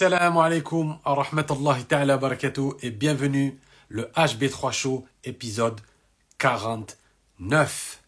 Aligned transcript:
Salam 0.00 0.38
alaikum 0.38 0.98
rahmatullahi 1.04 1.84
ta'ala 1.84 2.16
barakatuh 2.16 2.72
et 2.80 2.90
bienvenue 2.90 3.60
le 3.90 4.04
HB3 4.16 4.72
Show 4.72 5.06
épisode 5.24 5.78
49. 6.38 8.02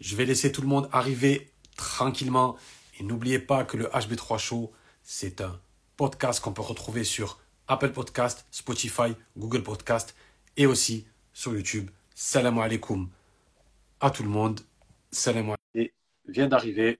Je 0.00 0.16
vais 0.16 0.24
laisser 0.24 0.50
tout 0.50 0.60
le 0.60 0.66
monde 0.66 0.88
arriver 0.90 1.48
tranquillement 1.76 2.56
et 2.98 3.04
n'oubliez 3.04 3.38
pas 3.38 3.62
que 3.62 3.76
le 3.76 3.84
HB3 3.84 4.38
Show 4.38 4.72
c'est 5.04 5.40
un 5.42 5.60
podcast 5.96 6.40
qu'on 6.40 6.52
peut 6.52 6.60
retrouver 6.60 7.04
sur 7.04 7.38
Apple 7.68 7.92
Podcast, 7.92 8.44
Spotify, 8.50 9.14
Google 9.38 9.62
Podcast 9.62 10.16
et 10.56 10.66
aussi 10.66 11.06
sur 11.32 11.54
YouTube. 11.54 11.88
Salam 12.16 12.58
alaikum 12.58 13.08
à 14.00 14.10
tout 14.10 14.24
le 14.24 14.28
monde. 14.28 14.58
Salam 15.12 15.54
alaikum. 15.74 15.94
Vient 16.26 16.48
d'arriver 16.48 16.98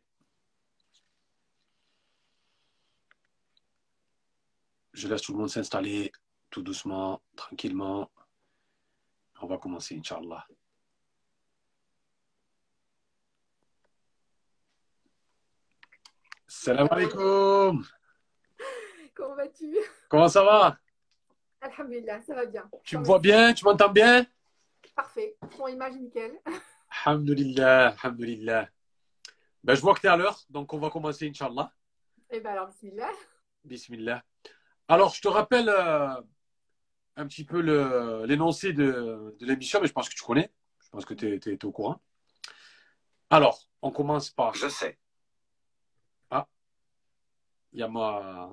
Je 4.92 5.08
laisse 5.08 5.22
tout 5.22 5.32
le 5.32 5.38
monde 5.38 5.48
s'installer 5.48 6.12
tout 6.50 6.62
doucement, 6.62 7.22
tranquillement. 7.34 8.10
On 9.40 9.46
va 9.46 9.58
commencer, 9.58 9.96
Inch'Allah. 9.96 10.46
Salam 16.46 16.86
alaikum. 16.90 17.84
Comment 19.14 19.34
vas-tu? 19.34 19.76
Comment 20.08 20.28
ça 20.28 20.44
va? 20.44 20.78
Alhamdulillah, 21.60 22.20
ça 22.22 22.34
va 22.34 22.46
bien. 22.46 22.70
Tu 22.84 22.98
me 22.98 23.04
vois 23.04 23.18
bien? 23.18 23.54
Tu 23.54 23.64
m'entends 23.64 23.88
bien? 23.88 24.26
Parfait. 24.94 25.36
Ton 25.56 25.68
image 25.68 25.94
nickel. 25.96 26.38
Alhamdulillah, 27.04 27.88
alhamdulillah. 27.88 28.68
Ben, 29.64 29.74
je 29.74 29.80
vois 29.80 29.94
que 29.94 30.00
tu 30.00 30.06
es 30.06 30.10
à 30.10 30.16
l'heure, 30.16 30.38
donc 30.50 30.72
on 30.72 30.78
va 30.78 30.90
commencer, 30.90 31.28
Inch'Allah. 31.28 31.72
Eh 32.30 32.40
bien 32.40 32.50
alors, 32.50 32.68
bismillah. 32.68 33.10
Bismillah. 33.64 34.22
Alors, 34.92 35.14
je 35.14 35.22
te 35.22 35.28
rappelle 35.28 35.70
euh, 35.70 36.20
un 37.16 37.26
petit 37.26 37.44
peu 37.44 37.60
l'énoncé 38.26 38.74
de, 38.74 39.34
de 39.40 39.46
l'émission, 39.46 39.80
mais 39.80 39.86
je 39.86 39.92
pense 39.94 40.06
que 40.06 40.14
tu 40.14 40.22
connais. 40.22 40.52
Je 40.84 40.90
pense 40.90 41.06
que 41.06 41.14
tu 41.14 41.40
es, 41.50 41.64
au 41.64 41.72
courant. 41.72 42.02
Alors, 43.30 43.58
on 43.80 43.90
commence 43.90 44.28
par. 44.28 44.52
Je 44.52 44.68
sais. 44.68 44.98
Il 47.72 47.80
y 47.80 47.82
a 47.82 47.88
ma 47.88 48.50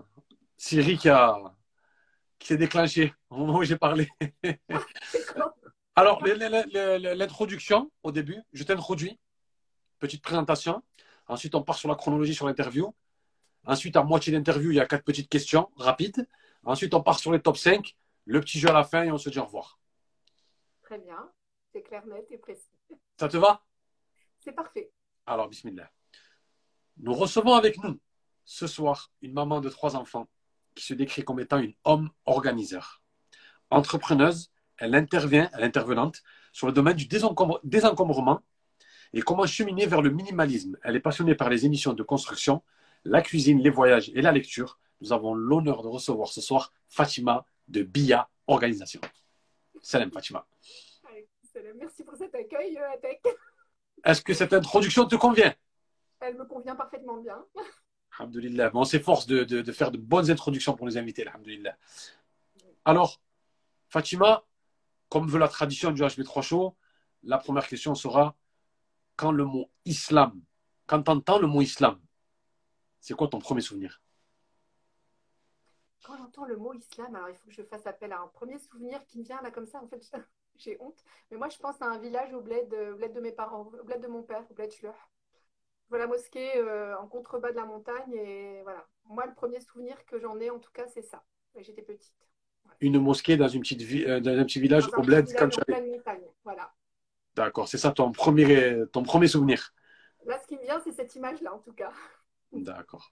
Siri 0.55 0.97
qui, 0.97 1.09
a, 1.09 1.35
qui 2.37 2.47
s'est 2.47 2.55
déclenchée 2.55 3.13
au 3.29 3.35
moment 3.35 3.57
où 3.57 3.63
j'ai 3.63 3.77
parlé. 3.77 4.07
Alors, 5.97 6.23
l'introduction 6.23 7.91
au 8.01 8.13
début, 8.13 8.41
je 8.53 8.63
t'introduis. 8.63 9.19
Petite 9.99 10.23
présentation. 10.23 10.81
Ensuite, 11.27 11.53
on 11.53 11.63
part 11.63 11.75
sur 11.75 11.89
la 11.89 11.95
chronologie 11.95 12.33
sur 12.33 12.47
l'interview. 12.47 12.95
Ensuite, 13.69 13.95
à 13.97 14.03
moitié 14.03 14.33
d'interview, 14.33 14.71
il 14.71 14.77
y 14.77 14.79
a 14.79 14.87
quatre 14.87 15.03
petites 15.03 15.29
questions 15.29 15.69
rapides. 15.77 16.27
Ensuite, 16.63 16.91
on 16.95 17.03
part 17.03 17.19
sur 17.19 17.31
les 17.31 17.39
top 17.39 17.55
5. 17.55 17.95
Le 18.25 18.39
petit 18.41 18.59
jeu 18.59 18.67
à 18.67 18.73
la 18.73 18.83
fin 18.83 19.03
et 19.03 19.11
on 19.11 19.19
se 19.19 19.29
dit 19.29 19.37
au 19.37 19.45
revoir. 19.45 19.79
Très 20.81 20.97
bien. 20.97 21.29
C'est 21.71 21.83
clair, 21.83 22.03
net 22.07 22.25
et 22.31 22.39
précis. 22.39 22.67
Ça 23.19 23.27
te 23.27 23.37
va? 23.37 23.63
C'est 24.39 24.53
parfait. 24.53 24.91
Alors, 25.27 25.47
bismillah. 25.49 25.91
Nous 26.97 27.13
recevons 27.13 27.53
avec 27.53 27.77
nous 27.83 27.99
ce 28.43 28.65
soir 28.65 29.11
une 29.21 29.33
maman 29.33 29.61
de 29.61 29.69
trois 29.69 29.95
enfants 29.95 30.27
qui 30.73 30.83
se 30.83 30.95
décrit 30.95 31.23
comme 31.23 31.39
étant 31.39 31.59
une 31.59 31.75
homme 31.83 32.09
organiseur. 32.25 33.03
Entrepreneuse, 33.69 34.51
elle 34.77 34.95
intervient, 34.95 35.47
elle 35.53 35.61
est 35.61 35.65
intervenante 35.65 36.23
sur 36.53 36.65
le 36.65 36.73
domaine 36.73 36.95
du 36.95 37.05
désencombre- 37.05 37.59
désencombrement 37.63 38.41
et 39.13 39.21
comment 39.21 39.45
cheminer 39.45 39.85
vers 39.85 40.01
le 40.01 40.09
minimalisme. 40.09 40.75
Elle 40.81 40.95
est 40.95 40.99
passionnée 41.01 41.35
par 41.35 41.49
les 41.49 41.67
émissions 41.67 41.93
de 41.93 42.01
construction, 42.01 42.63
la 43.03 43.21
cuisine, 43.21 43.59
les 43.59 43.69
voyages 43.69 44.09
et 44.15 44.21
la 44.21 44.31
lecture. 44.31 44.79
Nous 45.01 45.13
avons 45.13 45.33
l'honneur 45.33 45.81
de 45.81 45.87
recevoir 45.87 46.29
ce 46.29 46.41
soir 46.41 46.73
Fatima 46.87 47.45
de 47.67 47.83
BIA 47.83 48.29
Organisation. 48.47 48.99
Salam 49.81 50.11
Fatima. 50.11 50.45
Merci 51.75 52.03
pour 52.03 52.15
cet 52.15 52.33
accueil, 52.35 52.77
euh, 52.77 52.91
Atek. 52.93 53.21
Est-ce 54.03 54.21
que 54.21 54.33
cette 54.33 54.53
introduction 54.53 55.05
te 55.05 55.15
convient? 55.15 55.53
Elle 56.21 56.37
me 56.37 56.45
convient 56.45 56.75
parfaitement 56.75 57.17
bien. 57.17 57.43
Alhamdulillah. 58.17 58.71
On 58.73 58.83
s'efforce 58.83 59.25
de, 59.27 59.43
de- 59.43 59.61
de 59.61 59.71
faire 59.71 59.91
de 59.91 59.97
bonnes 59.97 60.29
introductions 60.31 60.73
pour 60.75 60.87
les 60.87 60.97
invités, 60.97 61.25
alhamdulillah. 61.27 61.77
Alors, 62.85 63.21
Fatima, 63.89 64.43
comme 65.09 65.27
veut 65.27 65.39
la 65.39 65.47
tradition 65.47 65.91
du 65.91 66.01
HB3 66.01 66.41
Show, 66.41 66.75
la 67.23 67.37
première 67.37 67.67
question 67.67 67.93
sera 67.95 68.35
quand 69.15 69.31
le 69.31 69.45
mot 69.45 69.69
islam, 69.85 70.41
quand 70.87 71.03
tu 71.03 71.11
entends 71.11 71.39
le 71.39 71.47
mot 71.47 71.61
islam, 71.61 71.99
c'est 72.99 73.13
quoi 73.13 73.27
ton 73.27 73.39
premier 73.39 73.61
souvenir? 73.61 74.01
Quand 76.03 76.17
j'entends 76.17 76.45
le 76.45 76.57
mot 76.57 76.73
islam, 76.73 77.15
alors 77.15 77.29
il 77.29 77.35
faut 77.35 77.47
que 77.47 77.53
je 77.53 77.63
fasse 77.63 77.85
appel 77.85 78.13
à 78.13 78.21
un 78.21 78.27
premier 78.27 78.57
souvenir 78.57 79.05
qui 79.05 79.19
me 79.19 79.23
vient 79.23 79.41
là 79.41 79.51
comme 79.51 79.65
ça. 79.65 79.81
En 79.81 79.87
fait, 79.87 80.01
j'ai 80.55 80.77
honte. 80.79 81.03
Mais 81.29 81.37
moi, 81.37 81.49
je 81.49 81.57
pense 81.57 81.81
à 81.81 81.85
un 81.85 81.99
village 81.99 82.33
au 82.33 82.41
bled, 82.41 82.73
euh, 82.73 82.93
au 82.93 82.97
bled 82.97 83.13
de 83.13 83.19
mes 83.19 83.31
parents, 83.31 83.71
au 83.79 83.83
bled 83.83 84.01
de 84.01 84.07
mon 84.07 84.23
père, 84.23 84.43
au 84.49 84.53
bled 84.53 84.71
Schleur. 84.71 84.95
Je 85.85 85.89
vois 85.89 85.99
la 85.99 86.07
mosquée 86.07 86.57
euh, 86.57 86.97
en 86.97 87.07
contrebas 87.07 87.51
de 87.51 87.55
la 87.55 87.65
montagne 87.65 88.13
et 88.13 88.61
voilà. 88.63 88.87
Moi, 89.05 89.25
le 89.25 89.33
premier 89.33 89.59
souvenir 89.59 90.05
que 90.05 90.19
j'en 90.19 90.39
ai, 90.39 90.49
en 90.49 90.59
tout 90.59 90.71
cas, 90.71 90.87
c'est 90.87 91.01
ça. 91.01 91.23
J'étais 91.57 91.81
petite. 91.81 92.13
Une 92.79 92.99
mosquée 92.99 93.35
dans, 93.35 93.47
une 93.47 93.61
petite 93.61 93.81
euh, 94.07 94.19
dans 94.19 94.37
un 94.37 94.45
petit 94.45 94.59
village 94.59 94.87
Dans 94.89 94.99
au 94.99 95.01
bled 95.01 95.27
village 95.27 95.49
tu. 95.49 95.61
Voilà. 96.43 96.71
D'accord, 97.35 97.67
c'est 97.67 97.77
ça 97.77 97.91
ton 97.91 98.11
premier, 98.11 98.83
ton 98.91 99.03
premier 99.03 99.27
souvenir? 99.27 99.73
Là, 100.25 100.39
ce 100.39 100.47
qui 100.47 100.57
me 100.57 100.61
vient, 100.61 100.79
c'est 100.83 100.91
cette 100.91 101.15
image-là, 101.15 101.53
en 101.53 101.59
tout 101.59 101.73
cas. 101.73 101.91
D'accord. 102.51 103.11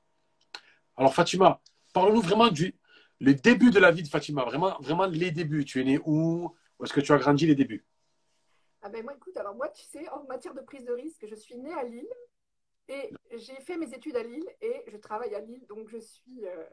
Alors 0.96 1.14
Fatima, 1.14 1.62
parle-nous 1.94 2.22
vraiment 2.22 2.50
du 2.50 2.76
le 3.20 3.34
début 3.34 3.72
de 3.72 3.80
la 3.80 3.92
vie 3.92 4.04
de 4.04 4.08
Fatima, 4.08 4.44
vraiment, 4.46 4.78
vraiment 4.80 5.06
les 5.06 5.32
débuts. 5.32 5.66
Tu 5.66 5.82
es 5.82 5.84
né 5.84 6.00
où? 6.06 6.56
Où 6.80 6.84
est-ce 6.86 6.94
que 6.94 7.02
tu 7.02 7.12
as 7.12 7.18
grandi 7.18 7.48
les 7.48 7.56
débuts? 7.56 7.86
Ah 8.82 8.90
ben 8.90 9.04
moi, 9.04 9.14
écoute, 9.16 9.36
alors 9.38 9.56
moi, 9.56 9.70
tu 9.70 9.84
sais, 9.84 10.08
en 10.10 10.24
matière 10.26 10.54
de 10.54 10.62
prise 10.62 10.86
de 10.86 10.94
risque, 10.94 11.26
je 11.28 11.36
suis 11.36 11.58
née 11.58 11.74
à 11.74 11.84
Lille 11.84 12.08
et 12.88 13.12
j'ai 13.32 13.56
fait 13.62 13.76
mes 13.76 13.92
études 13.94 14.16
à 14.16 14.24
Lille 14.24 14.48
et 14.62 14.84
je 14.88 14.98
travaille 14.98 15.34
à 15.34 15.40
Lille, 15.40 15.66
donc 15.68 15.90
je 15.90 15.98
suis 15.98 16.46
euh, 16.46 16.64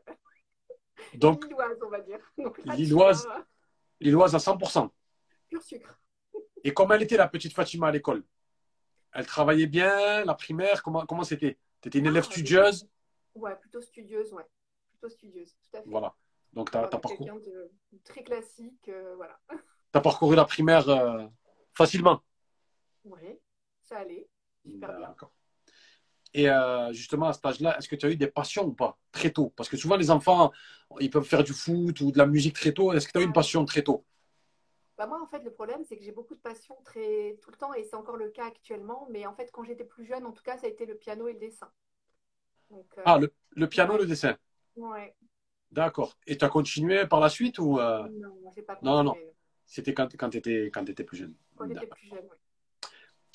Donc, 1.15 1.45
lilloise, 1.45 1.79
on 1.85 1.89
va 1.89 2.01
dire. 2.01 2.19
Donc, 2.39 2.61
Lilloise. 2.65 3.27
à 4.35 4.39
100%. 4.39 4.91
pur 5.49 5.63
sucre. 5.63 5.99
Et 6.63 6.73
comment 6.73 6.95
elle 6.95 7.03
était 7.03 7.17
la 7.17 7.29
petite 7.29 7.53
Fatima 7.53 7.89
à 7.89 7.91
l'école? 7.91 8.23
Elle 9.13 9.27
travaillait 9.27 9.67
bien, 9.67 10.25
la 10.25 10.35
primaire, 10.35 10.83
comment 10.83 11.07
comment 11.07 11.25
c'était? 11.25 11.59
Tu 11.85 11.89
étais 11.89 11.99
une 11.99 12.07
élève 12.07 12.25
Ah, 12.27 12.33
studieuse 12.33 12.89
Ouais, 13.35 13.55
plutôt 13.57 13.83
studieuse, 13.83 14.33
ouais. 14.33 14.47
Plutôt 14.89 15.11
studieuse, 15.11 15.55
tout 15.55 15.77
à 15.77 15.83
fait. 15.83 15.91
Voilà. 15.91 16.15
Donc, 16.55 16.71
tu 16.71 16.79
as, 16.79 16.89
parcouru, 16.89 17.31
de 17.43 17.99
très 18.03 18.23
classique, 18.23 18.89
euh, 18.89 19.15
voilà. 19.17 19.39
t'as 19.93 20.01
parcouru 20.01 20.35
la 20.35 20.47
primaire 20.47 20.89
euh, 20.89 21.27
facilement. 21.75 22.23
Ouais, 23.05 23.39
ça 23.83 23.99
allait, 23.99 24.27
super 24.65 24.97
bien. 24.97 25.09
D'accord. 25.09 25.31
Et 26.33 26.49
euh, 26.49 26.91
justement, 26.95 27.29
à 27.29 27.35
cet 27.35 27.45
âge-là, 27.45 27.77
est-ce 27.77 27.89
que 27.91 27.97
tu 27.97 28.07
as 28.07 28.11
eu 28.11 28.17
des 28.17 28.29
passions 28.29 28.65
ou 28.65 28.73
pas 28.73 28.99
Très 29.13 29.31
tôt? 29.31 29.53
Parce 29.55 29.69
que 29.69 29.77
souvent, 29.77 29.97
les 29.97 30.11
enfants, 30.11 30.53
ils 31.01 31.11
peuvent 31.11 31.23
faire 31.23 31.45
du 31.45 31.53
foot 31.53 32.01
ou 32.01 32.13
de 32.13 32.17
la 32.17 32.25
musique 32.25 32.55
très 32.55 32.73
tôt. 32.73 32.95
Est-ce 32.95 33.09
que 33.09 33.13
tu 33.13 33.19
as 33.19 33.21
eu 33.21 33.27
une 33.27 33.35
passion 33.35 33.63
très 33.67 33.83
tôt? 33.83 34.07
Bah 34.97 35.07
moi, 35.07 35.21
en 35.21 35.27
fait, 35.27 35.43
le 35.43 35.53
problème, 35.53 35.85
c'est 35.85 35.97
que 35.97 36.05
j'ai 36.05 36.13
beaucoup 36.13 36.35
de 36.35 36.41
passion 36.41 36.77
très 36.85 37.37
tout 37.43 37.51
le 37.51 37.57
temps, 37.57 37.75
et 37.75 37.83
c'est 37.85 37.97
encore 37.97 38.17
le 38.17 38.31
cas 38.31 38.47
actuellement. 38.47 39.07
Mais 39.11 39.27
en 39.27 39.35
fait, 39.35 39.51
quand 39.53 39.65
j'étais 39.65 39.85
plus 39.85 40.05
jeune, 40.05 40.25
en 40.25 40.33
tout 40.33 40.43
cas, 40.43 40.57
ça 40.57 40.67
a 40.67 40.71
été 40.71 40.87
le 40.87 40.97
piano 40.97 41.27
et 41.29 41.33
le 41.33 41.39
dessin. 41.41 41.71
Donc, 42.71 42.87
euh, 42.99 43.03
Ah, 43.05 43.19
le, 43.19 43.33
le 43.57 43.69
piano, 43.69 43.97
le 43.97 44.07
dessin. 44.07 44.37
ouais. 44.77 45.15
D'accord. 45.73 46.17
Et 46.27 46.37
tu 46.39 46.45
as 46.45 46.49
continué 46.49 47.07
par 47.07 47.21
la 47.21 47.29
suite 47.29 47.59
ou 47.59 47.79
euh, 47.81 48.07
Non, 48.09 48.53
j'ai 48.55 48.63
pas 48.63 48.77
Non, 48.83 49.03
non. 49.03 49.13
continué, 49.13 49.35
c'était 49.67 49.95
quand, 49.95 50.09
quand 50.17 50.31
tu 50.31 50.39
étais, 50.39 50.71
plus 51.05 51.17
jeune 51.17 51.35
Quand 51.57 51.67
j'étais 51.69 51.87
plus 51.87 52.09
jeune, 52.09 52.25
ouais. 52.27 52.39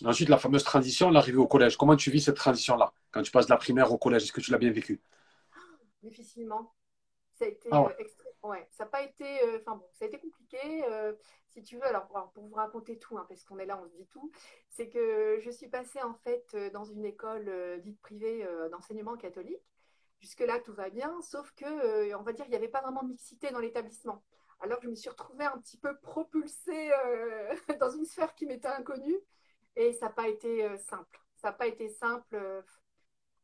Ensuite, 0.03 0.28
la 0.28 0.38
fameuse 0.38 0.64
transition, 0.66 1.09
l'arrivée 1.09 1.38
au 1.38 1.48
collège. 1.48 1.78
Comment 1.78 1.96
tu 1.96 2.12
vis 2.12 2.19
cette 2.22 2.36
transition-là 2.36 2.92
Quand 3.12 3.22
tu 3.22 3.31
passes 3.31 3.46
de 3.48 3.52
la 3.52 3.58
primaire 3.58 3.92
au 3.94 3.98
collège, 3.98 4.24
est-ce 4.24 4.34
que 4.34 4.42
tu 4.42 4.52
l'as 4.52 4.58
bien 4.58 4.72
vécu? 4.72 5.00
Difficilement. 6.03 6.74
Ça 7.34 7.46
a 7.46 7.50
été 7.50 7.69
Ah 7.72 7.81
ouais. 7.81 7.89
euh, 7.89 7.95
extré- 8.00 8.29
ouais, 8.44 8.68
ça 8.71 8.86
n'a 8.86 8.89
pas 8.89 9.03
été, 9.03 9.44
euh, 9.44 9.59
enfin 9.59 9.75
bon, 9.75 9.88
ça 9.94 10.06
a 10.06 10.07
été 10.07 10.19
compliqué. 10.19 10.57
euh, 10.86 11.13
si 11.50 11.63
tu 11.63 11.75
veux, 11.77 11.86
alors, 11.86 12.07
pour 12.33 12.47
vous 12.47 12.56
raconter 12.56 12.97
tout, 13.00 13.18
hein, 13.18 13.25
parce 13.27 13.44
qu'on 13.44 13.57
est 13.59 13.65
là, 13.65 13.80
on 13.81 13.88
se 13.88 13.95
dit 13.95 14.06
tout, 14.07 14.31
c'est 14.69 14.89
que 14.89 15.39
je 15.41 15.50
suis 15.50 15.68
passée 15.68 16.01
en 16.01 16.13
fait 16.13 16.45
euh, 16.53 16.69
dans 16.69 16.86
une 16.86 17.06
école 17.06 17.51
dite 17.81 18.00
privée 18.01 18.47
d'enseignement 18.71 19.18
catholique. 19.18 19.63
Jusque-là, 20.21 20.59
tout 20.59 20.74
va 20.74 20.89
bien, 20.89 21.19
sauf 21.21 21.51
que, 21.56 22.13
on 22.15 22.24
va 22.24 22.33
dire, 22.33 22.45
il 22.45 22.50
n'y 22.50 22.56
avait 22.56 22.68
pas 22.68 22.81
vraiment 22.81 23.03
de 23.03 23.09
mixité 23.09 23.51
dans 23.51 23.59
l'établissement. 23.59 24.24
Alors, 24.59 24.80
je 24.81 24.89
me 24.89 24.95
suis 24.95 25.09
retrouvée 25.09 25.45
un 25.45 25.57
petit 25.59 25.77
peu 25.77 25.97
propulsée 26.00 26.91
dans 27.80 27.89
une 27.89 28.06
sphère 28.06 28.36
qui 28.36 28.45
m'était 28.45 28.68
inconnue, 28.68 29.18
et 29.75 29.94
ça 29.94 30.07
n'a 30.07 30.12
pas 30.12 30.27
été 30.27 30.77
simple. 30.77 31.19
Ça 31.38 31.50
n'a 31.50 31.53
pas 31.53 31.68
été 31.68 31.88
simple. 31.88 32.38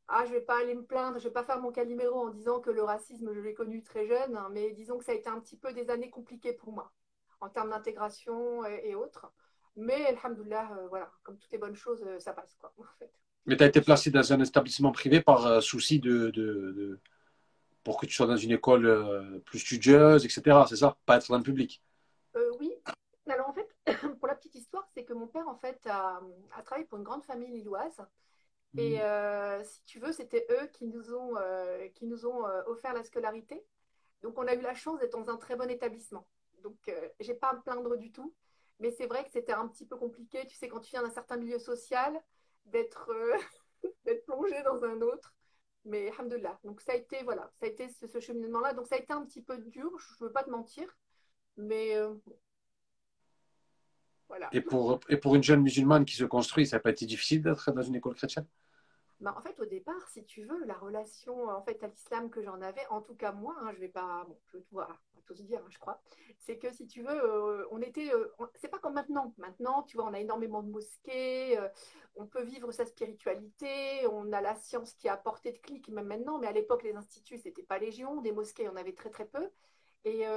Euh, 0.09 0.13
ah, 0.17 0.25
je 0.25 0.31
vais 0.31 0.41
pas 0.41 0.59
aller 0.59 0.75
me 0.75 0.83
plaindre, 0.85 1.19
je 1.19 1.25
vais 1.25 1.33
pas 1.33 1.43
faire 1.43 1.59
mon 1.61 1.71
caliméro 1.71 2.19
en 2.27 2.29
disant 2.29 2.59
que 2.59 2.69
le 2.69 2.83
racisme, 2.83 3.33
je 3.33 3.39
l'ai 3.39 3.53
connu 3.53 3.83
très 3.83 4.07
jeune, 4.07 4.35
hein, 4.37 4.49
mais 4.51 4.71
disons 4.71 4.97
que 4.97 5.05
ça 5.05 5.11
a 5.11 5.15
été 5.15 5.29
un 5.29 5.39
petit 5.39 5.57
peu 5.57 5.73
des 5.73 5.89
années 5.89 6.09
compliquées 6.09 6.53
pour 6.53 6.71
moi, 6.71 6.91
en 7.41 7.49
termes 7.49 7.69
d'intégration 7.71 8.65
et, 8.65 8.89
et 8.89 8.95
autres. 8.95 9.31
Mais, 9.75 10.05
alhamdoulilah, 10.07 10.71
euh, 10.77 10.87
voilà, 10.87 11.11
comme 11.23 11.37
toutes 11.37 11.51
les 11.51 11.57
bonnes 11.57 11.75
choses, 11.75 12.03
euh, 12.05 12.19
ça 12.19 12.33
passe, 12.33 12.55
quoi, 12.59 12.73
en 12.79 12.83
fait. 12.99 13.11
Mais 13.45 13.57
tu 13.57 13.63
as 13.63 13.67
été 13.67 13.81
placé 13.81 14.09
dans 14.11 14.33
un 14.33 14.39
établissement 14.39 14.91
privé 14.91 15.21
par 15.21 15.45
euh, 15.45 15.61
souci 15.61 15.99
de, 15.99 16.29
de, 16.31 16.71
de- 16.75 16.99
pour 17.83 17.99
que 17.99 18.05
tu 18.05 18.13
sois 18.13 18.27
dans 18.27 18.37
une 18.37 18.51
école 18.51 18.85
euh, 18.87 19.39
plus 19.45 19.59
studieuse, 19.59 20.25
etc. 20.25 20.65
C'est 20.67 20.77
ça? 20.77 20.97
Pas 21.05 21.17
être 21.17 21.29
dans 21.29 21.37
le 21.37 21.43
public? 21.43 21.81
Euh, 22.35 22.51
Oui. 22.59 22.73
Alors 23.27 23.49
en 23.49 23.53
fait, 23.53 23.67
pour 24.19 24.27
la 24.27 24.35
petite 24.35 24.55
histoire, 24.55 24.87
c'est 24.93 25.03
que 25.03 25.13
mon 25.13 25.27
père 25.27 25.47
en 25.47 25.55
fait 25.55 25.79
a, 25.87 26.21
travaillé 26.63 26.85
pour 26.85 26.97
une 26.97 27.03
grande 27.03 27.23
famille 27.23 27.51
lilloise. 27.51 28.01
Et 28.77 28.97
mmh. 28.97 29.63
si 29.63 29.83
tu 29.85 29.99
veux, 29.99 30.11
c'était 30.11 30.45
eux 30.49 30.67
qui 30.73 30.85
nous 30.85 31.13
ont, 31.13 31.35
qui 31.93 32.05
nous 32.05 32.25
ont 32.25 32.43
offert 32.67 32.93
la 32.93 33.03
scolarité. 33.03 33.63
Donc 34.21 34.37
on 34.37 34.47
a 34.47 34.55
eu 34.55 34.61
la 34.61 34.73
chance 34.73 34.99
d'être 34.99 35.17
dans 35.17 35.29
un 35.29 35.37
très 35.37 35.55
bon 35.55 35.69
établissement. 35.69 36.27
Donc 36.63 36.77
j'ai 37.19 37.35
pas 37.35 37.49
à 37.49 37.55
me 37.55 37.61
plaindre 37.61 37.95
du 37.95 38.11
tout. 38.11 38.33
Mais 38.79 38.91
c'est 38.91 39.07
vrai 39.07 39.23
que 39.23 39.31
c'était 39.31 39.53
un 39.53 39.67
petit 39.67 39.85
peu 39.85 39.95
compliqué, 39.95 40.45
tu 40.47 40.55
sais, 40.55 40.67
quand 40.67 40.81
tu 40.81 40.91
viens 40.91 41.03
d'un 41.03 41.09
certain 41.09 41.37
milieu 41.37 41.59
social, 41.59 42.13
d'être 42.65 43.09
plongé 44.25 44.61
dans 44.63 44.83
un 44.83 45.01
autre. 45.01 45.33
Mais 45.85 46.09
alhamdoulilah. 46.09 46.59
Donc 46.63 46.81
ça 46.81 46.93
a 46.93 46.95
été, 46.95 47.23
voilà, 47.23 47.51
ça 47.59 47.67
a 47.67 47.69
été 47.69 47.87
ce, 47.89 48.19
cheminement-là. 48.19 48.73
Donc 48.73 48.87
ça 48.87 48.95
a 48.95 48.97
été 48.97 49.13
un 49.13 49.23
petit 49.23 49.41
peu 49.41 49.57
dur, 49.59 49.91
je 49.99 50.23
ne 50.23 50.27
veux 50.27 50.33
pas 50.33 50.43
te 50.43 50.49
mentir. 50.49 50.97
Mais 51.57 51.95
euh, 51.95 52.15
voilà. 54.27 54.49
Et 54.51 54.61
pour, 54.61 54.99
et 55.09 55.17
pour 55.17 55.35
une 55.35 55.43
jeune 55.43 55.61
musulmane 55.61 56.03
qui 56.03 56.15
se 56.15 56.25
construit, 56.25 56.65
ça 56.65 56.77
n'a 56.77 56.79
pas 56.81 56.89
été 56.89 57.05
difficile 57.05 57.43
d'être 57.43 57.71
dans 57.71 57.83
une 57.83 57.95
école 57.95 58.15
chrétienne? 58.15 58.47
Bah, 59.25 59.33
en 59.35 59.41
fait, 59.41 59.59
au 59.59 59.65
départ, 59.65 60.07
si 60.09 60.23
tu 60.23 60.43
veux, 60.43 60.63
la 60.65 60.75
relation 60.75 61.49
en 61.49 61.63
fait, 61.63 61.81
à 61.83 61.87
l'islam 61.87 62.29
que 62.29 62.43
j'en 62.43 62.61
avais, 62.61 62.85
en 62.91 63.01
tout 63.01 63.15
cas 63.15 63.31
moi, 63.31 63.55
hein, 63.59 63.71
je 63.73 63.79
vais 63.79 63.89
pas, 63.89 64.23
bon, 64.27 64.37
je 64.51 64.57
vais 64.59 65.23
tous 65.25 65.41
dire, 65.41 65.59
hein, 65.65 65.67
je 65.69 65.79
crois, 65.79 65.99
c'est 66.37 66.59
que 66.59 66.71
si 66.71 66.85
tu 66.85 67.01
veux, 67.01 67.09
euh, 67.09 67.65
on 67.71 67.81
était, 67.81 68.13
euh, 68.13 68.31
c'est 68.53 68.67
pas 68.67 68.77
comme 68.77 68.93
maintenant. 68.93 69.33
Maintenant, 69.39 69.81
tu 69.81 69.97
vois, 69.97 70.05
on 70.05 70.13
a 70.13 70.19
énormément 70.19 70.61
de 70.61 70.69
mosquées, 70.69 71.57
euh, 71.57 71.67
on 72.15 72.27
peut 72.27 72.43
vivre 72.43 72.71
sa 72.71 72.85
spiritualité, 72.85 74.05
on 74.11 74.31
a 74.31 74.41
la 74.41 74.53
science 74.53 74.93
qui 74.93 75.07
est 75.07 75.09
à 75.09 75.17
portée 75.17 75.53
de 75.53 75.57
clic, 75.57 75.89
même 75.89 76.05
maintenant, 76.05 76.37
mais 76.37 76.45
à 76.45 76.51
l'époque, 76.51 76.83
les 76.83 76.95
instituts, 76.95 77.39
c'était 77.39 77.63
pas 77.63 77.79
légion, 77.79 78.21
des 78.21 78.31
mosquées, 78.31 78.69
on 78.69 78.75
avait 78.75 78.93
très 78.93 79.09
très 79.09 79.25
peu. 79.25 79.49
Et 80.03 80.27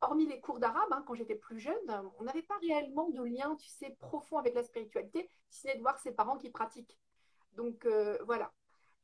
hormis 0.00 0.26
les 0.26 0.40
cours 0.40 0.60
d'arabe, 0.60 0.88
hein, 0.92 1.04
quand 1.06 1.14
j'étais 1.14 1.34
plus 1.34 1.58
jeune, 1.58 1.74
on 2.18 2.24
n'avait 2.24 2.40
pas 2.42 2.56
réellement 2.62 3.10
de 3.10 3.22
lien, 3.22 3.54
tu 3.56 3.68
sais, 3.68 3.94
profond 4.00 4.38
avec 4.38 4.54
la 4.54 4.62
spiritualité, 4.62 5.28
si 5.50 5.60
ce 5.60 5.66
n'est 5.66 5.76
de 5.76 5.82
voir 5.82 5.98
ses 5.98 6.12
parents 6.12 6.38
qui 6.38 6.48
pratiquent. 6.48 6.98
Donc 7.54 7.86
voilà. 8.26 8.52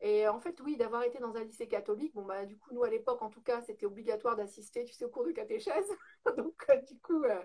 Et 0.02 0.26
en 0.28 0.40
fait, 0.40 0.58
oui, 0.62 0.76
d'avoir 0.76 1.02
été 1.02 1.18
dans 1.18 1.36
un 1.36 1.44
lycée 1.44 1.68
catholique, 1.68 2.14
bon, 2.14 2.24
bah, 2.24 2.46
du 2.46 2.56
coup, 2.58 2.72
nous, 2.72 2.84
à 2.84 2.88
l'époque, 2.90 3.20
en 3.20 3.28
tout 3.28 3.42
cas, 3.42 3.60
c'était 3.60 3.84
obligatoire 3.84 4.34
d'assister, 4.34 4.84
tu 4.84 4.94
sais, 4.94 5.04
au 5.04 5.10
cours 5.10 5.26
de 5.26 5.32
catéchèse. 5.32 5.90
Donc, 6.38 6.64
euh, 6.70 6.76
du 6.82 6.98
coup, 7.00 7.22
euh, 7.24 7.42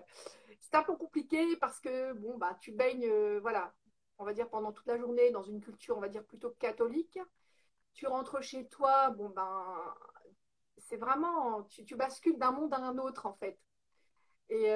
c'était 0.60 0.78
un 0.78 0.82
peu 0.82 0.96
compliqué 0.96 1.56
parce 1.56 1.78
que, 1.80 2.14
bon, 2.14 2.38
bah, 2.38 2.56
tu 2.60 2.72
baignes, 2.72 3.04
euh, 3.04 3.40
voilà, 3.40 3.74
on 4.18 4.24
va 4.24 4.32
dire 4.32 4.48
pendant 4.48 4.72
toute 4.72 4.86
la 4.86 4.96
journée 4.96 5.30
dans 5.30 5.42
une 5.42 5.60
culture, 5.60 5.98
on 5.98 6.00
va 6.00 6.08
dire, 6.08 6.24
plutôt 6.24 6.50
catholique. 6.58 7.18
Tu 7.92 8.06
rentres 8.06 8.42
chez 8.42 8.66
toi, 8.68 9.10
bon, 9.10 9.28
ben, 9.30 9.94
c'est 10.78 10.96
vraiment, 10.96 11.64
tu, 11.64 11.84
tu 11.84 11.94
bascules 11.94 12.38
d'un 12.38 12.52
monde 12.52 12.72
à 12.72 12.78
un 12.78 12.96
autre, 12.98 13.26
en 13.26 13.34
fait. 13.34 13.58
Et 14.48 14.66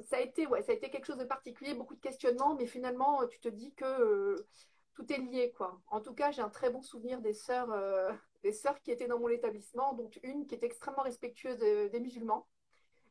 ça 0.00 0.16
a 0.16 0.20
été, 0.20 0.46
ouais, 0.46 0.62
ça 0.62 0.72
a 0.72 0.74
été 0.74 0.90
quelque 0.90 1.06
chose 1.06 1.18
de 1.18 1.24
particulier, 1.24 1.74
beaucoup 1.74 1.94
de 1.94 2.00
questionnements, 2.00 2.54
mais 2.56 2.66
finalement, 2.66 3.26
tu 3.28 3.40
te 3.40 3.48
dis 3.48 3.74
que 3.74 4.46
tout 4.94 5.12
est 5.12 5.18
lié, 5.18 5.52
quoi. 5.56 5.80
En 5.88 6.00
tout 6.00 6.14
cas, 6.14 6.30
j'ai 6.30 6.42
un 6.42 6.48
très 6.48 6.70
bon 6.70 6.82
souvenir 6.82 7.20
des 7.20 7.32
sœurs, 7.32 7.70
euh, 7.72 8.12
des 8.42 8.52
sœurs 8.52 8.80
qui 8.80 8.90
étaient 8.90 9.06
dans 9.06 9.18
mon 9.18 9.28
établissement, 9.28 9.92
dont 9.94 10.10
une 10.22 10.46
qui 10.46 10.54
était 10.54 10.66
extrêmement 10.66 11.02
respectueuse 11.02 11.58
des 11.58 12.00
musulmans 12.00 12.46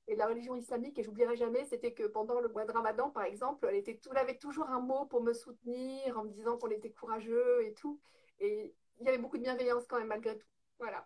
et 0.08 0.14
de 0.14 0.20
la 0.20 0.28
religion 0.28 0.56
islamique. 0.56 0.98
Et 1.00 1.04
j'oublierai 1.04 1.36
jamais, 1.36 1.66
c'était 1.66 1.94
que 1.94 2.04
pendant 2.04 2.40
le 2.40 2.50
mois 2.50 2.66
de 2.66 2.72
Ramadan, 2.72 3.10
par 3.10 3.24
exemple, 3.24 3.68
elle, 3.70 3.76
était 3.76 4.00
elle 4.12 4.18
avait 4.18 4.38
toujours 4.38 4.70
un 4.70 4.80
mot 4.80 5.06
pour 5.06 5.22
me 5.22 5.34
soutenir 5.34 6.18
en 6.18 6.24
me 6.24 6.30
disant 6.30 6.58
qu'on 6.58 6.70
était 6.70 6.92
courageux 6.92 7.66
et 7.66 7.74
tout. 7.74 8.00
Et 8.40 8.76
il 9.00 9.06
y 9.06 9.10
avait 9.10 9.18
beaucoup 9.18 9.38
de 9.38 9.44
bienveillance 9.44 9.86
quand 9.88 10.00
même, 10.00 10.08
malgré 10.08 10.38
tout. 10.38 10.48
Voilà. 10.80 11.06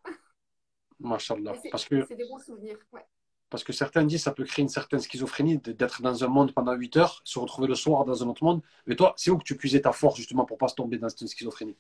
Machallah. 1.00 1.54
Parce 1.72 1.86
que 1.86 2.06
c'est 2.06 2.16
des 2.16 2.28
bons 2.28 2.40
souvenirs. 2.40 2.80
Ouais. 2.92 3.06
Parce 3.50 3.64
que 3.64 3.72
certains 3.72 4.04
disent 4.04 4.20
que 4.20 4.24
ça 4.26 4.34
peut 4.34 4.44
créer 4.44 4.64
une 4.64 4.70
certaine 4.70 5.00
schizophrénie 5.00 5.58
d'être 5.58 6.02
dans 6.02 6.24
un 6.24 6.28
monde 6.28 6.54
pendant 6.54 6.74
8 6.74 6.98
heures, 6.98 7.22
se 7.24 7.40
retrouver 7.40 7.68
le 7.68 7.76
soir 7.76 8.04
dans 8.04 8.24
un 8.24 8.28
autre 8.28 8.44
monde. 8.44 8.62
Mais 8.88 8.96
toi, 8.96 9.14
c'est 9.16 9.32
où 9.32 9.38
que 9.38 9.44
tu 9.44 9.56
puisais 9.56 9.82
ta 9.82 9.94
force 9.94 10.18
justement 10.18 10.46
pour 10.46 10.58
pas 10.58 10.68
se 10.68 10.76
tomber 10.76 10.98
dans 10.98 11.08
cette 11.10 11.28
schizophrénie? 11.28 11.78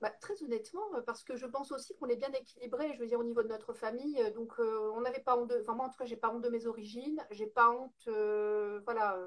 Bah, 0.00 0.10
très 0.18 0.42
honnêtement, 0.42 0.94
euh, 0.94 1.02
parce 1.02 1.22
que 1.22 1.36
je 1.36 1.44
pense 1.44 1.72
aussi 1.72 1.94
qu'on 1.94 2.08
est 2.08 2.16
bien 2.16 2.32
équilibré, 2.32 2.94
je 2.94 3.00
veux 3.00 3.06
dire, 3.06 3.20
au 3.20 3.24
niveau 3.24 3.42
de 3.42 3.48
notre 3.48 3.74
famille. 3.74 4.18
Euh, 4.22 4.30
donc, 4.30 4.54
euh, 4.58 4.90
on 4.94 5.02
n'avait 5.02 5.20
pas 5.20 5.36
honte 5.36 5.50
de. 5.50 5.60
Enfin, 5.60 5.74
moi, 5.74 5.86
en 5.86 5.90
tout 5.90 5.98
cas, 5.98 6.06
j'ai 6.06 6.16
pas 6.16 6.30
honte 6.30 6.42
de 6.42 6.48
mes 6.48 6.66
origines. 6.66 7.22
J'ai 7.30 7.46
pas 7.46 7.70
honte, 7.70 8.08
voilà, 8.84 9.18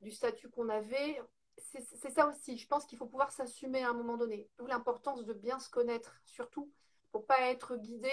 du 0.00 0.10
statut 0.10 0.48
qu'on 0.50 0.68
avait. 0.68 1.22
C'est 1.56 2.10
ça 2.10 2.26
aussi. 2.26 2.56
Je 2.58 2.66
pense 2.66 2.86
qu'il 2.86 2.98
faut 2.98 3.06
pouvoir 3.06 3.30
s'assumer 3.30 3.84
à 3.84 3.90
un 3.90 3.92
moment 3.94 4.16
donné. 4.16 4.48
D'où 4.58 4.66
l'importance 4.66 5.24
de 5.24 5.32
bien 5.32 5.60
se 5.60 5.70
connaître, 5.70 6.20
surtout, 6.26 6.72
pour 7.12 7.26
pas 7.26 7.40
être 7.50 7.76
guidé 7.76 8.10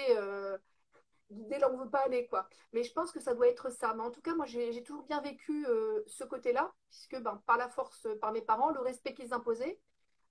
dès 1.29 1.59
là 1.59 1.69
on 1.71 1.77
veut 1.77 1.89
pas 1.89 2.05
aller 2.05 2.27
quoi. 2.27 2.47
Mais 2.73 2.83
je 2.83 2.93
pense 2.93 3.11
que 3.11 3.19
ça 3.19 3.33
doit 3.33 3.47
être 3.47 3.69
ça. 3.69 3.93
Mais 3.93 4.03
en 4.03 4.11
tout 4.11 4.21
cas, 4.21 4.35
moi 4.35 4.45
j'ai 4.45 4.83
toujours 4.83 5.03
bien 5.03 5.21
vécu 5.21 5.65
euh, 5.67 6.03
ce 6.07 6.23
côté-là, 6.23 6.73
puisque 6.89 7.19
ben, 7.21 7.41
par 7.45 7.57
la 7.57 7.69
force, 7.69 8.05
euh, 8.05 8.17
par 8.19 8.31
mes 8.31 8.41
parents, 8.41 8.71
le 8.71 8.79
respect 8.79 9.13
qu'ils 9.13 9.33
imposaient. 9.33 9.79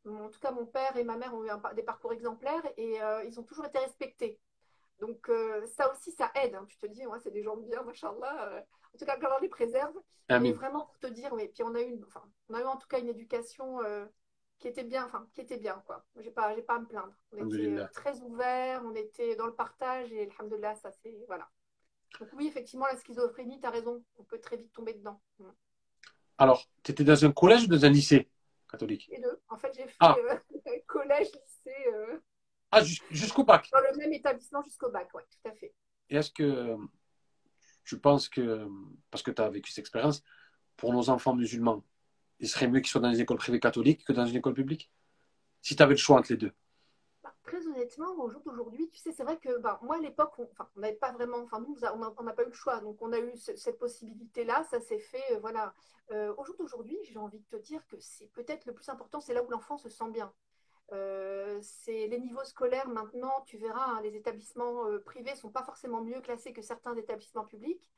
En 0.06 0.28
tout 0.28 0.38
cas, 0.38 0.52
mon 0.52 0.66
père 0.66 0.96
et 0.96 1.02
ma 1.02 1.16
mère 1.16 1.34
ont 1.34 1.44
eu 1.44 1.50
des 1.75 1.82
parcours 1.82 2.12
exemplaires 2.12 2.62
et 2.76 3.02
euh, 3.02 3.25
ils 3.25 3.40
ont 3.40 3.43
toujours 3.43 3.66
été 3.66 3.78
respectés. 3.78 4.38
Donc 5.00 5.31
ça 5.66 5.93
aussi, 5.93 6.12
ça 6.12 6.31
aide. 6.37 6.54
Hein. 6.54 6.64
Tu 6.69 6.78
te 6.78 6.87
dis, 6.87 7.06
ouais, 7.06 7.19
c'est 7.22 7.32
des 7.32 7.43
gens 7.43 7.56
bien, 7.56 7.82
machallah. 7.82 8.64
en 8.94 8.98
tout 8.98 9.04
cas, 9.04 9.19
quand 9.19 9.28
on 9.37 9.40
les 9.40 9.48
préserve. 9.48 9.94
Mais 10.31 10.52
vraiment 10.52 10.87
pour 10.87 10.98
te 10.98 11.08
dire, 11.08 11.32
oui. 11.32 11.48
Puis 11.48 11.64
on 11.64 11.75
a 11.75 11.82
eu, 11.82 12.00
enfin, 12.06 12.22
on 12.48 12.54
a 12.54 12.60
eu 12.60 12.64
en 12.64 12.76
tout 12.76 12.87
cas 12.88 13.00
une 13.00 13.08
éducation 13.08 13.81
qui 14.58 14.69
était 14.69 14.85
bien, 14.85 15.05
enfin, 15.05 15.26
qui 15.35 15.43
était 15.43 15.58
bien, 15.58 15.82
quoi. 15.87 16.05
J'ai 16.19 16.31
pas, 16.31 16.55
j'ai 16.55 16.62
pas 16.62 16.76
à 16.76 16.79
me 16.81 16.87
plaindre. 16.87 17.14
On 17.32 17.49
était 17.49 17.67
euh, 17.67 17.87
très 17.93 18.20
ouverts, 18.20 18.82
on 18.85 18.94
était 18.94 19.37
dans 19.37 19.47
le 19.47 19.55
partage 19.55 20.12
et 20.12 20.31
alhamdoulilah, 20.31 20.75
ça 20.76 20.91
c'est, 21.03 21.14
voilà. 21.26 21.49
Donc 22.19 22.29
oui, 22.35 22.47
effectivement, 22.47 22.87
la 22.87 22.97
schizophrénie, 22.97 23.61
tu 23.61 23.67
as 23.67 23.70
raison, 23.70 24.03
on 24.17 24.25
peut 24.25 24.38
très 24.41 24.56
vite 24.56 24.73
tomber 24.73 24.94
dedans. 24.94 25.20
Mm. 25.38 25.49
Alors, 26.38 26.67
tu 26.82 26.93
étais 26.93 27.05
dans 27.05 27.25
un 27.25 27.32
collège 27.32 27.64
ou 27.64 27.67
dans 27.67 27.85
un 27.85 27.91
lycée 27.91 28.29
catholique? 28.70 29.08
Les 29.11 29.20
deux. 29.20 29.41
En 29.49 29.56
fait, 29.56 29.73
j'ai 29.75 29.87
fait 29.87 29.97
ah. 30.00 30.17
euh, 30.19 30.38
collège, 30.87 31.29
lycée. 31.29 31.87
Euh, 31.93 32.19
ah, 32.70 32.82
jusqu'au 33.11 33.44
bac 33.44 33.69
Dans 33.70 33.81
le 33.81 33.97
même 33.97 34.12
établissement 34.12 34.62
jusqu'au 34.62 34.91
bac, 34.91 35.08
oui, 35.14 35.23
tout 35.31 35.49
à 35.49 35.53
fait. 35.53 35.73
Et 36.11 36.17
est-ce 36.17 36.31
que 36.31 36.76
tu 37.85 37.99
penses 37.99 38.29
que, 38.29 38.67
parce 39.11 39.23
que 39.23 39.31
tu 39.31 39.41
as 39.41 39.49
vécu 39.49 39.70
cette 39.70 39.82
expérience, 39.82 40.23
pour 40.76 40.93
nos 40.93 41.08
enfants 41.08 41.35
musulmans, 41.35 41.85
il 42.40 42.48
serait 42.48 42.68
mieux 42.68 42.80
qu'ils 42.80 42.90
soient 42.90 43.00
dans 43.00 43.10
les 43.10 43.20
écoles 43.20 43.38
privées 43.38 43.60
catholiques 43.60 44.04
que 44.04 44.12
dans 44.12 44.26
une 44.26 44.36
école 44.36 44.54
publique 44.54 44.90
Si 45.62 45.76
tu 45.76 45.82
avais 45.82 45.94
le 45.94 45.98
choix 45.98 46.18
entre 46.18 46.32
les 46.32 46.38
deux 46.38 46.52
Très 47.44 47.64
honnêtement, 47.68 48.12
au 48.18 48.28
jour 48.28 48.42
d'aujourd'hui, 48.44 48.88
tu 48.88 48.98
sais, 48.98 49.12
c'est 49.12 49.22
vrai 49.22 49.38
que 49.38 49.58
bah, 49.58 49.78
moi 49.80 49.96
à 49.96 50.00
l'époque, 50.00 50.32
on 50.38 50.80
n'avait 50.80 50.96
pas 50.96 51.12
vraiment, 51.12 51.38
enfin 51.38 51.60
nous, 51.60 51.76
on 52.19 52.22
n'a 52.24 52.32
pas 52.32 52.43
eu 52.43 52.46
le 52.46 52.52
choix, 52.52 52.81
donc 52.81 53.00
on 53.00 53.12
a 53.12 53.20
eu 53.20 53.36
cette 53.36 53.78
possibilité-là, 53.78 54.64
ça 54.64 54.81
s'est 54.81 54.98
fait, 54.98 55.22
euh, 55.31 55.38
voilà. 55.38 55.72
Euh, 56.10 56.34
au 56.38 56.44
jour 56.44 56.56
d'aujourd'hui, 56.58 56.98
j'ai 57.05 57.16
envie 57.19 57.38
de 57.38 57.44
te 57.44 57.56
dire 57.56 57.86
que 57.86 57.96
c'est 58.00 58.26
peut-être 58.32 58.66
le 58.66 58.74
plus 58.74 58.88
important, 58.88 59.20
c'est 59.20 59.32
là 59.32 59.44
où 59.44 59.50
l'enfant 59.50 59.78
se 59.78 59.88
sent 59.88 60.10
bien. 60.10 60.32
Euh, 60.93 61.58
c'est 61.62 62.08
les 62.08 62.19
niveaux 62.19 62.44
scolaires 62.44 62.88
maintenant, 62.88 63.44
tu 63.46 63.58
verras, 63.58 63.93
hein, 63.93 64.00
les 64.02 64.16
établissements 64.16 64.82
privés 65.05 65.31
ne 65.31 65.36
sont 65.36 65.50
pas 65.50 65.62
forcément 65.62 66.02
mieux 66.02 66.20
classés 66.20 66.52
que 66.52 66.62
certains 66.62 66.96
établissements 66.96 67.44
publics. 67.44 67.88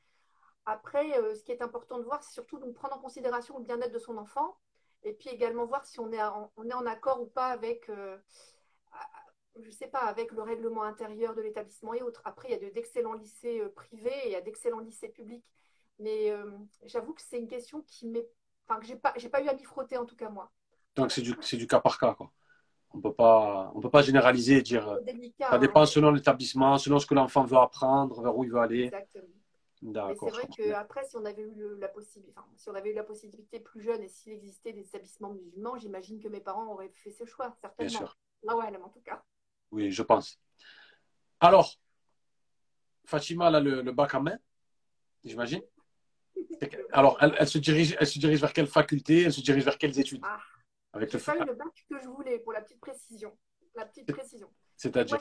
Après, 0.69 1.17
euh, 1.17 1.33
ce 1.33 1.43
qui 1.43 1.51
est 1.51 1.63
important 1.63 1.97
de 1.97 2.03
voir, 2.03 2.23
c'est 2.23 2.33
surtout 2.33 2.59
de 2.59 2.71
prendre 2.71 2.95
en 2.95 2.99
considération 2.99 3.57
le 3.57 3.63
bien-être 3.63 3.91
de 3.91 3.97
son 3.97 4.17
enfant 4.17 4.55
et 5.01 5.13
puis 5.13 5.29
également 5.29 5.65
voir 5.65 5.83
si 5.83 5.99
on 5.99 6.11
est, 6.11 6.21
en, 6.21 6.51
on 6.57 6.69
est 6.69 6.73
en 6.73 6.85
accord 6.85 7.19
ou 7.23 7.25
pas 7.25 7.47
avec, 7.47 7.89
euh, 7.89 8.17
je 9.59 9.71
sais 9.71 9.87
pas, 9.87 10.01
avec 10.01 10.31
le 10.31 10.43
règlement 10.43 10.83
intérieur 10.83 11.33
de 11.33 11.41
l'établissement 11.41 11.95
et 11.95 12.03
autres. 12.03 12.21
Après, 12.23 12.49
il 12.49 12.51
y 12.51 12.67
a 12.67 12.69
d'excellents 12.69 13.13
lycées 13.13 13.61
euh, 13.61 13.69
privés 13.69 14.13
et 14.25 14.27
il 14.27 14.31
y 14.31 14.35
a 14.35 14.41
d'excellents 14.41 14.79
lycées 14.79 15.09
publics. 15.09 15.43
Mais 15.97 16.33
j'avoue 16.85 17.13
que 17.13 17.21
c'est 17.21 17.39
une 17.39 17.49
question 17.49 17.81
qui 17.81 18.07
m'est, 18.07 18.25
enfin, 18.65 18.79
que 18.79 18.85
j'ai 18.85 18.95
pas, 18.95 19.11
j'ai 19.17 19.27
pas 19.27 19.41
eu 19.41 19.49
à 19.49 19.53
m'y 19.53 19.65
frotter 19.65 19.97
en 19.97 20.05
tout 20.05 20.15
cas 20.15 20.29
moi. 20.29 20.49
Donc 20.95 21.11
c'est 21.11 21.21
du, 21.21 21.33
du 21.33 21.67
cas 21.67 21.81
par 21.81 21.99
cas 21.99 22.13
quoi. 22.13 22.31
On 22.93 23.01
peut 23.01 23.13
pas, 23.13 23.69
on 23.75 23.81
peut 23.81 23.89
pas 23.89 24.01
généraliser 24.01 24.59
et 24.59 24.61
dire. 24.61 24.97
ça 25.39 25.57
dépend 25.57 25.81
hein. 25.81 25.85
selon 25.85 26.11
l'établissement, 26.11 26.77
selon 26.77 26.99
ce 26.99 27.05
que 27.05 27.15
l'enfant 27.15 27.43
veut 27.43 27.57
apprendre, 27.57 28.21
vers 28.21 28.37
où 28.37 28.45
il 28.45 28.49
veut 28.51 28.59
aller. 28.59 28.83
Exactement. 28.83 29.38
Mais 29.81 29.93
c'est 30.15 30.29
vrai 30.29 30.47
qu'après, 30.55 31.05
si 31.05 31.15
on 31.15 31.23
avait 31.23 31.41
eu 31.41 31.77
la 31.77 31.87
possibilité, 31.87 32.35
si 32.57 32.69
on 32.69 32.75
avait 32.75 32.91
eu 32.91 32.93
la 32.93 33.03
possibilité 33.03 33.59
plus 33.59 33.81
jeune 33.81 34.01
et 34.01 34.09
s'il 34.09 34.33
existait 34.33 34.73
des 34.73 34.81
établissements 34.81 35.33
musulmans, 35.33 35.77
j'imagine 35.77 36.19
que 36.19 36.27
mes 36.27 36.41
parents 36.41 36.73
auraient 36.73 36.89
fait 36.89 37.11
ce 37.11 37.23
choix, 37.25 37.55
certainement. 37.61 37.89
Bien 37.89 37.97
sûr. 37.97 38.17
Ouais, 38.43 38.77
en 38.77 38.89
tout 38.89 39.01
cas. 39.01 39.23
Oui, 39.71 39.91
je 39.91 40.03
pense. 40.03 40.39
Alors, 41.39 41.73
Fatima, 43.05 43.47
a 43.47 43.59
le, 43.59 43.81
le 43.81 43.91
bac 43.91 44.13
en 44.15 44.21
main, 44.21 44.37
j'imagine. 45.23 45.61
Alors, 46.91 47.17
elle, 47.21 47.47
se 47.47 47.57
dirige, 47.57 47.95
elle 47.99 48.07
se 48.07 48.19
dirige 48.19 48.41
vers 48.41 48.53
quelle 48.53 48.67
faculté 48.67 49.23
Elle 49.23 49.33
se 49.33 49.41
dirige 49.41 49.63
vers 49.63 49.77
quelles 49.77 49.97
études? 49.97 50.21
Ah, 50.23 50.39
Avec 50.93 51.13
le 51.13 51.19
pas 51.19 51.37
eu 51.37 51.45
le 51.45 51.53
bac 51.53 51.85
que 51.89 51.99
je 52.01 52.07
voulais, 52.07 52.39
pour 52.39 52.51
la 52.53 52.61
petite 52.61 52.79
précision. 52.79 53.37
La 53.75 53.85
petite 53.85 54.11
précision. 54.11 54.51
C'est-à-dire 54.79 55.19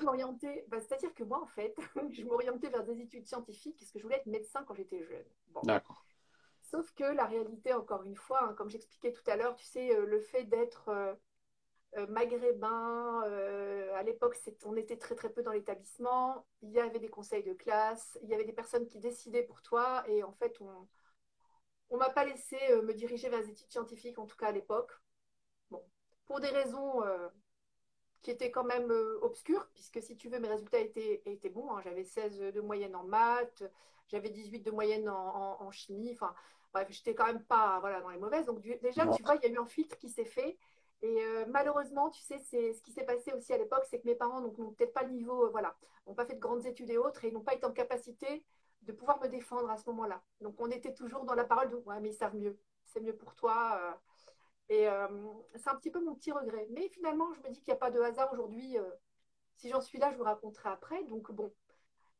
bah, 0.68 0.80
C'est-à-dire 0.80 1.12
que 1.14 1.24
moi, 1.24 1.42
en 1.42 1.46
fait, 1.46 1.74
je 2.12 2.22
m'orientais 2.22 2.68
vers 2.68 2.84
des 2.84 3.00
études 3.00 3.26
scientifiques 3.26 3.76
parce 3.76 3.90
que 3.90 3.98
je 3.98 4.04
voulais 4.04 4.18
être 4.18 4.26
médecin 4.26 4.62
quand 4.62 4.74
j'étais 4.74 5.02
jeune. 5.02 5.24
D'accord. 5.64 6.06
Sauf 6.62 6.94
que 6.94 7.02
la 7.02 7.24
réalité, 7.24 7.72
encore 7.72 8.04
une 8.04 8.14
fois, 8.14 8.44
hein, 8.44 8.54
comme 8.54 8.70
j'expliquais 8.70 9.12
tout 9.12 9.28
à 9.28 9.34
l'heure, 9.34 9.56
tu 9.56 9.64
sais, 9.64 9.92
euh, 9.96 10.06
le 10.06 10.20
fait 10.20 10.44
d'être 10.44 10.88
euh, 11.96 12.06
maghrébins. 12.06 13.22
à 13.96 14.02
l'époque, 14.04 14.36
on 14.64 14.76
était 14.76 14.96
très 14.96 15.16
très 15.16 15.28
peu 15.28 15.42
dans 15.42 15.50
l'établissement. 15.50 16.46
Il 16.62 16.70
y 16.70 16.78
avait 16.78 17.00
des 17.00 17.08
conseils 17.08 17.42
de 17.42 17.52
classe, 17.52 18.16
il 18.22 18.28
y 18.28 18.34
avait 18.34 18.44
des 18.44 18.52
personnes 18.52 18.86
qui 18.86 19.00
décidaient 19.00 19.42
pour 19.42 19.60
toi. 19.62 20.04
Et 20.06 20.22
en 20.22 20.32
fait, 20.32 20.56
on 20.60 20.86
on 21.90 21.96
m'a 21.96 22.10
pas 22.10 22.24
laissé 22.24 22.58
me 22.82 22.92
diriger 22.92 23.28
vers 23.28 23.40
les 23.40 23.48
études 23.48 23.72
scientifiques, 23.72 24.18
en 24.18 24.26
tout 24.26 24.36
cas 24.36 24.48
à 24.48 24.52
l'époque. 24.52 24.92
Bon, 25.70 25.82
pour 26.26 26.38
des 26.38 26.50
raisons 26.50 27.02
qui 28.22 28.30
étaient 28.30 28.50
quand 28.50 28.64
même 28.64 28.90
obscures, 29.22 29.68
puisque 29.75 30.02
si 30.02 30.16
tu 30.16 30.28
veux, 30.28 30.40
mes 30.40 30.48
résultats 30.48 30.80
étaient, 30.80 31.22
étaient 31.25 31.48
bons. 31.48 31.70
Hein. 31.70 31.80
J'avais 31.82 32.04
16 32.04 32.38
de 32.52 32.60
moyenne 32.60 32.96
en 32.96 33.04
maths, 33.04 33.62
j'avais 34.08 34.30
18 34.30 34.60
de 34.60 34.70
moyenne 34.70 35.08
en, 35.08 35.70
chimie. 35.70 36.12
Enfin, 36.12 36.34
bref, 36.72 36.88
j'étais 36.90 37.14
quand 37.14 37.26
même 37.26 37.44
pas 37.44 37.78
voilà, 37.80 38.00
dans 38.00 38.10
les 38.10 38.18
mauvaises. 38.18 38.46
Donc, 38.46 38.60
déjà, 38.60 39.06
tu 39.08 39.22
vois, 39.22 39.37
il 39.37 39.42
y 39.42 39.46
a 39.46 39.54
eu 39.54 39.58
un 39.58 39.66
filtre 39.66 39.96
qui 39.98 40.08
s'est 40.08 40.25
fait. 40.25 40.58
Et 41.02 41.22
euh, 41.22 41.44
malheureusement, 41.48 42.10
tu 42.10 42.20
sais, 42.22 42.38
c'est 42.38 42.72
ce 42.72 42.82
qui 42.82 42.90
s'est 42.90 43.04
passé 43.04 43.32
aussi 43.32 43.52
à 43.52 43.58
l'époque, 43.58 43.84
c'est 43.88 44.00
que 44.00 44.06
mes 44.06 44.16
parents 44.16 44.40
n'ont 44.40 44.50
peut-être 44.50 44.92
pas 44.92 45.04
le 45.04 45.10
niveau, 45.10 45.44
euh, 45.44 45.50
voilà, 45.50 45.76
n'ont 46.06 46.14
pas 46.14 46.26
fait 46.26 46.34
de 46.34 46.40
grandes 46.40 46.66
études 46.66 46.90
et 46.90 46.98
autres, 46.98 47.25
et 47.25 47.30
n'ont 47.30 47.40
pas 47.40 47.54
été 47.54 47.66
en 47.66 47.72
capacité 47.72 48.44
de 48.82 48.92
pouvoir 48.92 49.20
me 49.20 49.28
défendre 49.28 49.70
à 49.70 49.76
ce 49.76 49.88
moment-là. 49.90 50.20
Donc, 50.40 50.56
on 50.58 50.70
était 50.70 50.94
toujours 50.94 51.25
dans 51.25 51.34
la 51.34 51.44
parole 51.44 51.70
de 51.70 51.76
ouais, 51.76 52.00
mais 52.00 52.08
ils 52.10 52.16
savent 52.16 52.34
mieux, 52.34 52.58
c'est 52.84 53.00
mieux 53.00 53.14
pour 53.14 53.37
toi. 53.37 54.00
Euh. 54.70 55.08
et 55.54 55.58
c'est 55.58 55.70
un 55.70 55.76
petit 55.76 55.90
peu 55.90 56.02
mon 56.04 56.14
petit 56.14 56.32
regret. 56.32 56.66
Mais 56.70 56.88
finalement, 56.88 57.32
je 57.34 57.40
me 57.40 57.48
dis 57.50 57.60
qu'il 57.60 57.72
n'y 57.72 57.76
a 57.76 57.80
pas 57.80 57.90
de 57.90 58.00
hasard 58.00 58.32
aujourd'hui. 58.32 58.76
si 59.56 59.68
j'en 59.68 59.80
suis 59.80 59.98
là, 59.98 60.10
je 60.12 60.16
vous 60.16 60.25
raconterai 60.25 60.68
après. 60.68 61.02
Donc, 61.04 61.32
bon, 61.32 61.52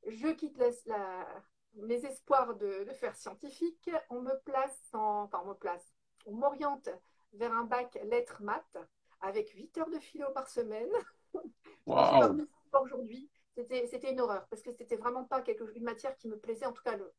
je 0.07 0.29
quitte 0.29 0.59
la, 0.87 1.27
mes 1.75 2.05
espoirs 2.05 2.55
de, 2.57 2.85
faire 2.95 3.17
scientifique, 3.17 3.91
on 4.11 4.21
me 4.21 4.35
place 4.45 4.91
en, 4.93 5.23
enfin 5.23 5.41
on 5.45 5.49
me 5.49 5.55
place, 5.55 5.95
on 6.27 6.33
m'oriente 6.33 6.89
vers 7.33 7.53
un 7.53 7.65
bac 7.65 7.99
lettres 8.05 8.43
maths 8.43 8.79
avec 9.21 9.51
8 9.51 9.79
heures 9.79 9.91
de 9.91 9.99
philo 9.99 10.31
par 10.33 10.49
semaine. 10.49 10.91
Wow. 11.87 12.37
Aujourd'hui, 12.83 13.31
c'était 13.57 14.13
une 14.13 14.21
horreur 14.21 14.47
parce 14.51 14.61
que 14.61 14.73
c'était 14.73 14.97
vraiment 14.97 15.25
pas 15.25 15.41
quelque, 15.41 15.65
une 15.75 15.85
matière 15.85 16.15
qui 16.19 16.29
me 16.29 16.39
plaisait, 16.39 16.67
en 16.67 16.73
tout 16.73 16.83
cas 16.83 16.97
le, 16.97 17.15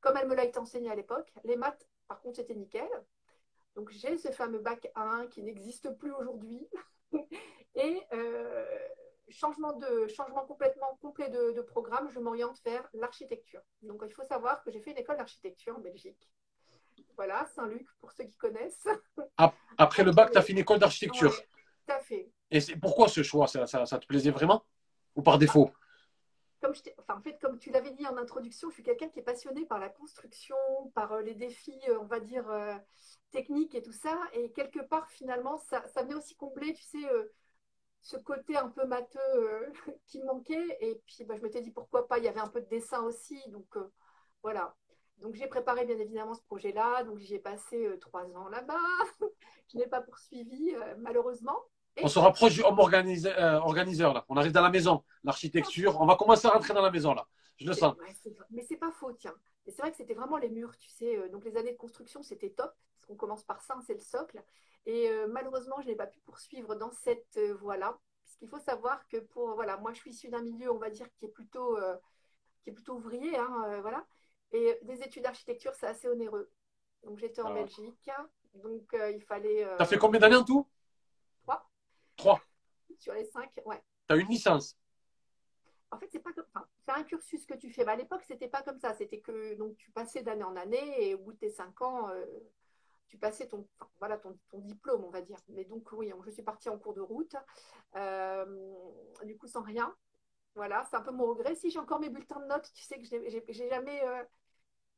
comme 0.00 0.16
elle 0.16 0.26
me 0.26 0.34
l'a 0.34 0.44
été 0.44 0.58
enseignée 0.58 0.90
à 0.90 0.96
l'époque. 0.96 1.32
Les 1.44 1.54
maths, 1.54 1.88
par 2.08 2.20
contre, 2.20 2.36
c'était 2.36 2.56
nickel. 2.56 2.88
Donc 3.78 3.92
j'ai 3.92 4.18
ce 4.18 4.32
fameux 4.32 4.58
bac 4.58 4.90
1 4.96 5.28
qui 5.28 5.40
n'existe 5.40 5.88
plus 5.98 6.10
aujourd'hui. 6.10 6.66
Et 7.76 8.02
euh, 8.12 8.66
changement, 9.28 9.72
de, 9.72 10.08
changement 10.08 10.44
complètement 10.44 10.98
complet 11.00 11.30
de, 11.30 11.60
programme, 11.60 12.10
je 12.10 12.18
m'oriente 12.18 12.58
vers 12.64 12.88
l'architecture. 12.92 13.60
Donc, 13.82 14.02
il 14.04 14.12
faut 14.12 14.24
savoir 14.24 14.64
que 14.64 14.72
j'ai 14.72 14.80
fait 14.80 14.90
une 14.90 14.98
école 14.98 15.16
d'architecture 15.16 15.76
en 15.76 15.80
Belgique. 15.80 16.28
Voilà, 17.14 17.46
Saint-Luc, 17.54 17.86
pour 18.00 18.10
ceux 18.10 18.24
qui 18.24 18.34
connaissent. 18.34 18.88
Après 19.78 20.02
le 20.02 20.10
bac, 20.10 20.32
tu 20.32 20.38
as 20.38 20.42
fait 20.42 20.54
une 20.54 20.58
école 20.58 20.80
d'architecture. 20.80 21.32
tout 21.32 21.92
à 21.92 22.00
fait. 22.00 22.32
Et 22.50 22.58
pourquoi 22.82 23.06
ce 23.06 23.22
choix? 23.22 23.46
Ça, 23.46 23.64
ça, 23.64 23.98
te 23.98 24.06
plaisait 24.06 24.32
vraiment? 24.32 24.64
Ou 25.14 25.22
par 25.22 25.38
défaut? 25.38 25.70
Comme 26.60 26.74
en 27.08 27.20
fait, 27.20 27.38
comme 27.40 27.58
tu 27.58 27.70
l'avais 27.70 27.92
dit 27.92 28.06
en 28.06 28.16
introduction, 28.16 28.68
je 28.70 28.74
suis 28.74 28.82
quelqu'un 28.82 29.08
qui 29.08 29.20
est 29.20 29.22
passionné 29.22 29.64
par 29.66 29.78
la 29.78 29.88
construction, 29.88 30.56
par 30.94 31.12
euh, 31.12 31.22
les 31.22 31.34
défis, 31.34 31.78
euh, 31.88 31.98
on 32.00 32.06
va 32.06 32.20
dire, 32.20 32.48
euh, 32.50 32.74
techniques 33.30 33.74
et 33.74 33.82
tout 33.82 33.92
ça. 33.92 34.18
Et 34.32 34.50
quelque 34.52 34.80
part, 34.80 35.08
finalement, 35.10 35.56
ça, 35.58 35.86
ça 35.88 36.02
venait 36.02 36.14
aussi 36.14 36.34
combler, 36.36 36.74
tu 36.74 36.82
sais, 36.82 36.98
ce 38.00 38.16
côté 38.16 38.56
un 38.56 38.68
peu 38.68 38.86
matheux 38.86 39.18
euh, 39.36 39.72
qui 40.06 40.22
manquait. 40.22 40.78
Et 40.80 41.00
puis, 41.06 41.24
bah, 41.24 41.36
je 41.36 41.42
m'étais 41.42 41.60
dit 41.60 41.70
pourquoi 41.70 42.08
pas. 42.08 42.18
Il 42.18 42.24
y 42.24 42.28
avait 42.28 42.40
un 42.40 42.48
peu 42.48 42.60
de 42.60 42.68
dessin 42.68 43.02
aussi. 43.02 43.40
Donc, 43.50 43.76
voilà. 44.42 44.74
Donc, 45.18 45.34
j'ai 45.34 45.46
préparé 45.48 45.84
bien 45.84 45.98
évidemment 45.98 46.34
ce 46.34 46.42
projet-là. 46.42 47.04
Donc, 47.04 47.18
j'y 47.18 47.34
ai 47.34 47.40
passé 47.40 47.88
trois 48.00 48.24
ans 48.36 48.48
là-bas. 48.48 48.78
je 49.72 49.78
n'ai 49.78 49.86
pas 49.86 50.00
poursuivi, 50.00 50.74
malheureusement. 50.98 51.58
On 52.02 52.08
se 52.08 52.18
rapproche 52.18 52.54
du 52.54 52.62
homme 52.62 52.78
organiseur, 52.78 54.14
là. 54.14 54.24
On 54.28 54.36
arrive 54.36 54.52
dans 54.52 54.62
la 54.62 54.70
maison, 54.70 55.04
l'architecture. 55.24 56.00
On 56.00 56.06
va 56.06 56.16
commencer 56.16 56.46
à 56.46 56.50
rentrer 56.50 56.74
dans 56.74 56.82
la 56.82 56.90
maison 56.90 57.14
là. 57.14 57.26
Je 57.56 57.66
le 57.66 57.72
sens. 57.72 57.96
mais 58.50 58.62
c'est 58.62 58.76
pas 58.76 58.92
faux, 58.92 59.12
tiens. 59.12 59.34
Et 59.66 59.70
c'est 59.70 59.82
vrai 59.82 59.90
que 59.90 59.96
c'était 59.96 60.14
vraiment 60.14 60.38
les 60.38 60.48
murs, 60.48 60.76
tu 60.78 60.88
sais. 60.88 61.28
Donc 61.30 61.44
les 61.44 61.56
années 61.56 61.72
de 61.72 61.76
construction, 61.76 62.22
c'était 62.22 62.50
top. 62.50 62.72
Parce 62.94 63.06
qu'on 63.06 63.16
commence 63.16 63.44
par 63.44 63.60
ça, 63.62 63.76
c'est 63.86 63.94
le 63.94 64.00
socle. 64.00 64.42
Et 64.86 65.10
euh, 65.10 65.26
malheureusement, 65.28 65.76
je 65.82 65.88
n'ai 65.88 65.94
pas 65.94 66.06
pu 66.06 66.18
poursuivre 66.20 66.74
dans 66.74 66.90
cette 66.90 67.36
euh, 67.36 67.54
voie-là. 67.54 67.98
Puisqu'il 68.22 68.48
faut 68.48 68.58
savoir 68.58 69.06
que 69.08 69.18
pour, 69.18 69.54
voilà, 69.54 69.76
moi, 69.76 69.92
je 69.92 69.98
suis 69.98 70.10
issue 70.12 70.28
d'un 70.28 70.42
milieu, 70.42 70.72
on 70.72 70.78
va 70.78 70.88
dire, 70.88 71.06
qui 71.12 71.26
est 71.26 71.30
plutôt, 71.30 71.76
euh, 71.76 71.94
qui 72.62 72.70
est 72.70 72.72
plutôt 72.72 72.94
ouvrier. 72.94 73.36
Hein, 73.36 73.80
voilà. 73.82 74.06
Et 74.52 74.78
des 74.82 75.02
études 75.02 75.24
d'architecture, 75.24 75.72
c'est 75.74 75.86
assez 75.86 76.08
onéreux. 76.08 76.50
Donc, 77.04 77.18
j'étais 77.18 77.42
en 77.42 77.50
ah. 77.50 77.54
Belgique. 77.54 78.10
Donc, 78.54 78.96
il 79.12 79.22
fallait. 79.22 79.64
As 79.78 79.84
fait 79.84 79.98
combien 79.98 80.20
d'années 80.20 80.36
en 80.36 80.44
tout? 80.44 80.66
Trois. 82.18 82.42
Sur 82.98 83.14
les 83.14 83.24
cinq, 83.24 83.50
ouais. 83.64 83.82
Tu 84.08 84.14
as 84.14 84.16
une 84.16 84.28
licence 84.28 84.76
en 85.90 85.98
fait, 85.98 86.08
c'est 86.12 86.18
pas 86.18 86.28
c'est 86.84 86.92
un 86.92 87.02
cursus 87.02 87.46
que 87.46 87.54
tu 87.54 87.70
fais. 87.70 87.82
Mais 87.82 87.92
à 87.92 87.96
l'époque, 87.96 88.22
c'était 88.26 88.48
pas 88.48 88.60
comme 88.60 88.78
ça. 88.78 88.92
C'était 88.92 89.20
que 89.20 89.54
donc 89.54 89.74
tu 89.78 89.90
passais 89.90 90.22
d'année 90.22 90.44
en 90.44 90.54
année 90.54 91.08
et 91.08 91.14
au 91.14 91.18
bout 91.18 91.32
de 91.32 91.38
tes 91.38 91.48
cinq 91.48 91.80
ans, 91.80 92.10
tu 93.08 93.16
passais 93.16 93.48
ton, 93.48 93.66
voilà, 93.98 94.18
ton, 94.18 94.36
diplôme, 94.54 95.04
on 95.04 95.10
va 95.10 95.22
dire. 95.22 95.38
Mais 95.48 95.64
donc, 95.64 95.90
oui, 95.92 96.12
je 96.26 96.30
suis 96.30 96.42
partie 96.42 96.68
en 96.68 96.78
cours 96.78 96.94
de 96.94 97.00
route, 97.00 97.34
euh, 97.96 98.74
du 99.24 99.36
coup, 99.36 99.46
sans 99.46 99.62
rien. 99.62 99.94
Voilà, 100.54 100.84
c'est 100.90 100.96
un 100.96 101.02
peu 101.02 101.10
mon 101.10 101.26
regret. 101.26 101.54
Si 101.54 101.70
j'ai 101.70 101.78
encore 101.78 102.00
mes 102.00 102.10
bulletins 102.10 102.40
de 102.40 102.46
notes, 102.46 102.70
tu 102.74 102.82
sais 102.84 102.98
que 102.98 103.04
j'ai 103.04 103.68
jamais. 103.68 104.02
Euh, 104.04 104.22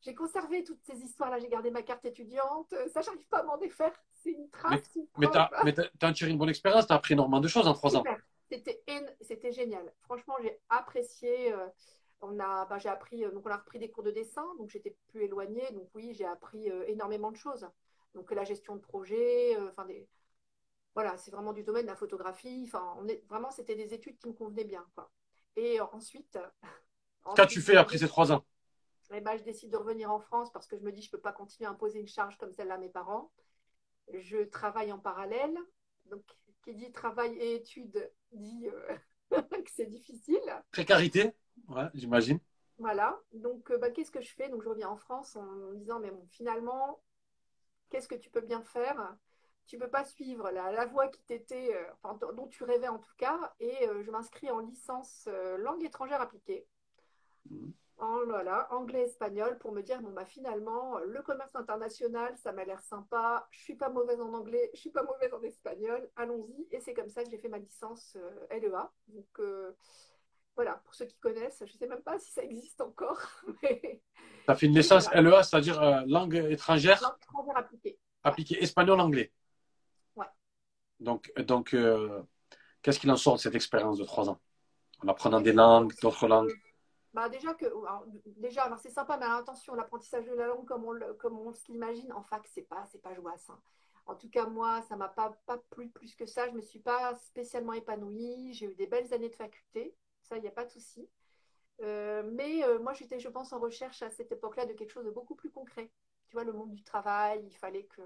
j'ai 0.00 0.14
conservé 0.14 0.64
toutes 0.64 0.82
ces 0.82 0.98
histoires-là. 1.02 1.38
J'ai 1.38 1.48
gardé 1.48 1.70
ma 1.70 1.82
carte 1.82 2.04
étudiante. 2.04 2.74
Ça, 2.92 3.02
j'arrive 3.02 3.26
pas 3.28 3.40
à 3.40 3.42
m'en 3.42 3.58
défaire. 3.58 3.92
C'est 4.22 4.30
une 4.30 4.50
trace. 4.50 4.98
Mais, 5.18 5.28
tu 5.28 6.06
as, 6.06 6.12
tiré 6.12 6.30
une 6.30 6.38
bonne 6.38 6.48
expérience. 6.48 6.86
Tu 6.86 6.92
as 6.92 6.96
appris 6.96 7.14
énormément 7.14 7.40
de 7.40 7.48
choses 7.48 7.66
en 7.66 7.74
trois 7.74 7.96
ans. 7.96 8.04
C'était 8.50 9.52
génial. 9.52 9.92
Franchement, 10.02 10.34
j'ai 10.42 10.58
apprécié. 10.68 11.52
Euh, 11.52 11.66
on 12.20 12.38
a, 12.38 12.66
bah, 12.66 12.78
j'ai 12.78 12.90
appris, 12.90 13.22
donc 13.32 13.46
on 13.46 13.50
a 13.50 13.56
repris 13.56 13.78
des 13.78 13.90
cours 13.90 14.02
de 14.02 14.10
dessin, 14.10 14.44
donc 14.58 14.68
j'étais 14.68 14.94
plus 15.08 15.22
éloignée, 15.22 15.66
donc 15.72 15.88
oui, 15.94 16.12
j'ai 16.12 16.26
appris 16.26 16.66
énormément 16.86 17.30
de 17.30 17.36
choses. 17.36 17.66
Donc 18.14 18.30
la 18.32 18.44
gestion 18.44 18.76
de 18.76 18.80
projet, 18.80 19.56
euh, 19.56 19.68
enfin 19.70 19.84
des, 19.84 20.08
voilà, 20.94 21.16
c'est 21.16 21.30
vraiment 21.30 21.52
du 21.52 21.62
domaine 21.62 21.84
de 21.84 21.90
la 21.90 21.96
photographie. 21.96 22.64
Enfin, 22.66 22.96
on 22.98 23.06
est 23.06 23.24
vraiment, 23.28 23.50
c'était 23.50 23.76
des 23.76 23.94
études 23.94 24.18
qui 24.18 24.28
me 24.28 24.32
convenaient 24.32 24.64
bien. 24.64 24.84
Quoi. 24.94 25.10
Et 25.56 25.80
ensuite, 25.80 26.38
qu'as-tu 27.36 27.60
fait 27.60 27.76
après 27.76 27.98
ces 27.98 28.08
trois 28.08 28.32
ans? 28.32 28.44
Eh 29.12 29.20
ben, 29.20 29.36
je 29.36 29.42
décide 29.42 29.70
de 29.70 29.76
revenir 29.76 30.10
en 30.10 30.20
France 30.20 30.52
parce 30.52 30.66
que 30.68 30.76
je 30.76 30.82
me 30.82 30.92
dis 30.92 31.02
je 31.02 31.08
ne 31.08 31.12
peux 31.12 31.20
pas 31.20 31.32
continuer 31.32 31.66
à 31.66 31.72
imposer 31.72 31.98
une 31.98 32.08
charge 32.08 32.36
comme 32.38 32.52
celle-là 32.52 32.74
à 32.74 32.78
mes 32.78 32.88
parents. 32.88 33.32
Je 34.14 34.44
travaille 34.44 34.92
en 34.92 34.98
parallèle. 34.98 35.56
Donc, 36.06 36.22
qui 36.62 36.74
dit 36.74 36.92
travail 36.92 37.36
et 37.36 37.54
études 37.54 38.10
dit 38.32 38.68
euh, 38.68 38.96
que 39.40 39.70
c'est 39.70 39.86
difficile. 39.86 40.42
Précarité, 40.72 41.32
ouais, 41.68 41.88
j'imagine. 41.94 42.38
Voilà. 42.78 43.18
Donc, 43.32 43.70
euh, 43.70 43.78
bah, 43.78 43.90
qu'est-ce 43.90 44.10
que 44.10 44.20
je 44.20 44.32
fais? 44.32 44.48
Donc, 44.48 44.62
je 44.62 44.68
reviens 44.68 44.88
en 44.88 44.96
France 44.96 45.36
en 45.36 45.44
me 45.44 45.76
disant 45.76 46.00
mais 46.00 46.10
bon, 46.10 46.26
finalement, 46.30 47.02
qu'est-ce 47.90 48.08
que 48.08 48.14
tu 48.14 48.30
peux 48.30 48.40
bien 48.40 48.62
faire? 48.62 49.16
Tu 49.66 49.76
ne 49.76 49.82
peux 49.82 49.90
pas 49.90 50.04
suivre 50.04 50.50
la, 50.50 50.86
voie 50.86 51.08
qui 51.08 51.22
t'était, 51.22 51.74
euh, 51.74 52.32
dont 52.34 52.48
tu 52.48 52.64
rêvais 52.64 52.88
en 52.88 52.98
tout 52.98 53.14
cas, 53.16 53.54
et 53.60 53.86
euh, 53.86 54.02
je 54.02 54.10
m'inscris 54.10 54.50
en 54.50 54.58
licence 54.58 55.28
langue 55.58 55.84
étrangère 55.84 56.20
appliquée. 56.20 56.66
Mmh. 57.48 57.70
En, 58.00 58.24
voilà, 58.24 58.66
anglais-espagnol 58.72 59.58
pour 59.58 59.72
me 59.72 59.82
dire 59.82 60.00
bon 60.00 60.10
bah 60.10 60.24
finalement 60.24 60.98
le 61.00 61.20
commerce 61.22 61.54
international 61.54 62.34
ça 62.38 62.50
m'a 62.52 62.64
l'air 62.64 62.80
sympa 62.80 63.46
je 63.50 63.60
suis 63.60 63.74
pas 63.76 63.90
mauvaise 63.90 64.20
en 64.20 64.32
anglais 64.32 64.70
je 64.72 64.80
suis 64.80 64.90
pas 64.90 65.02
mauvaise 65.02 65.34
en 65.34 65.42
espagnol 65.42 66.08
allons-y 66.16 66.66
et 66.74 66.80
c'est 66.80 66.94
comme 66.94 67.10
ça 67.10 67.22
que 67.22 67.30
j'ai 67.30 67.36
fait 67.38 67.48
ma 67.48 67.58
licence 67.58 68.16
LEA 68.50 68.90
donc 69.08 69.38
voilà, 70.56 70.74
pour 70.84 70.94
ceux 70.94 71.06
qui 71.06 71.16
connaissent, 71.18 71.62
je 71.66 71.72
ne 71.72 71.78
sais 71.78 71.86
même 71.86 72.02
pas 72.02 72.18
si 72.18 72.30
ça 72.32 72.42
existe 72.42 72.80
encore. 72.80 73.18
Mais... 73.62 74.02
Tu 74.44 74.50
as 74.50 74.54
fait 74.54 74.66
une 74.66 74.76
licence 74.76 75.10
LEA, 75.14 75.42
c'est-à-dire 75.42 75.80
euh, 75.80 76.02
langue 76.06 76.34
étrangère 76.34 77.00
Langue 77.02 77.16
étrangère 77.22 77.56
appliquée. 77.56 77.98
Appliquée, 78.22 78.62
espagnol, 78.62 79.00
anglais. 79.00 79.32
Ouais. 80.16 80.26
Donc, 80.98 81.32
donc 81.38 81.72
euh, 81.72 82.22
qu'est-ce 82.82 82.98
qu'il 82.98 83.10
en 83.10 83.16
sort 83.16 83.36
de 83.36 83.40
cette 83.40 83.54
expérience 83.54 83.98
de 83.98 84.04
trois 84.04 84.28
ans? 84.28 84.38
En 85.02 85.08
apprenant 85.08 85.40
des 85.40 85.52
langues, 85.52 85.94
d'autres 86.02 86.28
langues? 86.28 86.52
Bah 87.12 87.28
déjà 87.28 87.54
que 87.54 87.66
déjà 88.26 88.74
c'est 88.78 88.90
sympa 88.90 89.16
mais 89.16 89.26
attention 89.26 89.74
l'apprentissage 89.74 90.26
de 90.26 90.34
la 90.34 90.46
langue 90.46 90.66
comme 90.66 90.84
on 90.84 91.14
comme 91.18 91.38
on 91.38 91.52
l'imagine 91.68 92.12
en 92.12 92.22
fac 92.22 92.46
c'est 92.46 92.62
pas 92.62 92.86
c'est 92.86 93.02
pas 93.02 93.14
jouasse 93.14 93.50
hein. 93.50 93.58
en 94.06 94.14
tout 94.14 94.30
cas 94.30 94.46
moi 94.46 94.80
ça 94.82 94.96
m'a 94.96 95.08
pas 95.08 95.36
pas 95.46 95.58
plu 95.70 95.88
plus 95.88 96.14
que 96.14 96.26
ça 96.26 96.48
je 96.48 96.52
me 96.52 96.60
suis 96.60 96.78
pas 96.78 97.14
spécialement 97.14 97.72
épanouie 97.72 98.54
j'ai 98.54 98.66
eu 98.66 98.74
des 98.74 98.86
belles 98.86 99.12
années 99.12 99.28
de 99.28 99.34
faculté 99.34 99.96
ça, 100.30 100.36
il 100.36 100.42
n'y 100.42 100.48
a 100.48 100.52
pas 100.52 100.64
de 100.64 100.70
souci. 100.70 101.08
Euh, 101.82 102.22
mais 102.32 102.64
euh, 102.64 102.78
moi, 102.78 102.92
j'étais, 102.92 103.18
je 103.20 103.28
pense, 103.28 103.52
en 103.52 103.58
recherche 103.58 104.02
à 104.02 104.10
cette 104.10 104.32
époque-là 104.32 104.66
de 104.66 104.72
quelque 104.74 104.90
chose 104.90 105.04
de 105.04 105.10
beaucoup 105.10 105.34
plus 105.34 105.50
concret. 105.50 105.90
Tu 106.28 106.36
vois, 106.36 106.44
le 106.44 106.52
monde 106.52 106.72
du 106.72 106.84
travail, 106.84 107.42
il 107.44 107.56
fallait 107.56 107.84
que. 107.84 108.02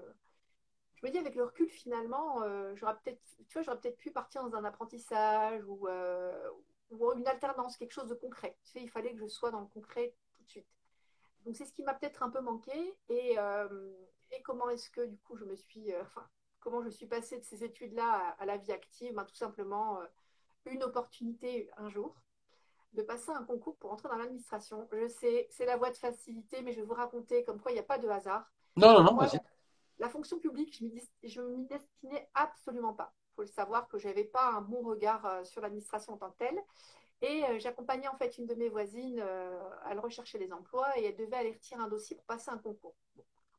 Je 0.95 1.05
me 1.05 1.11
dis, 1.11 1.17
avec 1.17 1.35
le 1.35 1.43
recul, 1.43 1.69
finalement, 1.69 2.41
euh, 2.43 2.73
j'aurais 2.75 2.95
peut-être, 3.03 3.21
tu 3.47 3.53
vois, 3.53 3.61
j'aurais 3.61 3.79
peut-être 3.79 3.97
pu 3.97 4.11
partir 4.11 4.43
dans 4.43 4.55
un 4.55 4.63
apprentissage 4.63 5.63
ou, 5.67 5.87
ou, 6.91 7.11
une 7.13 7.27
alternance, 7.27 7.77
quelque 7.77 7.91
chose 7.91 8.09
de 8.09 8.15
concret. 8.15 8.57
Tu 8.63 8.71
sais, 8.71 8.81
il 8.81 8.89
fallait 8.89 9.13
que 9.13 9.19
je 9.19 9.27
sois 9.27 9.51
dans 9.51 9.61
le 9.61 9.67
concret 9.67 10.15
tout 10.33 10.43
de 10.43 10.49
suite. 10.49 10.67
Donc, 11.45 11.55
c'est 11.55 11.65
ce 11.65 11.73
qui 11.73 11.83
m'a 11.83 11.93
peut-être 11.93 12.23
un 12.23 12.29
peu 12.29 12.41
manqué. 12.41 12.95
Et, 13.09 13.35
et 14.31 14.41
comment 14.43 14.69
est-ce 14.69 14.89
que, 14.89 15.05
du 15.05 15.17
coup, 15.19 15.35
je 15.35 15.45
me 15.45 15.55
suis. 15.55 15.95
Enfin, 15.97 16.27
comment 16.59 16.81
je 16.81 16.89
suis 16.89 17.05
passée 17.05 17.37
de 17.37 17.43
ces 17.43 17.63
études-là 17.63 18.35
à, 18.39 18.45
la 18.45 18.57
vie 18.57 18.71
active? 18.71 19.13
Ben, 19.13 19.25
Tout 19.25 19.35
simplement, 19.35 19.99
une 20.65 20.83
opportunité 20.83 21.69
un 21.77 21.89
jour 21.89 22.15
de 22.93 23.01
passer 23.01 23.31
un 23.31 23.43
concours 23.43 23.77
pour 23.77 23.91
entrer 23.91 24.09
dans 24.09 24.15
l'administration. 24.15 24.87
Je 24.91 25.07
sais, 25.07 25.47
c'est 25.51 25.65
la 25.65 25.77
voie 25.77 25.91
de 25.91 25.97
facilité, 25.97 26.61
mais 26.61 26.71
je 26.71 26.79
vais 26.79 26.85
vous 26.85 26.93
raconter 26.93 27.43
comme 27.43 27.59
quoi 27.59 27.71
il 27.71 27.75
n'y 27.75 27.79
a 27.79 27.83
pas 27.83 27.97
de 27.97 28.07
hasard. 28.07 28.49
Non, 28.77 28.93
non, 28.93 29.03
non, 29.03 29.15
vas-y. 29.15 29.39
La 29.99 30.09
fonction 30.09 30.39
publique, 30.39 30.77
je 31.23 31.41
ne 31.41 31.47
m'y 31.49 31.65
destinais 31.65 32.29
absolument 32.33 32.93
pas. 32.93 33.13
Faut 33.35 33.41
le 33.41 33.47
savoir 33.47 33.87
que 33.87 33.97
je 33.97 34.07
n'avais 34.07 34.23
pas 34.23 34.51
un 34.51 34.61
bon 34.61 34.81
regard 34.81 35.25
euh, 35.25 35.43
sur 35.43 35.61
l'administration 35.61 36.13
en 36.13 36.17
tant 36.17 36.31
que 36.31 36.37
telle. 36.37 36.59
Et 37.21 37.43
euh, 37.45 37.59
j'accompagnais 37.59 38.07
en 38.07 38.15
fait 38.17 38.37
une 38.37 38.45
de 38.45 38.55
mes 38.55 38.69
voisines 38.69 39.19
euh, 39.19 39.59
elle 39.89 39.99
rechercher 39.99 40.37
les 40.37 40.51
emplois 40.51 40.97
et 40.97 41.05
elle 41.05 41.15
devait 41.15 41.37
aller 41.37 41.53
retirer 41.53 41.81
un 41.81 41.87
dossier 41.87 42.15
pour 42.15 42.25
passer 42.25 42.51
un 42.51 42.57
concours. 42.57 42.95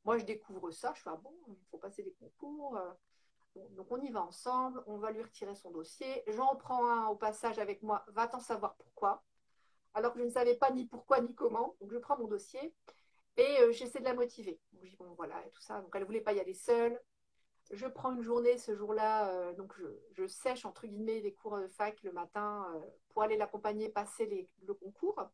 Moi, 0.04 0.18
je 0.18 0.24
découvre 0.24 0.70
ça, 0.70 0.92
je 0.94 1.02
fais 1.02 1.10
ah 1.10 1.16
bon, 1.16 1.32
il 1.48 1.66
faut 1.70 1.78
passer 1.78 2.02
des 2.02 2.12
concours. 2.12 2.78
donc 3.70 3.86
on 3.90 4.00
y 4.00 4.10
va 4.10 4.22
ensemble, 4.22 4.82
on 4.86 4.98
va 4.98 5.10
lui 5.10 5.22
retirer 5.22 5.54
son 5.54 5.70
dossier. 5.70 6.22
J'en 6.28 6.54
prends 6.54 6.86
un 6.86 7.08
au 7.08 7.16
passage 7.16 7.58
avec 7.58 7.82
moi, 7.82 8.04
va 8.08 8.28
t'en 8.28 8.38
savoir 8.38 8.76
pourquoi. 8.76 9.24
Alors 9.94 10.12
que 10.12 10.20
je 10.20 10.24
ne 10.24 10.30
savais 10.30 10.54
pas 10.54 10.70
ni 10.70 10.86
pourquoi 10.86 11.20
ni 11.20 11.34
comment. 11.34 11.74
Donc 11.80 11.90
je 11.92 11.98
prends 11.98 12.18
mon 12.18 12.28
dossier 12.28 12.72
et 13.36 13.60
euh, 13.60 13.72
j'essaie 13.72 14.00
de 14.00 14.04
la 14.04 14.14
motiver. 14.14 14.58
je 14.82 14.88
dis, 14.88 14.96
bon, 14.96 15.12
voilà, 15.16 15.44
et 15.46 15.50
tout 15.50 15.60
ça. 15.60 15.80
Donc, 15.80 15.90
elle 15.94 16.02
ne 16.02 16.06
voulait 16.06 16.20
pas 16.20 16.32
y 16.32 16.40
aller 16.40 16.54
seule. 16.54 17.00
Je 17.70 17.86
prends 17.86 18.12
une 18.12 18.22
journée 18.22 18.58
ce 18.58 18.74
jour-là, 18.74 19.30
euh, 19.30 19.52
donc 19.54 19.74
je, 20.12 20.26
sèche, 20.26 20.64
entre 20.64 20.86
guillemets, 20.86 21.20
les 21.20 21.32
cours 21.32 21.58
de 21.58 21.66
fac 21.68 22.00
le 22.02 22.12
matin 22.12 22.66
euh, 22.74 22.80
pour 23.08 23.22
aller 23.22 23.36
l'accompagner 23.36 23.88
passer 23.88 24.48
le 24.66 24.74
concours. 24.74 25.30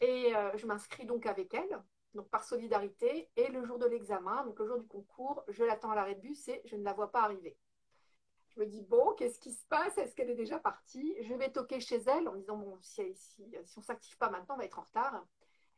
Et 0.00 0.32
je 0.54 0.66
m'inscris 0.66 1.04
donc 1.04 1.26
avec 1.26 1.52
elle, 1.52 1.82
donc 2.14 2.28
par 2.30 2.44
solidarité. 2.44 3.28
Et 3.36 3.48
le 3.48 3.64
jour 3.64 3.78
de 3.78 3.86
l'examen, 3.86 4.44
donc 4.44 4.58
le 4.60 4.66
jour 4.66 4.78
du 4.78 4.86
concours, 4.86 5.44
je 5.48 5.64
l'attends 5.64 5.90
à 5.90 5.94
l'arrêt 5.94 6.14
de 6.14 6.20
bus 6.20 6.48
et 6.48 6.62
je 6.64 6.76
ne 6.76 6.84
la 6.84 6.94
vois 6.94 7.10
pas 7.10 7.22
arriver. 7.22 7.56
Je 8.48 8.60
me 8.60 8.66
dis, 8.66 8.82
bon, 8.82 9.12
qu'est-ce 9.14 9.38
qui 9.38 9.52
se 9.52 9.66
passe? 9.66 9.98
Est-ce 9.98 10.14
qu'elle 10.14 10.30
est 10.30 10.36
déjà 10.36 10.58
partie? 10.58 11.16
Je 11.22 11.34
vais 11.34 11.50
toquer 11.50 11.80
chez 11.80 11.96
elle 11.96 12.28
en 12.28 12.34
disant, 12.34 12.56
bon, 12.56 12.78
si, 12.80 13.14
si, 13.14 13.44
si 13.64 13.78
on 13.78 13.80
ne 13.80 13.84
s'active 13.84 14.16
pas 14.16 14.30
maintenant, 14.30 14.54
on 14.54 14.58
va 14.58 14.64
être 14.64 14.78
en 14.78 14.82
retard. 14.82 15.24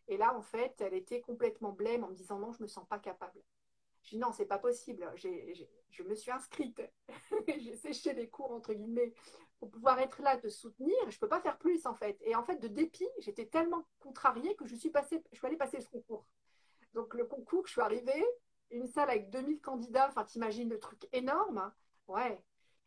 Et 0.09 0.17
là, 0.17 0.37
en 0.37 0.43
fait, 0.43 0.81
elle 0.81 0.95
était 0.95 1.21
complètement 1.21 1.73
blême 1.73 2.05
en 2.05 2.09
me 2.09 2.15
disant 2.15 2.39
non, 2.39 2.53
je 2.53 2.59
ne 2.59 2.65
me 2.65 2.69
sens 2.69 2.87
pas 2.87 2.99
capable. 2.99 3.41
Je 4.03 4.11
dis 4.11 4.19
non, 4.19 4.33
c'est 4.33 4.47
pas 4.47 4.59
possible. 4.59 5.11
je 5.17 6.03
me 6.03 6.15
suis 6.15 6.31
inscrite. 6.31 6.83
J'ai 7.59 7.77
séché 7.77 8.13
les 8.13 8.29
cours, 8.29 8.51
entre 8.51 8.75
guillemets, 8.75 9.13
pour 9.59 9.71
pouvoir 9.71 9.99
être 10.01 10.23
là, 10.23 10.37
te 10.37 10.49
soutenir. 10.49 10.97
Je 11.09 11.17
ne 11.17 11.21
peux 11.21 11.29
pas 11.29 11.41
faire 11.41 11.59
plus, 11.59 11.87
en 11.87 11.95
fait. 11.95 12.19
Et 12.23 12.35
en 12.35 12.43
fait, 12.43 12.57
de 12.57 12.69
dépit, 12.69 13.09
j'étais 13.19 13.47
tellement 13.47 13.85
contrariée 14.01 14.57
que 14.57 14.67
je 14.67 14.75
suis, 14.75 14.91
passée, 14.91 15.23
je 15.33 15.39
suis 15.39 15.47
allée 15.47 15.57
passer 15.57 15.81
ce 15.81 15.89
concours. 15.89 16.27
Donc, 16.95 17.15
le 17.15 17.25
concours, 17.25 17.67
je 17.67 17.73
suis 17.73 17.81
arrivée, 17.81 18.25
une 18.71 18.87
salle 18.87 19.11
avec 19.11 19.31
2000 19.31 19.61
candidats. 19.61 20.09
Enfin, 20.09 20.25
t'imagines 20.25 20.69
le 20.69 20.81
truc 20.81 21.09
énorme. 21.13 21.59
Hein. 21.59 21.75
Ouais, 22.09 22.43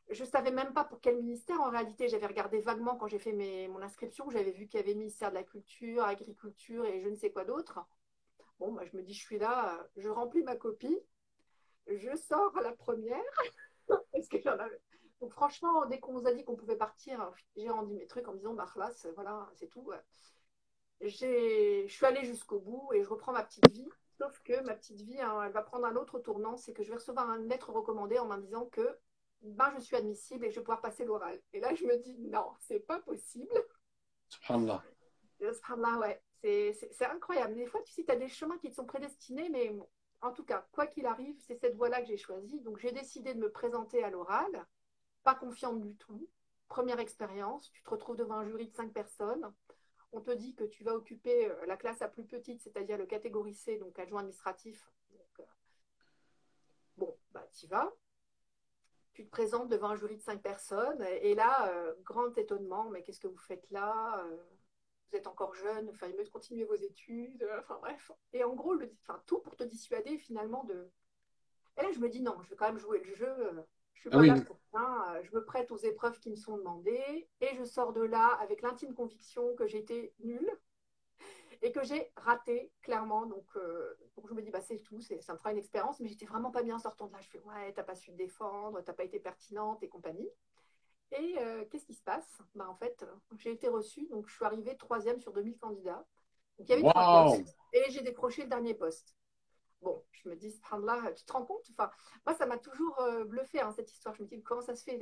je 0.10 0.24
ne 0.24 0.30
savais 0.30 0.52
même 0.52 0.74
pas 0.74 0.84
pour 0.84 1.00
quel 1.02 1.18
ministère 1.18 1.60
en 1.62 1.70
réalité. 1.70 2.10
J'avais 2.10 2.28
regardé 2.28 2.60
vaguement 2.60 2.96
quand 2.96 3.08
j'ai 3.08 3.20
fait 3.20 3.34
mon 3.68 3.82
inscription. 3.82 4.30
J'avais 4.30 4.52
vu 4.52 4.68
qu'il 4.68 4.80
y 4.80 4.84
avait 4.84 4.94
ministère 4.94 5.30
de 5.30 5.36
la 5.36 5.44
Culture, 5.44 6.04
Agriculture 6.04 6.86
et 6.86 7.02
je 7.02 7.10
ne 7.10 7.16
sais 7.16 7.32
quoi 7.32 7.46
d'autre. 7.46 7.80
Bon, 8.60 8.72
bah, 8.72 8.84
je 8.86 8.96
me 8.96 9.04
dis, 9.04 9.14
je 9.14 9.24
suis 9.24 9.38
là, 9.38 9.88
je 9.98 10.10
remplis 10.10 10.44
ma 10.44 10.56
copie, 10.56 10.98
je 11.88 12.16
sors 12.16 12.58
à 12.58 12.62
la 12.62 12.72
première. 12.74 13.24
parce 14.14 14.28
que 14.28 14.38
Donc, 15.20 15.32
franchement, 15.32 15.86
dès 15.86 16.00
qu'on 16.00 16.14
nous 16.14 16.28
a 16.28 16.34
dit 16.34 16.44
qu'on 16.44 16.56
pouvait 16.56 16.78
partir, 16.78 17.32
j'ai 17.56 17.70
rendu 17.70 17.94
mes 17.94 18.08
trucs 18.08 18.28
en 18.28 18.34
me 18.34 18.38
disant, 18.38 18.54
bah, 18.54 18.68
là, 18.76 18.92
voilà, 19.14 19.50
c'est 19.56 19.68
tout. 19.68 19.92
Je 21.02 21.86
suis 21.88 22.06
allée 22.06 22.26
jusqu'au 22.26 22.60
bout 22.60 22.90
et 22.94 23.04
je 23.04 23.10
reprends 23.10 23.34
ma 23.34 23.44
petite 23.44 23.70
vie. 23.72 23.90
Sauf 24.18 24.40
que 24.44 24.62
ma 24.62 24.76
petite 24.76 25.02
vie, 25.02 25.20
hein, 25.20 25.44
elle 25.44 25.52
va 25.52 25.62
prendre 25.62 25.86
un 25.86 25.96
autre 25.98 26.20
tournant. 26.20 26.56
C'est 26.56 26.74
que 26.74 26.84
je 26.84 26.90
vais 26.90 26.96
recevoir 26.96 27.30
un 27.30 27.40
lettre 27.40 27.72
recommandé 27.72 28.18
en 28.18 28.26
me 28.26 28.38
disant 28.38 28.66
que 28.68 28.98
ben, 29.42 29.74
je 29.78 29.84
suis 29.84 29.96
admissible 29.96 30.46
et 30.46 30.52
je 30.52 30.56
vais 30.56 30.64
pouvoir 30.64 30.82
passer 30.82 31.06
l'oral. 31.06 31.40
Et 31.54 31.60
là, 31.60 31.74
je 31.76 31.86
me 31.86 31.98
dis, 31.98 32.18
non, 32.20 32.54
c'est 32.60 32.80
pas 32.80 33.00
possible. 33.00 33.54
Subhanallah. 34.30 34.84
Subhanallah, 35.40 36.00
ouais. 36.00 36.22
C'est 36.46 37.06
incroyable. 37.06 37.56
Des 37.56 37.66
fois, 37.66 37.82
tu 37.82 37.92
sais, 37.92 38.04
tu 38.04 38.12
as 38.12 38.16
des 38.16 38.28
chemins 38.28 38.58
qui 38.60 38.70
te 38.70 38.76
sont 38.76 38.86
prédestinés, 38.86 39.50
mais 39.50 39.76
en 40.22 40.32
tout 40.32 40.44
cas, 40.44 40.68
quoi 40.72 40.86
qu'il 40.86 41.08
arrive, 41.08 41.40
c'est 41.40 41.60
cette 41.60 41.76
voie-là 41.76 42.02
que 42.02 42.08
j'ai 42.08 42.18
choisie. 42.18 42.60
Donc, 42.62 42.78
j'ai 42.78 42.92
décidé 42.92 43.34
de 43.34 43.40
me 43.40 43.52
présenter 43.52 44.04
à 44.04 44.12
l'oral, 44.12 44.68
pas 45.24 45.34
confiante 45.34 45.82
du 45.82 45.96
tout. 45.96 46.30
Première 46.68 47.00
expérience, 47.00 47.72
tu 47.72 47.82
te 47.82 47.90
retrouves 47.90 48.18
devant 48.18 48.36
un 48.36 48.46
jury 48.46 48.68
de 48.68 48.76
cinq 48.76 48.94
personnes. 48.94 49.52
On 50.12 50.22
te 50.22 50.32
dit 50.32 50.56
que 50.56 50.64
tu 50.64 50.84
vas 50.84 50.96
occuper 50.96 51.50
euh, 51.50 51.66
la 51.66 51.78
classe 51.78 52.00
la 52.00 52.08
plus 52.08 52.26
petite, 52.26 52.62
c'est-à-dire 52.62 52.98
le 52.98 53.06
catégorie 53.06 53.56
C, 53.56 53.78
donc 53.78 53.98
adjoint 53.98 54.20
administratif. 54.20 54.88
Euh, 55.40 55.44
bon, 56.98 57.18
bah, 57.32 57.48
tu 57.54 57.68
vas 57.68 57.92
tu 59.14 59.26
te 59.26 59.32
présentes 59.32 59.70
devant 59.70 59.92
un 59.92 59.96
jury 59.96 60.18
de 60.18 60.22
cinq 60.22 60.42
personnes, 60.42 61.02
et 61.22 61.36
là, 61.36 61.72
euh, 61.72 61.94
grand 62.04 62.38
étonnement, 62.38 62.90
mais 62.90 63.02
qu'est-ce 63.02 63.22
que 63.22 63.30
vous 63.30 63.38
faites 63.38 63.66
là 63.72 64.22
Vous 65.16 65.22
êtes 65.22 65.28
encore 65.28 65.56
jeune, 65.56 65.90
enfin, 65.92 66.08
il 66.08 66.18
mieux 66.18 66.26
de 66.26 66.30
continuer 66.30 66.66
vos 66.66 66.76
études, 66.76 67.42
euh, 67.44 67.60
enfin 67.62 67.78
bref. 67.80 68.12
Et 68.34 68.44
en 68.44 68.54
gros, 68.54 68.74
le, 68.74 68.92
enfin, 69.02 69.22
tout 69.26 69.40
pour 69.40 69.56
te 69.56 69.64
dissuader 69.64 70.18
finalement 70.18 70.66
de. 70.66 70.92
Et 71.78 71.84
là, 71.84 71.92
je 71.94 72.00
me 72.00 72.10
dis 72.10 72.22
non, 72.22 72.36
je 72.44 72.50
vais 72.50 72.58
quand 72.58 72.68
même 72.68 72.78
jouer 72.78 73.00
le 73.00 73.16
jeu. 73.16 73.66
Je 73.94 74.02
suis 74.02 74.10
ah 74.12 74.18
pas 74.18 74.26
là 74.26 74.42
pour 74.42 74.60
ça. 74.74 75.22
Je 75.24 75.34
me 75.34 75.46
prête 75.46 75.72
aux 75.72 75.78
épreuves 75.78 76.20
qui 76.20 76.30
me 76.30 76.36
sont 76.36 76.58
demandées, 76.58 77.30
et 77.40 77.56
je 77.56 77.64
sors 77.64 77.94
de 77.94 78.02
là 78.02 78.28
avec 78.42 78.62
l'intime 78.62 78.94
conviction 78.94 79.56
que 79.56 79.68
j'étais 79.68 80.14
nulle 80.20 80.52
et 81.62 81.72
que 81.72 81.82
j'ai 81.86 82.12
raté 82.18 82.74
clairement. 82.82 83.26
Donc, 83.26 83.48
euh, 83.56 83.96
donc, 84.18 84.28
je 84.28 84.34
me 84.34 84.42
dis, 84.42 84.52
bah, 84.52 84.60
c'est 84.60 84.80
tout, 84.80 85.00
ça 85.00 85.32
me 85.32 85.38
fera 85.38 85.54
une 85.54 85.60
expérience, 85.60 86.02
mais 86.02 86.10
j'étais 86.10 86.26
vraiment 86.26 86.52
pas 86.52 86.62
bien 86.62 86.76
en 86.76 86.80
sortant 86.80 87.08
de 87.08 87.14
là. 87.14 87.22
Je 87.22 87.30
fais, 87.30 87.40
ouais, 87.40 87.72
t'as 87.72 87.84
pas 87.84 87.96
su 87.96 88.12
te 88.12 88.18
défendre, 88.18 88.82
t'as 88.82 88.92
pas 88.92 89.06
été 89.06 89.22
pertinente 89.22 89.82
et 89.82 89.88
compagnie. 89.88 90.30
Et 91.12 91.36
euh, 91.40 91.66
qu'est-ce 91.70 91.86
qui 91.86 91.94
se 91.94 92.04
passe? 92.04 92.42
Bah, 92.56 92.68
En 92.70 92.76
fait, 92.76 93.06
j'ai 93.38 93.52
été 93.52 93.68
reçue, 93.68 94.08
donc 94.08 94.28
je 94.28 94.36
suis 94.36 94.46
arrivée 94.46 94.76
troisième 94.78 95.20
sur 95.20 95.34
2000 95.34 95.58
candidats. 95.58 96.06
Donc, 96.58 96.68
il 96.68 96.72
y 96.72 96.74
avait 96.74 96.90
trois 96.90 97.26
postes, 97.26 97.56
et 97.74 97.84
j'ai 97.90 98.02
décroché 98.02 98.44
le 98.44 98.50
dernier 98.50 98.74
poste. 98.74 99.16
Bon, 99.82 100.04
je 100.12 100.30
me 100.30 100.36
dis, 100.36 100.60
là, 100.84 101.12
tu 101.12 101.26
te 101.26 101.34
rends 101.34 101.46
compte? 101.46 101.66
Enfin, 101.72 101.92
Moi, 102.26 102.36
ça 102.36 102.46
m'a 102.46 102.58
toujours 102.58 103.00
euh, 103.02 103.24
bluffé, 103.26 103.62
hein, 103.62 103.72
cette 103.72 103.92
histoire. 103.92 104.16
Je 104.16 104.24
me 104.24 104.28
dis, 104.28 104.42
comment 104.42 104.62
ça 104.62 104.76
se 104.76 104.84
fait? 104.84 105.00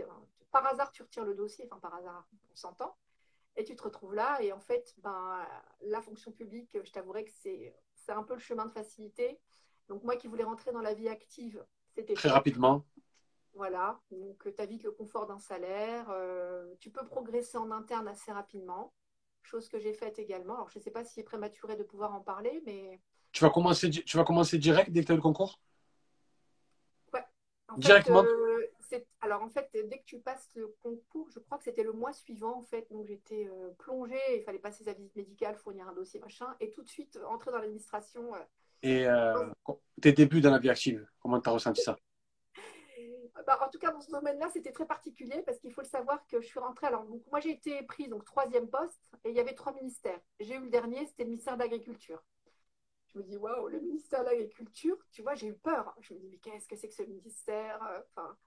Par 0.52 0.66
hasard, 0.66 0.92
tu 0.92 1.04
retires 1.04 1.24
le 1.26 1.36
dossier, 1.36 1.66
enfin, 1.70 1.80
par 1.80 1.96
hasard, 1.96 2.28
on 2.52 2.56
s'entend. 2.56 2.98
Et 3.56 3.64
tu 3.64 3.76
te 3.76 3.84
retrouves 3.84 4.16
là, 4.16 4.42
et 4.42 4.52
en 4.52 4.60
fait, 4.60 4.96
ben, 4.98 5.46
la 5.82 6.02
fonction 6.02 6.32
publique, 6.32 6.76
je 6.84 6.92
t'avouerais 6.92 7.24
que 7.24 7.32
c'est 7.32 7.74
un 8.10 8.24
peu 8.24 8.34
le 8.34 8.40
chemin 8.40 8.66
de 8.66 8.72
facilité. 8.72 9.40
Donc, 9.88 10.04
moi 10.04 10.16
qui 10.16 10.28
voulais 10.28 10.44
rentrer 10.44 10.72
dans 10.72 10.82
la 10.82 10.94
vie 10.96 11.08
active, 11.08 11.64
c'était. 11.94 12.16
Très 12.16 12.30
rapidement. 12.30 12.84
Voilà, 13.56 14.00
donc 14.10 14.44
tu 14.44 14.62
as 14.62 14.66
vite 14.66 14.84
le 14.84 14.92
confort 14.92 15.28
d'un 15.28 15.38
salaire, 15.38 16.10
euh, 16.10 16.74
tu 16.80 16.90
peux 16.90 17.06
progresser 17.06 17.58
en 17.58 17.70
interne 17.70 18.08
assez 18.08 18.32
rapidement, 18.32 18.92
chose 19.44 19.70
que 19.70 19.78
j'ai 19.78 19.94
faite 19.94 20.18
également. 20.18 20.56
Alors, 20.56 20.70
je 20.70 20.80
ne 20.80 20.84
sais 20.84 20.90
pas 20.90 21.04
s'il 21.04 21.22
est 21.22 21.24
prématuré 21.24 21.76
de 21.76 21.84
pouvoir 21.84 22.14
en 22.16 22.22
parler, 22.22 22.64
mais. 22.66 23.00
Tu 23.32 23.44
vas 23.44 23.52
commencer, 23.52 23.92
tu 23.92 24.18
vas 24.18 24.24
commencer 24.24 24.58
direct 24.58 24.92
dès 24.92 25.02
que 25.02 25.06
tu 25.06 25.12
as 25.12 25.16
le 25.16 25.22
concours? 25.22 25.60
Ouais. 27.14 27.24
Directement? 27.78 28.24
euh, 28.24 28.68
alors 29.22 29.42
en 29.42 29.50
fait, 29.50 29.70
dès 29.74 30.00
que 30.00 30.06
tu 30.06 30.20
passes 30.20 30.50
le 30.56 30.76
concours, 30.82 31.30
je 31.32 31.40
crois 31.40 31.58
que 31.58 31.64
c'était 31.64 31.84
le 31.84 31.94
mois 31.94 32.14
suivant 32.14 32.58
en 32.58 32.62
fait, 32.62 32.88
donc 32.92 33.06
j'étais 33.06 33.48
euh, 33.48 33.70
plongée, 33.80 34.20
il 34.36 34.44
fallait 34.44 34.60
passer 34.60 34.84
sa 34.84 34.94
visite 34.94 35.16
médicale, 35.16 35.56
fournir 35.56 35.88
un 35.88 35.94
dossier, 35.94 36.20
machin, 36.20 36.56
et 36.60 36.70
tout 36.70 36.84
de 36.84 36.90
suite 36.90 37.20
entrer 37.28 37.52
dans 37.52 37.58
l'administration. 37.58 38.32
Et 38.84 39.08
tes 40.02 40.12
débuts 40.12 40.42
dans 40.42 40.52
la 40.52 40.60
vie 40.60 40.70
active, 40.70 41.08
comment 41.20 41.40
tu 41.40 41.50
as 41.50 41.54
ressenti 41.54 41.82
ça? 41.82 41.96
Bah, 43.48 43.60
en 43.66 43.70
tout 43.70 43.80
cas, 43.80 43.92
dans 43.92 44.02
ce 44.02 44.12
domaine-là, 44.12 44.50
c'était 44.54 44.72
très 44.72 44.86
particulier 44.86 45.42
parce 45.44 45.60
qu'il 45.60 45.74
faut 45.74 45.82
le 45.82 45.88
savoir 45.88 46.26
que 46.28 46.42
je 46.42 46.48
suis 46.48 46.60
rentrée. 46.60 46.88
Alors, 46.88 47.06
donc, 47.06 47.24
moi, 47.32 47.40
j'ai 47.40 47.52
été 47.52 47.82
prise 47.84 48.10
donc 48.10 48.26
troisième 48.26 48.70
poste 48.70 49.12
et 49.24 49.30
il 49.30 49.36
y 49.36 49.40
avait 49.40 49.56
trois 49.56 49.74
ministères. 49.74 50.20
J'ai 50.40 50.56
eu 50.56 50.60
le 50.62 50.70
dernier, 50.70 51.06
c'était 51.08 51.24
le 51.24 51.30
ministère 51.30 51.56
de 51.56 51.62
l'Agriculture. 51.64 52.24
Je 53.14 53.20
me 53.20 53.24
dis, 53.24 53.38
waouh, 53.38 53.68
le 53.68 53.80
ministère 53.80 54.22
de 54.22 54.30
l'Agriculture, 54.30 54.98
tu 55.12 55.22
vois, 55.22 55.36
j'ai 55.36 55.48
eu 55.48 55.56
peur. 55.56 55.96
Je 56.02 56.14
me 56.14 56.20
dis, 56.20 56.28
mais 56.30 56.38
qu'est-ce 56.38 56.68
que 56.68 56.76
c'est 56.76 56.88
que 56.88 56.96
ce 56.96 57.04
ministère 57.04 57.80
Enfin, 58.16 58.38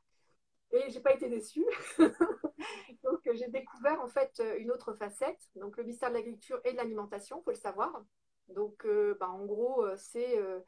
et 0.73 0.91
j'ai 0.91 1.01
pas 1.01 1.15
été 1.15 1.29
déçue. 1.29 1.67
donc 3.05 3.21
j'ai 3.33 3.49
découvert 3.49 4.01
en 4.01 4.09
fait 4.09 4.43
une 4.59 4.71
autre 4.71 4.95
facette, 4.95 5.49
donc 5.55 5.77
le 5.77 5.85
ministère 5.85 6.11
de 6.11 6.15
l'Agriculture 6.15 6.61
et 6.65 6.73
de 6.73 6.77
l'Alimentation, 6.77 7.41
faut 7.43 7.51
le 7.51 7.57
savoir. 7.57 8.05
Donc 8.49 8.85
euh, 8.85 9.17
bah, 9.19 9.29
en 9.29 9.45
gros, 9.45 9.85
euh, 9.85 9.97
c'est 9.97 10.39
euh, 10.39 10.61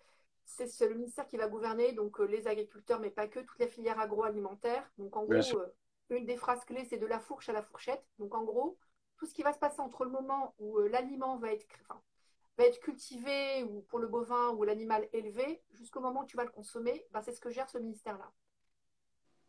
c'est 0.48 0.88
le 0.88 0.94
ministère 0.94 1.26
qui 1.26 1.36
va 1.36 1.46
gouverner 1.46 1.92
donc 1.92 2.18
les 2.20 2.48
agriculteurs, 2.48 3.00
mais 3.00 3.10
pas 3.10 3.28
que, 3.28 3.40
toute 3.40 3.58
la 3.58 3.68
filière 3.68 4.00
agroalimentaire. 4.00 4.90
Donc 4.96 5.16
en 5.16 5.24
gros, 5.24 5.62
une 6.10 6.24
des 6.24 6.36
phrases 6.36 6.64
clés, 6.64 6.84
c'est 6.84 6.98
de 6.98 7.06
la 7.06 7.20
fourche 7.20 7.48
à 7.48 7.52
la 7.52 7.62
fourchette. 7.62 8.04
Donc 8.18 8.34
en 8.34 8.42
gros, 8.42 8.78
tout 9.18 9.26
ce 9.26 9.34
qui 9.34 9.42
va 9.42 9.52
se 9.52 9.58
passer 9.58 9.80
entre 9.80 10.04
le 10.04 10.10
moment 10.10 10.54
où 10.58 10.78
l'aliment 10.78 11.36
va 11.36 11.52
être, 11.52 11.66
va 12.56 12.64
être 12.64 12.80
cultivé 12.80 13.62
ou 13.64 13.82
pour 13.82 13.98
le 13.98 14.08
bovin 14.08 14.50
ou 14.50 14.64
l'animal 14.64 15.08
élevé 15.12 15.62
jusqu'au 15.70 16.00
moment 16.00 16.22
où 16.22 16.26
tu 16.26 16.36
vas 16.36 16.44
le 16.44 16.50
consommer, 16.50 17.06
bah, 17.10 17.20
c'est 17.22 17.32
ce 17.32 17.40
que 17.40 17.50
gère 17.50 17.68
ce 17.68 17.78
ministère-là. 17.78 18.32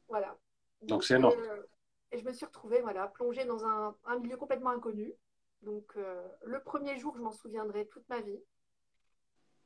Voilà. 0.07 0.37
Donc 0.81 1.03
c'est 1.03 1.15
énorme. 1.15 1.39
Euh, 1.39 1.63
et 2.11 2.17
je 2.17 2.25
me 2.25 2.33
suis 2.33 2.45
retrouvée 2.45 2.81
voilà, 2.81 3.07
plongée 3.07 3.45
dans 3.45 3.65
un, 3.65 3.95
milieu 4.19 4.37
complètement 4.37 4.71
inconnu. 4.71 5.13
Donc 5.61 5.93
euh, 5.97 6.27
le 6.43 6.61
premier 6.63 6.97
jour, 6.97 7.15
je 7.15 7.21
m'en 7.21 7.31
souviendrai 7.31 7.87
toute 7.87 8.07
ma 8.09 8.21
vie. 8.21 8.39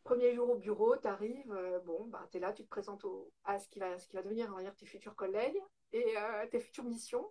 Premier 0.04 0.36
jour 0.36 0.50
au 0.50 0.58
bureau, 0.58 0.98
tu 0.98 1.08
arrives, 1.08 1.52
euh, 1.52 1.80
bon, 1.80 2.06
bah, 2.08 2.28
tu 2.30 2.38
es 2.38 2.40
là, 2.42 2.52
tu 2.52 2.64
te 2.64 2.70
présentes 2.70 3.06
à 3.46 3.58
ce 3.58 3.70
qui, 3.70 3.80
va, 3.80 3.98
ce 3.98 4.08
qui 4.08 4.16
va 4.16 4.22
devenir 4.22 4.50
on 4.52 4.58
va 4.58 4.64
dire, 4.64 4.76
tes 4.76 4.86
futurs 4.86 5.16
collègues 5.16 5.58
et 5.94 6.18
euh, 6.18 6.46
tes 6.52 6.60
futures 6.60 6.84
missions. 6.84 7.26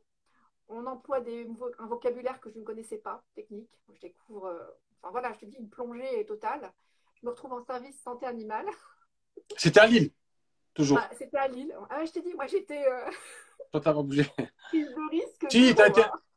On 0.68 0.86
emploie 0.86 1.20
des, 1.20 1.46
un 1.78 1.86
vocabulaire 1.86 2.40
que 2.40 2.48
je 2.48 2.58
ne 2.58 2.64
connaissais 2.64 2.96
pas, 2.96 3.22
technique. 3.34 3.70
Je 3.92 4.00
découvre, 4.00 4.46
euh, 4.46 4.64
enfin 5.02 5.10
voilà, 5.10 5.34
je 5.34 5.40
te 5.40 5.44
dis 5.44 5.56
une 5.58 5.68
plongée 5.68 6.24
totale. 6.24 6.72
Je 7.20 7.26
me 7.26 7.30
retrouve 7.30 7.52
en 7.52 7.62
service 7.62 8.00
santé 8.00 8.24
animale. 8.24 8.66
C'était 9.58 9.80
à 9.80 9.86
Lille, 9.86 10.10
toujours. 10.72 10.98
Ah, 10.98 11.10
C'était 11.18 11.36
à 11.36 11.48
Lille. 11.48 11.76
Ah, 11.90 12.04
je 12.06 12.12
t'ai 12.12 12.22
dit, 12.22 12.32
moi 12.32 12.46
j'étais. 12.46 12.84
Toi, 13.70 13.80
t'as 13.80 13.92
pas 13.92 14.02
bougé. 14.02 14.24
Prise 14.68 14.88
de 14.88 15.10
risque. 15.10 15.46
Si, 15.50 15.66
été, 15.66 15.82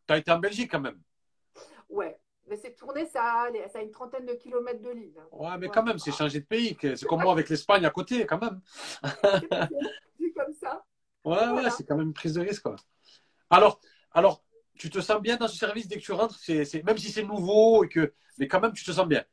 as 0.10 0.18
été 0.18 0.32
en 0.32 0.40
Belgique 0.40 0.72
quand 0.72 0.82
même. 0.82 1.00
Ouais, 1.88 2.20
mais 2.48 2.58
c'est 2.58 2.76
tourné, 2.76 3.06
ça 3.06 3.44
a, 3.44 3.70
ça 3.70 3.80
a 3.80 3.82
une 3.82 3.92
trentaine 3.92 4.26
de 4.26 4.34
kilomètres 4.34 4.82
de 4.82 4.92
Lille. 4.92 5.20
Ouais, 5.32 5.58
mais 5.58 5.68
quand 5.70 5.84
même, 5.84 5.98
c'est 5.98 6.12
changer 6.12 6.42
de 6.42 6.46
pays. 6.46 6.78
C'est 6.82 7.06
comme 7.06 7.22
moi 7.22 7.32
avec 7.32 7.50
l'Espagne 7.50 7.86
à 7.86 7.90
côté, 7.90 8.26
quand 8.26 8.40
même. 8.40 8.62
C'est 10.20 10.32
comme 10.34 10.54
ça. 10.54 10.86
Ouais, 11.24 11.48
ouais, 11.50 11.70
c'est 11.72 11.86
quand 11.86 11.96
même 11.96 12.08
une 12.08 12.14
prise 12.14 12.34
de 12.34 12.42
risque. 12.42 12.62
Quoi. 12.62 12.76
Alors, 13.50 13.80
alors, 14.12 14.44
tu 14.76 14.90
te 14.90 15.00
sens 15.00 15.22
bien 15.22 15.38
dans 15.38 15.48
ce 15.48 15.58
service 15.58 15.88
dès 15.88 15.98
que 15.98 16.02
tu 16.04 16.12
rentres, 16.12 16.38
même 16.84 16.98
si 16.98 17.12
c'est 17.12 17.24
nouveau, 17.24 17.84
et 17.84 17.90
que, 17.90 18.14
mais 18.38 18.48
quand 18.48 18.60
même, 18.60 18.74
tu 18.74 18.84
te 18.84 18.92
sens 18.92 19.08
bien? 19.08 19.24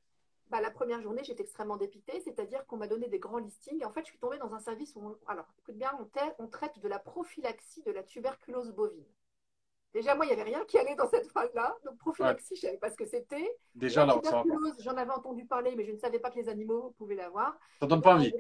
Bah, 0.48 0.61
la 0.61 0.70
première 0.70 1.01
journée, 1.03 1.22
j'étais 1.25 1.42
extrêmement 1.42 1.77
dépitée, 1.77 2.20
c'est-à-dire 2.20 2.64
qu'on 2.66 2.77
m'a 2.77 2.87
donné 2.87 3.09
des 3.09 3.18
grands 3.18 3.38
listings. 3.38 3.81
Et 3.81 3.85
en 3.85 3.90
fait, 3.90 4.01
je 4.01 4.11
suis 4.11 4.18
tombée 4.18 4.38
dans 4.38 4.55
un 4.55 4.61
service 4.61 4.94
où, 4.96 5.16
alors, 5.27 5.46
écoute 5.59 5.77
bien, 5.77 5.92
on 6.38 6.46
traite 6.46 6.79
de 6.79 6.88
la 6.88 6.98
prophylaxie 6.98 7.83
de 7.83 7.90
la 7.90 8.03
tuberculose 8.03 8.72
bovine. 8.72 9.05
Déjà, 9.92 10.14
moi, 10.14 10.24
il 10.24 10.28
n'y 10.28 10.40
avait 10.40 10.50
rien 10.50 10.64
qui 10.64 10.78
allait 10.78 10.94
dans 10.94 11.09
cette 11.09 11.31
phase-là. 11.31 11.76
Donc, 11.85 11.98
prophylaxie, 11.98 12.57
je 12.57 12.61
ne 12.61 12.70
savais 12.70 12.78
pas 12.78 12.90
ce 12.90 12.96
que 12.96 13.05
c'était. 13.05 13.59
Déjà, 13.74 14.07
là, 14.07 14.18
j'en 14.78 14.96
avais 14.96 15.11
entendu 15.11 15.44
parler, 15.44 15.74
mais 15.76 15.85
je 15.85 15.92
ne 15.92 15.98
savais 15.98 16.18
pas 16.18 16.31
que 16.31 16.38
les 16.38 16.48
animaux 16.48 16.94
pouvaient 16.96 17.14
l'avoir. 17.14 17.59
Ça 17.81 17.87
donne 17.87 18.00
pas 18.00 18.14
envie. 18.14 18.33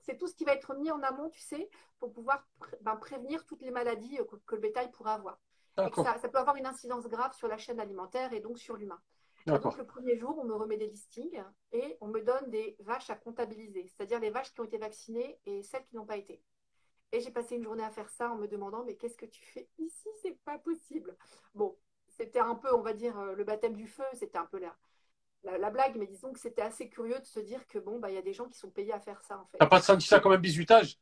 C'est 0.00 0.18
tout 0.18 0.26
ce 0.26 0.34
qui 0.34 0.44
va 0.44 0.52
être 0.52 0.74
mis 0.74 0.90
en 0.90 1.02
amont, 1.02 1.30
tu 1.30 1.40
sais, 1.40 1.70
pour 1.98 2.12
pouvoir 2.12 2.46
ben, 2.82 2.96
prévenir 2.96 3.44
toutes 3.46 3.62
les 3.62 3.70
maladies 3.70 4.18
que, 4.46 4.54
le 4.54 4.60
bétail 4.60 4.90
pourrait 4.90 5.12
avoir. 5.12 5.40
Ça, 5.76 6.18
ça, 6.18 6.28
peut 6.28 6.38
avoir 6.38 6.54
une 6.56 6.66
incidence 6.66 7.08
grave 7.08 7.32
sur 7.32 7.48
la 7.48 7.56
chaîne 7.56 7.80
alimentaire 7.80 8.32
et 8.32 8.40
donc 8.40 8.58
sur 8.58 8.76
l'humain. 8.76 9.00
Donc, 9.46 9.76
le 9.76 9.84
premier 9.84 10.16
jour, 10.16 10.38
on 10.38 10.44
me 10.44 10.54
remet 10.54 10.76
des 10.76 10.86
listings 10.86 11.42
et 11.72 11.98
on 12.00 12.08
me 12.08 12.20
donne 12.22 12.50
des 12.50 12.76
vaches 12.80 13.10
à 13.10 13.16
comptabiliser, 13.16 13.86
c'est-à-dire 13.88 14.20
les 14.20 14.30
vaches 14.30 14.54
qui 14.54 14.60
ont 14.60 14.64
été 14.64 14.78
vaccinées 14.78 15.38
et 15.44 15.62
celles 15.62 15.84
qui 15.84 15.96
n'ont 15.96 16.06
pas 16.06 16.16
été. 16.16 16.40
Et 17.14 17.20
j'ai 17.20 17.30
passé 17.30 17.54
une 17.54 17.62
journée 17.62 17.84
à 17.84 17.90
faire 17.90 18.10
ça 18.10 18.32
en 18.32 18.34
me 18.34 18.48
demandant 18.48 18.82
mais 18.84 18.96
qu'est-ce 18.96 19.16
que 19.16 19.24
tu 19.24 19.40
fais 19.44 19.68
ici? 19.78 20.08
C'est 20.20 20.36
pas 20.44 20.58
possible. 20.58 21.16
Bon, 21.54 21.76
c'était 22.08 22.40
un 22.40 22.56
peu, 22.56 22.74
on 22.74 22.80
va 22.80 22.92
dire, 22.92 23.16
euh, 23.16 23.36
le 23.36 23.44
baptême 23.44 23.74
du 23.74 23.86
feu, 23.86 24.02
c'était 24.14 24.36
un 24.36 24.46
peu 24.46 24.58
la, 24.58 25.56
la, 25.58 25.70
blague, 25.70 25.94
mais 25.94 26.08
disons 26.08 26.32
que 26.32 26.40
c'était 26.40 26.62
assez 26.62 26.88
curieux 26.88 27.20
de 27.20 27.24
se 27.24 27.38
dire 27.38 27.68
que 27.68 27.78
bon, 27.78 28.00
bah 28.00 28.10
il 28.10 28.14
y 28.14 28.18
a 28.18 28.22
des 28.22 28.32
gens 28.32 28.48
qui 28.48 28.58
sont 28.58 28.68
payés 28.68 28.92
à 28.92 28.98
faire 28.98 29.22
ça 29.22 29.38
en 29.38 29.46
fait. 29.46 29.58
T'as 29.58 29.66
pas 29.66 29.80
senti 29.80 30.08
ça 30.08 30.18
comme 30.18 30.32
un 30.32 30.38
bisutage 30.38 30.98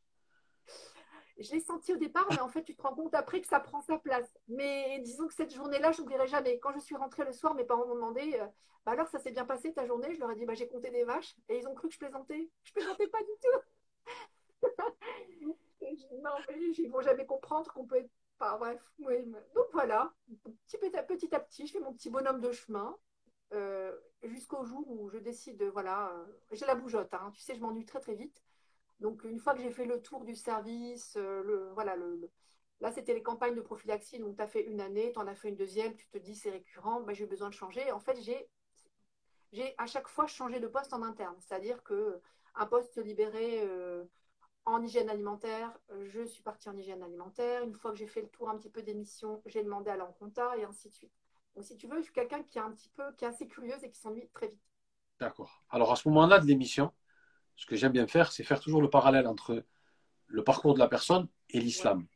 je 1.39 1.51
l'ai 1.51 1.59
senti 1.59 1.91
au 1.91 1.97
départ, 1.97 2.27
mais 2.29 2.39
en 2.39 2.47
fait, 2.47 2.63
tu 2.63 2.75
te 2.75 2.81
rends 2.83 2.93
compte 2.93 3.15
après 3.15 3.41
que 3.41 3.47
ça 3.47 3.59
prend 3.59 3.81
sa 3.81 3.97
place. 3.97 4.31
Mais 4.47 4.99
disons 4.99 5.27
que 5.27 5.33
cette 5.33 5.53
journée-là, 5.53 5.91
je 5.91 5.99
n'oublierai 5.99 6.27
jamais. 6.27 6.59
Quand 6.59 6.71
je 6.73 6.79
suis 6.79 6.95
rentrée 6.95 7.25
le 7.25 7.33
soir, 7.33 7.55
mes 7.55 7.63
parents 7.63 7.87
m'ont 7.87 7.95
demandé 7.95 8.37
euh, 8.39 8.45
bah 8.85 8.91
alors, 8.91 9.07
ça 9.07 9.17
s'est 9.17 9.31
bien 9.31 9.43
passé 9.43 9.73
ta 9.73 9.87
journée 9.87 10.13
Je 10.13 10.19
leur 10.19 10.29
ai 10.29 10.35
dit 10.35 10.45
bah, 10.45 10.53
j'ai 10.53 10.67
compté 10.67 10.91
des 10.91 11.03
vaches. 11.03 11.35
Et 11.49 11.57
ils 11.57 11.67
ont 11.67 11.73
cru 11.73 11.87
que 11.87 11.95
je 11.95 11.99
plaisantais. 11.99 12.49
Je 12.63 12.71
plaisantais 12.71 13.07
pas 13.07 13.17
du 13.19 13.31
tout. 13.41 14.69
Non, 16.21 16.31
ils 16.77 16.89
vont 16.89 17.01
jamais 17.01 17.25
comprendre 17.25 17.71
qu'on 17.73 17.85
peut 17.85 17.97
être. 17.97 18.09
Bref, 18.39 18.81
donc 19.55 19.67
voilà, 19.71 20.13
petit, 21.07 21.33
à 21.33 21.39
petit, 21.39 21.65
je 21.65 21.71
fais 21.71 21.79
mon 21.79 21.93
petit 21.93 22.09
bonhomme 22.09 22.41
de 22.41 22.51
chemin 22.51 22.97
euh, 23.53 23.95
jusqu'au 24.23 24.65
jour 24.65 24.83
où 24.89 25.09
je 25.09 25.17
décide, 25.17 25.63
voilà, 25.63 26.09
euh, 26.09 26.25
j'ai 26.51 26.65
la 26.65 26.75
bougeotte, 26.75 27.13
hein, 27.13 27.31
tu 27.33 27.41
sais, 27.41 27.55
je 27.55 27.61
m'ennuie 27.61 27.85
très 27.85 27.99
très 27.99 28.15
vite. 28.15 28.41
Donc 28.99 29.23
une 29.23 29.39
fois 29.39 29.53
que 29.53 29.61
j'ai 29.61 29.71
fait 29.71 29.85
le 29.85 30.01
tour 30.01 30.23
du 30.25 30.35
service, 30.35 31.15
euh, 31.17 31.71
voilà, 31.73 31.95
là 32.79 32.91
c'était 32.91 33.13
les 33.13 33.23
campagnes 33.23 33.55
de 33.55 33.61
prophylaxie, 33.61 34.19
donc 34.19 34.35
tu 34.37 34.41
as 34.41 34.47
fait 34.47 34.63
une 34.63 34.81
année, 34.81 35.11
tu 35.13 35.19
en 35.19 35.27
as 35.27 35.35
fait 35.35 35.49
une 35.49 35.55
deuxième, 35.55 35.95
tu 35.95 36.07
te 36.09 36.17
dis 36.17 36.35
c'est 36.35 36.51
récurrent, 36.51 37.01
ben, 37.01 37.13
j'ai 37.13 37.25
besoin 37.25 37.49
de 37.49 37.53
changer. 37.53 37.91
En 37.91 37.99
fait, 37.99 38.19
j'ai 38.21 38.49
j'ai 39.51 39.75
à 39.77 39.85
chaque 39.85 40.07
fois 40.07 40.25
changé 40.27 40.59
de 40.59 40.67
poste 40.67 40.93
en 40.93 41.03
interne, 41.03 41.35
c'est-à-dire 41.39 41.83
que 41.83 42.19
un 42.55 42.65
poste 42.65 42.97
libéré 42.97 43.61
en 44.65 44.81
hygiène 44.81 45.09
alimentaire, 45.09 45.77
je 46.05 46.23
suis 46.25 46.41
partie 46.41 46.69
en 46.69 46.77
hygiène 46.77 47.03
alimentaire. 47.03 47.63
Une 47.63 47.73
fois 47.73 47.91
que 47.91 47.97
j'ai 47.97 48.07
fait 48.07 48.21
le 48.21 48.29
tour 48.29 48.49
un 48.49 48.57
petit 48.57 48.69
peu 48.69 48.81
des 48.81 48.93
missions, 48.93 49.41
j'ai 49.45 49.63
demandé 49.63 49.89
à 49.89 49.97
l'enconta 49.97 50.55
et 50.57 50.63
ainsi 50.63 50.89
de 50.89 50.93
suite. 50.93 51.11
Donc, 51.55 51.65
si 51.65 51.77
tu 51.77 51.87
veux, 51.87 51.97
je 51.97 52.03
suis 52.03 52.13
quelqu'un 52.13 52.43
qui 52.43 52.57
est 52.57 52.61
un 52.61 52.71
petit 52.71 52.89
peu, 52.89 53.03
qui 53.17 53.25
est 53.25 53.27
assez 53.27 53.47
curieuse 53.47 53.83
et 53.83 53.91
qui 53.91 53.99
s'ennuie 53.99 54.27
très 54.33 54.47
vite. 54.47 54.61
D'accord. 55.19 55.63
Alors, 55.69 55.91
à 55.91 55.95
ce 55.95 56.07
moment-là 56.07 56.39
de 56.39 56.45
l'émission, 56.45 56.91
ce 57.55 57.65
que 57.65 57.75
j'aime 57.75 57.91
bien 57.91 58.07
faire, 58.07 58.31
c'est 58.31 58.43
faire 58.43 58.59
toujours 58.59 58.81
le 58.81 58.89
parallèle 58.89 59.27
entre 59.27 59.63
le 60.27 60.43
parcours 60.43 60.73
de 60.73 60.79
la 60.79 60.87
personne 60.87 61.27
et 61.49 61.59
l'islam. 61.59 62.07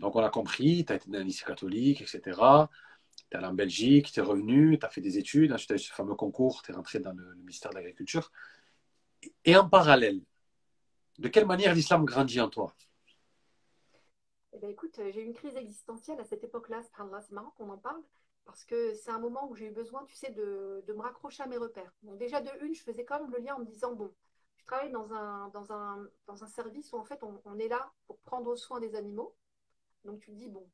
Donc, 0.00 0.16
on 0.16 0.22
a 0.22 0.30
compris, 0.30 0.84
tu 0.84 0.92
as 0.92 0.96
été 0.96 1.10
dans 1.10 1.18
un 1.18 1.24
lycée 1.24 1.44
catholique, 1.44 2.02
etc. 2.02 2.20
Tu 2.20 3.24
es 3.30 3.36
allé 3.36 3.46
en 3.46 3.54
Belgique, 3.54 4.12
tu 4.12 4.20
es 4.20 4.22
revenu, 4.22 4.78
tu 4.78 4.84
as 4.84 4.90
fait 4.90 5.00
des 5.00 5.16
études, 5.16 5.52
ensuite 5.52 5.68
tu 5.68 5.74
as 5.74 5.76
eu 5.76 5.78
ce 5.78 5.92
fameux 5.92 6.14
concours, 6.14 6.62
tu 6.62 6.72
es 6.72 6.74
rentré 6.74 6.98
dans 6.98 7.12
le, 7.12 7.30
le 7.30 7.36
ministère 7.36 7.70
de 7.70 7.76
l'Agriculture. 7.76 8.30
Et 9.44 9.56
en 9.56 9.68
parallèle, 9.68 10.20
de 11.18 11.28
quelle 11.28 11.46
manière 11.46 11.74
l'islam 11.74 12.04
grandit 12.04 12.40
en 12.40 12.48
toi? 12.48 12.74
Eh 14.52 14.58
bien, 14.58 14.68
écoute, 14.68 14.98
euh, 14.98 15.10
j'ai 15.12 15.22
eu 15.22 15.24
une 15.24 15.34
crise 15.34 15.56
existentielle 15.56 16.20
à 16.20 16.24
cette 16.24 16.44
époque-là. 16.44 16.82
C'est 16.82 17.32
marrant 17.32 17.50
qu'on 17.56 17.70
en 17.70 17.78
parle 17.78 18.02
parce 18.44 18.64
que 18.64 18.94
c'est 18.94 19.10
un 19.10 19.18
moment 19.18 19.48
où 19.48 19.54
j'ai 19.54 19.66
eu 19.66 19.70
besoin, 19.70 20.04
tu 20.04 20.14
sais, 20.14 20.30
de, 20.30 20.84
me 20.88 21.00
raccrocher 21.00 21.42
à 21.42 21.46
mes 21.46 21.56
repères. 21.56 21.92
Donc 22.02 22.18
déjà, 22.18 22.40
de 22.40 22.50
une, 22.64 22.74
je 22.74 22.82
faisais 22.82 23.04
quand 23.04 23.20
même 23.20 23.30
le 23.30 23.38
lien 23.38 23.54
en 23.54 23.60
me 23.60 23.64
disant, 23.64 23.92
bon, 23.92 24.12
je 24.56 24.64
travaille 24.64 24.90
dans 24.90 25.12
un, 25.12 26.46
service 26.46 26.92
où 26.92 26.96
en 26.96 27.04
fait 27.04 27.22
on, 27.22 27.58
est 27.58 27.68
là 27.68 27.92
pour 28.06 28.18
prendre 28.18 28.54
soin 28.56 28.80
des 28.80 28.94
animaux. 28.94 29.34
Donc 30.04 30.20
tu 30.20 30.32
te 30.32 30.36
dis, 30.36 30.48
bon, 30.48 30.68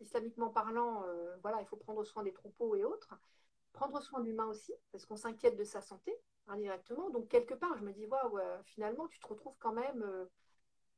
islamiquement 0.00 0.50
parlant, 0.50 1.04
euh, 1.04 1.36
voilà, 1.42 1.60
il 1.60 1.66
faut 1.66 1.76
prendre 1.76 2.04
soin 2.04 2.22
des 2.22 2.32
troupeaux 2.32 2.76
et 2.76 2.84
autres. 2.84 3.14
Prendre 3.72 4.00
soin 4.00 4.20
de 4.20 4.26
l'humain 4.26 4.46
aussi, 4.46 4.72
parce 4.90 5.04
qu'on 5.04 5.16
s'inquiète 5.16 5.56
de 5.56 5.64
sa 5.64 5.80
santé 5.80 6.16
indirectement. 6.48 7.10
Donc, 7.10 7.28
quelque 7.28 7.54
part, 7.54 7.76
je 7.76 7.84
me 7.84 7.92
dis, 7.92 8.06
waouh, 8.06 8.38
finalement, 8.64 9.06
tu 9.08 9.18
te 9.20 9.26
retrouves 9.26 9.56
quand 9.58 9.72
même 9.72 10.02
euh, 10.02 10.26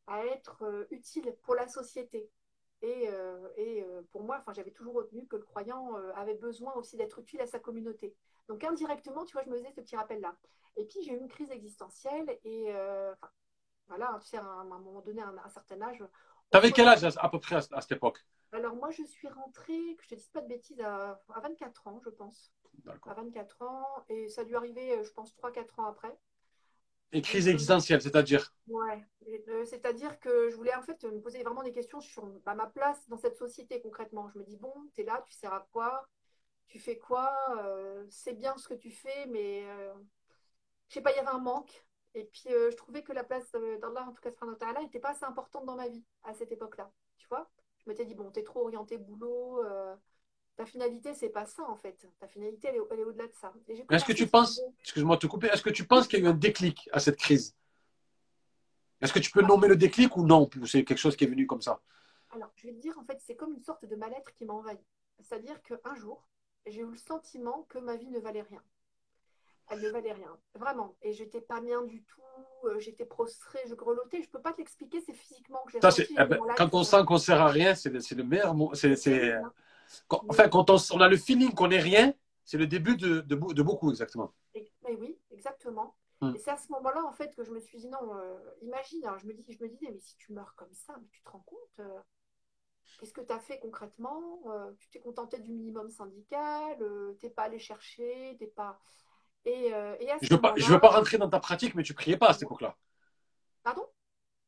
à 0.06 0.24
être 0.26 0.62
euh, 0.62 0.86
utile 0.90 1.34
pour 1.42 1.54
la 1.54 1.68
société. 1.68 2.30
Et, 2.82 3.08
euh, 3.08 3.48
et 3.56 3.84
pour 4.10 4.22
moi, 4.22 4.42
j'avais 4.54 4.70
toujours 4.70 4.94
retenu 4.94 5.26
que 5.26 5.36
le 5.36 5.42
croyant 5.42 5.94
avait 6.14 6.34
besoin 6.34 6.72
aussi 6.74 6.96
d'être 6.96 7.18
utile 7.18 7.42
à 7.42 7.46
sa 7.46 7.58
communauté. 7.58 8.16
Donc, 8.48 8.64
indirectement, 8.64 9.26
tu 9.26 9.34
vois, 9.34 9.42
je 9.44 9.50
me 9.50 9.56
faisais 9.58 9.70
ce 9.70 9.82
petit 9.82 9.96
rappel-là. 9.96 10.34
Et 10.76 10.86
puis, 10.86 11.02
j'ai 11.02 11.12
eu 11.12 11.18
une 11.18 11.28
crise 11.28 11.50
existentielle. 11.50 12.38
Et 12.42 12.72
voilà, 13.86 14.18
tu 14.22 14.28
sais, 14.28 14.38
à 14.38 14.44
un, 14.44 14.64
moment 14.64 15.02
donné, 15.02 15.20
à 15.20 15.28
un, 15.28 15.48
certain 15.50 15.82
âge. 15.82 16.02
Tu 16.50 16.56
avais 16.56 16.72
quel 16.72 16.88
âge 16.88 17.04
à 17.04 17.28
peu 17.28 17.38
près 17.38 17.56
à, 17.56 17.60
cette 17.60 17.92
époque? 17.92 18.24
Alors, 18.52 18.74
moi, 18.74 18.90
je 18.90 19.02
suis 19.02 19.28
rentrée, 19.28 19.94
que 19.96 20.04
je 20.04 20.06
ne 20.06 20.08
te 20.08 20.14
dise 20.14 20.30
pas 20.30 20.40
de 20.40 20.48
bêtises, 20.48 20.80
à, 20.80 21.20
à 21.34 21.40
24 21.40 21.86
ans, 21.86 22.00
je 22.02 22.08
pense 22.08 22.50
à 23.06 23.14
24 23.14 23.62
ans, 23.62 23.86
et 24.08 24.28
ça 24.28 24.42
a 24.42 24.44
dû 24.44 24.56
arriver, 24.56 24.92
euh, 24.98 25.04
je 25.04 25.10
pense, 25.12 25.34
3-4 25.34 25.78
ans 25.78 25.86
après. 25.86 26.16
Et 27.12 27.22
crise 27.22 27.48
existentielle, 27.48 28.00
c'est-à-dire? 28.02 28.52
Ouais, 28.68 29.04
euh, 29.48 29.64
c'est-à-dire 29.64 30.20
que 30.20 30.48
je 30.48 30.54
voulais 30.54 30.74
en 30.74 30.82
fait 30.82 31.02
me 31.04 31.20
poser 31.20 31.42
vraiment 31.42 31.62
des 31.62 31.72
questions 31.72 32.00
sur 32.00 32.24
bah, 32.44 32.54
ma 32.54 32.66
place 32.66 33.08
dans 33.08 33.16
cette 33.16 33.36
société 33.36 33.80
concrètement. 33.80 34.28
Je 34.28 34.38
me 34.38 34.44
dis, 34.44 34.56
bon, 34.56 34.72
tu 34.94 35.00
es 35.00 35.04
là, 35.04 35.22
tu 35.26 35.32
sers 35.32 35.52
à 35.52 35.66
quoi? 35.72 36.08
Tu 36.68 36.78
fais 36.78 36.98
quoi? 36.98 37.32
Euh, 37.58 38.04
C'est 38.10 38.34
bien 38.34 38.56
ce 38.56 38.68
que 38.68 38.74
tu 38.74 38.90
fais, 38.90 39.26
mais 39.26 39.64
je 40.88 40.94
sais 40.94 41.00
pas, 41.00 41.12
il 41.12 41.16
y 41.16 41.18
avait 41.18 41.28
un 41.28 41.38
manque. 41.38 41.84
Et 42.14 42.24
puis 42.24 42.44
je 42.48 42.76
trouvais 42.76 43.02
que 43.02 43.12
la 43.12 43.24
place 43.24 43.50
d'Allah, 43.52 44.06
en 44.08 44.12
tout 44.12 44.20
cas, 44.20 44.30
ce 44.30 44.80
n'était 44.82 45.00
pas 45.00 45.10
assez 45.10 45.24
importante 45.24 45.64
dans 45.64 45.76
ma 45.76 45.88
vie 45.88 46.04
à 46.24 46.34
cette 46.34 46.52
époque-là. 46.52 46.92
Tu 47.18 47.26
vois? 47.28 47.50
Je 47.78 47.88
m'étais 47.90 48.04
dit, 48.04 48.14
bon, 48.14 48.30
tu 48.30 48.40
es 48.40 48.44
trop 48.44 48.62
orienté 48.62 48.98
boulot 48.98 49.62
ta 50.60 50.66
finalité, 50.66 51.14
c'est 51.14 51.30
pas 51.30 51.46
ça 51.46 51.62
en 51.62 51.76
fait. 51.76 52.06
Ta 52.18 52.28
finalité, 52.28 52.68
elle 52.68 52.76
est, 52.76 53.04
au-delà 53.04 53.26
de 53.26 53.32
ça. 53.32 53.50
Est-ce 53.90 54.04
que 54.04 54.12
tu 54.12 54.26
penses, 54.26 54.60
excuse-moi 54.80 55.16
de 55.16 55.20
te 55.20 55.26
couper, 55.26 55.46
est-ce 55.46 55.62
que 55.62 55.70
tu 55.70 55.86
penses 55.86 56.06
qu'il 56.06 56.18
y 56.18 56.22
a 56.22 56.26
eu 56.26 56.28
un 56.28 56.34
déclic 56.34 56.90
à 56.92 57.00
cette 57.00 57.16
crise? 57.16 57.56
Est-ce 59.00 59.14
que 59.14 59.20
tu 59.20 59.30
peux 59.30 59.40
nommer 59.40 59.68
le 59.68 59.76
déclic 59.76 60.18
ou 60.18 60.26
non? 60.26 60.50
C'est 60.66 60.84
quelque 60.84 60.98
chose 60.98 61.16
qui 61.16 61.24
est 61.24 61.28
venu 61.28 61.46
comme 61.46 61.62
ça? 61.62 61.80
Alors, 62.32 62.52
je 62.56 62.66
vais 62.66 62.74
te 62.74 62.80
dire, 62.80 62.96
en 62.98 63.04
fait, 63.04 63.18
c'est 63.26 63.34
comme 63.34 63.54
une 63.54 63.62
sorte 63.62 63.86
de 63.86 63.96
mal-être 63.96 64.34
qui 64.34 64.44
m'a 64.44 64.52
envahi. 64.52 64.78
C'est-à-dire 65.22 65.62
qu'un 65.62 65.94
jour, 65.94 66.28
j'ai 66.66 66.82
eu 66.82 66.90
le 66.90 66.98
sentiment 66.98 67.66
que 67.70 67.78
ma 67.78 67.96
vie 67.96 68.10
ne 68.10 68.20
valait 68.20 68.42
rien. 68.42 68.62
Elle 69.70 69.80
ne 69.80 69.88
valait 69.88 70.12
rien, 70.12 70.36
vraiment. 70.54 70.94
Et 71.00 71.14
j'étais 71.14 71.40
pas 71.40 71.62
bien 71.62 71.82
du 71.84 72.02
tout. 72.02 72.20
Euh, 72.64 72.78
j'étais 72.80 73.06
prostrée, 73.06 73.60
je 73.66 73.74
grelottais. 73.74 74.20
Je 74.22 74.28
peux 74.28 74.42
pas 74.42 74.52
te 74.52 74.58
l'expliquer, 74.58 75.00
c'est 75.00 75.14
physiquement 75.14 75.60
que 75.64 75.72
j'ai. 75.72 76.06
Eh 76.18 76.24
ben, 76.26 76.38
quand 76.56 76.74
on 76.74 76.84
sent 76.84 77.04
qu'on 77.06 77.18
sert 77.18 77.40
à 77.40 77.48
rien, 77.48 77.74
c'est 77.74 77.88
le, 77.88 78.00
le 78.14 78.24
meilleur 78.24 78.54
mot. 78.54 78.74
C'est 78.74 78.94
enfin, 80.28 80.48
quand 80.48 80.70
on, 80.70 81.00
a 81.00 81.08
le 81.08 81.16
feeling 81.16 81.52
qu'on 81.54 81.68
n'est 81.68 81.80
rien, 81.80 82.12
c'est 82.44 82.58
le 82.58 82.66
début 82.66 82.96
de, 82.96 83.20
de, 83.20 83.62
beaucoup, 83.62 83.90
exactement. 83.90 84.32
mais 84.54 84.96
oui, 84.98 85.18
exactement. 85.30 85.96
Hmm. 86.20 86.34
Et 86.34 86.38
c'est 86.38 86.50
à 86.50 86.56
ce 86.56 86.70
moment-là, 86.72 87.02
en 87.04 87.12
fait, 87.12 87.34
que 87.34 87.44
je 87.44 87.50
me 87.50 87.60
suis 87.60 87.78
dit, 87.78 87.88
non, 87.88 88.14
euh, 88.14 88.38
imagine, 88.62 89.06
hein, 89.06 89.16
je, 89.18 89.26
me 89.26 89.32
dis, 89.32 89.44
je 89.48 89.62
me 89.62 89.68
disais, 89.68 89.90
mais 89.90 90.00
si 90.00 90.16
tu 90.16 90.32
meurs 90.32 90.54
comme 90.54 90.72
ça, 90.72 90.94
mais 91.00 91.08
tu 91.10 91.22
te 91.22 91.30
rends 91.30 91.44
compte 91.46 91.80
euh, 91.80 92.00
Qu'est-ce 92.98 93.12
que 93.12 93.20
tu 93.20 93.32
as 93.32 93.38
fait 93.38 93.58
concrètement 93.60 94.42
euh, 94.48 94.72
Tu 94.78 94.90
t'es 94.90 94.98
contenté 95.00 95.38
du 95.38 95.52
minimum 95.52 95.88
syndical, 95.90 96.76
tu 97.18 97.26
n'es 97.26 97.30
pas 97.32 97.44
allé 97.44 97.58
chercher, 97.58 98.36
t'es 98.38 98.48
pas... 98.48 98.78
Et, 99.46 99.68
et 99.68 100.10
à 100.10 100.18
ce 100.18 100.26
Je 100.26 100.34
veux 100.34 100.40
pas, 100.40 100.52
je 100.56 100.62
moment-là- 100.62 100.74
veux 100.74 100.80
pas 100.80 100.90
rentrer 100.90 101.16
dans 101.16 101.30
ta 101.30 101.40
pratique, 101.40 101.74
mais 101.74 101.82
tu 101.82 101.94
priais 101.94 102.18
pas 102.18 102.28
à 102.28 102.32
cette 102.34 102.42
époque-là. 102.42 102.76
Pardon? 103.62 103.86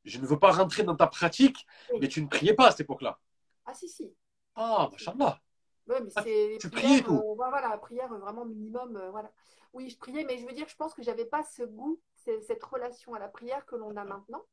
Je 0.04 0.18
ne 0.18 0.26
veux 0.26 0.38
pas 0.38 0.50
rentrer 0.50 0.82
dans 0.82 0.96
ta 0.96 1.06
pratique, 1.06 1.66
Oui. 1.92 2.00
mais 2.00 2.08
tu 2.08 2.20
ne 2.22 2.26
priais 2.26 2.54
pas 2.54 2.66
à 2.66 2.70
cette 2.72 2.80
époque-là. 2.80 3.18
Ah 3.64 3.72
si, 3.72 3.88
si. 3.88 4.12
Ah, 4.54 4.88
machallah. 4.90 5.40
Ouais, 5.88 6.00
mais 6.00 6.10
Ah, 6.14 6.22
c'est 6.22 6.58
tu 6.60 6.70
priais, 6.70 7.02
tout 7.02 7.14
euh, 7.14 7.34
voilà, 7.34 7.76
prière 7.78 8.08
vraiment 8.14 8.44
minimum, 8.44 8.96
euh, 8.96 9.10
voilà. 9.10 9.30
Oui, 9.72 9.88
je 9.90 9.98
priais, 9.98 10.24
mais 10.24 10.38
je 10.38 10.46
veux 10.46 10.52
dire, 10.52 10.68
je 10.68 10.76
pense 10.76 10.94
que 10.94 11.02
j'avais 11.02 11.24
pas 11.24 11.42
ce 11.42 11.62
goût, 11.62 12.00
cette 12.14 12.62
relation 12.62 13.14
à 13.14 13.18
la 13.18 13.28
prière 13.28 13.64
que 13.66 13.74
l'on 13.74 13.96
a 13.96 14.04
maintenant, 14.04 14.44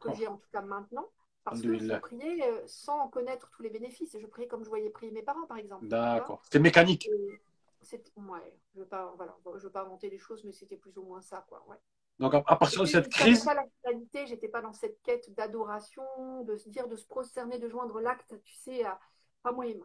que 0.00 0.12
j'ai 0.14 0.28
en 0.28 0.36
tout 0.36 0.48
cas 0.52 0.60
maintenant, 0.60 1.08
parce 1.44 1.62
que 1.62 1.78
je 1.78 1.96
priais 1.98 2.42
euh, 2.48 2.62
sans 2.66 3.08
connaître 3.08 3.48
tous 3.50 3.62
les 3.62 3.70
bénéfices. 3.70 4.16
Je 4.18 4.26
priais 4.26 4.46
comme 4.46 4.62
je 4.64 4.68
voyais 4.68 4.90
prier 4.90 5.10
mes 5.10 5.22
parents, 5.22 5.46
par 5.46 5.56
exemple. 5.56 5.86
D'accord. 5.88 6.42
C'est 6.50 6.58
mécanique. 6.58 7.08
Et 7.08 7.40
c'est- 7.82 8.12
ouais, 8.16 8.58
je 8.74 8.80
veux 8.80 8.86
pas, 8.86 9.14
voilà, 9.16 9.34
je 9.56 9.62
veux 9.64 9.72
pas 9.72 9.82
inventer 9.82 10.10
les 10.10 10.18
choses, 10.18 10.44
mais 10.44 10.52
c'était 10.52 10.76
plus 10.76 10.96
ou 10.98 11.02
moins 11.02 11.22
ça, 11.22 11.44
quoi. 11.48 11.64
Ouais. 11.68 11.76
Donc, 12.18 12.34
à, 12.34 12.56
partir 12.56 12.82
de 12.82 12.86
C'était- 12.86 13.04
cette 13.04 13.12
crise, 13.12 13.44
pas 13.44 13.54
la 13.54 13.64
finalité, 13.80 14.26
j'étais 14.26 14.48
pas 14.48 14.60
dans 14.60 14.72
cette 14.72 15.00
quête 15.02 15.32
d'adoration, 15.34 16.42
de 16.42 16.56
se 16.56 16.68
dire, 16.68 16.88
de 16.88 16.96
se 16.96 17.06
prosterner, 17.06 17.58
de 17.58 17.68
joindre 17.68 18.00
l'acte, 18.00 18.34
tu 18.42 18.54
sais, 18.54 18.84
à, 18.84 18.98
à 19.44 19.52
moi 19.52 19.66
et. 19.66 19.80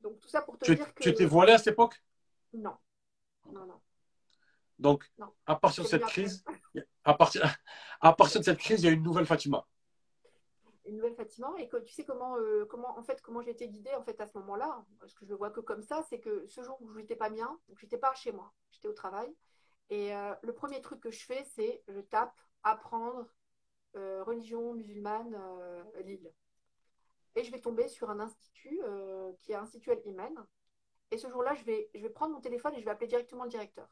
Donc 0.00 0.20
tout 0.20 0.28
ça 0.28 0.42
pour 0.42 0.58
te 0.58 0.64
tu 0.64 0.74
dire 0.74 0.92
que 0.94 1.02
tu 1.02 1.08
étais 1.08 1.24
voilé 1.24 1.52
à 1.52 1.58
cette 1.58 1.68
époque? 1.68 2.02
Non, 2.52 2.76
non, 3.46 3.66
non. 3.66 3.80
Donc, 4.78 5.10
Non. 5.18 5.32
à 5.46 5.56
partir 5.56 5.84
de 5.84 5.88
cette 5.88 6.04
crise, 6.04 6.44
à 7.04 7.14
partir, 7.14 7.42
à 8.00 8.12
partir 8.12 8.40
de 8.40 8.44
cette 8.44 8.58
crise, 8.58 8.82
il 8.82 8.86
y 8.86 8.88
a 8.88 8.92
une 8.92 9.02
nouvelle 9.02 9.26
Fatima. 9.26 9.66
Une 10.84 10.96
nouvelle 10.96 11.14
Fatima 11.14 11.54
et 11.58 11.68
que 11.68 11.78
tu 11.78 11.94
sais 11.94 12.04
comment, 12.04 12.36
euh, 12.36 12.66
comment 12.66 12.98
en 12.98 13.02
fait 13.02 13.22
comment 13.22 13.40
j'ai 13.40 13.52
été 13.52 13.68
guidée 13.68 13.94
en 13.94 14.02
fait 14.02 14.20
à 14.20 14.26
ce 14.26 14.36
moment-là, 14.38 14.84
parce 15.00 15.14
que 15.14 15.24
je 15.24 15.30
le 15.30 15.36
vois 15.36 15.50
que 15.50 15.60
comme 15.60 15.82
ça, 15.82 16.04
c'est 16.10 16.20
que 16.20 16.46
ce 16.46 16.62
jour 16.62 16.76
où 16.82 16.90
je 16.92 16.98
n'étais 16.98 17.16
pas 17.16 17.30
bien, 17.30 17.58
donc 17.68 17.78
j'étais 17.78 17.96
pas 17.98 18.12
chez 18.14 18.32
moi, 18.32 18.52
j'étais 18.70 18.88
au 18.88 18.92
travail, 18.92 19.34
et 19.88 20.14
euh, 20.14 20.34
le 20.42 20.52
premier 20.52 20.80
truc 20.82 21.00
que 21.00 21.10
je 21.10 21.24
fais, 21.24 21.44
c'est 21.44 21.82
je 21.88 22.00
tape 22.00 22.38
apprendre 22.62 23.26
euh, 23.96 24.22
religion 24.24 24.74
musulmane 24.74 25.34
Lille. 26.04 26.30
Et 27.36 27.44
je 27.44 27.50
vais 27.50 27.60
tomber 27.60 27.88
sur 27.88 28.10
un 28.10 28.20
institut 28.20 28.80
euh, 28.84 29.32
qui 29.40 29.52
est 29.52 29.56
Institut 29.56 29.90
El 29.90 30.02
Iman. 30.06 30.46
Et 31.10 31.18
ce 31.18 31.28
jour-là, 31.28 31.54
je 31.54 31.64
vais, 31.64 31.90
je 31.94 32.00
vais 32.00 32.10
prendre 32.10 32.32
mon 32.34 32.40
téléphone 32.40 32.74
et 32.74 32.80
je 32.80 32.84
vais 32.84 32.90
appeler 32.90 33.08
directement 33.08 33.44
le 33.44 33.50
directeur. 33.50 33.88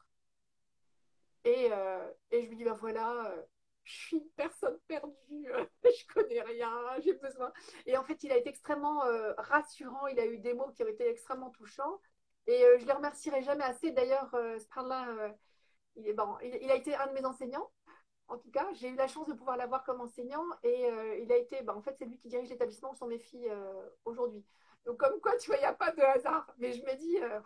Et, 1.43 1.69
euh, 1.71 2.09
et 2.31 2.41
je 2.41 2.47
lui 2.47 2.55
dis, 2.55 2.63
ben 2.63 2.73
voilà, 2.73 3.31
euh, 3.31 3.41
je 3.83 3.93
suis 3.93 4.17
une 4.17 4.29
personne 4.31 4.79
perdue, 4.87 5.13
je 5.83 6.13
connais 6.13 6.41
rien, 6.41 6.71
j'ai 7.03 7.13
besoin. 7.13 7.51
Et 7.85 7.97
en 7.97 8.03
fait, 8.03 8.23
il 8.23 8.31
a 8.31 8.37
été 8.37 8.49
extrêmement 8.49 9.03
rassurant, 9.37 10.07
il 10.07 10.19
a 10.19 10.25
eu 10.25 10.39
des 10.39 10.53
mots 10.53 10.71
qui 10.71 10.83
ont 10.83 10.87
été 10.87 11.09
extrêmement 11.09 11.49
touchants. 11.49 11.99
Et 12.47 12.59
je 12.77 12.83
ne 12.83 12.87
les 12.87 12.93
remercierai 12.93 13.41
jamais 13.41 13.63
assez. 13.63 13.91
D'ailleurs, 13.91 14.29
ce 14.31 14.87
là 14.87 15.33
il, 15.95 16.07
est, 16.07 16.13
bon, 16.13 16.37
il 16.41 16.71
a 16.71 16.75
été 16.75 16.95
un 16.95 17.07
de 17.07 17.13
mes 17.13 17.25
enseignants. 17.25 17.69
En 18.33 18.39
tout 18.39 18.49
cas, 18.49 18.65
j'ai 18.73 18.89
eu 18.89 18.95
la 18.95 19.07
chance 19.07 19.27
de 19.27 19.33
pouvoir 19.33 19.57
l'avoir 19.57 19.83
comme 19.83 20.01
enseignant 20.01 20.43
et 20.63 20.87
euh, 20.87 21.19
il 21.19 21.31
a 21.31 21.37
été, 21.37 21.61
bah, 21.61 21.75
en 21.75 21.81
fait, 21.83 21.95
c'est 21.99 22.05
lui 22.05 22.17
qui 22.17 22.29
dirige 22.29 22.49
l'établissement 22.49 22.91
où 22.91 22.95
sont 22.95 23.05
mes 23.05 23.19
filles 23.19 23.47
euh, 23.51 23.89
aujourd'hui. 24.05 24.43
Donc, 24.85 24.97
comme 24.97 25.21
quoi, 25.21 25.37
tu 25.37 25.51
vois, 25.51 25.57
il 25.57 25.59
n'y 25.59 25.65
a 25.65 25.73
pas 25.73 25.91
de 25.91 26.01
hasard. 26.01 26.47
Mais 26.57 26.73
je 26.73 26.81
me 26.81 26.95
dis, 26.97 27.19
euh, 27.21 27.39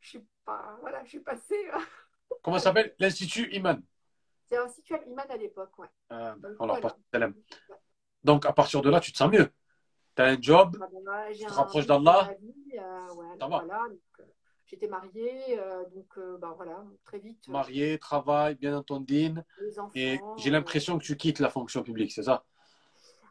je 0.00 0.10
suis 0.10 0.26
pas, 0.44 0.76
voilà, 0.80 1.02
je 1.02 1.08
suis 1.08 1.20
passée. 1.20 1.68
euh, 1.74 1.78
Comment 2.40 2.58
ça 2.58 2.66
s'appelle? 2.66 2.94
L'Institut 3.00 3.52
Iman. 3.52 3.82
c'est 4.48 4.56
un 4.56 4.68
situé 4.68 4.96
Iman 5.08 5.26
à 5.28 5.36
l'époque, 5.36 5.76
ouais. 5.80 5.88
Euh, 6.12 6.36
Donc, 6.36 6.52
on 6.60 6.66
voilà. 6.68 7.30
Donc, 8.22 8.46
à 8.46 8.52
partir 8.52 8.82
de 8.82 8.90
là, 8.90 9.00
tu 9.00 9.10
te 9.10 9.16
sens 9.16 9.30
mieux. 9.32 9.50
Tu 10.14 10.22
as 10.22 10.26
un 10.26 10.40
job, 10.40 10.76
Bah, 10.78 10.88
bon, 10.92 11.02
bah, 11.02 11.32
j'ai 11.32 11.46
te 11.46 11.50
un 11.50 11.54
rapproches 11.56 11.86
d'Allah. 11.86 12.30
ouais, 12.30 12.38
voilà, 13.10 13.88
J'étais 14.68 14.88
mariée, 14.88 15.58
euh, 15.58 15.84
donc 15.94 16.06
euh, 16.18 16.36
bah, 16.38 16.52
voilà, 16.56 16.84
très 17.04 17.18
vite. 17.18 17.44
euh, 17.48 17.52
marié, 17.52 17.98
travail, 17.98 18.56
bien 18.56 18.82
les 19.60 19.78
enfants. 19.78 19.90
Et 19.94 20.18
j'ai 20.38 20.50
l'impression 20.50 20.98
que 20.98 21.04
tu 21.04 21.16
quittes 21.16 21.38
la 21.38 21.50
fonction 21.50 21.82
publique, 21.82 22.12
c'est 22.12 22.24
ça? 22.24 22.44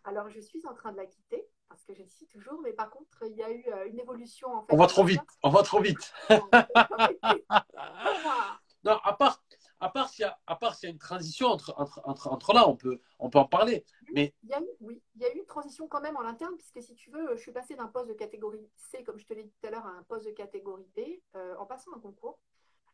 Alors, 0.06 0.30
je 0.30 0.40
suis 0.40 0.66
en 0.66 0.74
train 0.74 0.92
de 0.92 0.98
la 0.98 1.06
quitter, 1.06 1.48
parce 1.68 1.84
que 1.84 1.94
je 1.94 2.04
le 2.04 2.10
suis 2.10 2.28
toujours, 2.28 2.62
mais 2.64 2.74
par 2.74 2.90
contre, 2.90 3.24
il 3.30 3.36
y 3.36 3.44
a 3.44 3.52
eu 3.52 3.66
une 3.88 4.00
évolution. 4.00 4.50
En 4.50 4.66
fait, 4.66 4.74
On 4.74 4.78
va 4.78 4.88
trop 4.88 5.04
vite, 5.04 5.22
on 5.44 5.50
va 5.50 5.64
trop 5.64 5.82
vite. 5.82 6.14
Non, 8.86 9.00
à 9.04 9.14
part, 9.14 9.42
à 9.86 9.90
part 9.90 10.10
s'il 10.10 10.24
y 10.24 10.26
a, 10.26 10.38
y 10.84 10.92
une 10.92 10.98
transition 10.98 11.48
entre, 11.48 11.74
entre, 11.78 12.02
entre, 12.06 12.28
entre 12.32 12.54
là, 12.54 12.68
on 12.68 12.76
peut, 12.76 13.00
on 13.20 13.30
peut 13.30 13.38
en 13.38 13.46
parler. 13.46 13.86
Mais 14.14 14.34
Il 14.44 14.50
y 14.50 14.54
a 14.54 14.60
eu, 14.60 14.68
oui, 14.82 15.02
il 15.16 15.22
y 15.22 15.26
a 15.26 15.34
eu 15.34 15.38
une 15.38 15.46
transition 15.46 15.88
quand 15.88 16.02
même 16.02 16.18
en 16.18 16.26
interne, 16.26 16.56
puisque 16.58 16.82
si 16.82 16.96
tu 16.96 17.12
veux, 17.12 17.36
je 17.36 17.42
suis 17.42 17.52
passée 17.52 17.76
d'un 17.76 17.88
poste 17.88 18.08
de 18.08 18.14
catégorie 18.14 18.68
C, 18.76 19.04
comme 19.04 19.20
je 19.20 19.26
te 19.26 19.34
l'ai 19.34 19.44
dit 19.44 19.54
tout 19.62 19.68
à 19.68 19.70
l'heure, 19.70 19.86
à 19.86 19.92
un 19.92 20.04
poste 20.04 20.26
de 20.26 20.32
catégorie 20.32 20.88
B, 20.96 21.02
euh, 21.36 21.56
en 21.58 21.68
passant 21.68 21.92
un 21.96 22.00
concours. 22.00 22.40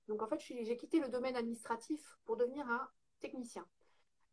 Donc 0.09 0.21
en 0.21 0.27
fait, 0.27 0.39
j'ai 0.41 0.75
quitté 0.75 0.99
le 0.99 1.07
domaine 1.07 1.37
administratif 1.37 2.17
pour 2.25 2.35
devenir 2.35 2.67
un 2.69 2.89
technicien. 3.21 3.65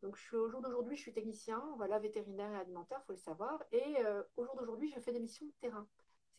Donc 0.01 0.17
je 0.17 0.21
suis, 0.21 0.35
au 0.35 0.49
jour 0.49 0.61
d'aujourd'hui, 0.61 0.97
je 0.97 1.01
suis 1.01 1.13
technicien, 1.13 1.63
voilà, 1.77 1.99
vétérinaire 1.99 2.51
et 2.51 2.57
alimentaire, 2.57 2.99
il 3.03 3.05
faut 3.05 3.13
le 3.13 3.19
savoir. 3.19 3.63
Et 3.71 3.97
euh, 4.05 4.23
au 4.35 4.45
jour 4.45 4.55
d'aujourd'hui, 4.57 4.91
je 4.93 4.99
fais 4.99 5.13
des 5.13 5.19
missions 5.19 5.45
de 5.45 5.53
terrain. 5.61 5.87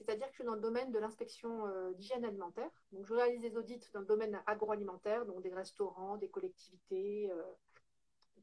C'est-à-dire 0.01 0.27
que 0.27 0.33
je 0.33 0.37
suis 0.37 0.45
dans 0.45 0.55
le 0.55 0.61
domaine 0.61 0.91
de 0.93 0.99
l'inspection 0.99 1.67
euh, 1.67 1.93
d'hygiène 1.93 2.25
alimentaire. 2.25 2.71
Donc 2.93 3.05
je 3.07 3.13
réalise 3.13 3.43
des 3.43 3.57
audits 3.57 3.81
dans 3.93 4.01
le 4.01 4.07
domaine 4.07 4.41
agroalimentaire, 4.47 5.27
donc 5.27 5.43
des 5.43 5.53
restaurants, 5.53 6.17
des 6.17 6.29
collectivités, 6.29 7.31
euh, 7.31 7.43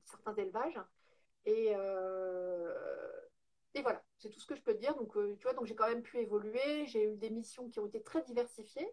certains 0.06 0.36
élevages. 0.36 0.80
Et, 1.46 1.74
euh, 1.76 2.74
et 3.74 3.82
voilà, 3.82 4.04
c'est 4.20 4.30
tout 4.30 4.40
ce 4.40 4.46
que 4.46 4.56
je 4.56 4.62
peux 4.62 4.74
te 4.74 4.80
dire. 4.80 4.96
Donc, 4.96 5.14
tu 5.14 5.44
vois, 5.44 5.54
donc 5.54 5.66
j'ai 5.66 5.76
quand 5.76 5.88
même 5.88 6.04
pu 6.04 6.20
évoluer. 6.20 6.86
J'ai 6.86 7.12
eu 7.12 7.18
des 7.18 7.32
missions 7.32 7.70
qui 7.70 7.80
ont 7.80 7.88
été 7.88 8.04
très 8.04 8.22
diversifiées. 8.22 8.90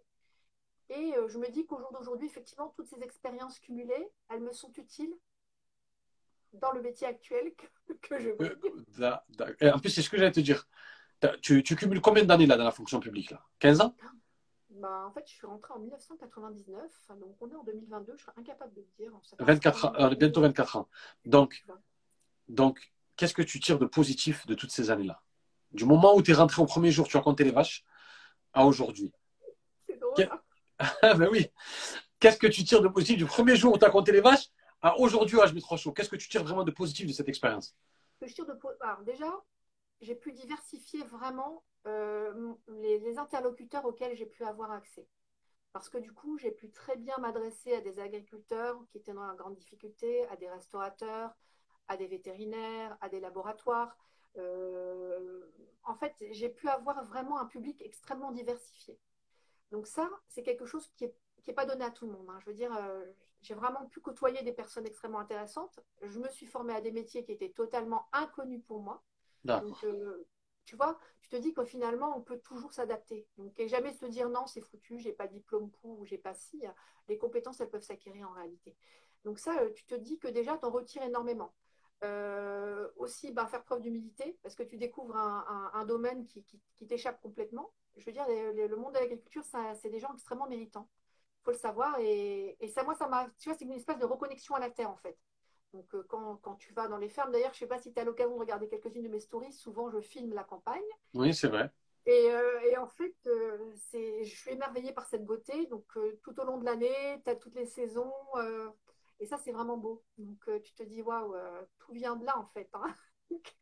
Et 0.88 1.14
je 1.29 1.38
me 1.38 1.48
dis 1.48 1.66
qu'au 1.66 1.79
jour 1.79 1.90
d'aujourd'hui, 1.92 2.29
effectivement, 2.29 2.72
toutes 2.77 2.87
ces 2.87 3.03
expériences 3.03 3.59
cumulées, 3.59 4.09
elles 4.29 4.42
me 4.42 4.53
sont 4.53 4.70
utiles 4.72 5.14
dans 6.53 6.72
le 6.72 6.83
métier 6.83 7.07
actuel 7.07 7.53
que, 7.55 7.92
que 7.94 8.18
je 8.18 8.31
et 9.61 9.70
en 9.70 9.79
plus, 9.79 9.90
c'est 9.90 10.03
ce 10.03 10.11
que 10.11 10.16
j'allais 10.16 10.33
te 10.33 10.40
dire. 10.40 10.68
Tu, 11.43 11.63
tu 11.63 11.77
cumules 11.77 12.01
combien 12.01 12.25
d'années 12.25 12.47
là 12.47 12.57
dans 12.57 12.65
la 12.65 12.71
fonction 12.71 13.01
publique 13.01 13.31
là? 13.31 13.43
15 13.61 13.81
ans? 13.81 13.95
Bah, 14.71 15.07
en 15.07 15.13
fait, 15.13 15.23
je 15.27 15.33
suis 15.33 15.47
rentrée 15.47 15.73
en 15.73 15.79
1999. 15.79 16.83
Donc, 17.21 17.37
on 17.41 17.49
est 17.49 17.55
en 17.55 17.65
2022. 17.65 18.15
Je 18.17 18.23
serais 18.23 18.33
incapable 18.37 18.75
de 18.75 18.81
le 18.81 18.87
dire. 18.99 19.13
Ça 19.23 19.37
fait 19.37 19.45
24 19.45 19.85
ans, 19.87 19.93
euh, 19.99 20.15
bientôt 20.15 20.41
24 20.41 20.77
ans. 20.77 20.89
Donc, 21.25 21.65
donc 22.49 22.93
qu'est-ce 23.17 23.35
que 23.35 23.43
tu 23.43 23.61
tires 23.61 23.79
de 23.79 23.87
positif 23.87 24.47
de 24.47 24.55
toutes 24.55 24.73
ces 24.73 24.91
années-là? 24.91 25.23
Du 25.73 25.85
moment 25.85 26.15
où 26.15 26.23
tu 26.23 26.33
es 26.33 26.35
rentré 26.35 26.61
au 26.61 26.67
premier 26.67 26.91
jour, 26.91 27.09
tu 27.09 27.17
as 27.17 27.21
compté 27.21 27.45
les 27.45 27.51
vaches, 27.51 27.85
à 28.53 28.67
aujourd'hui. 28.67 29.13
C'est 29.87 29.99
drôle. 29.99 30.29
Hein? 30.31 30.91
Ben 31.19 31.29
oui. 31.31 31.47
Qu'est-ce 32.19 32.39
que 32.39 32.47
tu 32.47 32.65
tires 32.65 32.83
de 32.83 32.89
positif 32.89 33.17
du 33.19 33.27
premier 33.27 33.57
jour 33.57 33.75
où 33.75 33.79
tu 33.79 33.85
as 33.85 33.91
compté 33.91 34.13
les 34.13 34.21
vaches 34.21 34.49
à 34.83 34.99
aujourd'hui 34.99 35.41
à 35.41 35.49
trop 35.61 35.77
chaud 35.77 35.93
Qu'est-ce 35.93 36.09
que 36.09 36.17
tu 36.17 36.29
tires 36.29 36.43
vraiment 36.43 36.65
de 36.65 36.71
positif 36.71 37.07
de 37.07 37.13
cette 37.13 37.29
expérience? 37.29 37.77
Que 38.21 38.27
je 38.27 38.35
tire 38.35 38.47
de 38.47 38.59
Alors, 38.81 39.03
déjà, 39.03 39.27
j'ai 40.05 40.14
pu 40.14 40.33
diversifier 40.33 41.03
vraiment 41.05 41.64
euh, 41.87 42.55
les, 42.69 43.19
interlocuteurs 43.19 43.85
auxquels 43.85 44.17
j'ai 44.17 44.27
pu 44.27 44.45
avoir 44.45 44.71
accès. 44.71 45.07
Parce 45.73 45.88
que 45.88 45.99
du 45.99 46.12
coup, 46.12 46.38
j'ai 46.38 46.53
pu 46.53 46.71
très 46.71 46.97
bien 46.97 47.17
m'adresser 47.19 47.75
à 47.75 47.81
des 47.81 47.99
agriculteurs 47.99 48.79
qui 48.90 48.99
étaient 48.99 49.12
dans 49.12 49.27
la 49.27 49.35
grande 49.35 49.57
difficulté, 49.57 50.27
à 50.29 50.37
des 50.37 50.49
restaurateurs, 50.49 51.35
à 51.88 51.97
des 51.97 52.07
vétérinaires, 52.07 52.97
à 53.01 53.09
des 53.09 53.21
laboratoires. 53.21 53.97
Euh, 54.37 55.51
en 55.83 55.95
fait, 55.95 56.14
j'ai 56.31 56.49
pu 56.49 56.69
avoir 56.69 57.05
vraiment 57.05 57.38
un 57.38 57.47
public 57.47 57.83
extrêmement 57.83 58.31
diversifié. 58.31 58.99
Donc 59.73 59.87
ça, 59.87 60.09
c'est 60.29 60.43
quelque 60.43 60.67
chose 60.67 60.88
qui 60.97 61.07
n'est 61.47 61.55
pas 61.55 61.67
donné 61.67 61.85
à 61.85 61.90
tout 61.90 62.07
le 62.07 62.12
monde. 62.12 62.29
hein. 62.31 62.38
Je 62.40 62.47
veux 62.47 62.55
dire, 62.55 62.75
euh, 62.77 63.05
j'ai 63.43 63.55
vraiment 63.55 63.87
pu 63.87 64.01
côtoyer 64.01 64.43
des 64.43 64.53
personnes 64.53 64.87
extrêmement 64.87 65.19
intéressantes. 65.19 65.81
Je 66.03 66.19
me 66.19 66.29
suis 66.29 66.47
formée 66.47 66.75
à 66.75 66.81
des 66.81 66.93
métiers 66.93 67.25
qui 67.25 67.33
étaient 67.33 67.51
totalement 67.51 68.07
inconnus 68.12 68.62
pour 68.67 68.81
moi. 68.81 69.03
Donc, 69.45 69.85
euh, 69.85 70.27
tu 70.65 70.77
vois, 70.77 70.99
tu 71.21 71.29
te 71.29 71.37
dis 71.37 71.53
que 71.53 71.65
finalement, 71.65 72.17
on 72.17 72.23
peut 72.23 72.39
toujours 72.39 72.73
s'adapter. 72.73 73.27
Donc, 73.37 73.59
et 73.61 73.69
jamais 73.69 73.93
se 73.93 74.07
dire 74.07 74.29
non, 74.29 74.47
c'est 74.47 74.61
foutu, 74.61 74.99
j'ai 74.99 75.13
pas 75.13 75.27
de 75.27 75.35
diplôme 75.35 75.71
pour 75.71 76.01
ou 76.01 76.05
j'ai 76.05 76.19
pas 76.19 76.35
si. 76.35 76.63
Les 77.09 77.19
compétences, 77.19 77.61
elles 77.61 77.71
peuvent 77.71 77.83
s'acquérir 77.83 78.31
en 78.31 78.33
réalité. 78.33 78.75
Donc, 79.25 79.39
ça, 79.39 79.59
euh, 79.61 79.71
tu 79.73 79.85
te 79.85 79.95
dis 79.95 80.19
que 80.19 80.29
déjà, 80.29 80.57
tu 80.57 80.65
en 80.65 80.71
retires 80.71 81.03
énormément. 81.03 81.55
Euh, 82.03 82.91
aussi, 82.97 83.33
bah, 83.33 83.47
faire 83.47 83.65
preuve 83.65 83.81
d'humilité, 83.81 84.39
parce 84.43 84.55
que 84.55 84.63
tu 84.63 84.77
découvres 84.77 85.17
un, 85.17 85.85
domaine 85.87 86.27
qui, 86.27 86.45
t'échappe 86.87 87.21
complètement. 87.21 87.73
Je 87.97 88.05
veux 88.05 88.13
dire, 88.13 88.27
le 88.29 88.77
monde 88.77 88.95
de 88.95 88.99
l'agriculture, 88.99 89.45
c'est 89.81 89.91
des 89.91 90.01
gens 90.01 90.13
extrêmement 90.13 90.49
méritants. 90.49 90.89
Il 91.41 91.45
faut 91.45 91.51
le 91.53 91.59
savoir. 91.59 91.99
Et, 92.01 92.57
et 92.61 92.69
ça, 92.69 92.83
moi, 92.83 92.95
ça 92.95 93.07
m'a. 93.09 93.29
Tu 93.39 93.49
vois, 93.49 93.57
c'est 93.57 93.65
une 93.65 93.73
espèce 93.73 93.99
de 93.99 94.05
reconnexion 94.05 94.55
à 94.55 94.61
la 94.61 94.71
terre, 94.71 94.91
en 94.91 94.97
fait. 94.97 95.17
Donc, 95.75 95.93
euh, 95.95 96.05
quand, 96.09 96.37
quand 96.37 96.55
tu 96.55 96.73
vas 96.73 96.87
dans 96.89 96.99
les 96.99 97.09
fermes, 97.09 97.33
d'ailleurs, 97.33 97.53
je 97.53 97.57
ne 97.57 97.59
sais 97.61 97.67
pas 97.67 97.79
si 97.79 97.93
tu 97.93 98.01
as 98.01 98.05
l'occasion 98.05 98.35
de 98.35 98.41
regarder 98.41 98.69
quelques-unes 98.69 99.03
de 99.03 99.09
mes 99.09 99.19
stories, 99.21 99.53
souvent 99.53 99.91
je 99.91 100.01
filme 100.01 100.33
la 100.33 100.45
campagne. 100.45 100.81
Oui, 101.15 101.35
c'est 101.35 101.49
vrai. 101.49 101.71
Et, 102.07 102.31
euh, 102.31 102.61
et 102.71 102.77
en 102.77 102.87
fait, 102.87 103.15
euh, 103.27 103.59
je 103.93 104.25
suis 104.25 104.51
émerveillée 104.53 104.93
par 104.93 105.07
cette 105.07 105.25
beauté. 105.25 105.67
Donc, 105.67 105.85
euh, 105.97 106.19
tout 106.23 106.39
au 106.39 106.45
long 106.45 106.59
de 106.59 106.65
l'année, 106.65 107.21
tu 107.25 107.31
as 107.31 107.35
toutes 107.37 107.57
les 107.57 107.67
saisons. 107.67 108.13
et 109.19 109.27
ça, 109.27 109.37
c'est 109.39 109.53
vraiment 109.53 109.77
beau. 109.77 110.03
Donc, 110.17 110.49
tu 110.63 110.75
te 110.75 110.83
dis, 110.85 111.03
waouh, 111.03 111.35
tout 111.79 111.93
vient 111.93 112.15
de 112.17 112.25
là, 112.25 112.39
en 112.39 112.47
fait. 112.47 112.69
hein. 112.75 112.95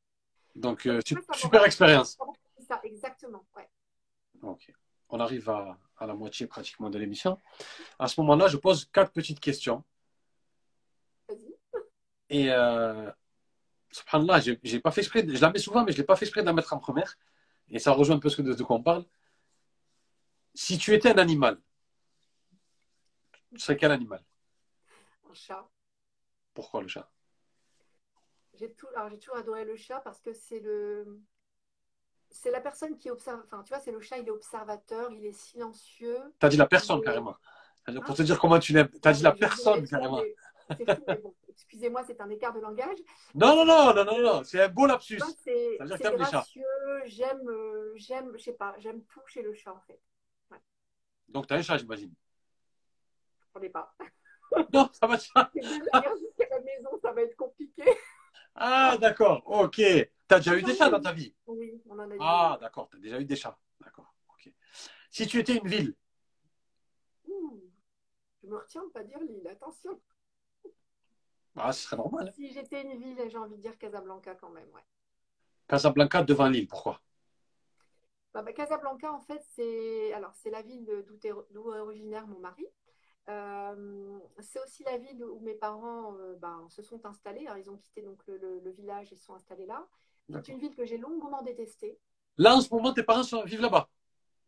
Donc, 0.55 0.83
su- 0.83 1.15
Ouais, 1.15 1.23
ça 1.23 1.33
va. 1.33 1.39
super 1.39 1.65
expérience. 1.65 2.19
Ça, 2.69 2.81
exactement. 2.85 3.45
Ouais. 3.57 3.69
Ok. 4.43 4.73
On 5.09 5.21
arrive 5.21 5.49
à, 5.51 5.79
à 5.97 6.07
la 6.07 6.15
moitié 6.15 6.47
pratiquement 6.47 6.91
de 6.91 6.99
l'émission. 6.99 7.39
À 7.99 8.09
ce 8.09 8.21
moment-là, 8.21 8.49
je 8.49 8.57
pose 8.57 8.87
quatre 8.93 9.13
petites 9.13 9.41
questions. 9.41 9.85
Et 12.33 12.51
euh, 12.51 13.11
subhanallah, 13.93 14.41
j'ai 14.41 14.81
pas 14.81 14.91
fait 14.91 15.03
exprès, 15.03 15.23
de- 15.23 15.35
je 15.35 15.41
la 15.43 15.51
mets 15.51 15.59
souvent, 15.59 15.85
mais 15.85 15.93
je 15.93 15.99
l'ai 15.99 16.05
pas 16.05 16.17
fait 16.17 16.25
exprès 16.25 16.41
de 16.41 16.47
la 16.47 16.55
mettre 16.55 16.73
en 16.73 16.79
première. 16.79 17.17
Et 17.69 17.79
ça 17.79 17.93
rejoint 17.93 18.17
un 18.17 18.19
peu 18.19 18.31
ce 18.31 18.37
que 18.39 18.43
de, 18.43 18.55
de 18.55 18.63
quoi 18.65 18.77
on 18.77 18.83
parle. 18.83 19.05
Si 20.55 20.79
tu 20.79 20.95
étais 20.95 21.11
un 21.11 21.19
animal, 21.19 21.59
tu 23.53 23.59
serais 23.59 23.77
quel 23.77 23.93
animal? 23.93 24.23
Un 25.31 25.35
chat. 25.35 25.69
Pourquoi 26.55 26.81
le 26.83 26.89
chat? 26.89 27.11
J'ai 28.55 28.73
toujours 28.73 29.37
adoré 29.37 29.65
le 29.65 29.77
chat 29.77 30.01
parce 30.01 30.21
que 30.21 30.33
c'est 30.33 30.61
le, 30.61 31.21
c'est 32.31 32.51
la 32.51 32.61
personne 32.61 32.97
qui 32.97 33.11
observe. 33.11 33.43
Enfin, 33.47 33.63
tu 33.63 33.75
vois, 33.75 33.81
c'est 33.81 33.93
le 33.93 34.01
chat. 34.01 34.19
Il 34.19 34.27
est 34.27 34.31
observateur, 34.31 35.11
il 35.13 35.25
est 35.27 35.33
silencieux. 35.33 36.19
T'as 36.39 36.49
dit 36.49 36.57
la 36.57 36.67
personne 36.67 37.03
carrément. 37.03 37.37
Pour 37.85 38.11
Hein 38.11 38.15
te 38.15 38.23
dire 38.23 38.39
comment 38.39 38.59
tu 38.59 38.73
l'aimes, 38.73 38.89
t'as 39.01 39.13
dit 39.13 39.23
la 39.23 39.33
personne 39.33 39.87
carrément. 39.89 40.23
C'est 40.79 40.95
fou, 40.95 41.05
mais 41.07 41.17
bon, 41.17 41.35
excusez-moi, 41.49 42.03
c'est 42.05 42.21
un 42.21 42.31
écart 42.31 42.53
de 42.53 42.61
langage. 42.61 42.99
Non, 43.35 43.57
non, 43.57 43.65
non, 43.65 43.95
non, 43.95 44.05
non, 44.05 44.19
non, 44.21 44.45
c'est 44.45 44.63
un 44.63 44.69
beau 44.69 44.87
lapsus. 44.87 45.19
Moi, 45.19 45.29
c'est 45.43 45.77
Ça 45.79 45.85
veut 45.85 45.89
dire 45.89 45.99
que 45.99 46.05
c'est 46.05 46.31
gracieux. 46.31 46.65
J'aime, 47.05 47.49
euh, 47.49 47.93
j'aime, 47.97 48.33
je 48.37 48.43
sais 48.43 48.53
pas, 48.53 48.75
j'aime 48.79 49.03
tout 49.05 49.23
chez 49.27 49.43
le 49.43 49.55
chat 49.55 49.73
en 49.73 49.81
fait. 49.81 50.01
Donc 51.29 51.47
t'as 51.47 51.57
un 51.57 51.63
chat, 51.63 51.79
j'imagine. 51.79 52.13
Je 53.41 53.53
connais 53.53 53.71
pas. 53.71 53.95
Non, 54.71 54.91
ça 54.93 55.07
va. 55.07 55.15
heures 55.15 55.51
jusqu'à 56.21 56.47
la 56.51 56.61
maison, 56.61 56.91
ça 57.01 57.11
va 57.13 57.23
être 57.23 57.37
compliqué. 57.37 57.85
Ah, 58.55 58.99
d'accord, 59.01 59.43
ok. 59.47 59.81
T'as 60.29 60.39
déjà 60.39 60.57
eu 60.59 60.63
des 60.63 60.75
chats 60.75 60.91
dans 60.91 61.01
ta 61.01 61.13
vie? 61.13 61.35
Oui, 61.47 61.83
on 61.89 61.99
en 61.99 62.11
a 62.11 62.15
eu. 62.15 62.19
Ah, 62.21 62.59
d'accord, 62.61 62.87
t'as 62.91 62.99
déjà 62.99 63.19
eu 63.19 63.25
des 63.25 63.37
chats. 63.37 63.59
D'accord, 63.81 64.13
ok. 64.29 64.53
Si 65.11 65.27
tu 65.27 65.39
étais 65.39 65.57
une 65.57 65.67
ville, 65.67 65.95
je 68.43 68.49
me 68.49 68.57
retiens 68.57 68.85
de 68.85 68.91
pas 68.91 69.05
dire 69.05 69.21
l'île, 69.21 69.47
attention. 69.49 70.01
Ah, 71.57 71.73
ce 71.73 71.83
serait 71.85 71.97
normal. 71.97 72.29
hein. 72.29 72.33
Si 72.35 72.53
j'étais 72.53 72.83
une 72.83 72.97
ville, 72.99 73.29
j'ai 73.29 73.39
envie 73.39 73.57
de 73.57 73.63
dire 73.63 73.79
Casablanca 73.79 74.35
quand 74.35 74.51
même, 74.51 74.69
ouais. 74.75 74.85
Casablanca 75.67 76.23
devant 76.23 76.49
l'île, 76.49 76.69
pourquoi? 76.69 77.01
Bah, 78.35 78.43
bah, 78.43 78.53
Casablanca, 78.53 79.13
en 79.13 79.21
fait, 79.21 79.43
c'est 79.55 80.13
alors 80.15 80.33
c'est 80.35 80.51
la 80.51 80.63
ville 80.63 80.87
d'où 81.07 81.17
est, 81.23 81.33
d'où 81.51 81.73
est 81.75 81.79
originaire 81.81 82.27
mon 82.27 82.39
mari. 82.39 82.67
Euh, 83.29 84.19
c'est 84.41 84.61
aussi 84.65 84.83
la 84.85 84.99
ville 84.99 85.25
où 85.25 85.39
mes 85.41 85.55
parents 85.55 86.17
euh, 86.19 86.35
ben, 86.37 86.67
se 86.71 86.83
sont 86.83 87.05
installés. 87.07 87.47
Alors, 87.47 87.59
ils 87.59 87.71
ont 87.71 87.77
quitté 87.77 88.03
donc 88.03 88.23
le, 88.27 88.37
le- 88.39 88.61
le 88.61 88.71
village 88.73 89.13
et 89.13 89.17
se 89.17 89.25
sont 89.25 89.35
installés 89.35 89.67
là. 89.67 89.87
C'est 90.31 90.49
une 90.49 90.59
ville 90.59 90.75
que 90.75 90.85
j'ai 90.87 90.99
longuement 90.99 91.43
détestée. 91.43 91.99
Là, 92.39 92.57
en 92.57 92.61
ce 92.61 92.73
moment, 92.73 92.93
tes 92.93 93.03
parents 93.03 93.23
sont- 93.23 93.45
vivent 93.45 93.61
là-bas? 93.61 93.89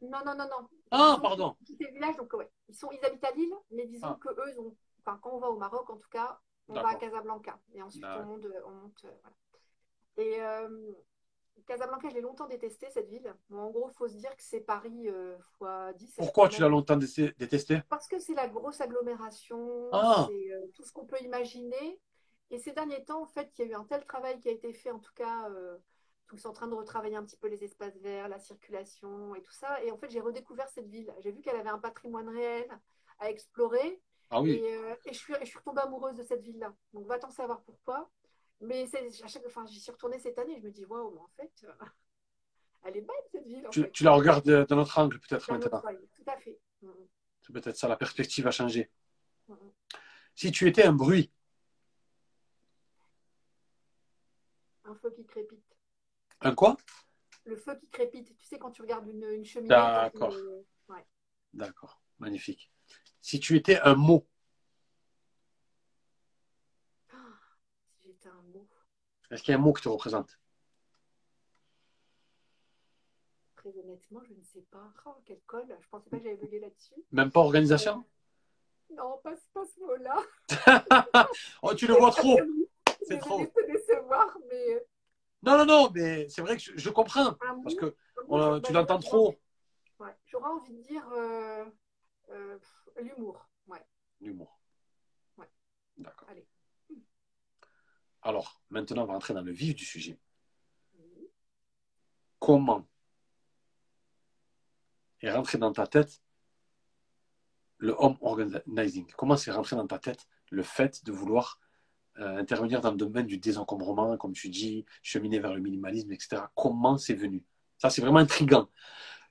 Non, 0.00 0.20
non, 0.24 0.34
non, 0.34 0.48
non. 0.48 0.68
Ah, 0.90 1.16
Ils 1.16 1.20
ont 1.20 1.22
pardon. 1.22 1.56
quitté 1.66 1.84
le 1.86 1.92
village, 1.92 2.16
donc 2.16 2.32
ouais. 2.34 2.50
Ils, 2.68 2.74
sont, 2.74 2.90
ils 2.90 3.04
habitent 3.04 3.24
à 3.24 3.32
Lille, 3.32 3.54
mais 3.70 3.86
disons 3.86 4.08
Ah. 4.08 4.18
que 4.20 4.28
eux, 4.28 4.52
ils 4.52 4.58
ont, 4.60 4.74
enfin, 5.00 5.18
quand 5.22 5.30
on 5.32 5.38
va 5.38 5.48
au 5.50 5.58
Maroc, 5.58 5.88
en 5.90 5.96
tout 5.96 6.08
cas, 6.10 6.40
on 6.68 6.74
va 6.74 6.88
à. 6.88 6.94
Casablanca. 6.96 7.59
Et 7.74 7.83
ensuite, 7.83 8.05
on 8.05 8.09
D'accord. 8.09 8.27
monte. 8.27 8.46
on 8.66 8.70
monte, 8.70 9.05
euh, 9.05 9.11
voilà. 9.22 9.37
Et 10.16 10.40
euh, 10.42 10.92
Casablanca, 11.66 12.09
je 12.09 12.14
l'ai 12.14 12.20
longtemps 12.20 12.46
détesté, 12.46 12.88
cette 12.90 13.09
ville. 13.09 13.35
Bon, 13.48 13.59
en 13.61 13.70
gros, 13.70 13.88
il 13.90 13.94
faut 13.94 14.09
se 14.09 14.14
dire 14.16 14.31
que 14.37 14.42
c'est 14.42 14.61
Paris 14.61 15.09
euh, 15.09 15.37
fois 15.59 15.92
10. 15.94 16.14
Pourquoi 16.16 16.48
tu 16.48 16.61
l'as 16.61 16.68
longtemps 16.68 16.96
dé- 16.96 17.35
détesté? 17.38 17.81
Parce 17.88 18.07
que 18.09 18.18
c'est 18.18 18.35
la 18.35 18.48
grosse 18.48 18.81
agglomération, 18.81 19.88
Ah. 19.92 20.27
c'est 20.29 20.53
euh, 20.53 20.66
tout 20.74 20.83
ce 20.85 20.92
qu'on 20.92 21.07
peut 21.07 21.20
imaginer. 21.22 22.00
Et 22.50 22.59
ces 22.59 22.72
derniers 22.72 23.05
temps, 23.05 23.22
en 23.22 23.27
fait, 23.27 23.50
il 23.59 23.64
y 23.64 23.68
a 23.68 23.70
eu 23.72 23.74
un 23.74 23.85
tel 23.85 24.05
travail 24.05 24.38
qui 24.40 24.48
a 24.48 24.53
été 24.53 24.72
fait, 24.72 24.90
en 24.90 24.98
tout 24.98 25.12
cas, 25.14 25.48
euh, 25.50 25.79
tous 26.27 26.44
en 26.46 26.53
train 26.53 26.68
de 26.68 26.74
retravailler 26.74 27.16
un 27.16 27.24
petit 27.24 27.37
peu 27.37 27.48
les 27.48 27.64
espaces 27.64 27.96
verts, 27.98 28.29
la 28.29 28.38
circulation 28.38 29.35
et 29.35 29.42
tout 29.42 29.53
ça. 29.53 29.83
Et 29.83 29.90
en 29.90 29.96
fait, 29.96 30.11
j'ai 30.11 30.20
redécouvert 30.20 30.68
cette 30.68 30.88
ville. 30.88 31.12
J'ai 31.20 31.33
vu 31.33 31.40
qu'elle 31.40 31.57
avait 31.57 31.70
un 31.70 31.79
patrimoine 31.79 32.29
réel 32.29 32.66
à 33.18 33.31
explorer. 33.31 34.00
Ah 34.30 34.40
oui. 34.40 34.52
Et, 34.52 34.74
euh, 34.76 34.94
et 35.06 35.12
je, 35.12 35.18
suis, 35.18 35.34
je 35.40 35.44
suis 35.46 35.58
retombée 35.58 35.80
amoureuse 35.82 36.16
de 36.16 36.22
cette 36.22 36.42
ville-là. 36.42 36.74
Donc, 36.92 37.06
va-t'en 37.06 37.30
savoir 37.30 37.62
pourquoi. 37.62 38.10
Mais 38.60 38.84
à 39.22 39.26
chaque, 39.28 39.44
enfin, 39.46 39.66
j'y 39.66 39.80
suis 39.80 39.92
retournée 39.92 40.18
cette 40.18 40.38
année. 40.38 40.56
Je 40.58 40.66
me 40.66 40.70
dis, 40.70 40.84
waouh, 40.84 41.12
mais 41.14 41.20
en 41.20 41.30
fait, 41.37 41.52
euh, 41.64 41.72
elle 42.84 42.96
est 42.96 43.00
belle 43.02 43.16
cette 43.32 43.46
ville. 43.46 43.66
Tu, 43.70 43.90
tu 43.92 44.04
la 44.04 44.12
regardes 44.12 44.44
de- 44.44 44.64
d'un 44.64 44.78
autre 44.78 44.98
angle, 44.98 45.18
peut-être 45.20 45.50
maintenant. 45.50 45.78
autre. 45.78 45.90
Tout 46.14 46.24
à 46.26 46.37
fait. 46.38 46.58
Mhm. 46.82 47.08
C'est 47.42 47.52
peut-être 47.52 47.76
ça, 47.76 47.88
la 47.88 47.96
perspective 47.96 48.46
a 48.46 48.50
changé. 48.50 48.90
Mhm. 49.48 49.72
Si 50.34 50.50
tu 50.50 50.66
étais 50.68 50.84
un 50.84 50.92
bruit, 50.92 51.30
Un 54.84 54.94
feu 54.96 55.10
qui 55.16 55.24
crépite. 55.24 55.64
un 56.42 56.54
quoi? 56.54 56.76
Le 57.46 57.56
feu 57.56 57.74
qui 57.76 57.88
crépite. 57.88 58.37
Tu 58.37 58.44
sais, 58.44 58.58
quand 58.58 58.70
tu 58.70 58.82
regardes 58.82 59.08
une, 59.08 59.24
une 59.24 59.44
cheminée. 59.44 59.68
D'accord. 59.68 60.34
ouais. 60.88 61.06
D'accord, 61.52 62.02
magnifique. 62.18 62.70
Si 63.24 63.40
tu 63.40 63.56
étais 63.56 63.80
un 63.80 63.94
mot, 63.94 64.26
Si 68.02 68.08
j'étais 68.08 68.28
un 68.28 68.42
mot, 68.52 68.68
est-ce 69.30 69.42
qu'il 69.42 69.52
y 69.52 69.54
a 69.54 69.58
un 69.58 69.62
mot 69.62 69.72
qui 69.72 69.82
te 69.82 69.88
représente 69.88 70.38
très 73.56 73.70
honnêtement, 73.78 74.20
je 74.28 74.34
ne 74.34 74.42
sais 74.42 74.60
pas. 74.70 74.92
Oh, 75.06 75.14
quelle 75.24 75.40
colle. 75.46 75.74
Je 75.80 75.88
pensais 75.88 76.10
pas 76.10 76.18
que 76.18 76.22
j'avais 76.24 76.37
bugué 76.37 76.60
là-dessus. 76.60 77.02
Même 77.12 77.30
pas 77.30 77.40
organisation? 77.40 78.04
Non, 78.90 79.18
pas, 79.24 79.32
pas 79.54 79.64
ce 79.64 79.80
mot-là. 79.80 80.16
Oh, 81.62 81.74
tu 81.74 81.87
le 81.87 81.94
vois 81.94 82.10
trop 82.10 82.38
C'est 83.08 83.18
trop. 83.18 83.40
de 83.40 83.46
te 83.46 83.66
décevoir, 83.72 84.37
mais. 84.50 84.74
euh, 84.74 84.80
Non, 85.42 85.56
non, 85.56 85.64
non, 85.64 85.90
mais 85.94 86.28
c'est 86.28 86.42
vrai 86.42 86.56
que 86.58 86.62
je, 86.62 86.72
je 86.76 86.90
comprends. 86.90 87.37
un 87.40 87.54
mot, 87.54 87.62
Parce 87.62 87.74
que 87.74 87.96
on- 88.28 88.60
tu 88.60 88.72
l'entends 88.74 88.98
trop. 88.98 89.34
Ouais, 89.98 90.14
J'aurais 90.26 90.50
envie 90.50 90.74
de 90.74 90.82
dire 90.82 91.08
euh, 91.12 91.64
euh, 92.30 92.58
l'humour. 93.02 93.48
Ouais. 93.66 93.85
L'humour. 94.20 94.59
Ouais. 95.37 95.48
D'accord. 95.96 96.28
Allez. 96.28 96.46
Alors, 98.22 98.62
maintenant, 98.70 99.02
on 99.02 99.07
va 99.07 99.14
entrer 99.14 99.35
dans 99.35 99.42
le 99.42 99.52
vif 99.52 99.74
du 99.74 99.85
sujet. 99.85 100.18
Oui. 100.98 101.28
Comment 102.38 102.87
est 105.20 105.30
rentré 105.30 105.59
dans 105.59 105.72
ta 105.72 105.87
tête 105.87 106.22
le 107.78 107.94
home 107.98 108.16
organizing? 108.22 109.07
Comment 109.16 109.37
c'est 109.37 109.50
rentré 109.50 109.76
dans 109.76 109.87
ta 109.87 109.98
tête 109.98 110.26
le 110.50 110.62
fait 110.62 111.04
de 111.04 111.12
vouloir 111.12 111.61
euh, 112.18 112.38
intervenir 112.38 112.80
dans 112.80 112.92
le 112.92 112.96
domaine 112.96 113.26
du 113.26 113.38
désencombrement, 113.38 114.16
comme 114.16 114.33
tu 114.33 114.48
dis, 114.48 114.87
cheminer 115.02 115.40
vers 115.40 115.52
le 115.52 115.61
minimalisme, 115.61 116.12
etc. 116.12 116.42
Comment 116.54 116.96
c'est 116.96 117.14
venu? 117.14 117.44
Ça, 117.76 117.90
c'est 117.90 118.00
vraiment 118.00 118.20
intriguant. 118.20 118.68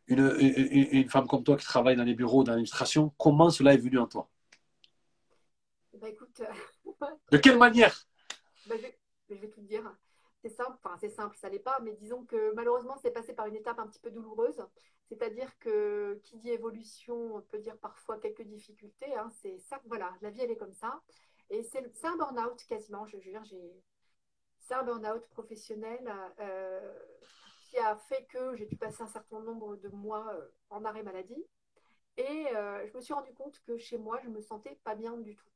Une, 0.08 0.20
une, 0.40 0.88
une 0.92 1.10
femme 1.10 1.28
comme 1.28 1.44
toi 1.44 1.58
qui 1.58 1.66
travaille 1.66 1.96
dans 1.96 2.04
les 2.04 2.14
bureaux, 2.16 2.44
dans 2.44 2.52
l'administration, 2.54 3.14
comment 3.18 3.50
cela 3.50 3.74
est 3.74 3.78
venu 3.78 4.00
en 4.00 4.08
toi? 4.08 4.30
Bah 5.94 6.10
écoute, 6.10 6.42
euh, 6.42 7.06
De 7.32 7.38
quelle 7.38 7.58
manière? 7.58 8.06
Bah, 8.66 8.76
je, 8.78 8.82
vais, 8.84 8.98
je 9.30 9.36
vais 9.36 9.50
tout 9.50 9.62
te 9.62 9.66
dire. 9.68 9.96
C'est 10.42 10.50
simple, 10.50 10.78
enfin 10.84 10.98
c'est 11.00 11.10
simple, 11.10 11.38
ça 11.38 11.48
l'est 11.48 11.60
pas, 11.60 11.80
mais 11.82 11.94
disons 11.94 12.26
que 12.26 12.54
malheureusement 12.54 12.98
c'est 13.02 13.12
passé 13.12 13.34
par 13.34 13.46
une 13.48 13.56
étape 13.56 13.80
un 13.80 13.88
petit 13.88 14.00
peu 14.00 14.12
douloureuse. 14.12 14.62
C'est-à-dire 15.08 15.58
que 15.60 16.20
qui 16.24 16.38
dit 16.38 16.50
évolution 16.50 17.42
peut 17.50 17.60
dire 17.60 17.78
parfois 17.78 18.20
quelques 18.20 18.42
difficultés. 18.44 19.16
hein. 19.16 19.30
C'est 19.42 19.58
ça, 19.60 19.80
voilà, 19.86 20.12
la 20.22 20.32
vie 20.32 20.42
elle 20.42 20.52
est 20.52 20.58
comme 20.58 20.74
ça. 20.74 21.02
Et 21.50 21.64
c'est 21.64 22.06
un 22.06 22.18
burn-out 22.18 22.62
quasiment, 22.68 23.06
je 23.06 23.20
jure, 23.20 23.42
c'est 24.60 24.74
un 24.74 24.84
burn-out 24.84 25.26
professionnel 25.30 26.00
euh, 26.40 26.94
qui 27.74 27.80
a 27.80 27.96
fait 27.96 28.26
que 28.26 28.56
j'ai 28.56 28.66
dû 28.66 28.76
passer 28.76 29.02
un 29.02 29.08
certain 29.08 29.40
nombre 29.40 29.76
de 29.78 29.90
mois 29.90 30.32
euh, 30.34 30.48
en 30.70 30.86
arrêt 30.86 31.04
maladie. 31.04 31.44
Et 32.18 32.48
euh, 32.56 32.88
je 32.88 32.96
me 32.96 33.02
suis 33.02 33.14
rendu 33.14 33.34
compte 33.34 33.60
que 33.66 33.78
chez 33.78 33.98
moi, 33.98 34.20
je 34.24 34.30
me 34.30 34.42
sentais 34.42 34.80
pas 34.84 34.94
bien 34.96 35.18
du 35.18 35.36
tout. 35.36 35.50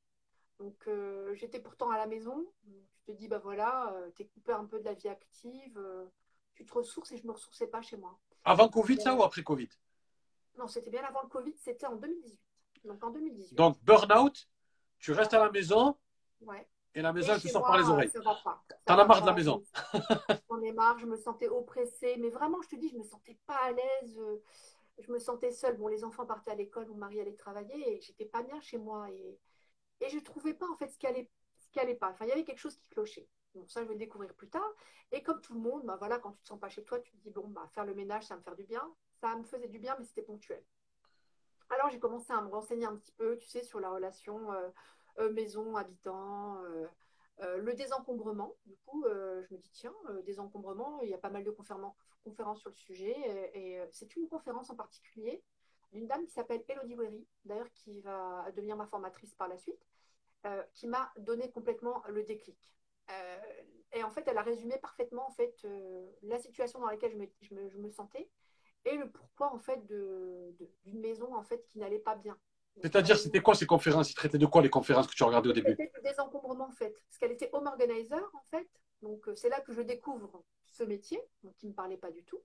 Donc 0.57 0.87
euh, 0.87 1.35
j'étais 1.35 1.59
pourtant 1.59 1.91
à 1.91 1.97
la 1.97 2.07
maison. 2.07 2.45
Tu 2.65 3.03
te 3.05 3.11
dis, 3.11 3.27
bah 3.27 3.37
voilà, 3.37 3.93
euh, 3.93 4.09
t'es 4.15 4.25
coupé 4.25 4.51
un 4.51 4.65
peu 4.65 4.79
de 4.79 4.85
la 4.85 4.93
vie 4.93 5.07
active, 5.07 5.79
tu 6.55 6.65
te 6.65 6.73
ressources 6.73 7.11
et 7.11 7.17
je 7.17 7.27
me 7.27 7.31
ressourçais 7.31 7.67
pas 7.67 7.81
chez 7.81 7.97
moi. 7.97 8.17
Avant 8.43 8.67
Covid, 8.67 8.99
ça 8.99 9.13
ou 9.13 9.21
après 9.21 9.43
Covid? 9.43 9.69
Non, 10.57 10.67
c'était 10.67 10.89
bien 10.89 11.03
avant 11.03 11.21
le 11.21 11.29
Covid, 11.29 11.53
c'était 11.57 11.85
en 11.85 11.95
2018. 11.97 12.39
Donc 12.85 13.03
en 13.03 13.11
2018. 13.11 13.55
Donc, 13.55 13.77
burn-out, 13.83 14.49
tu 14.97 15.11
restes 15.11 15.35
à 15.35 15.43
la 15.43 15.51
maison 15.51 15.95
ouais. 16.41 16.67
Et 16.97 17.01
la 17.01 17.13
maison, 17.13 17.33
Et 17.35 17.39
chez 17.39 17.49
sort 17.49 17.61
moi, 17.61 17.69
par 17.69 17.77
les 17.77 17.89
oreilles. 17.89 18.11
T'en 18.85 18.97
as 18.99 19.05
marre 19.05 19.21
de 19.21 19.27
la 19.27 19.33
maison. 19.33 19.63
J'en 20.49 20.61
ai 20.61 20.71
marre, 20.73 20.97
je 20.99 21.05
me 21.05 21.15
sentais 21.17 21.47
oppressée. 21.47 22.15
Mais 22.19 22.29
vraiment, 22.29 22.61
je 22.61 22.69
te 22.69 22.75
dis, 22.75 22.89
je 22.89 22.97
me 22.97 23.03
sentais 23.03 23.37
pas 23.45 23.57
à 23.63 23.71
l'aise. 23.71 24.17
euh, 24.19 24.41
Je 24.99 25.11
me 25.11 25.19
sentais 25.19 25.51
seule. 25.51 25.77
Bon, 25.77 25.87
les 25.87 26.03
enfants 26.03 26.25
partaient 26.25 26.51
à 26.51 26.55
l'école, 26.55 26.87
mon 26.87 26.95
mari 26.95 27.19
allait 27.21 27.35
travailler 27.35 27.97
et 27.97 28.01
j'étais 28.01 28.25
pas 28.25 28.43
bien 28.43 28.59
chez 28.61 28.77
moi. 28.77 29.09
Et, 29.11 29.39
et 30.01 30.09
je 30.09 30.19
trouvais 30.19 30.53
pas 30.53 30.67
en 30.69 30.75
fait 30.75 30.89
ce 30.89 30.97
qui 30.97 31.07
allait, 31.07 31.29
ce 31.57 31.69
qui 31.69 31.79
allait 31.79 31.95
pas. 31.95 32.09
Enfin, 32.09 32.25
il 32.25 32.29
y 32.29 32.31
avait 32.31 32.43
quelque 32.43 32.59
chose 32.59 32.75
qui 32.77 32.89
clochait. 32.89 33.27
Bon, 33.53 33.65
ça, 33.67 33.81
je 33.83 33.87
vais 33.87 33.93
le 33.93 33.99
découvrir 33.99 34.33
plus 34.33 34.49
tard. 34.49 34.69
Et 35.11 35.21
comme 35.23 35.39
tout 35.41 35.53
le 35.53 35.59
monde, 35.59 35.83
bah 35.85 35.95
voilà, 35.99 36.19
quand 36.19 36.31
tu 36.31 36.41
te 36.41 36.47
sens 36.47 36.59
pas 36.59 36.69
chez 36.69 36.83
toi, 36.83 36.99
tu 36.99 37.11
te 37.11 37.17
dis, 37.17 37.29
bon, 37.31 37.47
bah, 37.47 37.67
faire 37.73 37.85
le 37.85 37.93
ménage, 37.93 38.25
ça 38.25 38.33
va 38.33 38.39
me 38.39 38.43
faire 38.43 38.55
du 38.55 38.63
bien. 38.63 38.83
Ça 39.21 39.35
me 39.35 39.43
faisait 39.43 39.67
du 39.69 39.79
bien, 39.79 39.95
mais 39.99 40.05
c'était 40.05 40.21
ponctuel. 40.23 40.63
Alors, 41.69 41.89
j'ai 41.89 41.99
commencé 41.99 42.31
à 42.33 42.41
me 42.41 42.49
renseigner 42.49 42.85
un 42.85 42.95
petit 42.95 43.11
peu, 43.11 43.37
tu 43.37 43.47
sais, 43.47 43.63
sur 43.63 43.79
la 43.79 43.89
relation 43.89 44.51
euh, 44.53 44.69
euh, 45.19 45.31
maison-habitant, 45.33 46.63
euh, 46.63 46.87
euh, 47.41 47.57
le 47.57 47.73
désencombrement. 47.73 48.55
Du 48.65 48.75
coup, 48.85 49.03
je 49.07 49.53
me 49.53 49.57
dis, 49.57 49.71
tiens, 49.71 49.93
désencombrement, 50.25 51.01
il 51.01 51.09
y 51.09 51.13
a 51.13 51.17
pas 51.17 51.29
mal 51.29 51.43
de 51.43 51.51
conférences, 51.51 52.59
sur 52.59 52.69
le 52.69 52.75
sujet. 52.75 53.15
Et, 53.53 53.79
c'est 53.91 54.15
une 54.15 54.27
conférence 54.27 54.69
en 54.69 54.75
particulier 54.75 55.43
d'une 55.91 56.07
dame 56.07 56.25
qui 56.25 56.33
s'appelle 56.33 56.63
Elodie 56.67 56.95
Wery, 56.95 57.25
d'ailleurs 57.45 57.71
qui 57.71 58.01
va 58.01 58.51
devenir 58.55 58.75
ma 58.75 58.85
formatrice 58.87 59.33
par 59.35 59.47
la 59.47 59.57
suite, 59.57 59.79
qui 60.73 60.87
m'a 60.87 61.11
donné 61.17 61.49
complètement 61.51 62.03
le 62.09 62.23
déclic. 62.23 62.73
Et 63.93 64.03
en 64.03 64.09
fait, 64.09 64.27
elle 64.27 64.37
a 64.37 64.43
résumé 64.43 64.77
parfaitement 64.79 65.27
en 65.27 65.31
fait 65.31 65.65
la 66.23 66.39
situation 66.39 66.79
dans 66.79 66.87
laquelle 66.87 67.17
je 67.41 67.55
me, 67.55 67.89
sentais 67.89 68.29
et 68.85 68.97
le 68.97 69.09
pourquoi 69.09 69.53
en 69.53 69.59
fait 69.59 69.85
d'une 69.85 70.99
maison 70.99 71.33
en 71.35 71.43
fait 71.43 71.65
qui 71.67 71.79
n'allait 71.79 71.99
pas 71.99 72.15
bien. 72.15 72.37
C'est-à-dire, 72.81 73.17
c'était 73.17 73.41
quoi 73.41 73.55
ces 73.55 73.65
conférences? 73.65 74.11
Ils 74.11 74.15
traitaient 74.15 74.37
de 74.37 74.45
quoi 74.45 74.61
les 74.61 74.69
conférences 74.69 75.07
que 75.07 75.15
tu 75.15 75.23
as 75.23 75.27
regardées 75.27 75.49
au 75.49 75.53
début? 75.53 75.71
C'était 75.71 75.91
du 75.95 76.01
désencombrement 76.03 76.67
en 76.67 76.71
fait, 76.71 76.95
parce 77.07 77.17
qu'elle 77.17 77.31
était 77.31 77.49
home 77.53 77.67
organizer 77.67 78.29
en 78.33 78.43
fait. 78.43 78.67
Donc 79.01 79.29
c'est 79.35 79.49
là 79.49 79.61
que 79.61 79.73
je 79.73 79.81
découvre 79.81 80.43
ce 80.65 80.83
métier, 80.83 81.19
donc, 81.43 81.55
qui 81.55 81.65
ne 81.65 81.71
me 81.71 81.75
parlait 81.75 81.97
pas 81.97 82.11
du 82.11 82.23
tout. 82.23 82.41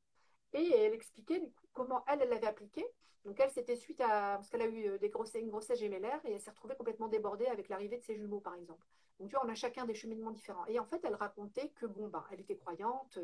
Et 0.55 0.71
elle 0.77 0.95
expliquait 0.95 1.41
du 1.41 1.51
coup, 1.51 1.67
comment 1.73 2.05
elle, 2.07 2.23
elle 2.23 2.29
l'avait 2.29 2.47
appliqué. 2.47 2.85
Donc 3.25 3.39
elle, 3.41 3.51
c'était 3.51 3.77
suite 3.77 4.01
à... 4.01 4.37
Parce 4.37 4.49
qu'elle 4.49 4.63
a 4.63 4.67
eu 4.67 4.99
des 4.99 5.09
grossesses, 5.09 5.41
une 5.41 5.49
grossesse 5.49 5.79
gémellaire 5.79 6.21
et 6.25 6.33
elle 6.33 6.41
s'est 6.41 6.51
retrouvée 6.51 6.75
complètement 6.75 7.09
débordée 7.09 7.47
avec 7.47 7.69
l'arrivée 7.69 7.99
de 7.99 8.03
ses 8.03 8.17
jumeaux, 8.17 8.41
par 8.41 8.55
exemple. 8.55 8.85
Donc 9.19 9.29
tu 9.29 9.37
vois, 9.37 9.45
on 9.47 9.49
a 9.49 9.55
chacun 9.55 9.85
des 9.87 9.95
cheminements 9.95 10.33
différents. 10.33 10.67
Et 10.67 10.79
en 10.79 10.85
fait, 10.85 11.01
elle 11.05 11.15
racontait 11.15 11.71
que, 11.71 11.87
bon, 11.87 12.09
bah, 12.09 12.25
elle 12.33 12.41
était 12.41 12.57
croyante 12.57 13.19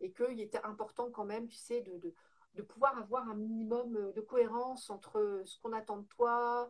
et 0.00 0.12
qu'il 0.12 0.40
était 0.40 0.62
important 0.62 1.10
quand 1.10 1.24
même, 1.24 1.48
tu 1.48 1.56
sais, 1.56 1.80
de, 1.80 1.98
de, 1.98 2.14
de, 2.54 2.62
pouvoir 2.62 2.98
avoir 2.98 3.28
un 3.28 3.34
minimum 3.34 4.12
de 4.12 4.20
cohérence 4.20 4.90
entre 4.90 5.42
ce 5.44 5.58
qu'on 5.60 5.72
attend 5.72 5.98
de 5.98 6.06
toi, 6.06 6.68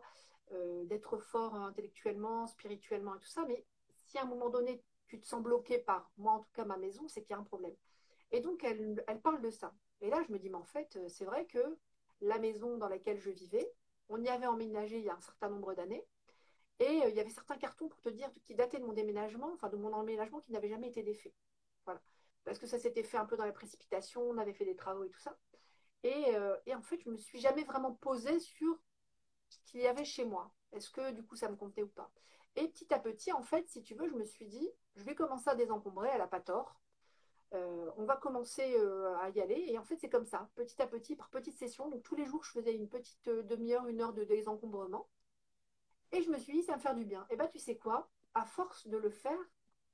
euh, 0.51 0.83
d'être 0.85 1.17
fort 1.17 1.55
intellectuellement, 1.55 2.47
spirituellement 2.47 3.15
et 3.15 3.19
tout 3.19 3.27
ça. 3.27 3.45
Mais 3.47 3.65
si 4.07 4.17
à 4.17 4.23
un 4.23 4.25
moment 4.25 4.49
donné, 4.49 4.83
tu 5.07 5.19
te 5.19 5.27
sens 5.27 5.41
bloqué 5.41 5.79
par, 5.79 6.11
moi 6.17 6.33
en 6.33 6.39
tout 6.39 6.51
cas, 6.53 6.65
ma 6.65 6.77
maison, 6.77 7.07
c'est 7.07 7.21
qu'il 7.21 7.31
y 7.31 7.33
a 7.33 7.39
un 7.39 7.43
problème. 7.43 7.75
Et 8.31 8.39
donc, 8.39 8.63
elle, 8.63 9.03
elle 9.07 9.21
parle 9.21 9.41
de 9.41 9.49
ça. 9.49 9.73
Et 10.01 10.09
là, 10.09 10.21
je 10.27 10.31
me 10.31 10.39
dis, 10.39 10.49
mais 10.49 10.57
en 10.57 10.63
fait, 10.63 10.97
c'est 11.09 11.25
vrai 11.25 11.45
que 11.45 11.77
la 12.21 12.39
maison 12.39 12.77
dans 12.77 12.87
laquelle 12.87 13.19
je 13.19 13.29
vivais, 13.29 13.69
on 14.09 14.21
y 14.21 14.29
avait 14.29 14.47
emménagé 14.47 14.97
il 14.97 15.05
y 15.05 15.09
a 15.09 15.15
un 15.15 15.21
certain 15.21 15.49
nombre 15.49 15.73
d'années. 15.73 16.05
Et 16.79 17.03
euh, 17.03 17.09
il 17.09 17.15
y 17.15 17.19
avait 17.19 17.29
certains 17.29 17.57
cartons 17.57 17.87
pour 17.87 18.01
te 18.01 18.09
dire 18.09 18.29
qui 18.43 18.55
dataient 18.55 18.79
de 18.79 18.85
mon 18.85 18.93
déménagement, 18.93 19.51
enfin 19.53 19.69
de 19.69 19.77
mon 19.77 19.93
emménagement 19.93 20.39
qui 20.41 20.51
n'avaient 20.51 20.69
jamais 20.69 20.87
été 20.87 21.03
défaits. 21.03 21.33
Voilà. 21.85 22.01
Parce 22.43 22.57
que 22.57 22.65
ça 22.65 22.79
s'était 22.79 23.03
fait 23.03 23.17
un 23.17 23.25
peu 23.25 23.37
dans 23.37 23.45
la 23.45 23.51
précipitation, 23.51 24.21
on 24.21 24.37
avait 24.37 24.53
fait 24.53 24.65
des 24.65 24.75
travaux 24.75 25.03
et 25.03 25.09
tout 25.09 25.19
ça. 25.19 25.37
Et, 26.03 26.35
euh, 26.35 26.55
et 26.65 26.75
en 26.75 26.81
fait, 26.81 26.99
je 26.99 27.09
ne 27.09 27.13
me 27.13 27.17
suis 27.17 27.39
jamais 27.39 27.63
vraiment 27.63 27.93
posée 27.93 28.39
sur 28.39 28.79
ce 29.49 29.59
qu'il 29.65 29.81
y 29.81 29.87
avait 29.87 30.05
chez 30.05 30.25
moi. 30.25 30.51
Est-ce 30.71 30.89
que 30.89 31.11
du 31.11 31.23
coup 31.23 31.35
ça 31.35 31.49
me 31.49 31.55
comptait 31.55 31.83
ou 31.83 31.89
pas? 31.89 32.11
Et 32.55 32.67
petit 32.67 32.93
à 32.93 32.99
petit, 32.99 33.31
en 33.31 33.43
fait, 33.43 33.67
si 33.69 33.81
tu 33.81 33.95
veux, 33.95 34.09
je 34.09 34.15
me 34.15 34.25
suis 34.25 34.45
dit, 34.45 34.69
je 34.95 35.03
vais 35.03 35.15
commencer 35.15 35.49
à 35.49 35.55
désencombrer, 35.55 36.09
elle 36.11 36.19
n'a 36.19 36.27
pas 36.27 36.41
tort. 36.41 36.81
Euh, 37.53 37.91
on 37.97 38.05
va 38.05 38.15
commencer 38.17 38.75
euh, 38.77 39.15
à 39.17 39.29
y 39.29 39.41
aller. 39.41 39.65
Et 39.67 39.77
en 39.77 39.83
fait, 39.83 39.97
c'est 39.97 40.09
comme 40.09 40.25
ça, 40.25 40.49
petit 40.55 40.81
à 40.81 40.87
petit, 40.87 41.15
par 41.15 41.29
petites 41.29 41.57
sessions. 41.57 41.89
Donc, 41.89 42.03
tous 42.03 42.15
les 42.15 42.25
jours, 42.25 42.43
je 42.43 42.51
faisais 42.51 42.73
une 42.73 42.89
petite 42.89 43.29
demi-heure, 43.29 43.87
une 43.87 44.01
heure 44.01 44.13
de 44.13 44.23
désencombrement. 44.23 45.09
Et 46.11 46.21
je 46.21 46.29
me 46.29 46.37
suis 46.37 46.53
dit, 46.53 46.63
ça 46.63 46.73
va 46.73 46.77
me 46.77 46.81
faire 46.81 46.95
du 46.95 47.05
bien. 47.05 47.25
Et 47.29 47.35
bien, 47.35 47.47
tu 47.47 47.59
sais 47.59 47.77
quoi? 47.77 48.09
À 48.33 48.45
force 48.45 48.87
de 48.87 48.97
le 48.97 49.09
faire, 49.09 49.39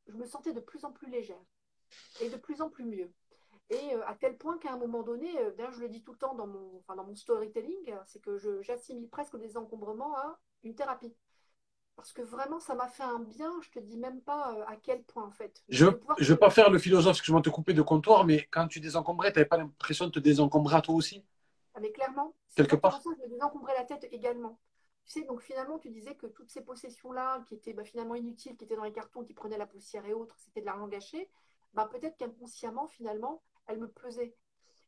je 0.07 0.15
me 0.15 0.25
sentais 0.25 0.53
de 0.53 0.59
plus 0.59 0.85
en 0.85 0.91
plus 0.91 1.09
légère 1.09 1.41
et 2.21 2.29
de 2.29 2.37
plus 2.37 2.61
en 2.61 2.69
plus 2.69 2.85
mieux. 2.85 3.11
Et 3.69 3.93
à 4.05 4.15
tel 4.15 4.37
point 4.37 4.57
qu'à 4.57 4.71
un 4.71 4.77
moment 4.77 5.03
donné, 5.03 5.33
d'ailleurs, 5.57 5.73
je 5.73 5.81
le 5.81 5.89
dis 5.89 6.01
tout 6.01 6.13
le 6.13 6.17
temps 6.17 6.35
dans 6.35 6.47
mon, 6.47 6.77
enfin, 6.77 6.95
dans 6.95 7.03
mon 7.03 7.15
storytelling, 7.15 7.93
c'est 8.05 8.21
que 8.21 8.37
j'assimile 8.61 9.09
presque 9.09 9.33
le 9.33 9.39
désencombrement 9.39 10.15
à 10.15 10.39
une 10.63 10.73
thérapie. 10.73 11.13
Parce 11.97 12.13
que 12.13 12.21
vraiment, 12.21 12.59
ça 12.59 12.75
m'a 12.75 12.87
fait 12.87 13.03
un 13.03 13.19
bien. 13.19 13.51
Je 13.61 13.71
te 13.71 13.79
dis 13.79 13.97
même 13.97 14.21
pas 14.21 14.53
euh, 14.53 14.63
à 14.67 14.75
quel 14.75 15.03
point, 15.03 15.25
en 15.25 15.31
fait. 15.31 15.63
Je 15.67 15.87
ne 15.87 16.25
veux 16.25 16.35
pas 16.35 16.51
faire 16.51 16.69
le 16.69 16.77
philosophe, 16.77 17.13
parce 17.13 17.21
que 17.21 17.25
je 17.25 17.33
vais 17.33 17.41
te 17.41 17.49
couper 17.49 17.73
de 17.73 17.81
comptoir, 17.81 18.23
mais 18.23 18.47
quand 18.51 18.67
tu 18.67 18.79
désencombrais, 18.79 19.33
tu 19.33 19.39
n'avais 19.39 19.49
pas 19.49 19.57
l'impression 19.57 20.05
de 20.05 20.11
te 20.11 20.19
désencombrer 20.19 20.75
à 20.75 20.81
toi 20.81 20.93
aussi? 20.93 21.25
Ah, 21.73 21.79
Mais 21.81 21.91
clairement. 21.91 22.35
Quelque 22.55 22.75
part. 22.75 23.01
je 23.03 23.09
me 23.09 23.29
désencombrais 23.29 23.73
la 23.75 23.83
tête 23.83 24.07
également. 24.11 24.59
Tu 25.05 25.13
sais, 25.13 25.23
donc 25.23 25.41
finalement, 25.41 25.79
tu 25.79 25.89
disais 25.89 26.13
que 26.13 26.27
toutes 26.27 26.51
ces 26.51 26.61
possessions-là, 26.61 27.43
qui 27.47 27.55
étaient 27.55 27.73
bah, 27.73 27.83
finalement 27.83 28.13
inutiles, 28.13 28.55
qui 28.57 28.65
étaient 28.65 28.75
dans 28.75 28.83
les 28.83 28.91
cartons, 28.91 29.23
qui 29.23 29.33
prenaient 29.33 29.57
la 29.57 29.65
poussière 29.65 30.05
et 30.05 30.13
autres, 30.13 30.35
c'était 30.37 30.61
de 30.61 30.67
l'argent 30.67 30.87
gâché, 30.87 31.31
bah, 31.73 31.89
peut-être 31.91 32.17
qu'inconsciemment, 32.17 32.85
finalement, 32.87 33.41
elles 33.67 33.79
me 33.79 33.87
pesaient. 33.87 34.35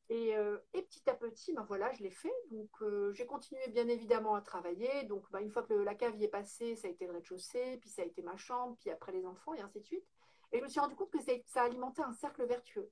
Et, 0.09 0.35
euh, 0.35 0.57
et, 0.73 0.81
petit 0.81 1.07
à 1.07 1.13
petit, 1.13 1.53
ben 1.53 1.63
voilà, 1.67 1.91
je 1.93 2.01
l'ai 2.01 2.09
fait. 2.09 2.33
Donc, 2.49 2.69
euh, 2.81 3.13
j'ai 3.13 3.27
continué 3.27 3.61
bien 3.69 3.87
évidemment 3.87 4.33
à 4.33 4.41
travailler. 4.41 5.03
Donc, 5.03 5.29
ben, 5.31 5.39
une 5.39 5.51
fois 5.51 5.61
que 5.63 5.73
la 5.73 5.93
cave 5.93 6.15
y 6.15 6.23
est 6.23 6.29
passée, 6.29 6.75
ça 6.75 6.87
a 6.87 6.91
été 6.91 7.05
le 7.05 7.13
rez-de-chaussée, 7.13 7.77
puis 7.79 7.89
ça 7.89 8.01
a 8.01 8.05
été 8.05 8.23
ma 8.23 8.35
chambre, 8.35 8.75
puis 8.79 8.89
après 8.89 9.11
les 9.11 9.25
enfants, 9.25 9.53
et 9.53 9.61
ainsi 9.61 9.79
de 9.79 9.85
suite. 9.85 10.05
Et 10.51 10.57
je 10.57 10.63
me 10.63 10.67
suis 10.67 10.79
rendu 10.79 10.95
compte 10.95 11.11
que 11.11 11.19
ça, 11.45 11.63
alimentait 11.63 12.01
un 12.01 12.13
cercle 12.13 12.43
vertueux. 12.45 12.89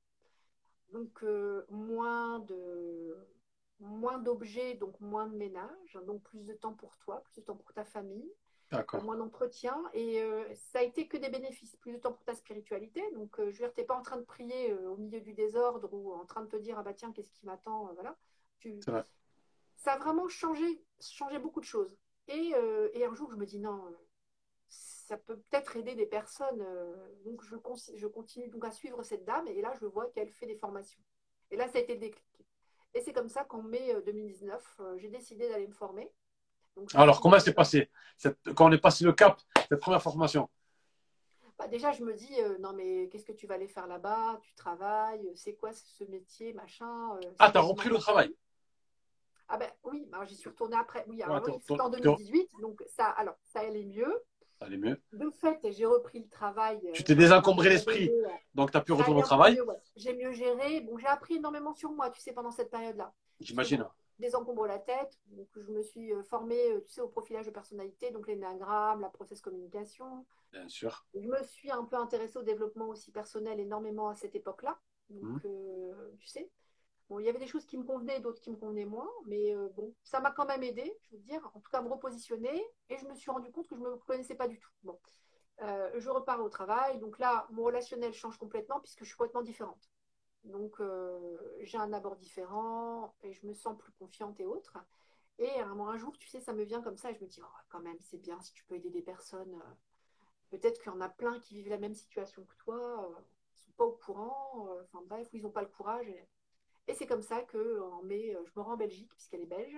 Donc, 0.91 1.23
euh, 1.23 1.65
moins 1.69 2.45
moins 3.79 4.17
d'objets, 4.17 4.75
donc 4.75 4.99
moins 4.99 5.27
de 5.27 5.35
ménage, 5.35 5.99
donc 6.05 6.23
plus 6.23 6.45
de 6.45 6.53
temps 6.53 6.73
pour 6.73 6.97
toi, 6.97 7.21
plus 7.25 7.41
de 7.41 7.45
temps 7.45 7.55
pour 7.55 7.73
ta 7.73 7.85
famille, 7.85 8.31
moins 9.01 9.17
d'entretien. 9.17 9.81
Et 9.93 10.21
euh, 10.21 10.43
ça 10.55 10.79
a 10.79 10.83
été 10.83 11.07
que 11.07 11.17
des 11.17 11.29
bénéfices, 11.29 11.75
plus 11.77 11.93
de 11.93 11.97
temps 11.97 12.13
pour 12.13 12.23
ta 12.23 12.33
spiritualité. 12.33 13.03
Donc, 13.13 13.39
euh, 13.39 13.51
je 13.51 13.57
veux 13.57 13.65
dire, 13.65 13.73
tu 13.73 13.81
n'es 13.81 13.85
pas 13.85 13.95
en 13.95 14.01
train 14.01 14.17
de 14.17 14.23
prier 14.23 14.71
euh, 14.71 14.89
au 14.89 14.97
milieu 14.97 15.21
du 15.21 15.33
désordre 15.33 15.93
ou 15.93 16.13
en 16.13 16.25
train 16.25 16.41
de 16.41 16.47
te 16.47 16.57
dire, 16.57 16.77
ah 16.77 16.83
bah 16.83 16.93
tiens, 16.93 17.11
qu'est-ce 17.11 17.31
qui 17.31 17.45
m'attend 17.45 17.93
voilà. 17.93 18.15
Tu... 18.59 18.79
Ça 19.75 19.93
a 19.93 19.97
vraiment 19.99 20.27
changé, 20.27 20.83
changé 20.99 21.39
beaucoup 21.39 21.59
de 21.59 21.65
choses. 21.65 21.97
Et, 22.27 22.51
et, 22.93 23.05
un 23.05 23.13
jour, 23.13 23.31
je 23.31 23.37
me 23.37 23.45
dis, 23.45 23.59
non, 23.59 23.85
ça 24.67 25.17
peut 25.17 25.37
peut-être 25.37 25.77
aider 25.77 25.95
des 25.95 26.07
personnes. 26.07 26.65
donc, 27.23 27.41
je, 27.43 27.55
je 27.95 28.07
continue 28.07 28.49
donc 28.49 28.65
à 28.65 28.71
suivre 28.71 29.01
cette 29.03 29.23
dame. 29.23 29.47
Et 29.47 29.61
là, 29.61 29.71
je 29.79 29.85
vois 29.85 30.07
qu'elle 30.07 30.29
fait 30.31 30.47
des 30.47 30.57
formations. 30.57 30.99
Et 31.51 31.55
là, 31.55 31.69
ça 31.69 31.77
a 31.77 31.81
été 31.81 31.93
le 31.93 31.99
déclic. 31.99 32.25
Et 32.95 33.01
c'est 33.01 33.13
comme 33.13 33.29
ça 33.29 33.45
qu'en 33.45 33.61
mai 33.61 33.95
2019, 34.05 34.81
j'ai 34.97 35.09
décidé 35.09 35.47
d'aller 35.47 35.67
me 35.67 35.73
former. 35.73 36.11
Alors, 36.93 37.21
comment 37.21 37.39
s'est 37.39 37.53
passé 37.53 37.89
quand 38.55 38.69
on 38.69 38.71
est 38.71 38.77
passé 38.77 39.03
le 39.05 39.13
cap, 39.13 39.39
cette 39.69 39.79
première 39.79 40.01
formation? 40.01 40.49
Bah 41.57 41.67
Déjà, 41.67 41.91
je 41.91 42.03
me 42.03 42.13
dis, 42.13 42.39
euh, 42.39 42.57
non, 42.59 42.73
mais 42.73 43.09
qu'est-ce 43.09 43.25
que 43.25 43.31
tu 43.31 43.47
vas 43.47 43.55
aller 43.55 43.67
faire 43.67 43.87
là-bas? 43.87 44.39
Tu 44.43 44.53
travailles, 44.53 45.31
c'est 45.35 45.55
quoi 45.55 45.71
ce 45.73 46.03
métier, 46.05 46.53
machin 46.53 47.15
euh, 47.15 47.31
Ah, 47.39 47.51
tu 47.51 47.57
as 47.57 47.61
repris 47.61 47.89
le 47.89 47.97
travail? 47.97 48.33
Ah, 49.49 49.57
ben 49.57 49.69
oui, 49.83 50.05
bah, 50.11 50.19
j'y 50.25 50.35
suis 50.35 50.49
retournée 50.49 50.75
après. 50.75 51.03
Oui, 51.07 51.21
alors, 51.23 51.41
oui 51.45 51.53
c'était 51.61 51.81
en 51.81 51.89
2018, 51.89 52.49
donc 52.61 52.83
ça, 52.87 53.05
alors, 53.05 53.35
ça 53.43 53.61
allait 53.61 53.85
mieux. 53.85 54.23
Ça 54.59 54.65
allait 54.65 54.77
mieux. 54.77 55.01
De 55.13 55.29
fait, 55.31 55.59
j'ai 55.71 55.85
repris 55.85 56.19
le 56.19 56.27
travail. 56.27 56.79
Tu 56.93 57.03
t'es 57.03 57.15
désencombré 57.15 57.69
l'esprit, 57.69 58.11
donc 58.53 58.71
tu 58.71 58.77
as 58.77 58.81
pu 58.81 58.91
retourner 58.91 59.21
au 59.21 59.23
travail? 59.23 59.59
J'ai 59.95 60.13
mieux 60.13 60.33
géré. 60.33 60.81
Bon, 60.81 60.97
j'ai 60.97 61.07
appris 61.07 61.35
énormément 61.35 61.73
sur 61.73 61.91
moi, 61.91 62.09
tu 62.09 62.19
sais, 62.19 62.33
pendant 62.33 62.51
cette 62.51 62.69
période-là. 62.69 63.13
J'imagine 63.39 63.87
désencombre 64.19 64.67
la 64.67 64.79
tête. 64.79 65.19
Donc, 65.27 65.47
je 65.55 65.71
me 65.71 65.81
suis 65.81 66.13
euh, 66.13 66.23
formée, 66.23 66.71
euh, 66.71 66.81
tu 66.81 66.93
sais, 66.93 67.01
au 67.01 67.07
profilage 67.07 67.45
de 67.45 67.51
personnalité, 67.51 68.11
donc 68.11 68.27
l'énagramme, 68.27 69.01
la 69.01 69.09
process 69.09 69.41
communication. 69.41 70.25
Bien 70.51 70.67
sûr. 70.67 71.05
Je 71.13 71.27
me 71.27 71.41
suis 71.43 71.71
un 71.71 71.83
peu 71.83 71.97
intéressée 71.97 72.37
au 72.37 72.43
développement 72.43 72.87
aussi 72.87 73.11
personnel 73.11 73.59
énormément 73.59 74.09
à 74.09 74.15
cette 74.15 74.35
époque-là. 74.35 74.79
Donc, 75.09 75.43
mmh. 75.43 75.47
euh, 75.47 76.11
tu 76.19 76.27
sais, 76.27 76.49
bon, 77.09 77.19
il 77.19 77.25
y 77.25 77.29
avait 77.29 77.39
des 77.39 77.47
choses 77.47 77.65
qui 77.65 77.77
me 77.77 77.83
convenaient, 77.83 78.19
d'autres 78.19 78.41
qui 78.41 78.51
me 78.51 78.57
convenaient 78.57 78.85
moins, 78.85 79.09
mais 79.25 79.55
bon, 79.75 79.93
ça 80.03 80.19
m'a 80.19 80.31
quand 80.31 80.45
même 80.45 80.63
aidé, 80.63 80.97
je 81.03 81.15
veux 81.15 81.21
dire, 81.21 81.49
en 81.53 81.59
tout 81.59 81.69
cas, 81.71 81.79
à 81.79 81.81
me 81.81 81.89
repositionner. 81.89 82.61
Et 82.89 82.97
je 82.97 83.05
me 83.05 83.15
suis 83.15 83.31
rendu 83.31 83.51
compte 83.51 83.67
que 83.67 83.75
je 83.75 83.81
ne 83.81 83.89
me 83.89 83.95
connaissais 83.97 84.35
pas 84.35 84.47
du 84.47 84.59
tout. 84.59 84.71
Bon. 84.83 84.99
je 85.59 86.09
repars 86.09 86.43
au 86.43 86.49
travail. 86.49 86.99
Donc 86.99 87.19
là, 87.19 87.47
mon 87.51 87.63
relationnel 87.63 88.13
change 88.13 88.37
complètement 88.37 88.79
puisque 88.79 89.03
je 89.03 89.09
suis 89.09 89.17
complètement 89.17 89.43
différente. 89.43 89.89
Donc, 90.47 90.79
euh, 90.79 91.37
j'ai 91.61 91.77
un 91.77 91.91
abord 91.93 92.15
différent 92.15 93.13
et 93.21 93.33
je 93.33 93.45
me 93.45 93.53
sens 93.53 93.77
plus 93.77 93.91
confiante 93.93 94.39
et 94.39 94.45
autres. 94.45 94.77
Et 95.39 95.59
un, 95.59 95.79
un 95.79 95.97
jour, 95.97 96.17
tu 96.17 96.27
sais, 96.27 96.39
ça 96.39 96.53
me 96.53 96.63
vient 96.63 96.81
comme 96.81 96.97
ça 96.97 97.11
et 97.11 97.15
je 97.15 97.21
me 97.21 97.27
dis, 97.27 97.41
oh, 97.43 97.57
quand 97.69 97.81
même, 97.81 97.97
c'est 97.99 98.17
bien 98.17 98.39
si 98.41 98.53
tu 98.53 98.63
peux 98.65 98.75
aider 98.75 98.89
des 98.89 99.01
personnes. 99.01 99.53
Euh, 99.55 100.57
peut-être 100.57 100.81
qu'il 100.81 100.91
y 100.91 100.95
en 100.95 101.01
a 101.01 101.09
plein 101.09 101.39
qui 101.39 101.55
vivent 101.55 101.69
la 101.69 101.77
même 101.77 101.93
situation 101.93 102.43
que 102.45 102.55
toi, 102.55 102.77
euh, 102.77 103.21
ils 103.55 103.59
ne 103.59 103.65
sont 103.65 103.71
pas 103.77 103.85
au 103.85 103.91
courant, 103.91 104.69
enfin 104.83 105.03
bref, 105.05 105.27
ils 105.33 105.43
n'ont 105.43 105.51
pas 105.51 105.61
le 105.61 105.67
courage. 105.67 106.07
Et, 106.87 106.93
c'est 106.93 107.05
comme 107.05 107.21
ça 107.21 107.41
que 107.41 107.81
en 107.81 108.01
mai, 108.03 108.33
je 108.45 108.51
me 108.55 108.63
rends 108.63 108.73
en 108.73 108.77
Belgique, 108.77 109.11
puisqu'elle 109.13 109.41
est 109.41 109.45
belge, 109.45 109.77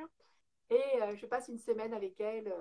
et 0.69 1.15
je 1.15 1.25
passe 1.25 1.47
une 1.47 1.57
semaine 1.57 1.91
avec 1.91 2.21
elle 2.21 2.53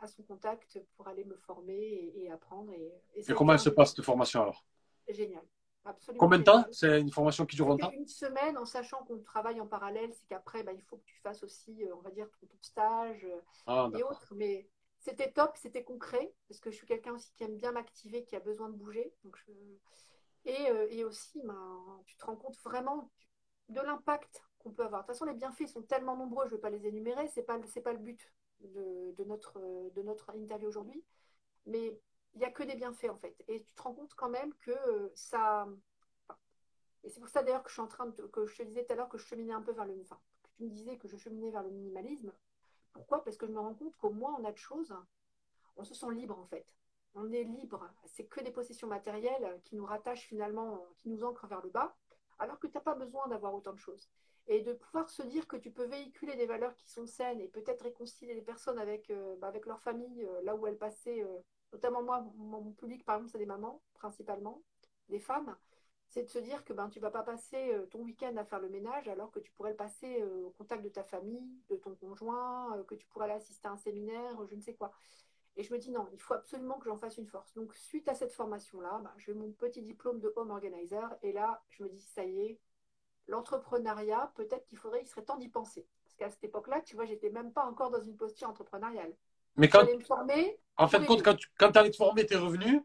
à 0.00 0.08
son 0.08 0.24
contact 0.24 0.80
pour 0.96 1.06
aller 1.06 1.24
me 1.24 1.36
former 1.36 2.12
et, 2.16 2.30
apprendre. 2.32 2.72
Et, 2.72 2.92
et 3.14 3.32
comment 3.32 3.52
elle 3.52 3.60
se 3.60 3.70
passe 3.70 3.94
cette 3.94 4.04
formation 4.04 4.42
alors? 4.42 4.66
Génial. 5.08 5.44
Combien 6.18 6.38
de 6.38 6.44
temps 6.44 6.64
C'est 6.70 7.00
une 7.00 7.10
formation 7.10 7.44
qui 7.44 7.56
dure 7.56 7.68
longtemps 7.68 7.90
Une 7.92 8.06
semaine, 8.06 8.56
en 8.56 8.64
sachant 8.64 9.04
qu'on 9.04 9.18
travaille 9.18 9.60
en 9.60 9.66
parallèle, 9.66 10.10
c'est 10.14 10.26
qu'après, 10.26 10.62
bah, 10.62 10.72
il 10.72 10.82
faut 10.82 10.96
que 10.96 11.04
tu 11.04 11.18
fasses 11.20 11.42
aussi, 11.42 11.84
euh, 11.84 11.94
on 11.94 12.00
va 12.00 12.10
dire, 12.10 12.28
ton, 12.40 12.46
stage 12.60 13.24
euh, 13.24 13.40
ah, 13.66 13.90
et 13.96 14.02
autres. 14.02 14.32
Mais 14.34 14.66
c'était 14.98 15.30
top, 15.30 15.56
c'était 15.56 15.84
concret, 15.84 16.32
parce 16.48 16.60
que 16.60 16.70
je 16.70 16.76
suis 16.76 16.86
quelqu'un 16.86 17.12
aussi 17.12 17.32
qui 17.34 17.44
aime 17.44 17.58
bien 17.58 17.72
m'activer, 17.72 18.24
qui 18.24 18.34
a 18.36 18.40
besoin 18.40 18.70
de 18.70 18.76
bouger. 18.76 19.12
Donc 19.24 19.36
et, 20.46 20.70
euh, 20.70 20.86
et, 20.90 21.04
aussi, 21.04 21.40
ben, 21.42 22.02
tu 22.06 22.16
te 22.16 22.24
rends 22.24 22.36
compte 22.36 22.58
vraiment 22.64 23.10
de 23.68 23.80
l'impact 23.80 24.42
qu'on 24.58 24.70
peut 24.70 24.84
avoir. 24.84 25.02
De 25.02 25.06
toute 25.06 25.14
façon, 25.14 25.24
les 25.24 25.34
bienfaits 25.34 25.66
sont 25.66 25.82
tellement 25.82 26.16
nombreux, 26.16 26.44
je 26.46 26.52
ne 26.52 26.56
vais 26.56 26.60
pas 26.60 26.70
les 26.70 26.86
énumérer, 26.86 27.28
ce 27.28 27.40
n'est 27.40 27.46
pas, 27.46 27.58
pas 27.58 27.92
le 27.92 27.98
but 27.98 28.32
de, 28.60 29.14
de, 29.16 29.24
notre, 29.24 29.58
de 29.94 30.02
notre 30.02 30.34
interview 30.34 30.68
aujourd'hui. 30.68 31.02
Mais 31.66 31.98
il 32.34 32.38
n'y 32.38 32.44
a 32.44 32.50
que 32.50 32.62
des 32.62 32.74
bienfaits 32.74 33.10
en 33.10 33.16
fait. 33.16 33.44
Et 33.48 33.62
tu 33.62 33.74
te 33.74 33.82
rends 33.82 33.94
compte 33.94 34.14
quand 34.14 34.28
même 34.28 34.52
que 34.54 34.70
euh, 34.70 35.10
ça. 35.14 35.68
Et 37.02 37.10
c'est 37.10 37.20
pour 37.20 37.28
ça 37.28 37.42
d'ailleurs 37.42 37.62
que 37.62 37.68
je 37.68 37.74
suis 37.74 37.82
en 37.82 37.88
train 37.88 38.06
de. 38.06 38.22
que 38.26 38.46
je 38.46 38.56
te 38.56 38.62
disais 38.62 38.84
tout 38.84 38.92
à 38.92 38.96
l'heure 38.96 39.08
que 39.08 39.18
je 39.18 39.26
cheminais 39.26 39.52
un 39.52 39.62
peu 39.62 39.72
vers 39.72 39.84
le. 39.84 39.98
Enfin, 40.00 40.20
tu 40.56 40.64
me 40.64 40.70
disais 40.70 40.96
que 40.96 41.08
je 41.08 41.16
cheminais 41.16 41.50
vers 41.50 41.62
le 41.62 41.70
minimalisme. 41.70 42.32
Pourquoi? 42.92 43.24
Parce 43.24 43.36
que 43.36 43.46
je 43.46 43.52
me 43.52 43.60
rends 43.60 43.74
compte 43.74 43.96
qu'au 43.96 44.10
moins 44.10 44.36
on 44.38 44.44
a 44.44 44.52
de 44.52 44.56
choses, 44.56 44.94
on 45.76 45.84
se 45.84 45.94
sent 45.94 46.12
libre 46.12 46.38
en 46.38 46.46
fait. 46.46 46.66
On 47.14 47.30
est 47.32 47.44
libre. 47.44 47.88
C'est 48.06 48.24
que 48.24 48.42
des 48.42 48.50
possessions 48.50 48.88
matérielles 48.88 49.60
qui 49.64 49.76
nous 49.76 49.84
rattachent 49.84 50.26
finalement, 50.26 50.84
qui 50.98 51.08
nous 51.08 51.24
ancrent 51.24 51.46
vers 51.46 51.62
le 51.62 51.70
bas, 51.70 51.96
alors 52.38 52.58
que 52.58 52.66
tu 52.66 52.74
n'as 52.74 52.80
pas 52.80 52.94
besoin 52.94 53.28
d'avoir 53.28 53.54
autant 53.54 53.72
de 53.72 53.78
choses. 53.78 54.08
Et 54.46 54.60
de 54.60 54.72
pouvoir 54.74 55.08
se 55.08 55.22
dire 55.22 55.46
que 55.46 55.56
tu 55.56 55.70
peux 55.70 55.86
véhiculer 55.86 56.36
des 56.36 56.46
valeurs 56.46 56.74
qui 56.76 56.90
sont 56.90 57.06
saines 57.06 57.40
et 57.40 57.48
peut-être 57.48 57.82
réconcilier 57.82 58.34
les 58.34 58.42
personnes 58.42 58.78
avec, 58.78 59.10
euh, 59.10 59.36
bah, 59.36 59.46
avec 59.48 59.64
leur 59.64 59.80
famille, 59.80 60.24
euh, 60.24 60.42
là 60.42 60.54
où 60.54 60.66
elles 60.66 60.76
passaient, 60.76 61.24
notamment 61.74 62.02
moi, 62.02 62.24
mon 62.36 62.72
public 62.72 63.04
par 63.04 63.16
exemple, 63.16 63.32
c'est 63.32 63.38
des 63.38 63.46
mamans 63.46 63.82
principalement, 63.94 64.62
des 65.08 65.20
femmes 65.20 65.56
c'est 66.14 66.22
de 66.22 66.28
se 66.28 66.38
dire 66.38 66.64
que 66.64 66.72
ben, 66.72 66.88
tu 66.90 67.00
ne 67.00 67.02
vas 67.02 67.10
pas 67.10 67.24
passer 67.24 67.74
euh, 67.74 67.86
ton 67.86 68.00
week-end 68.02 68.36
à 68.36 68.44
faire 68.44 68.60
le 68.60 68.68
ménage 68.68 69.08
alors 69.08 69.32
que 69.32 69.40
tu 69.40 69.50
pourrais 69.50 69.70
le 69.70 69.76
passer 69.76 70.22
euh, 70.22 70.44
au 70.46 70.50
contact 70.50 70.84
de 70.84 70.88
ta 70.88 71.02
famille, 71.02 71.50
de 71.70 71.74
ton 71.74 71.96
conjoint, 71.96 72.76
euh, 72.76 72.84
que 72.84 72.94
tu 72.94 73.04
pourrais 73.08 73.24
aller 73.24 73.34
assister 73.34 73.66
à 73.66 73.72
un 73.72 73.76
séminaire, 73.76 74.36
je 74.48 74.54
ne 74.54 74.60
sais 74.60 74.74
quoi. 74.74 74.92
Et 75.56 75.64
je 75.64 75.72
me 75.72 75.78
dis 75.78 75.90
non, 75.90 76.08
il 76.12 76.20
faut 76.20 76.34
absolument 76.34 76.78
que 76.78 76.88
j'en 76.88 76.96
fasse 76.98 77.16
une 77.18 77.26
force. 77.26 77.52
Donc 77.54 77.74
suite 77.74 78.08
à 78.08 78.14
cette 78.14 78.32
formation-là, 78.32 79.00
ben, 79.02 79.12
j'ai 79.16 79.34
mon 79.34 79.50
petit 79.50 79.82
diplôme 79.82 80.20
de 80.20 80.32
home 80.36 80.50
organizer 80.50 81.12
et 81.22 81.32
là, 81.32 81.64
je 81.70 81.82
me 81.82 81.88
dis 81.88 82.00
ça 82.00 82.24
y 82.24 82.40
est, 82.42 82.60
l'entrepreneuriat, 83.26 84.32
peut-être 84.36 84.66
qu'il 84.66 84.78
faudrait, 84.78 85.02
il 85.02 85.06
serait 85.08 85.24
temps 85.24 85.36
d'y 85.38 85.48
penser. 85.48 85.84
Parce 86.04 86.14
qu'à 86.14 86.30
cette 86.30 86.44
époque-là, 86.44 86.80
tu 86.82 86.94
vois, 86.94 87.06
j'étais 87.06 87.30
même 87.30 87.52
pas 87.52 87.64
encore 87.64 87.90
dans 87.90 88.02
une 88.02 88.16
posture 88.16 88.48
entrepreneuriale. 88.48 89.16
Mais 89.56 89.68
quand, 89.68 89.84
me 89.84 90.00
former, 90.00 90.58
en 90.76 90.88
fait, 90.88 91.04
quand, 91.06 91.34
tu, 91.34 91.48
quand 91.58 91.76
allais 91.76 91.90
te 91.90 91.96
former 91.96 92.26
tes 92.26 92.36
revenus, 92.36 92.82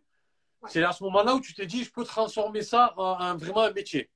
c'est 0.67 0.83
à 0.83 0.91
ce 0.91 1.03
moment-là 1.05 1.35
où 1.35 1.39
tu 1.39 1.53
t'es 1.53 1.65
dit, 1.65 1.83
je 1.83 1.91
peux 1.91 2.03
transformer 2.03 2.61
ça 2.61 2.93
en, 2.97 3.35
vraiment 3.37 3.61
un 3.61 3.71
métier. 3.71 4.09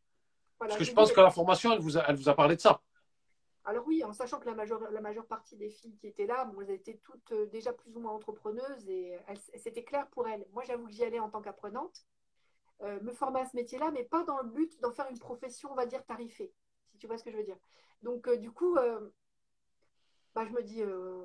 Parce 0.59 0.77
que 0.77 0.83
je 0.83 0.93
pense 0.93 1.11
que 1.11 1.19
la 1.19 1.31
formation, 1.31 1.73
elle 1.73 1.79
vous, 1.79 1.97
a, 1.97 2.05
elle 2.07 2.15
vous 2.15 2.29
a 2.29 2.35
parlé 2.35 2.55
de 2.55 2.61
ça. 2.61 2.81
Alors 3.65 3.85
oui, 3.87 4.03
en 4.03 4.11
sachant 4.11 4.39
que 4.39 4.45
la 4.45 4.55
majeure, 4.55 4.91
la 4.91 5.01
majeure 5.01 5.25
partie 5.25 5.55
des 5.55 5.69
filles 5.69 5.95
qui 5.95 6.07
étaient 6.07 6.25
là, 6.25 6.45
bon, 6.45 6.61
elles 6.61 6.71
étaient 6.71 6.99
toutes 7.01 7.31
euh, 7.31 7.45
déjà 7.45 7.71
plus 7.71 7.95
ou 7.95 8.01
moins 8.01 8.11
entrepreneuses 8.11 8.89
et 8.89 9.17
c'était 9.55 9.83
clair 9.83 10.07
pour 10.09 10.27
elles. 10.27 10.45
Moi, 10.51 10.63
j'avoue 10.65 10.87
que 10.87 10.91
j'y 10.91 11.03
allais 11.03 11.19
en 11.19 11.29
tant 11.29 11.41
qu'apprenante, 11.41 12.05
euh, 12.81 12.99
me 13.01 13.13
former 13.13 13.39
à 13.39 13.45
ce 13.45 13.55
métier-là, 13.55 13.91
mais 13.91 14.03
pas 14.03 14.23
dans 14.23 14.37
le 14.39 14.49
but 14.49 14.79
d'en 14.81 14.91
faire 14.91 15.07
une 15.09 15.19
profession, 15.19 15.71
on 15.71 15.75
va 15.75 15.85
dire, 15.85 16.03
tarifée, 16.05 16.53
si 16.91 16.97
tu 16.97 17.07
vois 17.07 17.17
ce 17.17 17.23
que 17.23 17.31
je 17.31 17.37
veux 17.37 17.43
dire. 17.43 17.57
Donc, 18.01 18.27
euh, 18.27 18.35
du 18.35 18.51
coup, 18.51 18.77
bah, 20.35 20.45
je 20.47 20.53
me 20.53 20.63
dis, 20.63 20.81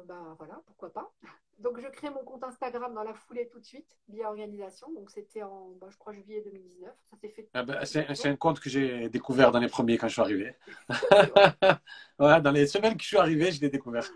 bah, 0.07 0.35
voilà, 0.39 0.61
pourquoi 0.67 0.93
pas. 0.93 1.13
Donc, 1.59 1.81
je 1.81 1.89
crée 1.89 2.09
mon 2.11 2.23
compte 2.23 2.45
Instagram 2.45 2.95
dans 2.95 3.03
la 3.03 3.15
foulée 3.15 3.49
tout 3.49 3.59
de 3.59 3.65
suite, 3.65 3.89
via 4.09 4.29
organisation. 4.29 4.93
Donc, 4.93 5.11
c'était 5.11 5.43
en, 5.43 5.73
bah, 5.81 5.89
je 5.91 5.97
crois, 5.97 6.13
juillet 6.13 6.41
2019. 6.45 6.91
Ça 7.11 7.17
s'est 7.17 7.29
fait. 7.31 7.49
Ah 7.53 7.65
bah, 7.65 7.85
c'est 7.85 8.27
un 8.27 8.37
compte 8.37 8.61
que 8.61 8.71
j'ai 8.71 9.09
découvert 9.09 9.51
dans 9.51 9.59
les 9.59 9.69
premiers 9.69 9.99
quand 9.99 10.07
je 10.07 10.13
suis 10.13 10.23
arrivé. 10.23 10.55
ouais, 12.19 12.41
dans 12.41 12.53
les 12.53 12.67
semaines 12.67 12.97
que 12.97 13.03
je 13.03 13.09
suis 13.09 13.17
arrivé, 13.17 13.51
je 13.51 13.61
l'ai 13.61 13.71
découvert. 13.71 14.09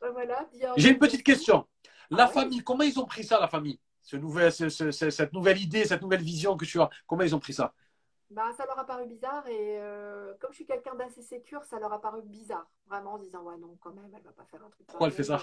voilà, 0.00 0.48
j'ai 0.76 0.90
une 0.90 0.98
petite 0.98 1.22
question. 1.22 1.66
La 2.10 2.24
ah 2.24 2.28
famille, 2.28 2.64
comment 2.64 2.82
ils 2.82 2.98
ont 2.98 3.06
pris 3.06 3.22
ça, 3.22 3.38
la 3.38 3.46
famille? 3.46 3.78
Ce 4.02 4.16
nouvel, 4.16 4.50
Cette 4.50 5.32
nouvelle 5.32 5.58
idée, 5.58 5.84
cette 5.84 6.02
nouvelle 6.02 6.22
vision 6.22 6.56
que 6.56 6.64
tu 6.64 6.80
as, 6.80 6.90
comment 7.06 7.22
ils 7.22 7.34
ont 7.34 7.38
pris 7.38 7.52
ça? 7.52 7.72
Bah, 8.30 8.52
ça 8.56 8.64
leur 8.64 8.78
a 8.78 8.86
paru 8.86 9.06
bizarre 9.06 9.46
et 9.48 9.80
euh, 9.80 10.34
comme 10.40 10.52
je 10.52 10.56
suis 10.56 10.66
quelqu'un 10.66 10.94
d'assez 10.94 11.22
sécure, 11.22 11.64
ça 11.64 11.80
leur 11.80 11.92
a 11.92 12.00
paru 12.00 12.22
bizarre, 12.22 12.70
vraiment 12.86 13.14
en 13.14 13.18
se 13.18 13.24
disant 13.24 13.42
ouais 13.42 13.58
non 13.58 13.76
quand 13.80 13.92
même 13.92 14.10
elle 14.14 14.22
va 14.22 14.32
pas 14.32 14.44
faire 14.44 14.64
un 14.64 14.70
truc. 14.70 14.86
Pourquoi 14.86 15.08
elle 15.08 15.12
fait 15.12 15.24
ça? 15.24 15.40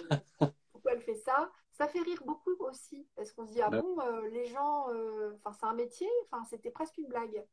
Pourquoi 0.72 0.94
elle 0.94 1.02
fait 1.02 1.16
ça? 1.16 1.52
Ça 1.74 1.88
fait 1.88 2.00
rire 2.00 2.22
beaucoup 2.26 2.56
aussi 2.60 3.06
parce 3.16 3.34
qu'on 3.34 3.46
se 3.46 3.52
dit 3.52 3.62
ah 3.62 3.70
bon 3.70 4.00
euh, 4.00 4.30
les 4.30 4.46
gens, 4.46 4.90
euh, 4.90 5.34
enfin 5.44 5.56
c'est 5.60 5.66
un 5.66 5.74
métier, 5.74 6.08
enfin 6.32 6.44
c'était 6.46 6.72
presque 6.72 6.98
une 6.98 7.08
blague. 7.08 7.46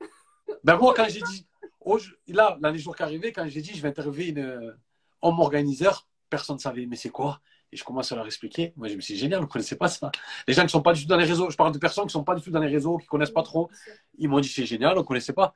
ben 0.64 0.76
moi 0.76 0.92
quand 0.94 1.08
j'ai 1.08 1.22
dit 1.22 1.48
oh, 1.80 1.98
là 2.28 2.58
l'année 2.60 2.78
jour 2.78 2.94
qui 2.94 3.02
arrivait 3.02 3.32
quand 3.32 3.48
j'ai 3.48 3.62
dit 3.62 3.72
je 3.72 3.80
vais 3.80 3.88
interviewer 3.88 4.28
une 4.28 4.78
homme 5.22 5.40
organiseur, 5.40 6.06
personne 6.28 6.56
ne 6.56 6.60
savait 6.60 6.84
mais 6.84 6.96
c'est 6.96 7.10
quoi? 7.10 7.40
Et 7.72 7.76
je 7.76 7.84
commence 7.84 8.10
à 8.12 8.16
leur 8.16 8.26
expliquer. 8.26 8.72
Moi, 8.76 8.88
je 8.88 8.96
me 8.96 9.00
suis 9.00 9.14
dit, 9.14 9.20
génial, 9.20 9.40
vous 9.40 9.46
ne 9.46 9.50
connaissez 9.50 9.76
pas 9.76 9.88
ça. 9.88 10.10
Les 10.46 10.54
gens 10.54 10.62
qui 10.62 10.66
ne 10.66 10.70
sont 10.70 10.82
pas 10.82 10.92
du 10.92 11.02
tout 11.02 11.08
dans 11.08 11.16
les 11.16 11.24
réseaux, 11.24 11.50
je 11.50 11.56
parle 11.56 11.72
de 11.72 11.78
personnes 11.78 12.04
qui 12.04 12.08
ne 12.08 12.12
sont 12.12 12.24
pas 12.24 12.34
du 12.34 12.42
tout 12.42 12.50
dans 12.50 12.60
les 12.60 12.68
réseaux, 12.68 12.98
qui 12.98 13.06
ne 13.06 13.08
connaissent 13.10 13.30
pas 13.30 13.42
trop. 13.42 13.70
Ils 14.18 14.28
m'ont 14.28 14.40
dit, 14.40 14.48
c'est 14.48 14.66
génial, 14.66 14.96
on 14.96 15.00
ne 15.00 15.06
connaissait 15.06 15.32
pas. 15.32 15.54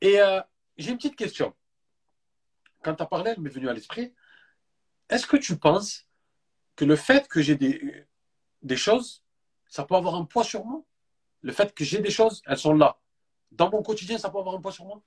Et 0.00 0.20
euh, 0.20 0.40
j'ai 0.76 0.90
une 0.90 0.96
petite 0.96 1.16
question. 1.16 1.54
Quand 2.82 2.94
tu 2.94 3.02
as 3.02 3.06
parlé, 3.06 3.32
elle 3.36 3.40
m'est 3.40 3.50
venue 3.50 3.68
à 3.68 3.72
l'esprit. 3.72 4.14
Est-ce 5.08 5.26
que 5.26 5.36
tu 5.36 5.56
penses 5.56 6.06
que 6.74 6.84
le 6.84 6.96
fait 6.96 7.28
que 7.28 7.40
j'ai 7.40 7.56
des, 7.56 8.76
choses, 8.76 9.22
ça 9.68 9.84
peut 9.84 9.94
avoir 9.94 10.16
un 10.16 10.24
poids 10.24 10.44
sur 10.44 10.64
moi? 10.64 10.82
Le 11.42 11.52
fait 11.52 11.74
que 11.74 11.84
j'ai 11.84 12.00
des 12.00 12.10
choses, 12.10 12.42
elles 12.46 12.58
sont 12.58 12.74
là. 12.74 12.98
Dans 13.52 13.70
mon 13.70 13.82
quotidien, 13.82 14.18
ça 14.18 14.30
peut 14.30 14.38
avoir 14.38 14.54
un 14.56 14.60
poids 14.60 14.72
sur 14.72 14.84
moi? 14.84 15.00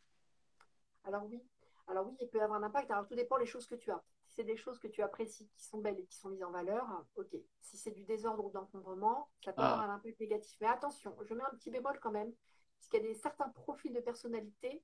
Alors 1.03 1.25
oui. 1.25 1.41
Alors 1.87 2.07
oui, 2.07 2.15
il 2.21 2.29
peut 2.29 2.41
avoir 2.41 2.61
un 2.61 2.63
impact. 2.63 2.89
Alors 2.91 3.07
tout 3.07 3.15
dépend 3.15 3.37
des 3.39 3.45
choses 3.45 3.65
que 3.65 3.75
tu 3.75 3.91
as 3.91 4.01
c'est 4.35 4.43
des 4.43 4.57
choses 4.57 4.79
que 4.79 4.87
tu 4.87 5.01
apprécies, 5.01 5.47
qui 5.49 5.63
sont 5.63 5.77
belles 5.79 5.99
et 5.99 6.05
qui 6.05 6.17
sont 6.17 6.29
mises 6.29 6.43
en 6.43 6.51
valeur, 6.51 6.85
ok. 7.15 7.35
Si 7.61 7.77
c'est 7.77 7.91
du 7.91 8.03
désordre 8.03 8.45
ou 8.45 8.51
d'encombrement, 8.51 9.29
ça 9.43 9.53
peut 9.53 9.61
ah. 9.61 9.73
avoir 9.73 9.89
un 9.89 9.95
impact 9.95 10.19
négatif. 10.19 10.57
Mais 10.59 10.67
attention, 10.67 11.15
je 11.21 11.33
mets 11.33 11.43
un 11.43 11.55
petit 11.55 11.69
bémol 11.69 11.99
quand 12.01 12.11
même, 12.11 12.33
parce 12.77 12.89
qu'il 12.89 13.01
y 13.01 13.05
a 13.05 13.07
des, 13.07 13.15
certains 13.15 13.49
profils 13.49 13.93
de 13.93 13.99
personnalité 13.99 14.83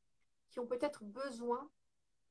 qui 0.49 0.59
ont 0.59 0.67
peut-être 0.67 1.03
besoin 1.03 1.69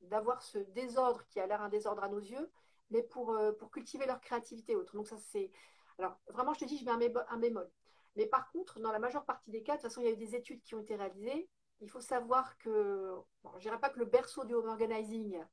d'avoir 0.01 0.41
ce 0.41 0.57
désordre 0.59 1.25
qui 1.27 1.39
a 1.39 1.47
l'air 1.47 1.61
un 1.61 1.69
désordre 1.69 2.03
à 2.03 2.09
nos 2.09 2.19
yeux, 2.19 2.51
mais 2.89 3.03
pour, 3.03 3.31
euh, 3.31 3.51
pour 3.51 3.69
cultiver 3.69 4.05
leur 4.05 4.21
créativité 4.21 4.75
autre. 4.75 4.95
Donc 4.95 5.07
ça, 5.07 5.17
c'est... 5.17 5.51
Alors, 5.97 6.17
vraiment, 6.27 6.53
je 6.53 6.59
te 6.59 6.65
dis, 6.65 6.77
je 6.77 6.85
mets 6.85 7.13
un, 7.27 7.37
bémol. 7.37 7.69
Mais 8.15 8.25
par 8.25 8.49
contre, 8.51 8.79
dans 8.79 8.91
la 8.91 8.99
majeure 8.99 9.25
partie 9.25 9.51
des 9.51 9.61
cas, 9.61 9.73
de 9.75 9.81
toute 9.81 9.89
façon, 9.89 10.01
il 10.01 10.05
y 10.05 10.07
a 10.07 10.13
eu 10.13 10.17
des 10.17 10.35
études 10.35 10.63
qui 10.63 10.73
ont 10.75 10.79
été 10.79 10.95
réalisées. 10.95 11.49
Il 11.81 11.89
faut 11.89 11.99
savoir 11.99 12.57
que, 12.57 13.13
bon, 13.43 13.51
je 13.51 13.57
ne 13.57 13.61
dirais 13.61 13.79
pas 13.79 13.89
que 13.89 13.99
le 13.99 14.05
berceau 14.05 14.45
du 14.45 14.53
home 14.53 14.69
organizing, 14.69 15.43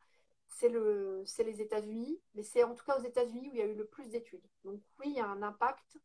c'est 0.49 0.68
le, 0.68 1.24
les 1.38 1.61
États-Unis, 1.61 2.20
mais 2.34 2.42
c'est 2.42 2.62
en 2.62 2.74
tout 2.74 2.84
cas 2.84 2.99
aux 2.99 3.03
États-Unis 3.03 3.49
où 3.49 3.55
il 3.55 3.59
y 3.59 3.62
a 3.62 3.66
eu 3.66 3.74
le 3.74 3.86
plus 3.86 4.09
d'études. 4.09 4.44
Donc 4.64 4.80
oui, 4.99 5.07
il 5.09 5.16
y 5.16 5.20
a 5.20 5.26
un 5.26 5.42
impact. 5.42 5.99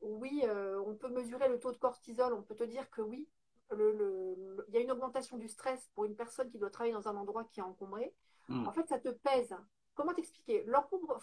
Oui, 0.00 0.42
euh, 0.44 0.82
on 0.86 0.94
peut 0.94 1.08
mesurer 1.08 1.48
le 1.48 1.58
taux 1.58 1.72
de 1.72 1.78
cortisol. 1.78 2.34
On 2.34 2.42
peut 2.42 2.56
te 2.56 2.64
dire 2.64 2.90
que 2.90 3.00
oui, 3.00 3.28
il 3.72 4.74
y 4.74 4.76
a 4.76 4.80
une 4.80 4.92
augmentation 4.92 5.38
du 5.38 5.48
stress 5.48 5.88
pour 5.94 6.04
une 6.04 6.14
personne 6.14 6.50
qui 6.50 6.58
doit 6.58 6.70
travailler 6.70 6.94
dans 6.94 7.08
un 7.08 7.16
endroit 7.16 7.44
qui 7.44 7.60
est 7.60 7.62
encombré. 7.62 8.14
Hmm. 8.48 8.66
En 8.66 8.72
fait, 8.72 8.86
ça 8.88 8.98
te 8.98 9.08
pèse. 9.08 9.54
Comment 9.94 10.12
t'expliquer? 10.12 10.66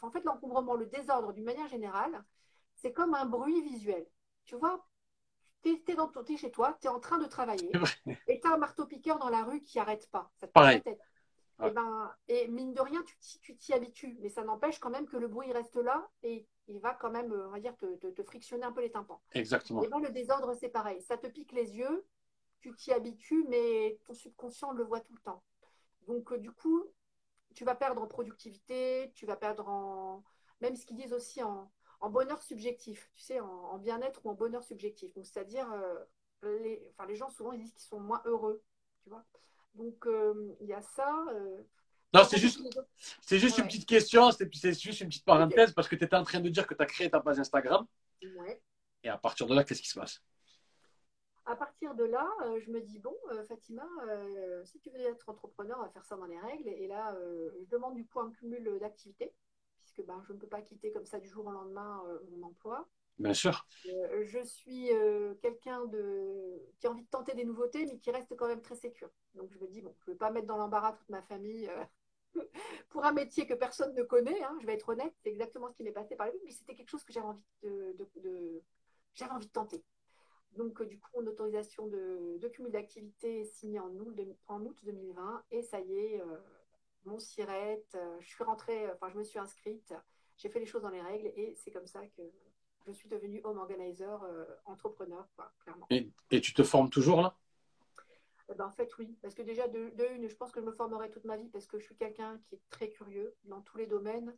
En 0.01 0.11
fait, 0.11 0.23
l'encombrement, 0.23 0.75
le 0.75 0.87
désordre, 0.87 1.33
d'une 1.33 1.43
manière 1.43 1.67
générale, 1.67 2.23
c'est 2.75 2.93
comme 2.93 3.13
un 3.13 3.25
bruit 3.25 3.61
visuel. 3.61 4.07
Tu 4.45 4.55
vois, 4.55 4.83
tu 5.61 5.69
es, 5.69 6.37
chez 6.37 6.51
toi, 6.51 6.77
tu 6.81 6.87
es 6.87 6.89
en 6.89 6.99
train 6.99 7.19
de 7.19 7.27
travailler 7.27 7.71
et 8.27 8.39
tu 8.39 8.47
as 8.47 8.53
un 8.53 8.57
marteau-piqueur 8.57 9.19
dans 9.19 9.29
la 9.29 9.43
rue 9.43 9.61
qui 9.61 9.77
n'arrête 9.77 10.09
pas. 10.09 10.31
Ça 10.37 10.47
te 10.47 10.53
Pareil. 10.53 10.81
Et, 11.61 11.67
eh 11.67 11.71
ben, 11.71 12.11
et 12.27 12.47
mine 12.47 12.73
de 12.73 12.81
rien, 12.81 13.03
tu 13.41 13.55
t'y 13.55 13.73
habitues. 13.73 14.17
Mais 14.21 14.29
ça 14.29 14.43
n'empêche 14.43 14.79
quand 14.79 14.89
même 14.89 15.07
que 15.07 15.17
le 15.17 15.27
bruit 15.27 15.51
reste 15.51 15.75
là 15.75 16.09
et 16.23 16.47
il 16.67 16.79
va 16.79 16.93
quand 16.93 17.11
même, 17.11 17.31
on 17.31 17.49
va 17.49 17.59
dire, 17.59 17.75
te, 17.77 18.23
frictionner 18.23 18.63
un 18.63 18.71
peu 18.71 18.81
les 18.81 18.91
tympans. 18.91 19.21
Exactement. 19.33 19.83
Et 19.83 19.87
ben, 19.87 19.99
le 19.99 20.09
désordre, 20.09 20.53
c'est 20.53 20.69
pareil. 20.69 21.01
Ça 21.01 21.17
te 21.17 21.27
pique 21.27 21.51
les 21.51 21.75
yeux, 21.75 22.05
tu 22.59 22.73
t'y 22.75 22.91
habitues, 22.93 23.45
mais 23.49 23.99
ton 24.05 24.13
subconscient 24.13 24.71
le 24.71 24.83
voit 24.83 25.01
tout 25.01 25.13
le 25.13 25.21
temps. 25.21 25.43
Donc, 26.07 26.31
euh, 26.31 26.37
du 26.37 26.51
coup, 26.51 26.85
tu 27.53 27.65
vas 27.65 27.75
perdre 27.75 28.01
en 28.01 28.07
productivité, 28.07 29.11
tu 29.15 29.25
vas 29.25 29.35
perdre 29.35 29.67
en. 29.67 30.23
Même 30.61 30.75
ce 30.75 30.85
qu'ils 30.85 30.97
disent 30.97 31.13
aussi 31.13 31.41
en, 31.41 31.71
bonheur 32.09 32.41
subjectif, 32.41 33.09
tu 33.15 33.21
sais, 33.21 33.39
en, 33.39 33.77
bien-être 33.79 34.25
ou 34.25 34.29
en 34.29 34.35
bonheur 34.35 34.63
subjectif. 34.63 35.13
Donc, 35.15 35.25
c'est-à-dire, 35.25 35.71
euh, 35.71 36.03
les, 36.43 36.87
enfin, 36.91 37.07
les 37.07 37.15
gens 37.15 37.29
souvent 37.29 37.51
ils 37.51 37.61
disent 37.61 37.73
qu'ils 37.73 37.87
sont 37.87 37.99
moins 37.99 38.21
heureux, 38.25 38.63
tu 39.01 39.09
vois. 39.09 39.23
Donc, 39.75 40.05
euh, 40.05 40.53
il 40.59 40.67
y 40.67 40.73
a 40.73 40.81
ça. 40.81 41.25
Euh, 41.29 41.61
non, 42.13 42.23
c'est 42.25 42.37
juste, 42.37 42.59
c'est 43.21 43.39
juste 43.39 43.57
une 43.57 43.65
petite 43.65 43.87
question, 43.87 44.31
c'est 44.31 44.51
juste 44.73 44.99
une 44.99 45.07
petite 45.07 45.25
parenthèse 45.25 45.71
parce 45.71 45.87
que 45.87 45.95
tu 45.95 46.03
étais 46.03 46.15
en 46.15 46.23
train 46.23 46.41
de 46.41 46.49
dire 46.49 46.67
que 46.67 46.73
tu 46.73 46.81
as 46.81 46.85
créé 46.85 47.09
ta 47.09 47.21
page 47.21 47.39
Instagram. 47.39 47.85
Ouais. 48.21 48.61
Et 49.03 49.09
à 49.09 49.17
partir 49.17 49.47
de 49.47 49.55
là, 49.55 49.63
qu'est-ce 49.63 49.81
qui 49.81 49.87
se 49.87 49.97
passe? 49.97 50.21
À 51.45 51.55
partir 51.55 51.95
de 51.95 52.03
là, 52.03 52.29
euh, 52.43 52.59
je 52.59 52.69
me 52.69 52.81
dis, 52.81 52.99
bon, 52.99 53.15
Fatima, 53.47 53.87
si 54.65 54.79
tu 54.79 54.89
veux 54.89 54.99
être 54.99 55.27
entrepreneur, 55.29 55.77
on 55.79 55.83
va 55.83 55.89
faire 55.89 56.05
ça 56.05 56.17
dans 56.17 56.25
les 56.25 56.39
règles. 56.39 56.67
Et 56.67 56.87
là, 56.87 57.17
je 57.61 57.69
demande 57.69 57.95
du 57.95 58.05
coup 58.05 58.19
un 58.19 58.29
cumul 58.31 58.77
d'activités, 58.79 59.33
puisque 59.79 60.05
ben, 60.05 60.21
je 60.27 60.33
ne 60.33 60.37
peux 60.37 60.47
pas 60.47 60.61
quitter 60.61 60.91
comme 60.91 61.05
ça 61.05 61.19
du 61.19 61.29
jour 61.29 61.45
au 61.47 61.51
lendemain 61.51 62.03
mon 62.31 62.47
emploi. 62.47 62.87
Bien 63.17 63.33
sûr. 63.33 63.65
Je 63.85 64.43
suis 64.43 64.89
quelqu'un 65.41 65.85
de... 65.85 66.61
qui 66.79 66.87
a 66.87 66.91
envie 66.91 67.03
de 67.03 67.09
tenter 67.09 67.33
des 67.33 67.45
nouveautés, 67.45 67.85
mais 67.85 67.97
qui 67.99 68.11
reste 68.11 68.35
quand 68.35 68.47
même 68.47 68.61
très 68.61 68.75
sécure. 68.75 69.09
Donc 69.35 69.51
je 69.51 69.59
me 69.59 69.67
dis, 69.67 69.81
bon, 69.81 69.93
je 69.99 70.11
ne 70.11 70.13
vais 70.13 70.17
pas 70.17 70.31
mettre 70.31 70.47
dans 70.47 70.57
l'embarras 70.57 70.93
toute 70.93 71.09
ma 71.09 71.21
famille 71.21 71.69
euh, 71.69 72.43
pour 72.89 73.05
un 73.05 73.11
métier 73.11 73.45
que 73.45 73.53
personne 73.53 73.93
ne 73.95 74.03
connaît. 74.03 74.43
Hein, 74.43 74.57
je 74.61 74.65
vais 74.65 74.73
être 74.73 74.89
honnête, 74.89 75.13
c'est 75.23 75.29
exactement 75.29 75.69
ce 75.69 75.75
qui 75.75 75.83
m'est 75.83 75.91
passé 75.91 76.15
par 76.15 76.27
les 76.27 76.39
mais 76.43 76.51
c'était 76.51 76.75
quelque 76.75 76.89
chose 76.89 77.03
que 77.03 77.13
j'avais 77.13 77.27
envie 77.27 77.43
de, 77.63 78.63
j'avais 79.13 79.31
envie 79.31 79.47
de 79.47 79.51
tenter. 79.51 79.83
Donc, 80.57 80.83
du 80.83 80.99
coup, 80.99 81.21
une 81.21 81.29
autorisation 81.29 81.87
de, 81.87 82.47
cumul 82.51 82.71
d'activité 82.71 83.45
signée 83.45 83.79
en 83.79 83.89
août, 83.91 84.13
en 84.47 84.65
août 84.65 84.77
2020. 84.83 85.43
Et 85.51 85.61
ça 85.61 85.79
y 85.79 85.93
est, 85.93 86.21
mon 87.05 87.19
sirette, 87.19 87.97
je 88.19 88.27
suis 88.27 88.43
rentrée, 88.43 88.91
enfin, 88.91 89.09
je 89.09 89.17
me 89.17 89.23
suis 89.23 89.39
inscrite, 89.39 89.93
j'ai 90.37 90.49
fait 90.49 90.59
les 90.59 90.65
choses 90.65 90.81
dans 90.81 90.89
les 90.89 91.01
règles 91.01 91.31
et 91.35 91.53
c'est 91.55 91.71
comme 91.71 91.87
ça 91.87 92.05
que 92.07 92.21
je 92.87 92.91
suis 92.91 93.09
devenue 93.09 93.41
home 93.43 93.59
organizer, 93.59 94.23
euh, 94.23 94.45
entrepreneur, 94.65 95.27
clairement. 95.59 95.87
Et, 95.89 96.41
tu 96.41 96.53
te 96.53 96.63
formes 96.63 96.89
toujours 96.89 97.21
là? 97.21 97.37
Eh 98.51 98.55
ben, 98.55 98.65
en 98.65 98.71
fait, 98.71 98.91
oui. 98.97 99.17
Parce 99.21 99.33
que 99.33 99.41
déjà, 99.41 99.67
de, 99.67 99.89
de, 99.95 100.05
une, 100.15 100.27
je 100.27 100.35
pense 100.35 100.51
que 100.51 100.59
je 100.59 100.65
me 100.65 100.71
formerai 100.71 101.09
toute 101.09 101.25
ma 101.25 101.37
vie 101.37 101.49
parce 101.49 101.67
que 101.67 101.79
je 101.79 101.85
suis 101.85 101.95
quelqu'un 101.95 102.39
qui 102.45 102.55
est 102.55 102.61
très 102.69 102.89
curieux 102.89 103.35
dans 103.45 103.61
tous 103.61 103.77
les 103.77 103.87
domaines. 103.87 104.35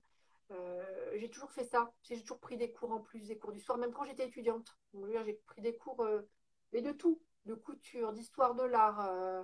Euh, 0.52 0.84
j'ai 1.16 1.30
toujours 1.30 1.52
fait 1.52 1.64
ça. 1.64 1.92
J'ai 2.04 2.20
toujours 2.22 2.40
pris 2.40 2.58
des 2.58 2.72
cours 2.72 2.92
en 2.92 3.00
plus, 3.00 3.28
des 3.28 3.38
cours 3.38 3.52
du 3.52 3.60
soir, 3.60 3.78
même 3.78 3.92
quand 3.92 4.06
j'étais 4.06 4.28
étudiante. 4.28 4.78
J'ai 5.26 5.34
pris 5.48 5.62
des 5.62 5.76
cours, 5.76 6.02
euh, 6.02 6.22
mais 6.74 6.82
de 6.82 6.92
tout, 6.92 7.22
de 7.46 7.56
couture, 7.56 8.14
d'histoire 8.14 8.54
de 8.54 8.64
l'art, 8.64 9.00
euh, 9.10 9.44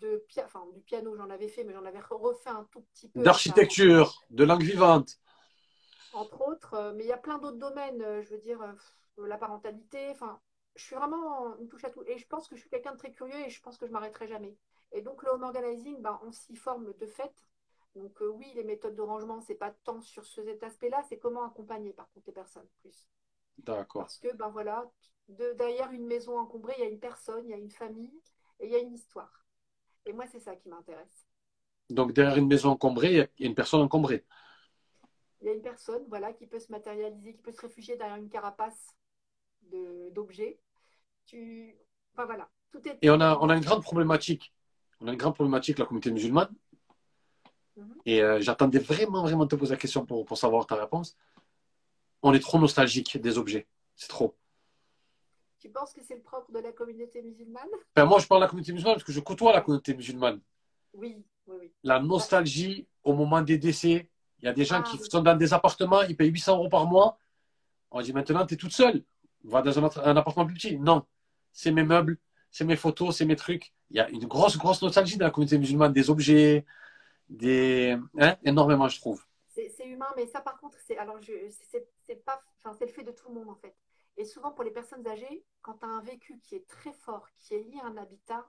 de 0.00 0.24
enfin, 0.44 0.64
du 0.72 0.80
piano, 0.80 1.16
j'en 1.16 1.30
avais 1.30 1.48
fait, 1.48 1.64
mais 1.64 1.72
j'en 1.72 1.84
avais 1.84 2.00
refait 2.00 2.50
un 2.50 2.68
tout 2.70 2.82
petit 2.82 3.08
peu. 3.08 3.20
D'architecture, 3.22 4.22
de 4.30 4.44
langue 4.44 4.62
vivante. 4.62 5.18
Entre 6.12 6.46
autres, 6.46 6.92
mais 6.94 7.02
il 7.02 7.08
y 7.08 7.12
a 7.12 7.18
plein 7.18 7.38
d'autres 7.38 7.58
domaines. 7.58 8.22
Je 8.22 8.28
veux 8.30 8.38
dire, 8.38 8.60
la 9.18 9.38
parentalité. 9.38 10.10
Enfin, 10.10 10.40
je 10.74 10.84
suis 10.84 10.96
vraiment 10.96 11.56
une 11.58 11.68
touche 11.68 11.84
à 11.84 11.90
tout. 11.90 12.02
Et 12.06 12.18
je 12.18 12.26
pense 12.26 12.48
que 12.48 12.56
je 12.56 12.60
suis 12.60 12.70
quelqu'un 12.70 12.92
de 12.92 12.98
très 12.98 13.12
curieux 13.12 13.38
et 13.46 13.50
je 13.50 13.60
pense 13.62 13.78
que 13.78 13.86
je 13.86 13.92
m'arrêterai 13.92 14.28
jamais. 14.28 14.56
Et 14.92 15.02
donc, 15.02 15.22
le 15.22 15.30
home 15.30 15.42
organizing, 15.42 16.00
ben, 16.00 16.20
on 16.24 16.32
s'y 16.32 16.56
forme 16.56 16.92
de 16.94 17.06
fait. 17.06 17.32
Donc, 17.94 18.20
euh, 18.22 18.28
oui, 18.28 18.50
les 18.54 18.64
méthodes 18.64 18.96
de 18.96 19.02
rangement, 19.02 19.40
c'est 19.40 19.54
pas 19.54 19.70
tant 19.70 20.00
sur 20.00 20.26
cet 20.26 20.62
aspect-là, 20.62 21.02
c'est 21.08 21.18
comment 21.18 21.44
accompagner 21.44 21.92
par 21.92 22.10
contre 22.12 22.26
les 22.26 22.32
personnes 22.32 22.66
plus. 22.80 23.06
D'accord. 23.58 24.02
Parce 24.02 24.18
que, 24.18 24.34
ben 24.34 24.48
voilà, 24.48 24.90
de, 25.28 25.52
derrière 25.52 25.92
une 25.92 26.06
maison 26.06 26.38
encombrée, 26.38 26.74
il 26.78 26.84
y 26.84 26.86
a 26.86 26.90
une 26.90 26.98
personne, 26.98 27.44
il 27.46 27.50
y 27.50 27.54
a 27.54 27.58
une 27.58 27.70
famille 27.70 28.20
et 28.58 28.66
il 28.66 28.72
y 28.72 28.74
a 28.74 28.80
une 28.80 28.92
histoire. 28.92 29.46
Et 30.06 30.12
moi, 30.12 30.26
c'est 30.26 30.40
ça 30.40 30.56
qui 30.56 30.68
m'intéresse. 30.68 31.28
Donc, 31.88 32.12
derrière 32.12 32.36
une 32.36 32.48
maison 32.48 32.70
encombrée, 32.70 33.28
il 33.38 33.44
y 33.44 33.44
a 33.44 33.48
une 33.48 33.54
personne 33.54 33.80
encombrée. 33.80 34.24
Il 35.40 35.46
y 35.46 35.50
a 35.50 35.52
une 35.52 35.62
personne, 35.62 36.04
voilà, 36.08 36.32
qui 36.32 36.46
peut 36.46 36.58
se 36.58 36.72
matérialiser, 36.72 37.34
qui 37.34 37.42
peut 37.42 37.52
se 37.52 37.60
réfugier 37.60 37.96
derrière 37.96 38.16
une 38.16 38.30
carapace 38.30 38.94
d'objets. 40.12 40.58
Tu... 41.26 41.74
Enfin, 42.12 42.26
voilà. 42.26 42.48
Tout 42.70 42.86
est... 42.88 42.98
Et 43.02 43.10
on 43.10 43.20
a, 43.20 43.38
on 43.40 43.48
a 43.48 43.56
une 43.56 43.64
grande 43.64 43.82
problématique. 43.82 44.52
On 45.00 45.08
a 45.08 45.12
une 45.12 45.18
grande 45.18 45.34
problématique, 45.34 45.78
la 45.78 45.86
communauté 45.86 46.10
musulmane. 46.10 46.52
Mhm. 47.76 47.94
Et 48.06 48.22
euh, 48.22 48.40
j'attendais 48.40 48.78
vraiment, 48.78 49.22
vraiment 49.22 49.44
de 49.44 49.50
te 49.50 49.56
poser 49.56 49.72
la 49.72 49.78
question 49.78 50.04
pour, 50.06 50.24
pour 50.24 50.38
savoir 50.38 50.66
ta 50.66 50.76
réponse. 50.76 51.16
On 52.22 52.32
est 52.32 52.40
trop 52.40 52.58
nostalgique 52.58 53.20
des 53.20 53.38
objets. 53.38 53.66
C'est 53.96 54.08
trop. 54.08 54.34
Tu 55.58 55.68
penses 55.70 55.92
que 55.92 56.02
c'est 56.02 56.16
le 56.16 56.22
propre 56.22 56.52
de 56.52 56.58
la 56.58 56.72
communauté 56.72 57.22
musulmane? 57.22 57.68
Ben, 57.94 58.04
Moi, 58.04 58.18
je 58.18 58.26
parle 58.26 58.40
de 58.40 58.44
la 58.44 58.50
communauté 58.50 58.72
musulmane 58.72 58.94
parce 58.94 59.04
que 59.04 59.12
je 59.12 59.20
côtoie 59.20 59.52
la 59.52 59.60
communauté 59.60 59.94
musulmane. 59.94 60.40
Oui, 60.92 61.24
oui, 61.46 61.56
oui. 61.60 61.72
La 61.82 62.00
nostalgie 62.00 62.86
au 63.02 63.14
moment 63.14 63.42
des 63.42 63.58
décès. 63.58 64.08
Il 64.40 64.46
y 64.46 64.48
a 64.48 64.52
des 64.52 64.64
gens 64.64 64.82
ah, 64.84 64.90
qui 64.90 64.98
sont 64.98 65.22
dans 65.22 65.36
des 65.36 65.54
appartements, 65.54 66.02
ils 66.02 66.16
payent 66.16 66.30
800 66.30 66.56
euros 66.56 66.68
par 66.68 66.86
mois. 66.86 67.18
On 67.90 68.02
dit 68.02 68.12
maintenant, 68.12 68.44
tu 68.44 68.54
es 68.54 68.56
toute 68.56 68.72
seule 68.72 69.04
va 69.44 69.62
dans 69.62 69.78
un, 69.78 70.16
appartement 70.16 70.46
plus 70.46 70.54
petit. 70.54 70.78
Non, 70.78 71.04
c'est 71.52 71.70
mes 71.70 71.84
meubles, 71.84 72.18
c'est 72.50 72.64
mes 72.64 72.76
photos, 72.76 73.16
c'est 73.16 73.24
mes 73.24 73.36
trucs. 73.36 73.72
Il 73.90 73.96
y 73.96 74.00
a 74.00 74.08
une 74.10 74.26
grosse, 74.26 74.56
grosse 74.56 74.82
nostalgie 74.82 75.16
dans 75.16 75.26
la 75.26 75.30
communauté 75.30 75.58
musulmane, 75.58 75.92
des 75.92 76.10
objets, 76.10 76.64
des, 77.28 77.96
hein, 78.18 78.36
énormément, 78.44 78.88
je 78.88 79.00
trouve. 79.00 79.24
C'est 79.48 79.86
humain, 79.86 80.08
mais 80.16 80.26
ça, 80.26 80.40
par 80.40 80.58
contre, 80.58 80.78
c'est 80.84 80.96
alors 80.96 81.18
c'est 82.02 82.24
pas, 82.24 82.42
enfin, 82.58 82.74
c'est 82.76 82.86
le 82.86 82.92
fait 82.92 83.04
de 83.04 83.12
tout 83.12 83.28
le 83.28 83.34
monde 83.34 83.50
en 83.50 83.54
fait. 83.54 83.76
Et 84.16 84.24
souvent 84.24 84.52
pour 84.52 84.64
les 84.64 84.70
personnes 84.70 85.06
âgées, 85.06 85.44
quand 85.62 85.74
tu 85.74 85.84
as 85.84 85.88
un 85.88 86.02
vécu 86.02 86.38
qui 86.40 86.54
est 86.54 86.66
très 86.66 86.92
fort, 86.92 87.28
qui 87.36 87.54
est 87.54 87.60
lié 87.60 87.78
à 87.82 87.86
un 87.86 87.96
habitat, 87.96 88.48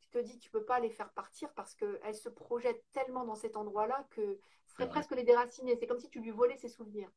tu 0.00 0.08
te 0.10 0.18
dis 0.18 0.38
tu 0.38 0.50
peux 0.50 0.64
pas 0.64 0.80
les 0.80 0.90
faire 0.90 1.10
partir 1.10 1.52
parce 1.54 1.74
qu'elles 1.74 2.14
se 2.14 2.28
projettent 2.28 2.84
tellement 2.92 3.24
dans 3.24 3.34
cet 3.34 3.56
endroit-là 3.56 4.06
que 4.10 4.38
ce 4.66 4.74
serait 4.74 4.88
presque 4.88 5.12
les 5.12 5.24
déraciner. 5.24 5.76
C'est 5.76 5.86
comme 5.86 6.00
si 6.00 6.08
tu 6.08 6.20
lui 6.20 6.30
volais 6.30 6.56
ses 6.56 6.68
souvenirs. 6.68 7.10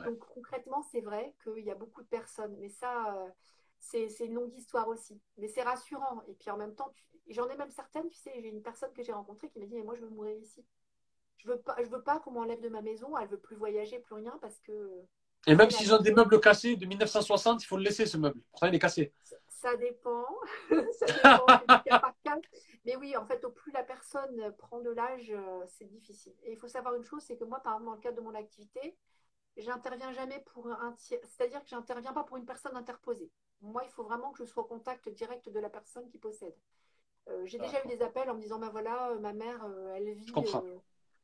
Donc 0.00 0.18
concrètement, 0.18 0.82
c'est 0.90 1.00
vrai 1.00 1.34
qu'il 1.42 1.64
y 1.64 1.70
a 1.70 1.74
beaucoup 1.74 2.02
de 2.02 2.08
personnes, 2.08 2.56
mais 2.58 2.68
ça, 2.68 3.14
euh, 3.16 3.28
c'est 3.78 4.26
une 4.26 4.34
longue 4.34 4.54
histoire 4.54 4.88
aussi. 4.88 5.20
Mais 5.38 5.48
c'est 5.48 5.62
rassurant. 5.62 6.22
Et 6.28 6.34
puis 6.34 6.50
en 6.50 6.56
même 6.56 6.74
temps, 6.74 6.92
j'en 7.28 7.48
ai 7.48 7.56
même 7.56 7.70
certaines, 7.70 8.08
tu 8.08 8.18
sais, 8.18 8.32
j'ai 8.40 8.48
une 8.48 8.62
personne 8.62 8.92
que 8.92 9.02
j'ai 9.02 9.12
rencontrée 9.12 9.48
qui 9.48 9.58
m'a 9.58 9.66
dit, 9.66 9.74
mais 9.74 9.82
moi 9.82 9.94
je 9.94 10.02
veux 10.02 10.10
mourir 10.10 10.36
ici. 10.36 10.64
Je 11.38 11.48
veux 11.48 11.58
pas, 11.58 11.76
je 11.82 11.88
veux 11.88 12.02
pas 12.02 12.20
qu'on 12.20 12.30
m'enlève 12.30 12.60
de 12.60 12.68
ma 12.68 12.82
maison. 12.82 13.16
Elle 13.18 13.28
veut 13.28 13.38
plus 13.38 13.56
voyager, 13.56 13.98
plus 13.98 14.14
rien, 14.14 14.38
parce 14.40 14.60
que. 14.60 15.02
Et 15.46 15.56
même 15.56 15.70
s'ils 15.70 15.92
ont 15.92 16.00
des 16.00 16.12
meubles 16.12 16.40
cassés 16.40 16.76
de 16.76 16.86
1960, 16.86 17.64
il 17.64 17.66
faut 17.66 17.76
le 17.76 17.82
laisser 17.82 18.06
ce 18.06 18.16
meuble. 18.16 18.40
Pourtant, 18.52 18.68
il 18.68 18.74
est 18.76 18.78
cassé. 18.78 19.12
Ça, 19.48 19.76
dépend. 19.76 20.24
ça 20.92 21.06
dépend 21.06 21.46
Mais 22.84 22.96
oui, 22.96 23.16
en 23.16 23.24
fait, 23.24 23.44
au 23.44 23.50
plus 23.50 23.72
la 23.72 23.82
personne 23.82 24.54
prend 24.58 24.80
de 24.80 24.90
l'âge, 24.90 25.30
euh, 25.30 25.64
c'est 25.66 25.84
difficile. 25.84 26.34
Et 26.44 26.52
il 26.52 26.58
faut 26.58 26.68
savoir 26.68 26.94
une 26.94 27.04
chose, 27.04 27.22
c'est 27.24 27.36
que 27.36 27.44
moi, 27.44 27.60
par 27.60 27.74
exemple, 27.74 27.86
dans 27.86 27.94
le 27.94 28.00
cadre 28.00 28.16
de 28.16 28.22
mon 28.22 28.34
activité, 28.34 28.96
j'interviens 29.56 30.12
jamais 30.12 30.40
pour 30.46 30.68
un 30.68 30.92
tiers, 30.92 31.20
c'est-à-dire 31.24 31.62
que 31.62 31.68
j'interviens 31.68 32.12
pas 32.12 32.24
pour 32.24 32.36
une 32.36 32.46
personne 32.46 32.76
interposée. 32.76 33.30
Moi, 33.60 33.82
il 33.84 33.90
faut 33.90 34.04
vraiment 34.04 34.32
que 34.32 34.38
je 34.38 34.44
sois 34.44 34.62
au 34.62 34.66
contact 34.66 35.08
direct 35.08 35.48
de 35.48 35.60
la 35.60 35.70
personne 35.70 36.08
qui 36.08 36.18
possède. 36.18 36.56
Euh, 37.28 37.46
j'ai 37.46 37.58
déjà 37.58 37.84
eu 37.84 37.88
des 37.88 38.02
appels 38.02 38.28
en 38.28 38.34
me 38.34 38.40
disant, 38.40 38.58
ben 38.58 38.70
voilà, 38.70 39.10
euh, 39.10 39.20
ma 39.20 39.32
mère, 39.32 39.64
euh, 39.64 39.94
elle 39.94 40.12
vit 40.14 40.32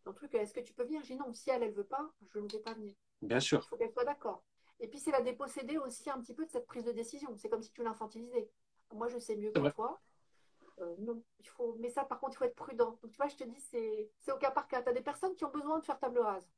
dans 0.04 0.12
truc, 0.14 0.34
est-ce 0.34 0.54
que 0.54 0.60
tu 0.60 0.72
peux 0.72 0.84
venir? 0.84 1.02
J'ai 1.04 1.14
dit 1.14 1.20
non, 1.20 1.34
si 1.34 1.50
elle, 1.50 1.62
elle 1.62 1.72
veut 1.72 1.84
pas, 1.84 2.10
je 2.32 2.38
ne 2.38 2.48
vais 2.48 2.60
pas 2.60 2.72
venir. 2.72 2.94
Bien 3.20 3.40
sûr. 3.40 3.60
Il 3.62 3.68
faut 3.68 3.76
qu'elle 3.76 3.92
soit 3.92 4.04
d'accord. 4.04 4.42
Et 4.80 4.88
puis, 4.88 4.98
c'est 5.00 5.10
la 5.10 5.20
déposséder 5.20 5.76
aussi 5.76 6.08
un 6.08 6.18
petit 6.20 6.32
peu 6.32 6.46
de 6.46 6.50
cette 6.50 6.66
prise 6.66 6.84
de 6.84 6.92
décision. 6.92 7.36
C'est 7.36 7.50
comme 7.50 7.62
si 7.62 7.72
tu 7.72 7.82
l'infantilisais. 7.82 8.48
Moi, 8.94 9.08
je 9.08 9.18
sais 9.18 9.36
mieux 9.36 9.50
que 9.50 9.68
toi. 9.70 10.00
non, 10.98 11.22
il 11.40 11.48
faut. 11.48 11.74
Mais 11.80 11.90
ça, 11.90 12.04
par 12.04 12.20
contre, 12.20 12.34
il 12.34 12.38
faut 12.38 12.44
être 12.44 12.54
prudent. 12.54 12.96
Donc, 13.02 13.10
tu 13.10 13.16
vois, 13.16 13.28
je 13.28 13.36
te 13.36 13.44
dis, 13.44 13.60
c'est 13.60 14.32
au 14.32 14.38
cas 14.38 14.50
par 14.50 14.66
cas. 14.66 14.82
Tu 14.82 14.88
as 14.88 14.92
des 14.92 15.02
personnes 15.02 15.34
qui 15.34 15.44
ont 15.44 15.50
besoin 15.50 15.78
de 15.78 15.84
faire 15.84 15.98
table 15.98 16.20
rase. 16.20 16.48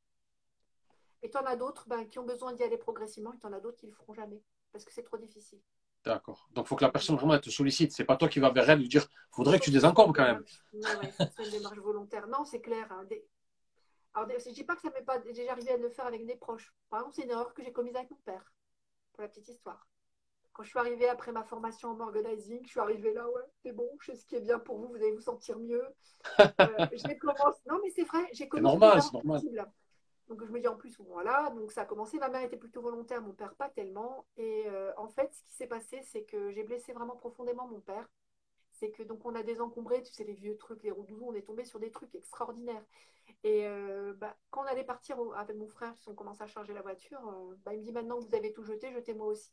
Et 1.22 1.30
tu 1.30 1.36
en 1.38 1.44
as 1.44 1.56
d'autres 1.56 1.86
ben, 1.88 2.04
qui 2.08 2.18
ont 2.18 2.24
besoin 2.24 2.52
d'y 2.52 2.62
aller 2.62 2.78
progressivement, 2.78 3.32
et 3.32 3.38
tu 3.38 3.46
en 3.46 3.52
as 3.52 3.60
d'autres 3.60 3.76
qui 3.76 3.86
ne 3.86 3.90
le 3.90 3.96
feront 3.96 4.14
jamais, 4.14 4.42
parce 4.72 4.84
que 4.84 4.92
c'est 4.92 5.02
trop 5.02 5.18
difficile. 5.18 5.60
D'accord. 6.04 6.48
Donc, 6.52 6.64
il 6.64 6.68
faut 6.68 6.76
que 6.76 6.84
la 6.84 6.90
personne 6.90 7.16
vraiment 7.16 7.38
te 7.38 7.50
sollicite. 7.50 7.92
C'est 7.92 8.04
pas 8.04 8.16
toi 8.16 8.28
qui 8.28 8.40
vas 8.40 8.50
vers 8.50 8.70
elle 8.70 8.78
lui 8.78 8.88
dire 8.88 9.06
faudrait 9.30 9.58
que 9.58 9.64
tu 9.64 9.70
désencombres 9.70 10.14
quand 10.14 10.24
même. 10.24 10.42
Non, 10.72 10.88
ouais, 11.00 11.12
c'est 11.18 11.44
une 11.44 11.50
démarche 11.50 11.78
volontaire. 11.78 12.26
Non, 12.26 12.44
c'est 12.44 12.62
clair. 12.62 12.90
Hein. 12.90 13.04
Alors, 14.14 14.30
je 14.30 14.48
ne 14.48 14.54
dis 14.54 14.64
pas 14.64 14.76
que 14.76 14.80
ça 14.80 14.90
m'est 14.90 15.04
pas 15.04 15.18
déjà 15.18 15.52
arrivé 15.52 15.72
à 15.72 15.76
le 15.76 15.90
faire 15.90 16.06
avec 16.06 16.24
des 16.26 16.36
proches. 16.36 16.74
Par 16.88 17.00
exemple, 17.00 17.16
c'est 17.16 17.22
une 17.24 17.30
erreur 17.30 17.52
que 17.52 17.62
j'ai 17.62 17.72
commise 17.72 17.94
avec 17.94 18.10
mon 18.10 18.16
père, 18.24 18.52
pour 19.12 19.22
la 19.22 19.28
petite 19.28 19.48
histoire. 19.48 19.86
Quand 20.52 20.64
je 20.64 20.70
suis 20.70 20.78
arrivée 20.78 21.08
après 21.08 21.32
ma 21.32 21.44
formation 21.44 21.90
en 21.90 22.00
organizing, 22.00 22.60
je 22.64 22.70
suis 22.70 22.80
arrivée 22.80 23.12
là, 23.12 23.28
ouais, 23.28 23.42
c'est 23.62 23.72
bon, 23.72 23.88
je 24.00 24.12
sais 24.12 24.18
ce 24.18 24.26
qui 24.26 24.34
est 24.34 24.40
bien 24.40 24.58
pour 24.58 24.78
vous, 24.78 24.88
vous 24.88 24.96
allez 24.96 25.12
vous 25.12 25.20
sentir 25.20 25.58
mieux. 25.58 25.84
Euh, 26.40 26.86
j'ai 26.92 27.16
commencé. 27.18 27.60
Non, 27.68 27.78
mais 27.82 27.90
c'est 27.90 28.04
vrai, 28.04 28.26
j'ai 28.32 28.48
commencé. 28.48 28.74
C'est 28.74 28.80
normal, 28.80 29.02
c'est 29.02 29.12
normal. 29.12 29.72
Donc 30.30 30.44
je 30.46 30.52
me 30.52 30.60
dis 30.60 30.68
en 30.68 30.76
plus, 30.76 30.96
voilà, 31.00 31.50
donc 31.56 31.72
ça 31.72 31.82
a 31.82 31.84
commencé. 31.86 32.16
Ma 32.18 32.28
mère 32.28 32.42
était 32.42 32.56
plutôt 32.56 32.80
volontaire, 32.80 33.20
mon 33.20 33.32
père 33.32 33.54
pas 33.56 33.68
tellement. 33.68 34.26
Et 34.36 34.64
euh, 34.68 34.92
en 34.96 35.08
fait, 35.08 35.34
ce 35.34 35.42
qui 35.42 35.54
s'est 35.54 35.66
passé, 35.66 36.02
c'est 36.04 36.22
que 36.22 36.52
j'ai 36.52 36.62
blessé 36.62 36.92
vraiment 36.92 37.16
profondément 37.16 37.66
mon 37.66 37.80
père. 37.80 38.08
C'est 38.72 38.92
que 38.92 39.02
donc 39.02 39.26
on 39.26 39.34
a 39.34 39.42
désencombré, 39.42 40.02
tu 40.02 40.12
sais, 40.12 40.24
les 40.24 40.34
vieux 40.34 40.56
trucs, 40.56 40.84
les 40.84 40.92
roues 40.92 41.06
on 41.22 41.34
est 41.34 41.42
tombé 41.42 41.64
sur 41.64 41.80
des 41.80 41.90
trucs 41.90 42.14
extraordinaires. 42.14 42.84
Et 43.42 43.66
euh, 43.66 44.14
bah, 44.14 44.36
quand 44.50 44.62
on 44.62 44.66
allait 44.66 44.84
partir 44.84 45.18
avec 45.36 45.56
mon 45.56 45.66
frère, 45.66 45.94
on 46.06 46.14
commençait 46.14 46.44
à 46.44 46.46
charger 46.46 46.74
la 46.74 46.82
voiture, 46.82 47.20
euh, 47.28 47.56
bah, 47.64 47.74
il 47.74 47.80
me 47.80 47.84
dit 47.84 47.92
maintenant 47.92 48.20
vous 48.20 48.34
avez 48.34 48.52
tout 48.52 48.62
jeté, 48.62 48.92
jetez-moi 48.92 49.26
aussi. 49.26 49.52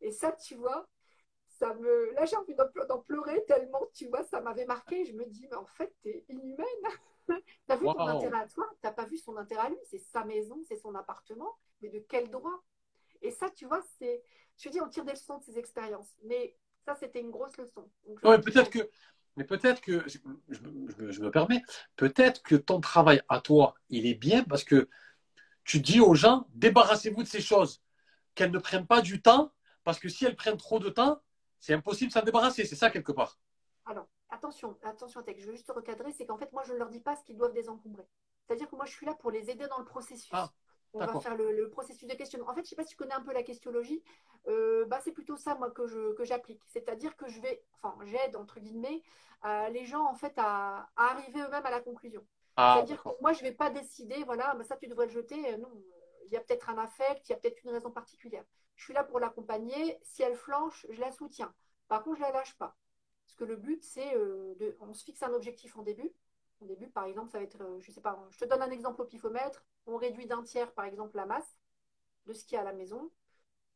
Et 0.00 0.10
ça, 0.10 0.32
tu 0.32 0.56
vois, 0.56 0.88
ça 1.46 1.74
me. 1.74 2.12
Là, 2.14 2.24
j'ai 2.24 2.36
envie 2.36 2.54
d'en 2.54 2.98
pleurer 3.00 3.44
tellement, 3.46 3.86
tu 3.94 4.08
vois, 4.08 4.24
ça 4.24 4.40
m'avait 4.40 4.66
marqué. 4.66 5.04
Je 5.04 5.12
me 5.14 5.24
dis, 5.26 5.46
mais 5.50 5.56
en 5.56 5.66
fait, 5.66 5.94
t'es 6.02 6.24
inhumaine. 6.28 6.66
T'as 7.66 7.76
vu 7.76 7.84
ton 7.84 8.06
intérêt 8.06 8.40
à 8.40 8.46
toi, 8.46 8.68
t'as 8.80 8.92
pas 8.92 9.04
vu 9.04 9.18
son 9.18 9.36
intérêt 9.36 9.66
à 9.66 9.68
lui? 9.68 9.78
C'est 9.84 9.98
sa 9.98 10.24
maison, 10.24 10.60
c'est 10.66 10.76
son 10.76 10.94
appartement, 10.94 11.58
mais 11.82 11.88
de 11.88 11.98
quel 11.98 12.30
droit? 12.30 12.62
Et 13.22 13.30
ça, 13.30 13.50
tu 13.50 13.66
vois, 13.66 13.82
c'est. 13.98 14.22
Je 14.56 14.68
dis, 14.68 14.80
on 14.80 14.88
tire 14.88 15.04
des 15.04 15.12
leçons 15.12 15.38
de 15.38 15.44
ces 15.44 15.58
expériences. 15.58 16.14
Mais 16.24 16.56
ça, 16.84 16.94
c'était 16.94 17.20
une 17.20 17.30
grosse 17.30 17.56
leçon. 17.56 17.88
Ouais, 18.22 18.40
peut-être 18.40 18.70
que. 18.70 18.90
Mais 19.36 19.44
peut-être 19.44 19.80
que, 19.80 20.02
je, 20.08 20.18
je, 20.48 21.20
me 21.20 21.30
permets, 21.30 21.62
peut-être 21.94 22.42
que 22.42 22.56
ton 22.56 22.80
travail 22.80 23.22
à 23.28 23.40
toi, 23.40 23.74
il 23.88 24.04
est 24.06 24.16
bien 24.16 24.42
parce 24.42 24.64
que 24.64 24.88
tu 25.62 25.78
dis 25.78 26.00
aux 26.00 26.14
gens, 26.14 26.48
débarrassez-vous 26.54 27.22
de 27.22 27.28
ces 27.28 27.40
choses, 27.40 27.80
qu'elles 28.34 28.50
ne 28.50 28.58
prennent 28.58 28.86
pas 28.86 29.00
du 29.00 29.22
temps, 29.22 29.52
parce 29.84 30.00
que 30.00 30.08
si 30.08 30.24
elles 30.24 30.34
prennent 30.34 30.56
trop 30.56 30.80
de 30.80 30.88
temps, 30.88 31.22
c'est 31.60 31.72
impossible 31.72 32.08
de 32.08 32.14
s'en 32.14 32.24
débarrasser. 32.24 32.64
C'est 32.64 32.74
ça 32.74 32.90
quelque 32.90 33.12
part. 33.12 33.38
Alors, 33.88 34.06
attention, 34.28 34.76
attention, 34.82 35.22
je 35.26 35.46
veux 35.46 35.52
juste 35.52 35.70
recadrer, 35.70 36.12
c'est 36.12 36.26
qu'en 36.26 36.36
fait, 36.36 36.52
moi, 36.52 36.62
je 36.64 36.74
ne 36.74 36.78
leur 36.78 36.90
dis 36.90 37.00
pas 37.00 37.16
ce 37.16 37.24
qu'ils 37.24 37.38
doivent 37.38 37.54
désencombrer. 37.54 38.06
C'est-à-dire 38.46 38.68
que 38.68 38.76
moi, 38.76 38.84
je 38.84 38.92
suis 38.92 39.06
là 39.06 39.14
pour 39.14 39.30
les 39.30 39.50
aider 39.50 39.66
dans 39.66 39.78
le 39.78 39.86
processus. 39.86 40.30
Ah, 40.32 40.50
on 40.92 40.98
va 40.98 41.20
faire 41.20 41.36
le, 41.36 41.70
processus 41.70 42.06
de 42.06 42.14
questionnement. 42.14 42.50
En 42.50 42.54
fait, 42.54 42.60
je 42.60 42.66
ne 42.66 42.68
sais 42.68 42.76
pas 42.76 42.84
si 42.84 42.90
tu 42.90 42.96
connais 42.96 43.14
un 43.14 43.22
peu 43.22 43.32
la 43.32 43.42
questionologie. 43.42 44.02
Euh, 44.46 44.84
bah, 44.86 45.00
c'est 45.02 45.12
plutôt 45.12 45.36
ça, 45.36 45.54
moi, 45.54 45.70
que, 45.70 45.86
je, 45.86 46.12
que 46.14 46.24
j'applique. 46.24 46.62
C'est-à-dire 46.66 47.16
que 47.16 47.28
je 47.28 47.40
vais, 47.40 47.62
enfin, 47.80 47.96
j'aide, 48.04 48.36
entre 48.36 48.60
guillemets, 48.60 49.02
euh, 49.46 49.68
les 49.70 49.86
gens, 49.86 50.04
en 50.04 50.14
fait, 50.14 50.34
à, 50.36 50.90
arriver 50.96 51.40
eux-mêmes 51.40 51.64
à 51.66 51.70
la 51.70 51.80
conclusion. 51.80 52.26
Ah, 52.56 52.74
C'est-à-dire 52.76 53.02
que 53.02 53.08
moi, 53.22 53.32
je 53.32 53.42
ne 53.42 53.48
vais 53.48 53.54
pas 53.54 53.70
décider, 53.70 54.22
voilà, 54.24 54.54
bah, 54.54 54.64
ça, 54.64 54.76
tu 54.76 54.86
devrais 54.86 55.06
le 55.06 55.12
jeter. 55.12 55.54
Euh, 55.54 55.56
non, 55.56 55.70
il 56.26 56.32
y 56.32 56.36
a 56.36 56.40
peut-être 56.40 56.68
un 56.68 56.76
affect, 56.76 57.26
il 57.28 57.32
y 57.32 57.34
a 57.34 57.38
peut-être 57.38 57.62
une 57.64 57.70
raison 57.70 57.90
particulière. 57.90 58.44
Je 58.76 58.84
suis 58.84 58.92
là 58.92 59.02
pour 59.02 59.18
l'accompagner. 59.18 59.98
Si 60.02 60.22
elle 60.22 60.36
flanche, 60.36 60.86
je 60.90 61.00
la 61.00 61.10
soutiens. 61.10 61.54
Par 61.88 62.02
contre, 62.02 62.16
je 62.16 62.22
ne 62.22 62.28
la 62.28 62.32
lâche 62.32 62.54
pas. 62.58 62.76
Parce 63.28 63.36
que 63.36 63.44
le 63.44 63.56
but, 63.56 63.84
c'est 63.84 64.16
euh, 64.16 64.54
de. 64.58 64.74
On 64.80 64.94
se 64.94 65.04
fixe 65.04 65.22
un 65.22 65.34
objectif 65.34 65.76
en 65.76 65.82
début. 65.82 66.10
En 66.62 66.66
début, 66.66 66.88
par 66.88 67.04
exemple, 67.04 67.30
ça 67.30 67.38
va 67.38 67.44
être, 67.44 67.60
euh, 67.60 67.78
je 67.78 67.92
sais 67.92 68.00
pas, 68.00 68.26
je 68.30 68.38
te 68.38 68.46
donne 68.46 68.62
un 68.62 68.70
exemple 68.70 69.02
au 69.02 69.04
pifomètre. 69.04 69.66
On 69.86 69.98
réduit 69.98 70.26
d'un 70.26 70.42
tiers, 70.42 70.72
par 70.72 70.86
exemple, 70.86 71.14
la 71.14 71.26
masse 71.26 71.58
de 72.26 72.32
ce 72.32 72.44
qu'il 72.46 72.56
y 72.56 72.58
a 72.58 72.62
à 72.62 72.64
la 72.64 72.72
maison. 72.72 73.10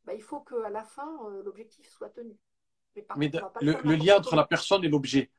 Bah, 0.05 0.15
il 0.15 0.23
faut 0.23 0.41
qu'à 0.41 0.71
la 0.71 0.85
fin, 0.85 1.19
euh, 1.27 1.43
l'objectif 1.43 1.87
soit 1.87 2.09
tenu. 2.09 2.35
Mais, 3.17 3.31
le, 3.61 3.95
lien 3.95 4.17
entre 4.17 4.37
la 4.37 4.45
personne 4.45 4.85
et 4.85 4.89
l'objet, 4.89 5.31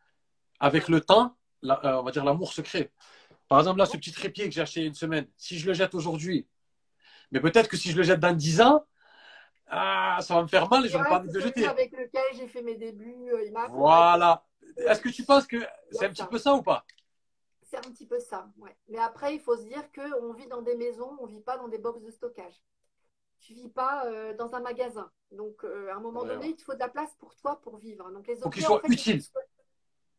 avec 0.59 0.89
le 0.89 1.01
temps, 1.01 1.35
la- 1.63 1.83
euh, 1.83 1.99
on 1.99 2.03
va 2.03 2.11
dire 2.11 2.23
l'amour 2.23 2.53
se 2.53 2.61
crée. 2.61 2.91
Par 3.47 3.59
exemple, 3.59 3.79
là, 3.79 3.87
ce 3.87 3.97
petit 3.97 4.11
trépied 4.11 4.45
que 4.45 4.51
j'ai 4.51 4.61
acheté 4.61 4.81
il 4.81 4.83
y 4.83 4.85
a 4.85 4.89
une 4.89 4.95
semaine, 4.95 5.27
si 5.37 5.57
je 5.57 5.65
le 5.65 5.73
jette 5.73 5.95
aujourd'hui, 5.95 6.47
mais 7.31 7.41
peut-être 7.41 7.67
que 7.67 7.77
si 7.77 7.91
je 7.91 7.97
le 7.97 8.03
jette 8.03 8.19
dans 8.19 8.35
10 8.35 8.61
ans, 8.61 8.85
ah, 9.75 10.19
ça 10.21 10.35
va 10.35 10.43
me 10.43 10.47
faire 10.47 10.69
mal 10.69 10.83
et 10.85 10.87
Et 10.87 10.89
j'aurais 10.89 11.03
ouais, 11.03 11.09
pas 11.09 11.19
envie 11.19 11.29
de 11.29 11.39
jeter. 11.39 11.65
avec 11.65 11.91
lequel 11.91 12.23
j'ai 12.35 12.47
fait 12.47 12.61
mes 12.61 12.75
débuts. 12.75 13.31
euh, 13.31 13.43
il. 13.45 13.51
Voilà. 13.69 14.45
Est-ce 14.77 15.01
que 15.01 15.09
tu 15.09 15.23
penses 15.23 15.47
que 15.47 15.57
c'est 15.91 16.05
un 16.05 16.09
petit 16.09 16.25
peu 16.25 16.37
ça 16.37 16.53
ou 16.53 16.61
pas? 16.61 16.85
C'est 17.63 17.77
un 17.77 17.91
petit 17.91 18.05
peu 18.05 18.19
ça, 18.19 18.49
ouais. 18.57 18.75
Mais 18.87 18.99
après, 18.99 19.33
il 19.35 19.39
faut 19.39 19.57
se 19.57 19.63
dire 19.63 19.83
qu'on 19.91 20.33
vit 20.33 20.47
dans 20.47 20.61
des 20.61 20.75
maisons, 20.75 21.17
on 21.19 21.25
ne 21.25 21.31
vit 21.31 21.41
pas 21.41 21.57
dans 21.57 21.67
des 21.67 21.79
box 21.79 22.01
de 22.01 22.11
stockage. 22.11 22.61
Tu 23.39 23.53
vis 23.53 23.69
pas 23.69 24.05
euh, 24.05 24.33
dans 24.35 24.53
un 24.55 24.61
magasin. 24.61 25.11
Donc, 25.31 25.63
euh, 25.65 25.89
à 25.91 25.95
un 25.95 25.99
moment 25.99 26.21
Ouais, 26.21 26.27
donné, 26.29 26.45
ouais. 26.45 26.49
il 26.51 26.55
te 26.55 26.63
faut 26.63 26.73
de 26.75 26.79
la 26.79 26.89
place 26.89 27.13
pour 27.19 27.35
toi 27.35 27.59
pour 27.61 27.77
vivre. 27.77 28.09
Donc, 28.11 28.27
les 28.27 28.35
Faut 28.35 28.49
qu'il 28.49 28.63
objets, 28.63 28.67
soit 28.67 28.77
en 28.77 28.81
fait, 28.81 28.93
utile. 28.93 29.15
il 29.17 29.21
faut- 29.23 29.39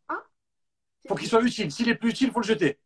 Hein? 0.09 0.23
Faut 1.09 1.15
qu'il 1.15 1.29
soit 1.29 1.43
utile. 1.43 1.71
S'il 1.73 1.89
est 1.89 1.95
plus 1.95 2.11
utile, 2.11 2.33
faut 2.33 2.41
le 2.41 2.47
jeter. 2.47 2.79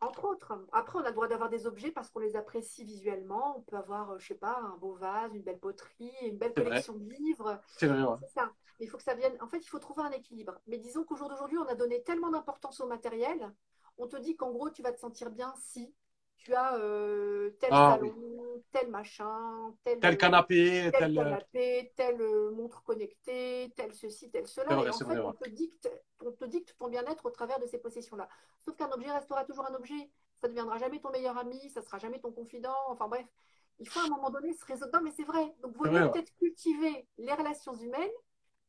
Entre 0.00 0.24
autres. 0.24 0.52
Après, 0.72 0.98
on 0.98 1.02
a 1.02 1.08
le 1.08 1.14
droit 1.14 1.26
d'avoir 1.28 1.48
des 1.48 1.66
objets 1.66 1.90
parce 1.90 2.08
qu'on 2.10 2.20
les 2.20 2.36
apprécie 2.36 2.84
visuellement. 2.84 3.58
On 3.58 3.62
peut 3.62 3.76
avoir, 3.76 4.12
euh, 4.12 4.18
je 4.18 4.28
sais 4.28 4.34
pas, 4.34 4.58
un 4.58 4.76
beau 4.76 4.94
vase, 4.94 5.34
une 5.34 5.42
belle 5.42 5.58
poterie, 5.58 6.12
une 6.22 6.38
belle 6.38 6.52
vrai. 6.52 6.64
collection 6.64 6.94
de 6.94 7.08
livres. 7.10 7.60
C'est 7.76 7.88
vrai, 7.88 8.02
ouais. 8.02 8.16
Ça. 8.34 8.50
Mais 8.78 8.86
il 8.86 8.88
faut 8.88 8.96
que 8.96 9.02
ça 9.02 9.14
vienne. 9.14 9.36
En 9.40 9.48
fait, 9.48 9.58
il 9.58 9.68
faut 9.68 9.80
trouver 9.80 10.04
un 10.04 10.10
équilibre. 10.12 10.54
Mais 10.68 10.78
disons 10.78 11.02
qu'au 11.02 11.16
jour 11.16 11.28
d'aujourd'hui, 11.28 11.58
on 11.58 11.66
a 11.66 11.74
donné 11.74 12.02
tellement 12.04 12.30
d'importance 12.30 12.80
au 12.80 12.86
matériel. 12.86 13.52
On 13.98 14.06
te 14.06 14.16
dit 14.16 14.36
qu'en 14.36 14.52
gros, 14.52 14.70
tu 14.70 14.82
vas 14.82 14.92
te 14.92 15.00
sentir 15.00 15.30
bien 15.30 15.52
si 15.58 15.92
tu 16.36 16.54
as 16.54 16.76
euh, 16.76 17.50
tel 17.58 17.70
Ah, 17.72 17.98
salon, 17.98 18.14
tel 18.70 18.88
machin, 18.90 19.74
tel, 19.84 19.98
Tel 20.00 20.16
canapé, 20.18 20.90
tel 20.92 21.14
tel. 21.14 21.18
euh, 21.18 21.24
canapé, 21.24 21.92
telle 21.96 22.20
euh, 22.20 22.50
montre 22.52 22.82
connectée, 22.82 23.72
tel 23.76 23.94
ceci, 23.94 24.30
tel 24.30 24.46
cela. 24.46 24.76
Vrai, 24.76 24.86
Et 24.86 24.90
en 24.90 25.00
fait, 25.00 25.04
vrai, 25.04 25.18
on, 25.18 25.32
te 25.32 25.48
dicte, 25.48 25.88
on 26.20 26.32
te 26.32 26.44
dicte 26.44 26.76
ton 26.78 26.88
bien-être 26.88 27.26
au 27.26 27.30
travers 27.30 27.58
de 27.60 27.66
ces 27.66 27.78
possessions-là. 27.78 28.28
Sauf 28.60 28.76
qu'un 28.76 28.90
objet 28.90 29.10
restera 29.10 29.44
toujours 29.44 29.66
un 29.66 29.74
objet. 29.74 30.10
Ça 30.36 30.46
ne 30.46 30.52
deviendra 30.52 30.78
jamais 30.78 31.00
ton 31.00 31.10
meilleur 31.10 31.36
ami, 31.38 31.70
ça 31.70 31.80
ne 31.80 31.84
sera 31.84 31.98
jamais 31.98 32.20
ton 32.20 32.30
confident. 32.32 32.76
Enfin 32.88 33.08
bref, 33.08 33.26
il 33.80 33.88
faut 33.88 34.00
à 34.00 34.04
un 34.04 34.08
moment 34.08 34.30
donné 34.30 34.52
se 34.54 34.64
résoudre. 34.64 34.90
Non, 34.94 35.00
mais 35.02 35.12
c'est 35.12 35.24
vrai. 35.24 35.54
Donc, 35.62 35.76
vaut 35.76 35.84
C'est 35.84 35.90
mieux 35.90 36.10
peut-être 36.10 36.32
cultiver 36.36 37.08
les 37.18 37.32
relations 37.34 37.74
humaines 37.74 38.10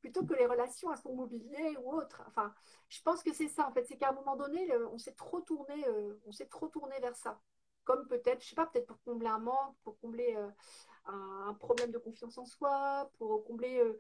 plutôt 0.01 0.23
que 0.25 0.33
les 0.33 0.45
relations 0.45 0.89
à 0.89 0.95
son 0.95 1.13
mobilier 1.15 1.75
ou 1.83 1.91
autre. 1.93 2.23
Enfin, 2.27 2.53
je 2.89 3.01
pense 3.01 3.21
que 3.23 3.33
c'est 3.33 3.49
ça 3.49 3.67
en 3.67 3.71
fait, 3.71 3.83
c'est 3.85 3.97
qu'à 3.97 4.09
un 4.09 4.13
moment 4.13 4.35
donné, 4.35 4.67
on 4.93 4.97
s'est 4.97 5.13
trop 5.15 5.41
tourné, 5.41 5.85
euh, 5.87 6.19
on 6.25 6.31
s'est 6.31 6.47
trop 6.47 6.67
tourné 6.69 6.97
vers 7.01 7.15
ça. 7.15 7.41
Comme 7.89 8.07
peut-être, 8.07 8.43
je 8.43 8.49
sais 8.49 8.55
pas, 8.55 8.67
peut-être 8.67 8.85
pour 8.85 9.01
combler 9.01 9.25
un 9.25 9.39
manque, 9.39 9.75
pour 9.83 9.97
combler 9.97 10.35
euh, 10.37 10.47
un, 11.05 11.47
un 11.47 11.53
problème 11.55 11.89
de 11.89 11.97
confiance 11.97 12.37
en 12.37 12.45
soi, 12.45 13.09
pour 13.17 13.43
combler, 13.43 13.79
euh, 13.79 13.97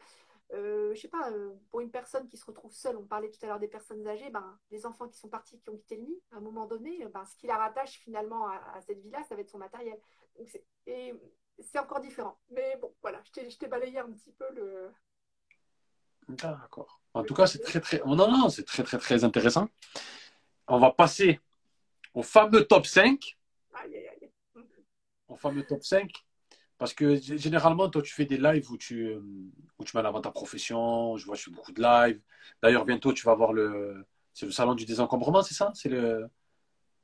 euh, 0.53 0.93
je 0.93 1.01
sais 1.01 1.07
pas, 1.07 1.31
euh, 1.31 1.55
pour 1.71 1.81
une 1.81 1.89
personne 1.89 2.27
qui 2.27 2.37
se 2.37 2.45
retrouve 2.45 2.71
seule. 2.71 2.97
On 2.97 3.07
parlait 3.07 3.31
tout 3.31 3.43
à 3.43 3.47
l'heure 3.47 3.57
des 3.57 3.67
personnes 3.67 4.07
âgées, 4.07 4.29
ben, 4.29 4.59
les 4.69 4.85
enfants 4.85 5.07
qui 5.07 5.17
sont 5.17 5.27
partis, 5.27 5.59
qui 5.59 5.71
ont 5.71 5.75
quitté 5.75 5.95
le 5.95 6.03
nid. 6.03 6.21
À 6.31 6.37
un 6.37 6.39
moment 6.39 6.67
donné, 6.67 7.03
ben, 7.07 7.25
ce 7.25 7.35
qui 7.35 7.47
la 7.47 7.57
rattache 7.57 7.97
finalement 7.97 8.47
à, 8.47 8.61
à 8.75 8.81
cette 8.81 8.99
vie-là, 8.99 9.23
ça 9.27 9.33
va 9.33 9.41
être 9.41 9.49
son 9.49 9.57
matériel. 9.57 9.99
Donc 10.37 10.47
et 10.85 11.15
c'est 11.57 11.79
encore 11.79 11.99
différent. 11.99 12.37
Mais 12.51 12.77
bon, 12.79 12.93
voilà, 13.01 13.19
je 13.23 13.31
t'ai, 13.31 13.49
je 13.49 13.57
t'ai 13.57 13.65
balayé 13.65 13.97
un 13.97 14.11
petit 14.11 14.33
peu 14.33 14.45
le. 14.53 14.91
D'accord. 16.27 17.01
En 17.15 17.23
tout 17.23 17.33
cas, 17.33 17.47
c'est 17.47 17.57
très, 17.57 17.81
très. 17.81 18.03
Non, 18.05 18.15
non, 18.15 18.49
c'est 18.49 18.65
très, 18.65 18.83
très, 18.83 18.99
très 18.99 19.23
intéressant. 19.23 19.67
On 20.67 20.77
va 20.77 20.91
passer 20.91 21.39
au 22.13 22.21
fameux 22.21 22.65
top 22.65 22.85
5. 22.85 23.38
Au 25.29 25.37
fameux 25.37 25.63
top 25.63 25.83
5. 25.83 26.11
Parce 26.77 26.93
que 26.93 27.15
généralement, 27.15 27.89
toi, 27.89 28.01
tu 28.01 28.13
fais 28.13 28.25
des 28.25 28.37
lives 28.37 28.71
où 28.71 28.77
tu, 28.77 29.07
euh, 29.07 29.21
où 29.77 29.83
tu 29.83 29.95
mets 29.95 30.01
en 30.01 30.05
avant 30.05 30.21
ta 30.21 30.31
profession. 30.31 31.17
Je 31.17 31.25
vois, 31.25 31.35
je 31.35 31.43
fais 31.43 31.51
beaucoup 31.51 31.71
de 31.71 31.81
lives. 31.81 32.21
D'ailleurs, 32.61 32.85
bientôt, 32.85 33.13
tu 33.13 33.25
vas 33.25 33.35
voir 33.35 33.53
le. 33.53 34.05
C'est 34.33 34.45
le 34.45 34.51
salon 34.51 34.75
du 34.75 34.85
désencombrement, 34.85 35.41
c'est 35.41 35.53
ça? 35.53 35.71
C'est 35.75 35.89
le. 35.89 36.29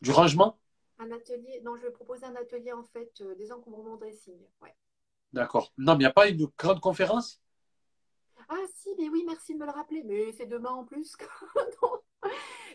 Du 0.02 0.12
rangement? 0.12 0.58
Un 0.98 1.12
atelier, 1.12 1.62
non, 1.64 1.76
je 1.76 1.84
vais 1.84 1.92
proposer 1.92 2.26
un 2.26 2.36
atelier 2.36 2.72
en 2.72 2.84
fait 2.84 3.12
euh, 3.22 3.36
des 3.36 3.52
encombrements 3.52 3.98
dressing. 3.98 4.40
Ouais. 4.62 4.74
D'accord. 5.34 5.74
Non, 5.78 5.94
mais 5.94 5.98
il 5.98 6.06
n'y 6.06 6.06
a 6.06 6.14
pas 6.14 6.30
une 6.30 6.48
grande 6.58 6.80
conférence? 6.80 7.42
Ah 8.48 8.56
si, 8.74 8.90
mais 8.98 9.10
oui, 9.10 9.24
merci 9.26 9.56
de 9.56 9.60
me 9.60 9.66
le 9.66 9.72
rappeler. 9.72 10.04
Mais 10.04 10.32
c'est 10.32 10.46
demain 10.46 10.72
en 10.72 10.86
plus. 10.86 11.16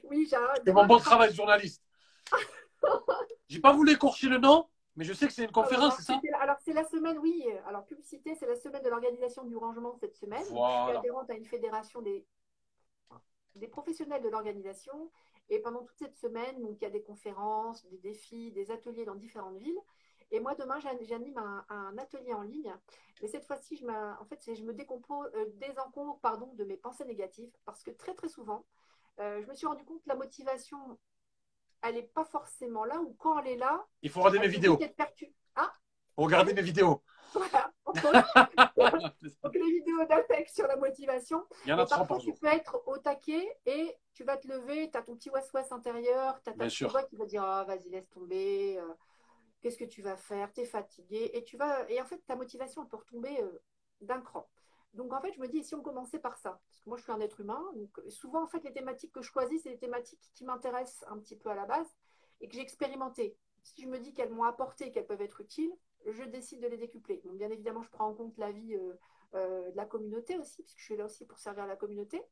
Oui, 0.04 0.26
j'ai 0.28 0.36
C'est 0.64 0.72
mon 0.72 0.86
bon 0.86 0.98
travail 0.98 1.34
journaliste. 1.34 1.82
J'ai 3.48 3.60
pas 3.60 3.72
voulu 3.72 3.92
écorcher 3.92 4.28
le 4.28 4.38
nom, 4.38 4.68
mais 5.00 5.06
je 5.06 5.14
sais 5.14 5.26
que 5.26 5.32
c'est 5.32 5.44
une 5.44 5.50
conférence, 5.50 5.96
c'est 5.96 6.02
ça 6.02 6.20
Alors 6.40 6.56
c'est 6.62 6.74
la 6.74 6.84
semaine, 6.84 7.16
oui. 7.20 7.42
Alors 7.66 7.86
publicité, 7.86 8.34
c'est 8.34 8.46
la 8.46 8.54
semaine 8.54 8.82
de 8.82 8.90
l'organisation 8.90 9.44
du 9.44 9.56
rangement 9.56 9.96
cette 9.98 10.14
semaine. 10.14 10.42
Je 10.42 10.46
suis 10.46 10.96
adhérente 10.98 11.30
à 11.30 11.34
une 11.34 11.46
fédération 11.46 12.02
des, 12.02 12.26
des 13.54 13.66
professionnels 13.66 14.22
de 14.22 14.28
l'organisation. 14.28 15.10
Et 15.48 15.58
pendant 15.60 15.82
toute 15.84 15.96
cette 15.98 16.18
semaine, 16.18 16.60
donc, 16.60 16.76
il 16.80 16.84
y 16.84 16.86
a 16.86 16.90
des 16.90 17.02
conférences, 17.02 17.86
des 17.86 17.96
défis, 17.96 18.52
des 18.52 18.70
ateliers 18.70 19.06
dans 19.06 19.14
différentes 19.14 19.56
villes. 19.56 19.80
Et 20.30 20.38
moi, 20.38 20.54
demain, 20.54 20.78
j'an- 20.80 20.98
j'anime 21.00 21.38
un, 21.38 21.64
un 21.70 21.96
atelier 21.96 22.34
en 22.34 22.42
ligne. 22.42 22.72
Mais 23.22 23.28
cette 23.28 23.46
fois-ci, 23.46 23.76
je, 23.78 23.86
me- 23.86 24.20
en 24.20 24.24
fait, 24.26 24.54
je 24.54 24.62
me 24.62 24.74
décompose, 24.74 25.30
euh, 25.34 25.46
désencombre 25.54 26.18
pardon, 26.20 26.52
de 26.54 26.64
mes 26.64 26.76
pensées 26.76 27.06
négatives. 27.06 27.50
Parce 27.64 27.82
que 27.82 27.90
très, 27.90 28.12
très 28.14 28.28
souvent, 28.28 28.66
euh, 29.18 29.40
je 29.40 29.46
me 29.48 29.54
suis 29.54 29.66
rendu 29.66 29.82
compte 29.86 30.02
que 30.02 30.08
la 30.10 30.14
motivation, 30.14 30.98
elle 31.82 31.94
n'est 31.94 32.02
pas 32.02 32.24
forcément 32.24 32.84
là. 32.84 33.00
Ou 33.00 33.14
quand 33.18 33.38
elle 33.40 33.48
est 33.52 33.56
là, 33.56 33.86
Il 34.02 34.10
faut 34.10 34.20
regarder 34.20 34.38
mes 34.40 34.48
vidéos. 34.48 34.78
être 34.80 34.96
pertu- 34.96 35.32
Ah, 35.56 35.72
Regardez 36.16 36.52
mes 36.54 36.62
vidéos. 36.62 37.02
voilà. 37.34 37.70
Donc, 39.42 39.54
les 39.54 39.70
vidéos 39.72 40.04
d'Apex 40.06 40.54
sur 40.54 40.66
la 40.66 40.76
motivation. 40.76 41.44
Il 41.64 41.70
y 41.70 41.72
en 41.72 41.78
a 41.78 41.82
Et 41.82 41.86
trois 41.86 41.98
parfois, 41.98 42.16
par 42.16 42.18
tu 42.18 42.30
jour. 42.30 42.38
peux 42.40 42.46
être 42.48 42.82
au 42.86 42.98
taquet 42.98 43.48
et 43.66 43.96
tu 44.14 44.24
vas 44.24 44.36
te 44.36 44.48
lever, 44.48 44.90
tu 44.90 44.98
as 44.98 45.02
ton 45.02 45.14
petit 45.16 45.30
ouest-ouest 45.30 45.72
intérieur, 45.72 46.40
tu 46.42 46.50
as 46.50 46.52
ta 46.54 46.64
petite 46.64 46.90
voix 46.90 47.02
qui 47.04 47.16
va 47.16 47.24
dire 47.26 47.42
Ah, 47.44 47.64
vas-y, 47.64 47.88
laisse 47.88 48.08
tomber, 48.10 48.78
euh, 48.78 48.94
qu'est-ce 49.60 49.76
que 49.78 49.84
tu 49.84 50.02
vas 50.02 50.16
faire? 50.16 50.52
Tu 50.52 50.60
es 50.62 50.64
fatigué. 50.66 51.30
Et, 51.34 51.44
tu 51.44 51.56
vas... 51.56 51.88
et 51.90 52.00
en 52.00 52.04
fait, 52.04 52.18
ta 52.26 52.36
motivation 52.36 52.84
peut 52.86 52.96
retomber 52.96 53.40
euh, 53.40 53.62
d'un 54.00 54.20
cran. 54.20 54.48
Donc, 54.94 55.12
en 55.12 55.20
fait, 55.20 55.32
je 55.32 55.40
me 55.40 55.48
dis 55.48 55.62
si 55.62 55.74
on 55.74 55.82
commençait 55.82 56.18
par 56.18 56.36
ça 56.36 56.60
Parce 56.68 56.80
que 56.80 56.88
moi, 56.88 56.98
je 56.98 57.02
suis 57.02 57.12
un 57.12 57.20
être 57.20 57.40
humain. 57.40 57.64
Donc, 57.74 58.00
souvent, 58.08 58.42
en 58.42 58.46
fait, 58.46 58.62
les 58.64 58.72
thématiques 58.72 59.12
que 59.12 59.22
je 59.22 59.30
choisis, 59.30 59.62
c'est 59.62 59.70
des 59.70 59.78
thématiques 59.78 60.20
qui 60.34 60.44
m'intéressent 60.44 61.04
un 61.08 61.18
petit 61.18 61.36
peu 61.36 61.48
à 61.50 61.54
la 61.54 61.66
base 61.66 61.86
et 62.40 62.48
que 62.48 62.54
j'ai 62.54 62.60
expérimentées. 62.60 63.36
Si 63.62 63.82
je 63.82 63.88
me 63.88 63.98
dis 63.98 64.12
qu'elles 64.12 64.32
m'ont 64.32 64.44
apporté, 64.44 64.90
qu'elles 64.90 65.06
peuvent 65.06 65.20
être 65.20 65.40
utiles, 65.40 65.72
je 66.06 66.24
décide 66.24 66.60
de 66.60 66.66
les 66.66 66.78
décupler. 66.78 67.20
Donc, 67.24 67.36
bien 67.36 67.50
évidemment, 67.50 67.82
je 67.82 67.90
prends 67.90 68.08
en 68.08 68.14
compte 68.14 68.36
l'avis 68.38 68.74
euh, 68.74 68.94
euh, 69.34 69.70
de 69.70 69.76
la 69.76 69.86
communauté 69.86 70.38
aussi, 70.38 70.62
puisque 70.62 70.78
je 70.78 70.84
suis 70.84 70.96
là 70.96 71.04
aussi 71.04 71.26
pour 71.26 71.38
servir 71.38 71.66
la 71.66 71.76
communauté. 71.76 72.22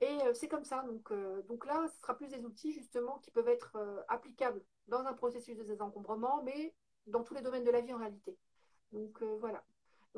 Et 0.00 0.22
euh, 0.22 0.32
c'est 0.32 0.48
comme 0.48 0.64
ça. 0.64 0.82
Donc, 0.82 1.10
euh, 1.10 1.42
donc 1.42 1.66
là, 1.66 1.86
ce 1.88 1.98
sera 2.00 2.16
plus 2.16 2.28
des 2.28 2.44
outils 2.44 2.72
justement 2.72 3.18
qui 3.18 3.30
peuvent 3.30 3.48
être 3.48 3.76
euh, 3.76 4.00
applicables 4.08 4.62
dans 4.86 5.04
un 5.04 5.12
processus 5.12 5.56
de 5.56 5.64
désencombrement, 5.64 6.42
mais 6.44 6.74
dans 7.06 7.24
tous 7.24 7.34
les 7.34 7.42
domaines 7.42 7.64
de 7.64 7.70
la 7.70 7.80
vie 7.80 7.92
en 7.92 7.98
réalité. 7.98 8.36
Donc 8.92 9.22
voilà. 9.22 9.62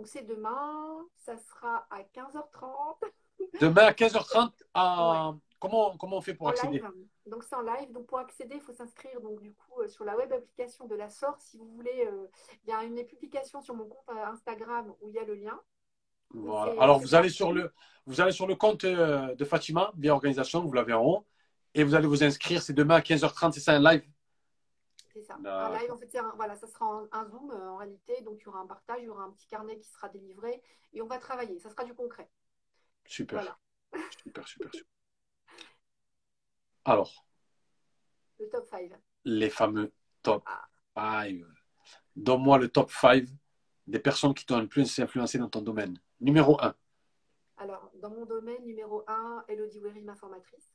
Donc 0.00 0.08
c'est 0.08 0.26
demain, 0.26 1.04
ça 1.14 1.36
sera 1.36 1.86
à 1.90 2.00
15h30 2.00 2.96
Demain 3.60 3.82
à 3.82 3.92
15h30, 3.92 4.50
à... 4.72 5.34
comment, 5.60 5.94
comment 5.98 6.16
on 6.16 6.20
fait 6.22 6.32
pour 6.32 6.46
en 6.46 6.50
accéder? 6.52 6.78
live. 6.78 6.90
Donc 7.26 7.44
c'est 7.44 7.54
en 7.54 7.60
live. 7.60 7.92
Donc 7.92 8.06
pour 8.06 8.18
accéder, 8.18 8.54
il 8.54 8.62
faut 8.62 8.72
s'inscrire 8.72 9.20
donc 9.20 9.42
du 9.42 9.52
coup 9.52 9.82
euh, 9.82 9.88
sur 9.88 10.06
la 10.06 10.16
web 10.16 10.32
application 10.32 10.86
de 10.86 10.94
la 10.94 11.10
SOR. 11.10 11.36
Si 11.38 11.58
vous 11.58 11.70
voulez, 11.74 12.06
euh, 12.06 12.28
il 12.64 12.70
y 12.70 12.72
a 12.72 12.82
une 12.82 13.04
publication 13.04 13.60
sur 13.60 13.74
mon 13.74 13.84
compte 13.84 14.16
euh, 14.16 14.24
Instagram 14.32 14.90
où 15.02 15.10
il 15.10 15.16
y 15.16 15.18
a 15.18 15.24
le 15.24 15.34
lien. 15.34 15.60
Voilà. 16.32 16.80
Alors, 16.80 16.98
vous 16.98 17.14
allez, 17.14 17.28
sur 17.28 17.52
le, 17.52 17.70
vous 18.06 18.22
allez 18.22 18.32
sur 18.32 18.46
le 18.46 18.54
compte 18.54 18.86
de 18.86 19.44
Fatima, 19.44 19.92
bien 19.96 20.14
organisation, 20.14 20.64
vous 20.64 20.72
l'avez 20.72 20.94
en 20.94 21.04
haut, 21.04 21.26
et 21.74 21.84
vous 21.84 21.94
allez 21.94 22.06
vous 22.06 22.24
inscrire. 22.24 22.62
C'est 22.62 22.72
demain 22.72 22.94
à 22.94 23.00
15h30, 23.00 23.52
c'est 23.52 23.60
ça 23.60 23.74
un 23.74 23.80
live? 23.80 24.09
C'est 25.12 25.22
ça. 25.22 25.36
D'accord. 25.40 25.74
Un 25.74 25.78
live, 25.80 25.92
en 25.92 25.96
fait, 25.98 26.16
un- 26.18 26.32
voilà, 26.36 26.56
ça 26.56 26.66
sera 26.66 26.86
un, 26.86 27.08
un 27.12 27.26
Zoom 27.28 27.50
euh, 27.50 27.70
en 27.70 27.76
réalité. 27.76 28.20
Donc, 28.22 28.38
il 28.40 28.44
y 28.44 28.48
aura 28.48 28.60
un 28.60 28.66
partage, 28.66 28.98
il 29.00 29.06
y 29.06 29.08
aura 29.08 29.24
un 29.24 29.30
petit 29.32 29.46
carnet 29.48 29.78
qui 29.78 29.88
sera 29.88 30.08
délivré 30.08 30.62
et 30.92 31.02
on 31.02 31.06
va 31.06 31.18
travailler. 31.18 31.58
Ça 31.58 31.68
sera 31.70 31.84
du 31.84 31.94
concret. 31.94 32.30
Super. 33.06 33.40
Voilà. 33.40 33.58
Super, 34.22 34.46
super, 34.48 34.70
super. 34.72 34.86
Alors, 36.84 37.24
Le 38.38 38.48
top 38.48 38.66
5. 38.66 38.90
les 39.24 39.50
fameux 39.50 39.92
top 40.22 40.42
Ah. 40.46 40.68
5. 40.96 41.42
Donne-moi 42.16 42.58
le 42.58 42.68
top 42.68 42.90
5 42.90 43.26
des 43.86 43.98
personnes 43.98 44.34
qui 44.34 44.46
t'ont 44.46 44.60
le 44.60 44.68
plus 44.68 44.98
influencé 44.98 45.38
dans 45.38 45.48
ton 45.48 45.62
domaine. 45.62 45.98
Numéro 46.20 46.60
1. 46.62 46.74
Alors, 47.56 47.90
dans 47.96 48.10
mon 48.10 48.24
domaine, 48.24 48.64
numéro 48.64 49.04
1, 49.06 49.44
Elodie 49.48 49.80
Wery, 49.80 50.02
ma 50.02 50.14
formatrice. 50.14 50.74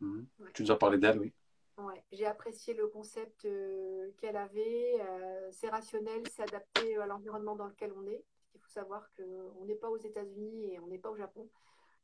Mhm. 0.00 0.26
Ouais. 0.38 0.50
Tu 0.54 0.62
nous 0.62 0.70
as 0.70 0.78
parlé 0.78 0.98
d'elle, 0.98 1.18
oui. 1.18 1.32
Ouais. 1.78 2.04
J'ai 2.12 2.26
apprécié 2.26 2.74
le 2.74 2.86
concept 2.88 3.44
euh, 3.44 4.10
qu'elle 4.18 4.36
avait. 4.36 5.00
Euh, 5.00 5.48
c'est 5.52 5.68
rationnel, 5.68 6.22
c'est 6.30 6.42
adapté 6.42 6.96
à 6.98 7.06
l'environnement 7.06 7.56
dans 7.56 7.66
lequel 7.66 7.92
on 7.96 8.06
est. 8.06 8.24
Il 8.54 8.60
faut 8.60 8.70
savoir 8.70 9.08
qu'on 9.16 9.64
n'est 9.64 9.74
pas 9.74 9.88
aux 9.88 9.98
États-Unis 9.98 10.72
et 10.72 10.78
on 10.80 10.86
n'est 10.86 10.98
pas 10.98 11.10
au 11.10 11.16
Japon. 11.16 11.48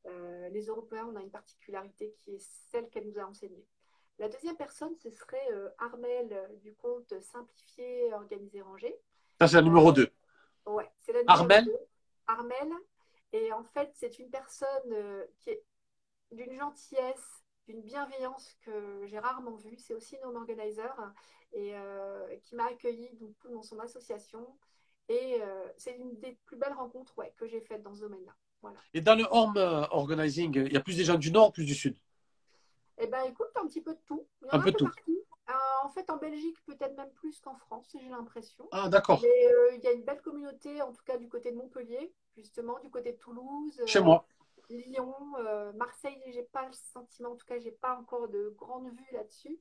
Euh, 0.06 0.48
les 0.50 0.66
Européens, 0.66 1.08
on 1.12 1.16
a 1.16 1.20
une 1.20 1.30
particularité 1.30 2.14
qui 2.20 2.34
est 2.34 2.46
celle 2.70 2.88
qu'elle 2.88 3.06
nous 3.06 3.18
a 3.18 3.24
enseignée. 3.24 3.66
La 4.18 4.28
deuxième 4.28 4.56
personne, 4.56 4.96
ce 4.96 5.10
serait 5.10 5.52
euh, 5.52 5.68
Armel 5.78 6.28
euh, 6.32 6.56
du 6.56 6.74
compte 6.74 7.14
Simplifié, 7.20 8.12
Organisé, 8.14 8.60
Rangé. 8.62 8.96
Ça, 9.40 9.46
c'est 9.46 9.58
le 9.58 9.68
numéro 9.68 9.92
2. 9.92 10.10
Ouais, 10.66 10.90
c'est 10.98 11.12
la 11.12 11.20
numéro 11.20 11.38
Armel 11.38 11.64
deux. 11.64 11.78
Armel. 12.26 12.72
Et 13.32 13.52
en 13.52 13.62
fait, 13.62 13.90
c'est 13.94 14.18
une 14.18 14.30
personne 14.30 14.92
euh, 14.92 15.24
qui 15.38 15.50
est 15.50 15.62
d'une 16.32 16.58
gentillesse, 16.58 17.44
d'une 17.68 17.82
bienveillance 17.82 18.56
que 18.62 19.04
j'ai 19.06 19.18
rarement 19.18 19.56
vue. 19.56 19.76
C'est 19.78 19.94
aussi 19.94 20.16
une 20.16 20.24
home 20.24 20.36
organizer 20.36 20.96
et 21.52 21.76
euh, 21.76 22.36
qui 22.42 22.56
m'a 22.56 22.66
accueilli 22.66 23.10
donc, 23.20 23.34
dans 23.52 23.62
son 23.62 23.78
association. 23.78 24.46
Et 25.08 25.38
euh, 25.40 25.68
c'est 25.76 25.94
une 25.96 26.18
des 26.18 26.38
plus 26.46 26.56
belles 26.56 26.72
rencontres 26.72 27.16
ouais, 27.18 27.32
que 27.36 27.46
j'ai 27.46 27.60
faites 27.60 27.82
dans 27.82 27.94
ce 27.94 28.00
domaine-là. 28.00 28.34
Voilà. 28.62 28.78
Et 28.94 29.00
dans 29.00 29.14
le 29.14 29.26
home 29.30 29.56
euh, 29.56 29.86
organizing, 29.90 30.54
il 30.66 30.72
y 30.72 30.76
a 30.76 30.80
plus 30.80 30.96
des 30.96 31.04
gens 31.04 31.16
du 31.16 31.30
nord 31.30 31.48
ou 31.48 31.52
plus 31.52 31.64
du 31.64 31.74
sud? 31.74 31.96
Eh 32.98 33.06
bien, 33.06 33.22
écoute, 33.24 33.48
un 33.56 33.66
petit 33.66 33.80
peu 33.82 33.94
de 33.94 34.00
tout. 34.06 34.26
Il 34.42 34.48
y 34.48 34.50
en 34.50 34.54
Un 34.54 34.60
peu 34.60 34.72
de 34.72 34.76
tout. 34.76 34.86
partout. 34.86 35.24
Euh, 35.50 35.52
en 35.84 35.88
fait, 35.90 36.10
en 36.10 36.16
Belgique, 36.16 36.56
peut-être 36.66 36.96
même 36.96 37.12
plus 37.12 37.40
qu'en 37.40 37.54
France, 37.54 37.86
j'ai 37.92 38.08
l'impression. 38.08 38.66
Ah, 38.72 38.88
d'accord. 38.88 39.20
Mais 39.22 39.76
il 39.76 39.84
y 39.84 39.86
a 39.86 39.92
une 39.92 40.04
belle 40.04 40.20
communauté, 40.20 40.82
en 40.82 40.92
tout 40.92 41.04
cas 41.04 41.16
du 41.16 41.28
côté 41.28 41.52
de 41.52 41.56
Montpellier, 41.56 42.12
justement, 42.36 42.78
du 42.80 42.90
côté 42.90 43.12
de 43.12 43.18
Toulouse. 43.18 43.80
Chez 43.86 44.00
moi. 44.00 44.26
Lyon, 44.70 45.14
euh, 45.38 45.72
Marseille, 45.74 46.20
j'ai 46.32 46.42
pas 46.42 46.66
le 46.66 46.72
sentiment, 46.72 47.30
en 47.32 47.36
tout 47.36 47.46
cas, 47.46 47.58
j'ai 47.58 47.72
pas 47.72 47.96
encore 47.96 48.28
de 48.28 48.54
grande 48.56 48.90
vue 48.90 49.06
là-dessus. 49.12 49.58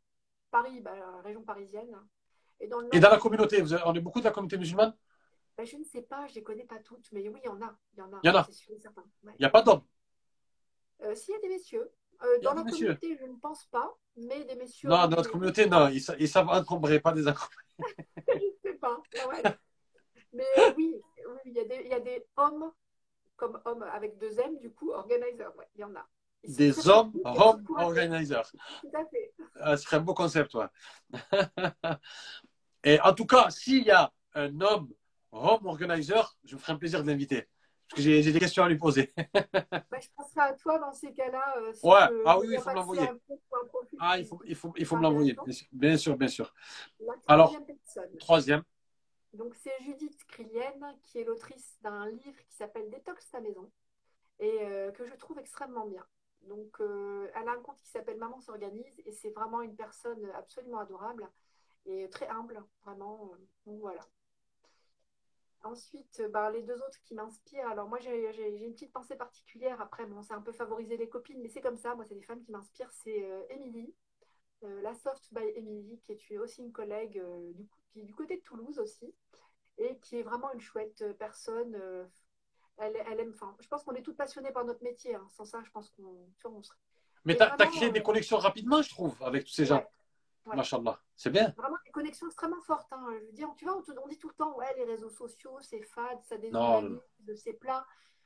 Paris, 0.51 0.81
bah, 0.81 0.95
la 0.95 1.21
région 1.21 1.43
parisienne. 1.43 1.95
Et 2.59 2.67
dans 2.67 2.79
le 2.79 2.87
Et 2.87 2.99
nord, 2.99 3.09
dans 3.09 3.15
la 3.15 3.21
communauté, 3.21 3.61
vous 3.61 3.73
avez- 3.73 3.83
on 3.85 3.93
est 3.93 3.99
beaucoup 4.01 4.19
de 4.19 4.25
la 4.25 4.31
communauté 4.31 4.57
musulmane? 4.57 4.95
Bah, 5.57 5.63
je 5.65 5.77
ne 5.77 5.83
sais 5.83 6.01
pas, 6.01 6.27
je 6.27 6.35
les 6.35 6.43
connais 6.43 6.65
pas 6.65 6.79
toutes, 6.79 7.11
mais 7.11 7.27
oui, 7.29 7.39
il 7.43 7.47
y 7.47 7.49
en 7.49 7.61
a. 7.61 7.75
Il 7.93 7.99
y 7.99 8.01
en 8.01 8.13
a, 8.13 8.19
Il. 8.23 8.29
Ouais. 9.23 9.33
N'y 9.39 9.45
a 9.45 9.49
pas 9.49 9.61
d'hommes? 9.61 9.81
Euh, 11.03 11.15
S'il 11.15 11.33
y 11.33 11.37
a 11.37 11.39
des 11.41 11.49
messieurs, 11.49 11.91
euh, 12.23 12.39
dans 12.41 12.51
des 12.51 12.57
la 12.57 12.63
messieurs. 12.63 12.95
communauté, 12.95 13.17
je 13.19 13.25
ne 13.25 13.37
pense 13.37 13.65
pas, 13.65 13.95
mais 14.15 14.43
des 14.45 14.55
messieurs. 14.55 14.89
Non, 14.89 14.95
oui, 14.95 15.01
dans 15.09 15.09
notre 15.17 15.25
oui. 15.29 15.31
communauté, 15.31 15.67
non. 15.67 15.87
Ils, 15.89 16.03
ils 16.19 16.27
savent 16.29 16.49
encombrer, 16.49 16.99
pas 16.99 17.11
désencombrer. 17.11 17.55
je 18.27 18.51
sais 18.63 18.73
pas. 18.75 19.01
Ouais. 19.27 19.43
Mais 20.33 20.43
oui, 20.75 20.95
oui, 21.27 21.37
il 21.45 21.57
y, 21.57 21.65
des, 21.65 21.81
il 21.85 21.87
y 21.87 21.93
a 21.93 21.99
des 21.99 22.25
hommes, 22.35 22.71
comme 23.37 23.61
hommes 23.65 23.83
avec 23.83 24.17
deux 24.17 24.37
M, 24.39 24.57
du 24.59 24.71
coup, 24.71 24.91
organizer, 24.91 25.55
ouais, 25.57 25.67
il 25.75 25.81
y 25.81 25.83
en 25.83 25.95
a. 25.95 26.05
Ils 26.43 26.55
Des 26.55 26.89
hommes 26.89 27.13
home 27.23 27.65
organizers. 27.77 28.51
Tout 28.81 28.89
à 28.93 29.05
fait. 29.05 29.33
Ah, 29.59 29.77
ce 29.77 29.83
serait 29.83 29.97
un 29.97 30.01
beau 30.01 30.13
concept, 30.13 30.53
ouais. 30.55 30.65
Et 32.83 32.99
en 33.01 33.13
tout 33.13 33.25
cas, 33.25 33.49
s'il 33.49 33.83
y 33.83 33.91
a 33.91 34.11
un 34.33 34.61
homme 34.61 34.89
home 35.31 35.65
organizer, 35.65 36.37
je 36.45 36.55
me 36.55 36.59
ferai 36.59 36.73
un 36.73 36.77
plaisir 36.77 37.01
de 37.03 37.07
l'inviter. 37.07 37.47
Parce 37.89 37.97
que 37.97 38.01
j'ai 38.01 38.21
j'ai 38.21 38.31
des 38.33 38.39
questions 38.39 38.63
à 38.63 38.69
lui 38.69 38.77
poser. 38.77 39.13
Bah, 39.89 39.99
je 40.01 40.09
penserai 40.15 40.41
à 40.41 40.53
toi 40.53 40.79
dans 40.79 40.91
ces 40.91 41.13
cas-là. 41.13 41.55
euh, 41.57 41.71
si 41.73 41.85
Ouais. 41.85 42.07
je- 42.09 42.21
Ah 42.25 42.37
oui, 42.39 42.47
il 42.51 42.59
faut 42.59 42.69
me 42.69 42.75
l'envoyer. 42.75 43.09
Ah, 43.99 44.19
il 44.19 44.25
faut, 44.25 44.41
il 44.45 44.55
faut, 44.55 44.73
il 44.77 44.85
faut 44.85 44.97
me 44.97 45.01
l'envoyer. 45.01 45.35
Bien 45.43 45.53
sûr, 45.53 45.67
bien 45.71 45.97
sûr. 45.97 46.17
bien 46.17 46.27
sûr. 46.27 46.53
La 46.99 47.13
Alors-. 47.27 47.55
Troisième. 48.19 48.63
Donc, 49.37 49.53
c'est 49.53 49.71
Judith 49.83 50.25
Krilienne, 50.25 50.97
qui 51.03 51.19
est 51.19 51.23
l'autrice 51.23 51.77
d'un 51.81 52.09
livre 52.09 52.43
qui 52.47 52.55
s'appelle 52.55 52.89
Détox 52.89 53.29
ta 53.29 53.39
maison 53.39 53.71
et 54.39 54.61
euh, 54.63 54.91
que 54.91 55.05
je 55.05 55.13
trouve 55.13 55.37
extrêmement 55.37 55.85
bien. 55.85 56.03
Donc, 56.41 56.81
euh, 56.81 57.29
elle 57.35 57.47
a 57.47 57.51
un 57.51 57.61
compte 57.61 57.77
qui 57.79 57.87
s'appelle 57.87 58.17
Maman 58.17 58.41
s'organise 58.41 58.99
et 59.05 59.11
c'est 59.11 59.29
vraiment 59.29 59.61
une 59.61 59.75
personne 59.75 60.25
absolument 60.33 60.79
adorable 60.79 61.29
et 61.85 62.09
très 62.09 62.27
humble, 62.29 62.63
vraiment. 62.83 63.31
euh, 63.33 63.37
Donc, 63.67 63.79
voilà. 63.79 64.01
Ensuite, 65.63 66.23
bah, 66.31 66.49
les 66.49 66.63
deux 66.63 66.81
autres 66.81 66.99
qui 67.03 67.13
m'inspirent. 67.13 67.67
Alors, 67.67 67.87
moi, 67.87 67.99
j'ai 67.99 68.65
une 68.65 68.73
petite 68.73 68.91
pensée 68.93 69.15
particulière. 69.15 69.79
Après, 69.81 70.07
bon, 70.07 70.23
c'est 70.23 70.33
un 70.33 70.41
peu 70.41 70.51
favoriser 70.51 70.97
les 70.97 71.09
copines, 71.09 71.39
mais 71.43 71.49
c'est 71.49 71.61
comme 71.61 71.77
ça. 71.77 71.93
Moi, 71.93 72.05
c'est 72.09 72.15
des 72.15 72.23
femmes 72.23 72.41
qui 72.41 72.51
m'inspirent. 72.51 72.91
C'est 72.91 73.27
Émilie, 73.49 73.93
la 74.61 74.93
Soft 74.93 75.31
by 75.33 75.43
Emily, 75.55 75.99
qui 75.99 76.13
est 76.33 76.37
aussi 76.37 76.61
une 76.61 76.71
collègue 76.71 77.21
du, 77.53 77.67
qui 77.97 78.03
est 78.03 78.05
du 78.05 78.13
côté 78.13 78.37
de 78.37 78.41
Toulouse 78.41 78.77
aussi, 78.79 79.13
et 79.79 79.97
qui 79.99 80.17
est 80.19 80.23
vraiment 80.23 80.51
une 80.53 80.61
chouette 80.61 81.01
euh, 81.01 81.13
personne. 81.13 81.75
euh, 81.75 82.05
elle, 82.77 82.95
elle 83.07 83.19
aime, 83.19 83.31
enfin, 83.33 83.55
je 83.59 83.67
pense 83.67 83.83
qu'on 83.83 83.93
est 83.95 84.03
toutes 84.03 84.17
passionnées 84.17 84.51
par 84.51 84.63
notre 84.65 84.83
métier. 84.83 85.15
hein. 85.15 85.25
Sans 85.29 85.45
ça, 85.45 85.63
je 85.63 85.71
pense 85.71 85.89
qu'on 85.91 86.29
on 86.45 86.61
serait 86.61 86.77
Mais 87.25 87.35
tu 87.35 87.41
as, 87.41 87.55
créé 87.57 87.89
des 87.89 87.99
euh, 87.99 88.03
connexions 88.03 88.37
rapidement, 88.37 88.83
je 88.83 88.89
trouve, 88.89 89.15
avec 89.23 89.45
tous 89.45 89.51
ces 89.53 89.65
gens. 89.65 89.83
Ouais. 90.45 90.55
Machallah. 90.55 91.01
C'est 91.15 91.31
bien. 91.31 91.53
vraiment 91.57 91.77
des 91.83 91.91
connexions 91.91 92.27
extrêmement 92.27 92.61
fortes. 92.61 92.87
hein. 92.93 93.07
Je 93.19 93.25
veux 93.25 93.31
dire, 93.33 93.49
tu 93.57 93.65
vois, 93.65 93.77
on, 93.77 93.81
te- 93.81 93.91
on 93.99 94.07
dit 94.07 94.19
tout 94.19 94.29
le 94.29 94.35
temps, 94.35 94.55
ouais, 94.57 94.73
les 94.77 94.83
réseaux 94.85 95.09
sociaux, 95.09 95.57
c'est 95.61 95.81
fade, 95.81 96.19
ça 96.23 96.37
déshumanise, 96.37 97.01
c'est 97.35 97.53
plat. 97.53 97.85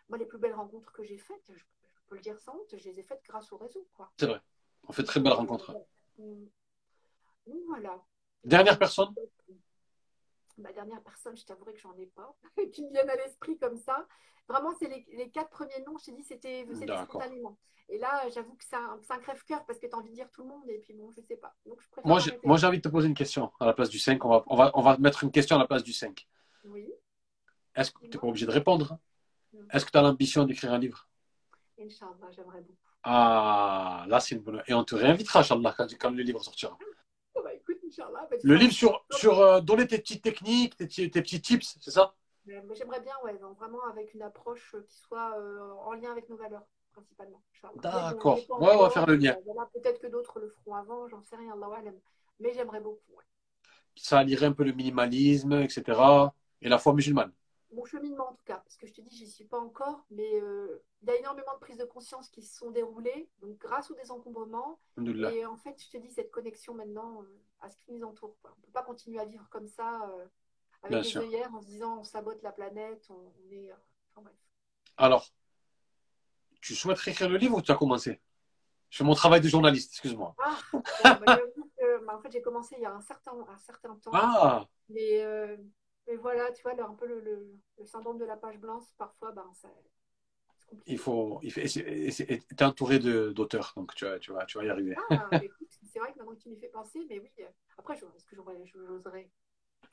Moi, 0.10 0.18
les 0.18 0.26
plus 0.26 0.38
belles 0.38 0.54
rencontres 0.54 0.92
que 0.92 1.04
j'ai 1.04 1.18
faites, 1.18 1.50
je, 1.54 1.58
je 1.60 2.02
peux 2.10 2.16
le 2.16 2.22
dire 2.22 2.38
sans 2.40 2.54
honte, 2.58 2.76
je 2.78 2.84
les 2.90 3.00
ai 3.00 3.04
faites 3.04 3.24
grâce 3.24 3.52
au 3.54 3.58
réseau. 3.58 3.88
C'est 4.18 4.28
vrai. 4.28 4.42
On 4.88 4.92
fait 4.92 5.04
de 5.04 5.08
très 5.08 5.22
belles 5.22 5.32
rencontres. 5.32 5.72
Donc 7.48 7.62
voilà. 7.68 8.04
Dernière 8.44 8.78
personne 8.80 9.14
Ma 10.58 10.72
dernière 10.74 11.02
personne, 11.02 11.36
je 11.36 11.44
t'avouerai 11.46 11.74
que 11.74 11.80
j'en 11.80 11.96
ai 11.98 12.06
pas, 12.08 12.36
qui 12.74 12.84
me 12.84 12.92
viennent 12.92 13.10
à 13.10 13.16
l'esprit 13.16 13.58
comme 13.58 13.78
ça. 13.78 14.06
Vraiment, 14.48 14.72
c'est 14.78 14.90
les, 14.90 15.06
les 15.14 15.30
quatre 15.30 15.50
premiers 15.50 15.82
noms, 15.88 15.98
je 15.98 16.06
t'ai 16.06 16.12
dit, 16.12 16.24
c'était 16.24 16.68
spontanément. 17.06 17.58
Et 17.90 17.98
là, 17.98 18.30
j'avoue 18.30 18.54
que 18.56 18.64
c'est 18.64 18.76
un, 18.76 19.00
un 19.10 19.20
crève-cœur 19.20 19.66
parce 19.66 19.80
que 19.80 19.88
tu 19.88 19.94
as 19.94 19.98
envie 19.98 20.10
de 20.12 20.16
dire 20.16 20.30
tout 20.32 20.44
le 20.44 20.50
monde, 20.50 20.70
et 20.70 20.78
puis 20.80 20.94
bon, 20.94 21.12
je 21.12 21.22
sais 21.22 21.38
pas. 21.38 21.56
Donc, 21.66 21.82
je 21.82 21.88
Moi, 22.04 22.20
j'ai 22.20 22.32
arrêter. 22.32 22.48
moi, 22.48 22.58
j'ai 22.58 22.68
envie 22.68 22.78
de 22.78 22.82
te 22.84 22.90
poser 22.90 23.08
une 23.08 23.14
question 23.16 23.52
à 23.60 23.66
la 23.66 23.74
place 23.74 23.90
du 23.90 23.98
5. 24.00 24.24
On 24.24 24.30
va, 24.30 24.44
on 24.48 24.56
va, 24.56 24.72
on 24.76 24.82
va 24.82 24.98
mettre 24.98 25.24
une 25.24 25.32
question 25.32 25.56
à 25.56 25.60
la 25.60 25.68
place 25.68 25.84
du 25.84 25.94
5. 25.94 26.28
Oui, 26.66 26.92
Est-ce 27.76 27.92
que 27.92 28.00
tu 28.00 28.10
n'es 28.10 28.18
pas 28.18 28.28
obligé 28.28 28.46
de 28.46 28.52
répondre? 28.52 28.98
Est-ce 29.72 29.86
que 29.86 29.92
tu 29.92 29.98
as 29.98 30.02
l'ambition 30.02 30.46
d'écrire 30.46 30.74
un 30.74 30.80
livre? 30.80 31.08
Inch'Allah, 31.80 32.30
j'aimerais 32.32 32.62
beaucoup. 32.62 32.78
Ah, 33.04 34.06
là, 34.08 34.20
c'est 34.20 34.36
une 34.36 34.42
bonne. 34.42 34.62
Et 34.68 34.74
on 34.74 34.84
te 34.84 34.96
réinvitera, 34.96 35.40
Inch'Allah, 35.40 35.74
quand, 35.76 35.88
quand 36.00 36.12
le 36.12 36.24
livre 36.24 36.44
sortira. 36.44 36.78
Bah, 37.98 38.04
Inch'Allah. 38.04 38.28
Le 38.44 38.56
livre 38.56 38.74
sur, 38.74 39.06
sur 39.12 39.40
euh, 39.40 39.62
donner 39.62 39.88
tes 39.88 39.98
petites 39.98 40.24
techniques, 40.24 40.76
tes, 40.76 40.86
petits- 40.88 41.10
tes 41.12 41.22
petits 41.22 41.42
tips, 41.42 41.78
c'est 41.82 41.92
ça? 41.92 42.14
Mais 42.46 42.62
J'aimerais 42.76 43.02
bien, 43.02 43.14
ouais, 43.24 43.38
donc 43.38 43.58
vraiment 43.58 43.84
avec 43.90 44.14
une 44.14 44.22
approche 44.24 44.76
qui 44.88 44.98
soit 44.98 45.38
euh, 45.38 45.72
en 45.86 45.94
lien 45.94 46.12
avec 46.12 46.28
nos 46.30 46.38
valeurs, 46.38 46.66
principalement. 46.92 47.42
D'accord. 47.76 48.40
Ouais, 48.60 48.72
on 48.76 48.82
va 48.82 48.90
faire 48.90 49.06
le 49.06 49.16
lien. 49.16 49.36
euh, 49.38 49.42
voilà, 49.46 49.70
Peut-être 49.74 50.00
que 50.02 50.08
d'autres 50.08 50.40
le 50.40 50.50
feront 50.50 50.76
avant, 50.76 51.08
j'en 51.08 51.22
sais 51.22 51.36
rien, 51.36 51.54
Allah. 51.54 51.82
Mais 52.40 52.54
j'aimerais 52.54 52.82
beaucoup. 52.82 53.14
ouais. 53.14 53.24
Ça 53.96 54.20
allierait 54.20 54.48
un 54.48 54.52
peu 54.54 54.64
le 54.64 54.74
minimalisme, 54.74 55.54
etc. 55.54 56.34
Et 56.62 56.70
la 56.70 56.78
foi 56.78 56.94
musulmane. 56.94 57.32
Mon 57.74 57.86
cheminement, 57.86 58.30
en 58.30 58.34
tout 58.34 58.44
cas, 58.44 58.58
parce 58.58 58.76
que 58.76 58.86
je 58.86 58.94
te 58.94 59.02
dis, 59.02 59.16
j'y 59.16 59.30
suis 59.30 59.46
pas 59.46 59.60
encore, 59.60 60.06
mais 60.10 60.42
euh, 60.42 60.84
il 61.02 61.08
y 61.08 61.12
a 61.12 61.16
énormément 61.18 61.54
de 61.54 61.60
prises 61.60 61.78
de 61.78 61.86
conscience 61.86 62.30
qui 62.30 62.42
se 62.42 62.58
sont 62.58 62.72
déroulées, 62.72 63.30
donc 63.42 63.58
grâce 63.60 63.90
au 63.92 63.96
désencombrement. 63.96 64.80
Alhamdoulilah. 64.98 65.32
Et 65.34 65.46
en 65.46 65.56
fait, 65.56 65.82
je 65.82 65.90
te 65.90 65.98
dis, 65.98 66.12
cette 66.12 66.32
connexion 66.32 66.74
maintenant 66.74 67.22
euh, 67.24 67.42
à 67.62 67.70
ce 67.70 67.78
qui 67.78 67.92
nous 67.94 68.04
entoure. 68.04 68.36
quoi. 68.42 68.52
On 68.58 68.60
ne 68.60 68.66
peut 68.66 68.72
pas 68.74 68.84
continuer 68.84 69.20
à 69.20 69.26
vivre 69.26 69.48
comme 69.50 69.68
ça, 69.68 70.02
euh, 70.10 70.26
avec 70.84 70.92
Bien 70.92 71.02
des 71.02 71.08
sûr. 71.08 71.22
œillères, 71.22 71.54
en 71.56 71.62
se 71.62 71.68
disant 71.68 72.00
on 72.00 72.04
sabote 72.04 72.42
la 72.42 72.52
planète, 72.52 73.06
on, 73.10 73.14
on 73.48 73.52
est. 73.52 73.72
enfin, 74.12 74.22
bref. 74.22 74.36
Alors, 74.98 75.26
tu 76.60 76.76
souhaiterais 76.76 77.12
écrire 77.12 77.30
le 77.30 77.38
livre 77.38 77.58
ou 77.58 77.62
tu 77.62 77.72
as 77.72 77.76
commencé? 77.76 78.20
Je 78.90 78.98
fais 78.98 79.04
mon 79.06 79.16
travail 79.16 79.40
de 79.40 79.48
journaliste, 79.48 79.94
excuse-moi. 79.94 80.36
Ah, 80.40 80.58
bon, 80.74 80.82
bah, 81.26 81.40
bah, 82.06 82.16
en 82.18 82.20
fait, 82.22 82.32
j'ai 82.32 82.42
commencé 82.42 82.76
il 82.78 82.82
y 82.82 82.86
a 82.86 82.94
un 82.94 83.02
certain, 83.02 83.32
un 83.48 83.58
certain 83.58 83.96
temps. 83.96 84.12
Ah, 84.14 84.68
Mais, 84.90 85.22
mais 86.08 86.16
voilà, 86.18 86.52
tu 86.52 86.62
vois, 86.64 86.74
un 86.84 86.94
peu 86.96 87.08
le, 87.08 87.20
le- 87.22 87.60
le 87.78 87.86
syndrome 87.86 88.18
de 88.18 88.26
la 88.26 88.38
page 88.38 88.58
blanche, 88.58 88.84
parfois, 88.98 89.32
ben, 89.32 89.50
ça, 89.54 89.70
c'est 90.58 90.68
compliqué. 90.70 90.92
il 90.94 90.98
faut. 90.98 91.40
Il 91.44 91.52
faut 91.52 91.62
tu 91.62 91.80
es 91.80 92.64
entouré 92.64 93.00
de- 93.00 93.32
d'auteurs, 93.32 93.74
donc 93.76 93.94
tu 93.96 94.06
vas, 94.06 94.20
tu, 94.20 94.32
vas, 94.32 94.46
tu 94.46 94.58
vas 94.58 94.66
y 94.66 94.70
arriver. 94.70 94.96
Ah, 95.10 95.30
écoute, 95.44 95.68
c'est 95.92 96.00
vrai 96.00 96.12
que 96.14 96.18
maintenant 96.20 96.36
que 96.36 96.42
tu 96.42 96.50
m'y 96.50 96.58
fais 96.60 96.68
penser, 96.70 97.06
mais 97.10 97.20
oui, 97.20 97.30
après, 97.78 97.96
je- 97.98 98.06
est-ce 98.16 98.26
que 98.26 98.36
j'aurais- 98.36 98.66
j'oserais? 98.66 99.30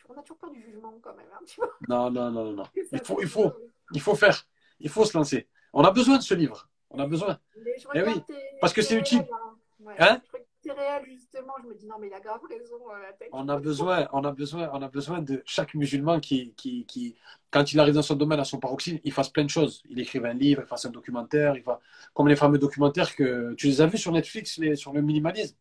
On 0.09 0.15
a 0.15 0.23
toujours 0.23 0.39
peur 0.39 0.51
du 0.51 0.63
jugement 0.63 0.93
quand 1.03 1.15
même, 1.15 1.27
hein, 1.33 1.41
tu 1.47 1.57
vois. 1.57 1.73
Non, 1.89 2.11
non, 2.11 2.31
non, 2.31 2.53
non. 2.53 2.65
Il 2.93 3.01
faut, 3.05 3.21
il 3.23 3.29
faut, 3.29 3.53
il 3.95 4.01
faut 4.01 4.15
faire. 4.15 4.47
Il 4.81 4.89
faut 4.89 5.05
se 5.05 5.17
lancer. 5.17 5.49
On 5.73 5.83
a 5.85 5.91
besoin 5.91 6.19
de 6.19 6.23
ce 6.23 6.35
livre. 6.35 6.69
On 6.91 6.99
a 6.99 7.07
besoin. 7.07 7.39
Mais 7.57 7.73
Eh 7.95 8.03
oui, 8.03 8.23
tes- 8.27 8.35
parce 8.61 8.73
que 8.73 8.81
tes 8.81 8.87
c'est 8.87 8.97
utile. 8.97 9.27
hein. 9.33 9.57
Ouais, 9.81 9.95
Hein 9.99 10.21
regarde 10.65 10.79
réels, 10.79 11.05
justement, 11.07 11.53
je 11.63 11.69
me 11.69 11.75
dis 11.75 11.87
non, 11.87 11.97
mais 12.01 12.09
il 12.09 12.15
a 12.15 12.21
grave 12.21 12.41
raison, 12.49 12.77
euh, 12.91 13.03
la 13.03 13.13
tête. 13.13 13.29
On 13.33 13.49
a 13.49 13.57
besoin, 13.59 14.09
on 14.13 14.25
a 14.25 14.33
besoin, 14.33 14.71
on 14.73 14.83
a 14.83 14.89
besoin 14.89 15.23
de 15.23 15.43
chaque 15.47 15.75
musulman 15.75 16.21
qui, 16.21 16.53
qui, 16.55 16.85
qui, 16.87 17.17
quand 17.51 17.73
il 17.73 17.81
arrive 17.81 17.95
dans 17.95 18.03
son 18.03 18.17
domaine, 18.17 18.41
à 18.41 18.45
son 18.45 18.59
paroxysme, 18.59 18.99
il 19.05 19.13
fasse 19.13 19.29
plein 19.31 19.45
de 19.45 19.51
choses. 19.51 19.83
Il 19.89 19.99
écrive 20.01 20.25
un 20.25 20.35
livre, 20.35 20.63
il 20.65 20.69
fasse 20.69 20.85
un 20.85 20.91
documentaire, 20.91 21.57
il 21.57 21.63
fasse, 21.63 21.79
comme 22.15 22.29
les 22.29 22.37
fameux 22.37 22.59
documentaires 22.59 23.15
que 23.15 23.55
tu 23.55 23.67
les 23.67 23.81
as 23.81 23.87
vus 23.87 23.99
sur 23.99 24.13
Netflix, 24.13 24.59
les, 24.59 24.77
sur 24.77 24.93
le 24.93 25.03
minimalisme. 25.03 25.57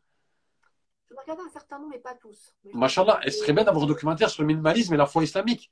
Je 1.09 1.13
vais 1.13 1.21
regarder 1.21 1.43
un 1.43 1.51
certain 1.51 1.79
nombre, 1.79 1.91
mais 1.91 1.99
pas 1.99 2.15
tous. 2.15 2.53
Machallah, 2.73 3.13
regarde 3.13 3.27
et 3.27 3.31
ce 3.31 3.39
serait 3.39 3.53
bien 3.53 3.63
d'avoir 3.63 3.83
un 3.85 3.87
documentaire 3.87 4.29
sur 4.29 4.43
le 4.43 4.47
minimalisme 4.47 4.93
et 4.93 4.97
la 4.97 5.05
foi 5.05 5.23
islamique. 5.23 5.71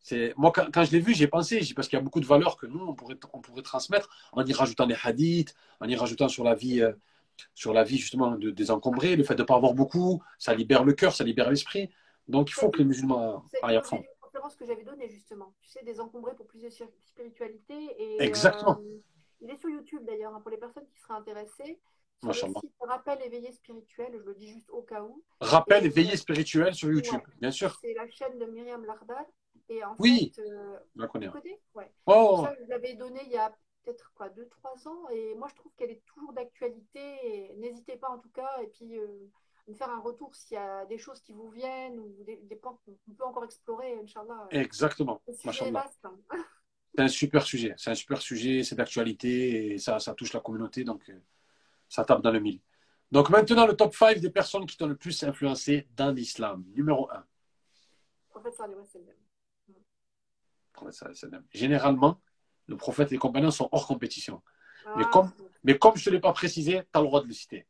C'est, 0.00 0.32
moi, 0.36 0.52
quand, 0.52 0.66
quand 0.72 0.84
je 0.84 0.92
l'ai 0.92 1.00
vu, 1.00 1.14
j'ai 1.14 1.26
pensé, 1.26 1.60
j'ai- 1.62 1.74
parce 1.74 1.88
qu'il 1.88 1.98
y 1.98 2.00
a 2.00 2.04
beaucoup 2.04 2.20
de 2.20 2.26
valeurs 2.26 2.56
que 2.56 2.66
nous, 2.66 2.80
on 2.86 2.94
pourrait, 2.94 3.18
on 3.32 3.40
pourrait 3.40 3.62
transmettre 3.62 4.08
en 4.32 4.44
y 4.44 4.52
rajoutant 4.52 4.86
des 4.86 4.96
hadiths, 5.02 5.54
en 5.80 5.88
y 5.88 5.96
rajoutant 5.96 6.28
sur 6.28 6.44
la 6.44 6.54
vie, 6.54 6.80
euh, 6.80 6.92
sur 7.54 7.72
la 7.72 7.84
vie 7.84 7.98
justement 7.98 8.32
de 8.32 8.50
désencombrer, 8.50 9.16
le 9.16 9.24
fait 9.24 9.34
de 9.34 9.42
ne 9.42 9.46
pas 9.46 9.54
avoir 9.56 9.74
beaucoup, 9.74 10.22
ça 10.38 10.54
libère 10.54 10.84
le 10.84 10.92
cœur, 10.92 11.14
ça 11.14 11.24
libère 11.24 11.50
l'esprit. 11.50 11.90
Donc 12.26 12.50
il 12.50 12.54
faut 12.54 12.70
que 12.70 12.78
les 12.78 12.84
musulmans 12.84 13.44
C'est 13.50 13.58
aillent 13.62 13.76
à 13.76 13.78
l'objet 13.78 13.88
fond. 13.88 13.96
d'une 13.96 14.06
conférence 14.20 14.54
que 14.56 14.66
j'avais 14.66 14.84
donnée 14.84 15.08
justement. 15.08 15.54
Tu 15.62 15.70
sais, 15.70 15.82
désencombrer 15.84 16.34
pour 16.34 16.46
plus 16.46 16.60
de 16.62 16.68
spir- 16.68 16.88
spiritualité. 17.00 17.74
Et, 17.98 18.22
Exactement. 18.22 18.78
euh, 18.80 19.00
il 19.40 19.50
est 19.50 19.56
sur 19.56 19.70
YouTube 19.70 20.04
d'ailleurs, 20.04 20.34
hein, 20.34 20.40
pour 20.40 20.50
les 20.50 20.58
personnes 20.58 20.86
qui 20.86 20.98
seraient 20.98 21.14
intéressées. 21.14 21.80
Sur 22.20 22.48
le 22.48 22.54
site 22.60 22.72
Rappel 22.80 23.18
éveillé 23.22 23.52
spirituel, 23.52 24.10
je 24.18 24.24
le 24.28 24.34
dis 24.34 24.48
juste 24.48 24.68
au 24.70 24.82
cas 24.82 25.02
où. 25.04 25.22
Rappel 25.40 25.86
et 25.86 25.88
veillée 25.88 26.16
spirituelle 26.16 26.74
sur 26.74 26.90
YouTube, 26.90 27.14
Ouais. 27.14 27.34
bien 27.40 27.52
sûr. 27.52 27.78
C'est 27.80 27.94
la 27.94 28.08
chaîne 28.10 28.36
de 28.38 28.46
Myriam 28.46 28.84
Lardal. 28.84 29.24
Et 29.68 29.84
en 29.84 29.94
Oui. 30.00 30.32
fait, 30.34 30.42
euh, 30.42 30.78
la 30.96 31.06
connais 31.06 31.28
Ouais. 31.74 31.92
Oh, 32.06 32.42
Ça, 32.44 32.54
je 32.60 32.68
l'avais 32.68 32.94
donné 32.94 33.20
il 33.26 33.32
y 33.32 33.36
a 33.36 33.54
peut-être 33.84 34.12
quoi, 34.14 34.28
2-3 34.28 34.88
ans. 34.88 35.08
Et 35.10 35.34
moi, 35.34 35.48
je 35.48 35.54
trouve 35.56 35.72
qu'elle 35.76 35.90
est 35.90 36.04
toujours 36.06 36.32
d'actualité. 36.32 37.52
N'hésitez 37.56 37.96
pas 37.96 38.08
en 38.08 38.18
tout 38.18 38.30
cas. 38.30 38.50
Et 38.62 38.66
puis, 38.68 38.98
euh, 38.98 39.30
me 39.68 39.74
faire 39.74 39.90
un 39.90 40.00
retour 40.00 40.34
s'il 40.34 40.54
y 40.54 40.58
a 40.58 40.86
des 40.86 40.98
choses 40.98 41.20
qui 41.20 41.32
vous 41.32 41.50
viennent 41.50 41.98
ou 41.98 42.24
des, 42.24 42.36
des 42.36 42.56
points 42.56 42.78
qu'on 42.84 43.14
peut 43.14 43.24
encore 43.24 43.44
explorer, 43.44 43.98
Inch'Allah. 44.02 44.48
Exactement. 44.50 45.20
Hein. 45.28 46.16
C'est 46.94 47.02
un 47.02 47.08
super 47.08 47.42
sujet. 47.42 47.74
C'est 47.76 47.90
un 47.90 47.94
super 47.94 48.20
sujet, 48.20 48.64
c'est 48.64 48.74
d'actualité 48.74 49.74
et 49.74 49.78
ça, 49.78 50.00
ça 50.00 50.14
touche 50.14 50.32
la 50.32 50.40
communauté, 50.40 50.82
donc 50.82 51.08
euh, 51.10 51.20
ça 51.88 52.04
tape 52.04 52.22
dans 52.22 52.32
le 52.32 52.40
mille. 52.40 52.60
Donc 53.12 53.30
maintenant, 53.30 53.66
le 53.66 53.76
top 53.76 53.94
5 53.94 54.18
des 54.18 54.30
personnes 54.30 54.66
qui 54.66 54.76
t'ont 54.76 54.88
le 54.88 54.96
plus 54.96 55.22
influencé 55.22 55.86
dans 55.94 56.10
l'islam. 56.10 56.64
Numéro 56.74 57.08
1. 57.10 57.24
Prophète. 60.72 61.04
Généralement, 61.52 62.20
le 62.68 62.76
prophète 62.76 63.08
et 63.10 63.14
les 63.14 63.18
compagnons 63.18 63.50
sont 63.50 63.68
hors 63.72 63.86
compétition. 63.86 64.42
Mais 64.96 65.04
Ah, 65.06 65.10
comme- 65.12 65.32
Mais 65.64 65.76
comme 65.78 65.96
je 65.96 66.02
ne 66.02 66.04
te 66.04 66.10
l'ai 66.10 66.20
pas 66.20 66.32
précisé, 66.32 66.82
tu 66.82 66.88
as 66.94 67.00
le 67.00 67.06
droit 67.06 67.20
de 67.22 67.26
le 67.26 67.32
citer. 67.32 67.66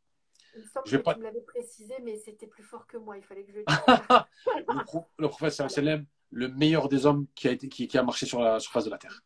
Il 0.54 0.60
me 0.60 0.66
semble 0.66 0.86
je 0.86 0.96
que 0.96 1.02
pas- 1.02 1.14
tu 1.14 1.20
me 1.20 1.24
l'avais 1.24 1.40
précisé, 1.40 1.94
mais 2.02 2.16
c'était 2.16 2.46
plus 2.46 2.62
fort 2.62 2.86
que 2.86 2.96
moi. 2.96 3.16
Il 3.16 3.22
fallait 3.22 3.44
que 3.44 3.52
je 3.52 3.58
le 3.58 3.64
dise. 3.64 3.76
Le, 4.68 4.84
pro- 4.84 5.06
le 5.18 5.28
prophète 5.28 5.52
sallam, 5.52 6.04
le 6.30 6.48
meilleur 6.48 6.88
des 6.88 7.06
hommes 7.06 7.26
qui 7.34 7.48
a, 7.48 7.52
été, 7.52 7.68
qui, 7.68 7.86
qui 7.88 7.96
a 7.96 8.02
marché 8.02 8.26
sur 8.26 8.40
la 8.40 8.60
surface 8.60 8.84
de 8.84 8.90
la 8.90 8.98
terre. 8.98 9.22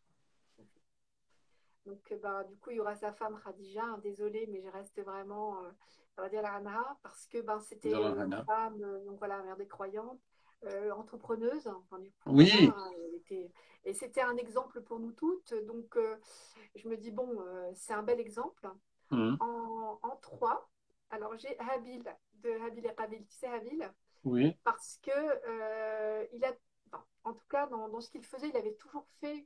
Donc, 1.85 1.99
euh, 2.11 2.17
bah, 2.21 2.43
du 2.45 2.55
coup, 2.57 2.71
il 2.71 2.77
y 2.77 2.79
aura 2.79 2.95
sa 2.95 3.11
femme 3.11 3.39
Khadija. 3.43 3.83
hein, 3.83 3.99
Désolée, 4.01 4.47
mais 4.49 4.61
je 4.61 4.69
reste 4.69 5.01
vraiment, 5.01 5.61
euh, 5.63 5.71
la 6.31 6.97
parce 7.01 7.27
que 7.27 7.41
ben, 7.41 7.59
c'était 7.59 7.91
une 7.91 8.43
femme, 8.45 8.81
euh, 8.81 9.03
donc 9.05 9.17
voilà, 9.19 9.41
mère 9.43 9.57
des 9.57 9.67
croyantes, 9.67 10.21
euh, 10.65 10.91
entrepreneuse. 10.91 11.67
enfin, 11.67 11.99
du 11.99 12.11
coup, 12.11 12.31
Oui. 12.31 12.69
était- 13.15 13.51
et 13.85 13.93
c'était 13.93 14.21
un 14.21 14.37
exemple 14.37 14.81
pour 14.81 14.99
nous 14.99 15.11
toutes. 15.11 15.53
Donc, 15.65 15.95
euh, 15.97 16.15
je 16.75 16.87
me 16.87 16.97
dis, 16.97 17.11
bon, 17.11 17.41
euh, 17.41 17.71
c'est 17.75 17.93
un 17.93 18.03
bel 18.03 18.19
exemple. 18.19 18.67
Mhm. 19.11 19.37
En, 19.39 19.99
en 20.01 20.15
trois, 20.17 20.69
alors 21.09 21.35
j'ai 21.37 21.57
Habil, 21.59 22.03
de 22.35 22.51
Habil 22.65 22.85
et 22.85 22.95
Qabil. 22.95 23.25
Tu 23.25 23.35
sais, 23.35 23.47
Habil? 23.47 23.91
Oui. 24.23 24.55
parce 24.63 24.99
que 25.03 25.11
euh, 25.11 26.25
il 26.31 26.43
a, 26.45 26.53
enfin, 26.91 27.03
en 27.25 27.33
tout 27.33 27.45
cas, 27.49 27.67
dans, 27.67 27.89
dans 27.89 27.99
ce 27.99 28.09
qu'il 28.09 28.23
faisait, 28.23 28.49
il 28.49 28.55
avait 28.57 28.75
toujours 28.75 29.05
fait 29.19 29.45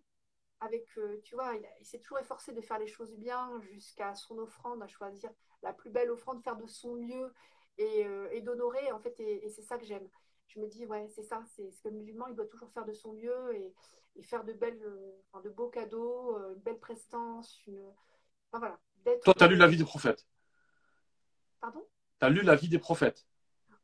avec, 0.60 0.88
tu 1.24 1.36
vois, 1.36 1.54
il, 1.56 1.86
s'est 1.86 2.00
toujours 2.00 2.20
efforcé 2.20 2.52
de 2.52 2.62
faire 2.62 2.80
les 2.80 2.88
choses 2.88 3.14
bien 3.16 3.60
jusqu'à 3.62 4.16
son 4.16 4.38
offrande, 4.40 4.82
à 4.82 4.88
choisir 4.88 5.32
la 5.64 5.74
plus 5.74 5.90
belle 5.90 6.10
offrande, 6.12 6.44
faire 6.44 6.56
de 6.56 6.66
son 6.68 6.96
mieux 6.96 7.34
et, 7.78 8.06
et 8.32 8.42
d'honorer, 8.42 8.92
en 8.92 9.00
fait, 9.00 9.20
et, 9.20 9.46
et 9.46 9.50
c'est 9.50 9.62
ça 9.62 9.78
que 9.78 9.86
j'aime. 9.86 10.08
Je 10.48 10.60
me 10.60 10.68
dis, 10.68 10.86
ouais, 10.86 11.08
c'est 11.10 11.24
ça, 11.24 11.44
c'est 11.56 11.72
ce 11.72 11.82
que 11.82 11.90
le 11.90 11.96
musulman, 11.96 12.28
il 12.28 12.36
doit 12.36 12.46
toujours 12.48 12.72
faire 12.72 12.86
de 12.86 12.94
son 12.94 13.14
mieux 13.14 13.56
et, 13.56 13.74
et 14.16 14.24
faire 14.24 14.44
de 14.44 14.54
belles, 14.54 14.82
euh, 14.84 15.12
enfin, 15.32 15.42
de 15.44 15.50
beaux 15.50 15.70
cadeaux, 15.70 16.38
euh, 16.38 16.54
une 16.56 16.62
belle 16.62 16.80
prestance, 16.80 17.62
une, 17.68 17.82
enfin, 18.52 18.60
voilà. 18.60 18.80
Toi, 19.24 19.34
tu 19.34 19.44
as 19.44 19.48
lu 19.48 19.56
la 19.56 19.68
vie 19.68 19.78
des 19.78 19.84
prophètes? 19.84 20.26
Pardon? 21.60 21.86
Tu 22.20 22.26
as 22.26 22.30
lu 22.30 22.42
la 22.42 22.56
vie 22.56 22.70
des 22.70 22.80
prophètes? 22.80 23.26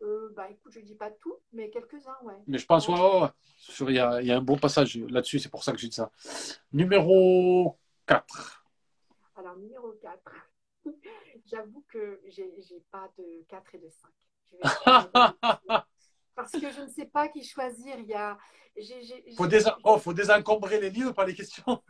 Euh, 0.01 0.29
bah 0.35 0.49
écoute, 0.49 0.71
je 0.73 0.79
dis 0.81 0.95
pas 0.95 1.11
tout, 1.11 1.35
mais 1.53 1.69
quelques-uns, 1.69 2.17
ouais. 2.23 2.33
Mais 2.47 2.57
je 2.57 2.65
pense, 2.65 2.87
ouais, 2.87 2.95
ouais, 2.95 3.21
ouais. 3.21 3.29
Sur- 3.57 3.89
Il 3.89 3.95
y, 3.95 3.99
a, 3.99 4.21
il 4.21 4.27
y 4.27 4.31
a 4.31 4.37
un 4.37 4.41
bon 4.41 4.57
passage 4.57 4.97
là-dessus, 4.97 5.39
c'est 5.39 5.49
pour 5.49 5.63
ça 5.63 5.71
que 5.71 5.77
j'ai 5.77 5.87
dit 5.87 5.95
ça. 5.95 6.11
Numéro 6.73 7.77
4. 8.05 8.65
Alors, 9.35 9.55
numéro 9.57 9.91
4. 10.01 10.33
J'avoue 11.45 11.83
que 11.87 12.19
j'ai 12.27 12.61
j'ai 12.61 12.79
pas 12.91 13.09
de 13.17 13.43
4 13.47 13.75
et 13.75 13.79
de 13.79 13.89
5. 13.89 14.11
Je 14.51 14.57
vais- 14.57 14.63
Parce 16.35 16.51
que 16.51 16.71
je 16.71 16.81
ne 16.81 16.87
sais 16.87 17.05
pas 17.05 17.27
qui 17.27 17.43
choisir. 17.43 17.99
Il 17.99 18.07
y 18.07 18.13
a. 18.13 18.37
Faut, 19.37 19.47
désen- 19.47 19.75
oh, 19.83 19.97
faut 19.99 20.13
désencombrer 20.13 20.79
les 20.79 20.89
lieux 20.89 21.13
par 21.13 21.25
les 21.25 21.35
questions. 21.35 21.83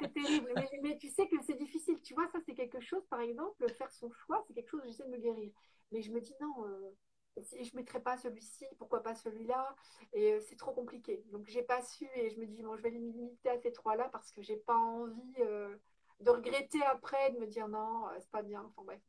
C'est 0.00 0.12
terrible. 0.12 0.52
Mais, 0.54 0.68
mais 0.82 0.98
tu 0.98 1.08
sais 1.08 1.26
que 1.26 1.36
c'est 1.46 1.56
difficile. 1.56 1.98
Tu 2.02 2.14
vois, 2.14 2.28
ça, 2.28 2.38
c'est 2.44 2.54
quelque 2.54 2.80
chose, 2.80 3.04
par 3.08 3.20
exemple, 3.20 3.68
faire 3.78 3.90
son 3.90 4.10
choix, 4.10 4.44
c'est 4.46 4.54
quelque 4.54 4.68
chose, 4.68 4.82
j'essaie 4.84 5.04
de 5.04 5.10
me 5.10 5.18
guérir. 5.18 5.50
Mais 5.90 6.02
je 6.02 6.12
me 6.12 6.20
dis 6.20 6.34
non. 6.40 6.66
euh, 6.66 6.94
je 7.36 7.70
ne 7.72 7.76
mettrais 7.76 8.00
pas 8.00 8.16
celui-ci, 8.16 8.66
pourquoi 8.78 9.02
pas 9.02 9.14
celui-là? 9.14 9.74
Et 10.12 10.32
euh, 10.32 10.40
c'est 10.40 10.56
trop 10.56 10.72
compliqué. 10.72 11.22
Donc, 11.32 11.46
j'ai 11.48 11.62
pas 11.62 11.82
su 11.82 12.06
et 12.14 12.30
je 12.30 12.38
me 12.38 12.46
dis, 12.46 12.62
bon, 12.62 12.76
je 12.76 12.82
vais 12.82 12.90
limiter 12.90 13.48
à 13.48 13.58
ces 13.58 13.72
trois-là 13.72 14.08
parce 14.12 14.32
que 14.32 14.42
j'ai 14.42 14.56
pas 14.56 14.76
envie 14.76 15.34
euh, 15.40 15.76
de 16.20 16.30
regretter 16.30 16.82
après, 16.82 17.32
de 17.32 17.38
me 17.38 17.46
dire 17.46 17.68
non, 17.68 18.06
c'est 18.18 18.30
pas 18.30 18.42
bien. 18.42 18.62
Enfin, 18.62 18.82
bref. 18.84 19.00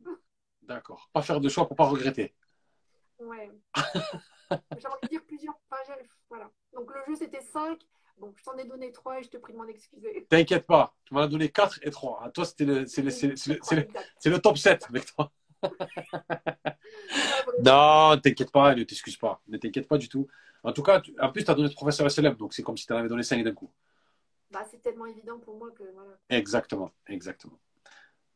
D'accord. 0.62 1.10
Pas 1.12 1.22
faire 1.22 1.42
de 1.42 1.50
choix 1.50 1.68
pour 1.68 1.76
pas 1.76 1.88
regretter. 1.88 2.34
Ouais. 3.20 3.52
J'ai 4.78 4.88
envie 4.88 5.02
de 5.04 5.08
dire 5.10 5.24
plusieurs. 5.26 5.60
Enfin, 5.70 5.94
voilà. 6.30 6.50
Donc, 6.74 6.90
le 6.94 7.02
jeu, 7.08 7.16
c'était 7.18 7.42
5. 7.42 7.80
Bon, 8.18 8.34
je 8.36 8.44
t'en 8.44 8.58
ai 8.58 8.66
donné 8.66 8.92
3 8.92 9.20
et 9.20 9.24
je 9.24 9.30
te 9.30 9.38
prie 9.38 9.54
de 9.54 9.58
m'en 9.58 9.68
excuser. 9.68 10.26
T'inquiète 10.30 10.66
pas, 10.68 10.94
tu 11.06 11.14
m'en 11.14 11.22
as 11.22 11.28
donné 11.28 11.50
4 11.50 11.80
et 11.84 11.90
3. 11.90 12.22
À 12.24 12.30
toi, 12.32 12.44
c'était 12.46 12.66
le, 12.66 12.86
c'est 12.86 13.02
le, 13.02 13.12
c'est 13.12 13.28
le- 13.28 13.36
c'est 13.38 13.50
le- 13.76 13.88
c'est 14.20 14.30
le- 14.30 14.40
top 14.40 14.58
7 14.58 14.86
avec 14.90 15.06
toi. 15.06 15.32
Non, 17.62 18.18
t'inquiète 18.22 18.52
pas, 18.52 18.74
ne 18.76 18.84
t'excuse 18.84 19.18
pas. 19.18 19.42
Ne 19.48 19.58
t'inquiète 19.58 19.88
pas 19.88 19.98
du 19.98 20.08
tout. 20.10 20.28
En 20.64 20.72
tout 20.74 20.84
cas, 20.84 21.00
tu- 21.02 21.14
en 21.20 21.32
plus, 21.32 21.44
tu 21.44 21.52
as 21.52 21.56
donné 21.56 21.70
le 21.70 21.74
professeur 21.74 22.08
SLM, 22.10 22.36
donc 22.36 22.54
c'est 22.54 22.64
comme 22.64 22.78
si 22.78 22.86
tu 22.86 22.94
en 22.94 22.98
avais 22.98 23.10
donné 23.10 23.24
5 23.24 23.44
d'un 23.44 23.54
coup. 23.54 23.72
Bah, 24.52 24.66
c'est 24.70 24.82
tellement 24.82 25.06
évident 25.06 25.40
pour 25.40 25.58
moi 25.58 25.70
que 25.72 25.84
voilà. 25.94 26.18
Exactement, 26.30 26.92
exactement. 27.08 27.60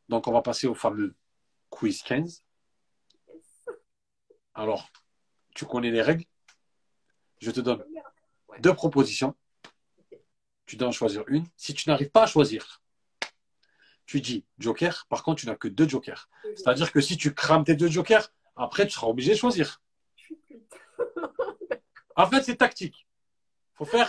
Donc, 0.08 0.26
on 0.28 0.32
va 0.32 0.42
passer 0.42 0.66
au 0.66 0.74
fameux 0.74 1.14
quiz 1.70 2.02
15. 2.02 2.42
Alors, 4.54 4.88
tu 5.54 5.66
connais 5.66 5.90
les 5.90 6.02
règles. 6.02 6.24
Je 7.40 7.50
te 7.50 7.60
donne 7.60 7.84
deux 8.60 8.74
propositions. 8.74 9.34
Tu 10.66 10.76
dois 10.76 10.88
en 10.88 10.92
choisir 10.92 11.24
une. 11.28 11.44
Si 11.56 11.74
tu 11.74 11.88
n'arrives 11.88 12.10
pas 12.10 12.22
à 12.22 12.26
choisir, 12.26 12.82
tu 14.06 14.20
dis 14.20 14.44
joker. 14.58 15.06
Par 15.08 15.22
contre, 15.22 15.40
tu 15.40 15.46
n'as 15.46 15.56
que 15.56 15.68
deux 15.68 15.88
jokers. 15.88 16.28
C'est-à-dire 16.56 16.92
que 16.92 17.00
si 17.00 17.16
tu 17.16 17.34
crames 17.34 17.64
tes 17.64 17.74
deux 17.74 17.88
jokers, 17.88 18.32
après, 18.56 18.86
tu 18.86 18.92
seras 18.92 19.08
obligé 19.08 19.32
de 19.32 19.38
choisir. 19.38 19.82
Je 20.16 20.22
suis 20.24 20.40
cuite. 20.40 20.74
En 22.16 22.28
fait, 22.30 22.44
c'est 22.44 22.54
tactique. 22.54 23.08
Il 23.72 23.78
faut 23.78 23.84
faire 23.86 24.08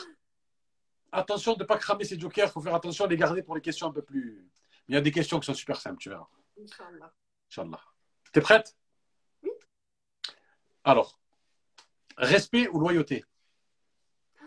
attention 1.12 1.54
de 1.54 1.64
ne 1.64 1.64
pas 1.64 1.78
cramer 1.78 2.04
ces 2.04 2.20
jokers. 2.20 2.50
Il 2.50 2.52
faut 2.52 2.62
faire 2.62 2.76
attention 2.76 3.06
à 3.06 3.08
les 3.08 3.18
garder 3.18 3.42
pour 3.42 3.56
les 3.56 3.62
questions 3.62 3.88
un 3.88 3.92
peu 3.92 4.04
plus. 4.04 4.48
Il 4.88 4.94
y 4.94 4.98
a 4.98 5.02
des 5.02 5.12
questions 5.12 5.40
qui 5.40 5.48
sont 5.48 5.56
super 5.56 5.82
simples, 5.82 5.98
tu 5.98 6.10
verras. 6.10 6.28
Inch'Allah. 6.62 7.12
Inch'Allah. 7.50 7.82
T'es 8.32 8.42
prête? 8.42 8.76
Alors, 10.86 11.20
respect 12.18 12.68
ou 12.70 12.80
loyauté? 12.80 13.26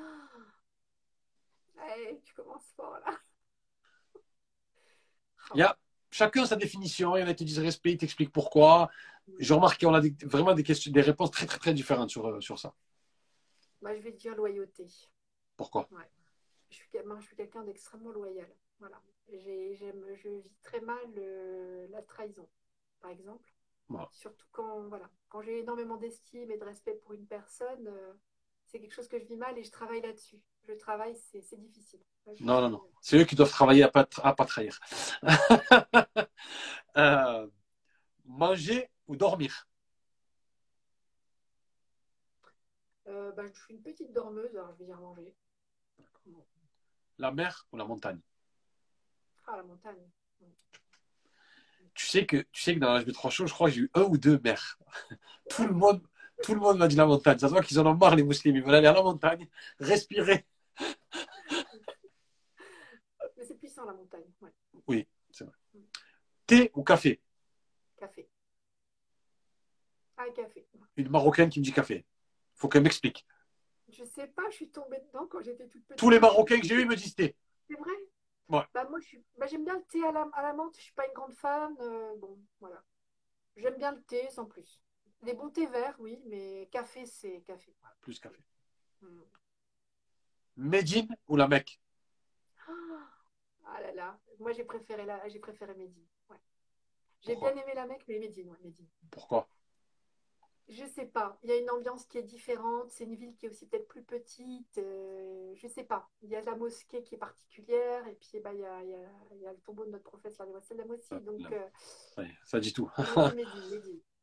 Ouais, 1.77 2.21
tu 2.25 2.35
commences 2.35 2.73
fort 2.77 2.99
là. 3.05 3.13
Il 5.55 5.59
y 5.59 5.63
a 5.63 5.77
chacun 6.11 6.47
sa 6.47 6.55
définition. 6.57 7.17
Il 7.17 7.21
y 7.21 7.23
en 7.25 7.27
a 7.29 7.35
qui 7.35 7.45
te 7.45 7.49
disent 7.49 7.59
respect, 7.59 7.93
ils 7.93 7.99
t'expliquent 7.99 8.33
pourquoi. 8.33 8.89
J'ai 9.39 9.53
remarqué 9.55 9.87
qu'on 9.87 9.95
a 9.95 10.01
des- 10.01 10.15
vraiment 10.25 10.55
des, 10.55 10.63
questions, 10.63 10.93
des 10.93 11.01
réponses 11.01 11.31
très, 11.33 11.47
très, 11.47 11.59
très 11.59 11.75
différentes 11.75 12.11
sur, 12.11 12.27
euh, 12.27 12.41
sur 12.41 12.59
ça. 12.59 12.73
Moi, 13.83 13.95
je 13.97 14.01
vais 14.01 14.13
dire 14.13 14.35
loyauté. 14.37 14.87
Pourquoi? 15.57 15.89
Je 16.71 16.77
suis, 16.77 16.87
moi, 17.05 17.19
je 17.21 17.27
suis 17.27 17.37
quelqu'un 17.37 17.65
d'extrêmement 17.65 18.13
loyal. 18.13 18.49
Voilà. 18.79 19.01
J'ai- 19.33 19.75
j'aime- 19.75 20.05
je 20.15 20.29
vis 20.29 20.57
très 20.63 20.81
mal 20.81 20.99
euh, 21.17 21.87
la 21.91 22.03
trahison, 22.03 22.49
par 23.01 23.11
exemple. 23.11 23.51
Voilà. 23.89 24.09
Surtout 24.13 24.47
quand, 24.53 24.89
voilà, 24.89 25.09
quand 25.29 25.43
j'ai 25.43 25.61
énormément 25.61 25.97
d'estime 25.97 26.51
et 26.51 26.59
de 26.59 26.65
respect 26.65 26.95
pour 27.05 27.13
une 27.15 27.27
personne, 27.27 27.87
euh, 27.89 28.13
c'est 28.67 28.81
quelque 28.81 28.95
chose 28.95 29.09
que 29.09 29.19
je 29.19 29.25
vis 29.25 29.37
mal 29.37 29.57
et 29.59 29.65
je 29.65 29.71
travaille 29.71 30.03
là-dessus. 30.03 30.41
Je 30.67 30.73
travaille, 30.75 31.17
c'est 31.17 31.41
c'est 31.43 31.57
difficile. 31.61 32.01
Je- 32.27 32.45
Non, 32.45 32.61
non, 32.61 32.71
non. 32.71 32.83
C'est 33.01 33.19
eux 33.19 33.25
qui 33.25 33.35
doivent 33.37 33.51
travailler 33.51 33.83
à 33.83 33.89
pas, 33.89 34.07
à 34.23 34.35
pas 34.35 34.45
trahir. 34.45 34.79
Euh, 36.97 37.47
manger 38.27 38.91
ou 39.09 39.17
dormir? 39.17 39.69
Euh, 43.09 43.33
bah, 43.33 43.45
je 43.45 43.61
suis 43.61 43.75
une 43.75 43.83
petite 43.83 44.13
dormeuse, 44.13 44.55
alors 44.55 44.73
je 44.75 44.79
vais 44.79 44.85
dire 44.85 45.01
manger. 45.01 45.35
La 47.19 47.31
mer 47.31 47.67
ou 47.71 47.77
la 47.77 47.85
montagne? 47.85 48.21
Ah, 49.47 49.57
la 49.57 49.63
montagne. 49.65 50.11
Tu 51.99 52.07
sais, 52.07 52.25
que, 52.27 52.37
tu 52.53 52.63
sais 52.63 52.75
que 52.77 52.79
dans 52.79 52.93
l'âge 52.93 53.05
de 53.05 53.13
choses, 53.13 53.49
je 53.49 53.53
crois 53.53 53.69
que 53.69 53.75
j'ai 53.75 53.81
eu 53.83 53.91
un 53.95 54.03
ou 54.03 54.17
deux 54.17 54.39
mers. 54.45 54.79
Tout 55.51 55.67
le 55.67 55.75
monde, 55.75 56.01
tout 56.45 56.55
le 56.55 56.61
monde 56.61 56.79
m'a 56.79 56.87
dit 56.87 56.95
la 56.95 57.07
montagne. 57.07 57.39
Ça 57.39 57.49
se 57.49 57.53
voit 57.53 57.63
qu'ils 57.63 57.81
en 57.81 57.87
ont 57.87 57.95
marre, 57.95 58.15
les 58.15 58.23
musulmans. 58.23 58.57
Ils 58.57 58.63
veulent 58.63 58.75
aller 58.77 58.87
à 58.87 58.93
la 58.93 59.03
montagne, 59.03 59.49
respirer. 59.81 60.47
Mais 63.37 63.45
c'est 63.45 63.59
puissant 63.59 63.85
la 63.85 63.95
montagne. 63.95 64.23
Ouais. 64.41 64.53
Oui, 64.87 65.09
c'est 65.33 65.43
vrai. 65.43 65.55
Thé 66.47 66.71
ou 66.75 66.85
café? 66.85 67.21
Café. 67.97 68.29
Ah, 70.17 70.27
café. 70.37 70.69
Une 70.97 71.09
Marocaine 71.09 71.49
qui 71.49 71.59
me 71.59 71.65
dit 71.65 71.73
café. 71.73 72.05
faut 72.55 72.69
qu'elle 72.69 72.85
m'explique. 72.85 73.27
Je 73.89 74.05
sais 74.05 74.29
pas, 74.29 74.49
je 74.51 74.57
suis 74.57 74.71
tombée 74.71 75.01
dedans 75.01 75.27
quand 75.27 75.43
j'étais 75.43 75.67
toute 75.67 75.85
petite. 75.85 75.99
Tous 75.99 76.11
les 76.11 76.21
Marocains 76.21 76.61
que 76.61 76.67
j'ai 76.67 76.77
eus 76.77 76.87
me 76.87 76.95
disent 76.95 77.17
thé. 77.17 77.35
C'est 77.69 77.77
vrai? 77.77 77.91
Ouais. 78.49 78.65
Bah, 78.75 78.87
moi, 78.89 78.99
bah, 79.39 79.47
j'aime 79.47 79.65
bien 79.65 79.77
le 79.77 79.85
thé 79.85 80.05
à 80.05 80.13
la, 80.13 80.29
à 80.33 80.43
la 80.43 80.53
menthe. 80.53 80.77
Je 80.77 80.83
suis 80.83 80.95
pas 80.95 81.07
une 81.07 81.13
grande 81.13 81.35
fan. 81.35 81.77
euh, 81.81 82.15
bon, 82.17 82.39
voilà. 82.61 82.83
J'aime 83.57 83.77
bien 83.77 83.93
le 83.93 84.03
thé, 84.03 84.29
sans 84.31 84.47
plus. 84.47 84.83
Les 85.23 85.35
bons 85.35 85.51
thés 85.51 85.67
verts, 85.67 85.97
oui, 85.99 86.23
mais 86.27 86.69
café, 86.71 87.05
c'est 87.05 87.41
café. 87.43 87.75
Voilà. 87.81 87.97
Plus 88.01 88.21
café. 88.21 88.41
Hmm. 89.03 89.21
Médine 90.57 91.17
ou 91.29 91.37
la 91.37 91.49
Mecque? 91.49 91.81
Ah 93.71 93.81
là 93.81 93.93
là, 93.93 94.19
moi 94.39 94.53
j'ai 94.53 94.65
préféré, 94.65 95.05
la... 95.05 95.29
j'ai 95.29 95.39
préféré 95.39 95.75
Medine. 95.75 96.07
Ouais. 96.31 96.41
J'ai 97.21 97.37
bien 97.37 97.51
aimé 97.51 97.73
la 97.75 97.87
mec, 97.87 98.03
mais 98.09 98.19
Medine, 98.19 98.49
ouais, 98.51 98.57
Medine. 98.63 98.87
Pourquoi? 99.11 99.49
Je 100.71 100.85
sais 100.85 101.07
pas. 101.07 101.39
Il 101.43 101.49
y 101.49 101.53
a 101.53 101.57
une 101.57 101.71
ambiance 101.71 102.05
qui 102.05 102.19
est 102.19 102.23
différente. 102.23 102.91
C'est 102.91 103.05
une 103.05 103.15
ville 103.15 103.35
qui 103.37 103.47
est 103.47 103.49
aussi 103.49 103.67
peut-être 103.67 103.89
plus 103.89 104.03
petite. 104.03 104.77
euh, 104.79 105.55
je 105.55 105.67
sais 105.67 105.85
pas. 105.85 106.11
Il 106.23 106.29
y 106.29 106.37
a 106.37 106.43
la 106.43 106.55
mosquée 106.57 107.03
qui 107.03 107.15
est 107.15 107.19
particulière. 107.19 108.07
Et 108.07 108.15
puis, 108.15 108.39
bah, 108.41 108.53
il 108.53 108.61
y 108.61 108.65
a, 108.67 108.83
il 108.85 108.91
y 108.91 108.95
a- 108.95 109.11
il 109.33 109.41
y 109.41 109.47
a 109.47 109.53
le 109.53 109.59
tombeau 109.61 109.87
de 109.87 109.91
notre 109.91 110.05
prophète, 110.05 110.37
la 110.39 110.45
aussi. 110.95 111.15
Donc, 111.25 111.41
Là. 111.41 111.49
euh, 111.53 111.69
Ouais, 112.23 112.31
Ça 112.45 112.61
dit 112.61 112.73
tout. 112.75 112.91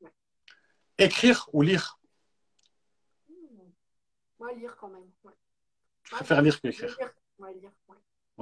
Ouais. 0.02 0.12
Écrire 1.00 1.50
ou 1.52 1.62
lire? 1.64 2.00
Hmm. 3.28 3.34
Moi, 4.39 4.54
lire 4.54 4.76
quand 4.78 4.89
même. 4.89 5.10
Ouais. 5.24 5.34
Je 6.04 6.12
préfère 6.12 6.41
lire 6.43 6.62
que 6.62 6.70
Je 6.70 6.82
vais 6.82 6.88
écrire. 6.91 7.08
lire. 7.08 7.14
Ouais, 7.39 7.54
lire. 7.56 7.72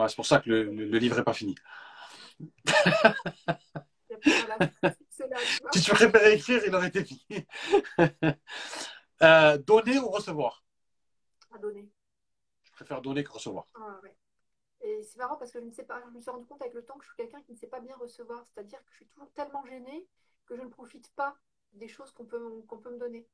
C'est 0.10 0.16
pour 0.16 0.26
ça 0.26 0.40
que 0.40 0.50
le, 0.50 0.64
le- 0.66 0.86
le 0.88 0.98
livre 0.98 1.16
n'est 1.16 1.24
pas 1.24 1.34
fini. 1.34 1.56
Si 5.74 5.82
tu 5.82 5.92
préférais 5.92 6.36
écrire, 6.36 6.62
il 6.66 6.76
aurait 6.76 6.88
été 6.88 7.04
fini. 7.04 7.48
Euh, 9.22 9.58
donner 9.58 10.00
ou 10.00 10.10
recevoir? 10.10 10.66
À 11.52 11.58
donner. 11.58 11.90
Je 12.64 12.72
préfère 12.74 13.02
donner 13.02 13.24
que 13.24 13.32
recevoir. 13.32 13.68
Ah, 13.76 14.02
ouais. 14.04 14.14
Et 14.82 15.02
c'est 15.04 15.18
marrant 15.18 15.38
parce 15.38 15.52
que 15.52 15.62
je 15.62 15.66
ne 15.66 15.72
sais 15.72 15.86
pas, 15.86 16.02
je 16.06 16.10
me 16.10 16.20
suis 16.20 16.30
rendu 16.30 16.46
compte 16.46 16.62
avec 16.62 16.74
le 16.74 16.84
temps 16.84 16.98
que 16.98 17.06
je 17.06 17.10
suis 17.10 17.16
quelqu'un 17.16 17.42
qui 17.44 17.54
ne 17.54 17.58
sait 17.58 17.68
pas 17.68 17.80
bien 17.80 17.96
recevoir. 17.96 18.44
C'est-à-dire 18.46 18.80
que 18.84 18.92
je 18.92 18.96
suis 18.98 19.06
toujours 19.06 19.32
tellement 19.32 19.64
gênée 19.66 20.06
que 20.46 20.58
je 20.58 20.62
ne 20.62 20.68
profite 20.68 21.10
pas 21.16 21.38
des 21.72 21.88
choses 21.88 22.12
qu'on 22.12 22.26
peut, 22.26 22.62
qu'on 22.68 22.80
peut 22.80 22.92
me 22.92 23.00
donner, 23.00 23.26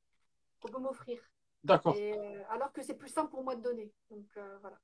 qu'on 0.59 0.67
peut 0.67 0.79
m'offrir. 0.79 1.19
D'accord. 1.63 1.95
Euh, 1.97 2.43
alors 2.51 2.71
que 2.71 2.83
c'est 2.83 2.93
plus 2.93 3.09
simple 3.09 3.31
pour 3.31 3.43
moi 3.43 3.55
de 3.55 3.63
donner. 3.63 3.91
Donc 4.11 4.27
euh, 4.37 4.57
voilà. 4.61 4.79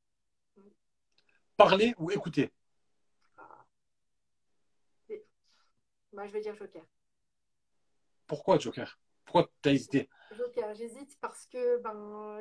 Parler 1.56 1.94
ou 2.00 2.10
écouter? 2.10 2.52
Bah, 6.16 6.26
je 6.28 6.32
vais 6.32 6.40
dire 6.40 6.56
Joker. 6.56 6.86
Pourquoi, 8.28 8.58
Joker? 8.60 9.00
Pourquoi 9.26 9.50
tu 9.62 9.70
as 9.70 9.74
hésité? 9.74 10.10
Joker, 10.38 10.74
j'hésite 10.74 11.18
parce 11.20 11.46
que 11.46 11.78
ben, 11.80 12.40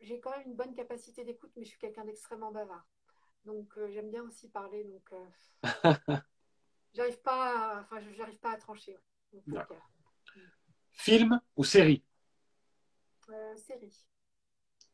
j'ai 0.00 0.20
quand 0.20 0.30
même 0.30 0.46
une 0.46 0.54
bonne 0.54 0.74
capacité 0.74 1.24
d'écoute, 1.24 1.50
mais 1.56 1.64
je 1.64 1.70
suis 1.70 1.78
quelqu'un 1.78 2.04
d'extrêmement 2.04 2.52
bavard. 2.52 2.86
Donc 3.44 3.68
euh, 3.78 3.88
j'aime 3.90 4.10
bien 4.10 4.24
aussi 4.24 4.48
parler. 4.48 4.84
Donc 4.84 5.12
euh, 5.12 5.24
j'arrive 6.94 7.20
pas, 7.20 7.78
à, 7.78 7.80
enfin, 7.80 7.98
j'arrive 8.16 8.38
pas 8.38 8.52
à 8.52 8.56
trancher. 8.56 8.96
ouais. 9.32 9.40
Donc. 9.46 9.66
Film 10.92 11.40
ou 11.56 11.64
série? 11.64 12.02
Euh, 13.30 13.56
série. 13.56 14.06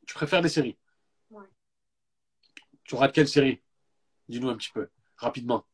Tu 0.07 0.15
préfères 0.15 0.43
les 0.43 0.49
séries? 0.49 0.77
Ouais. 1.31 1.47
Tu 2.85 2.95
regardes 2.95 3.13
quelle 3.13 3.29
série? 3.29 3.63
Dis-nous 4.29 4.49
un 4.49 4.57
petit 4.57 4.71
peu, 4.73 4.89
rapidement. 5.17 5.65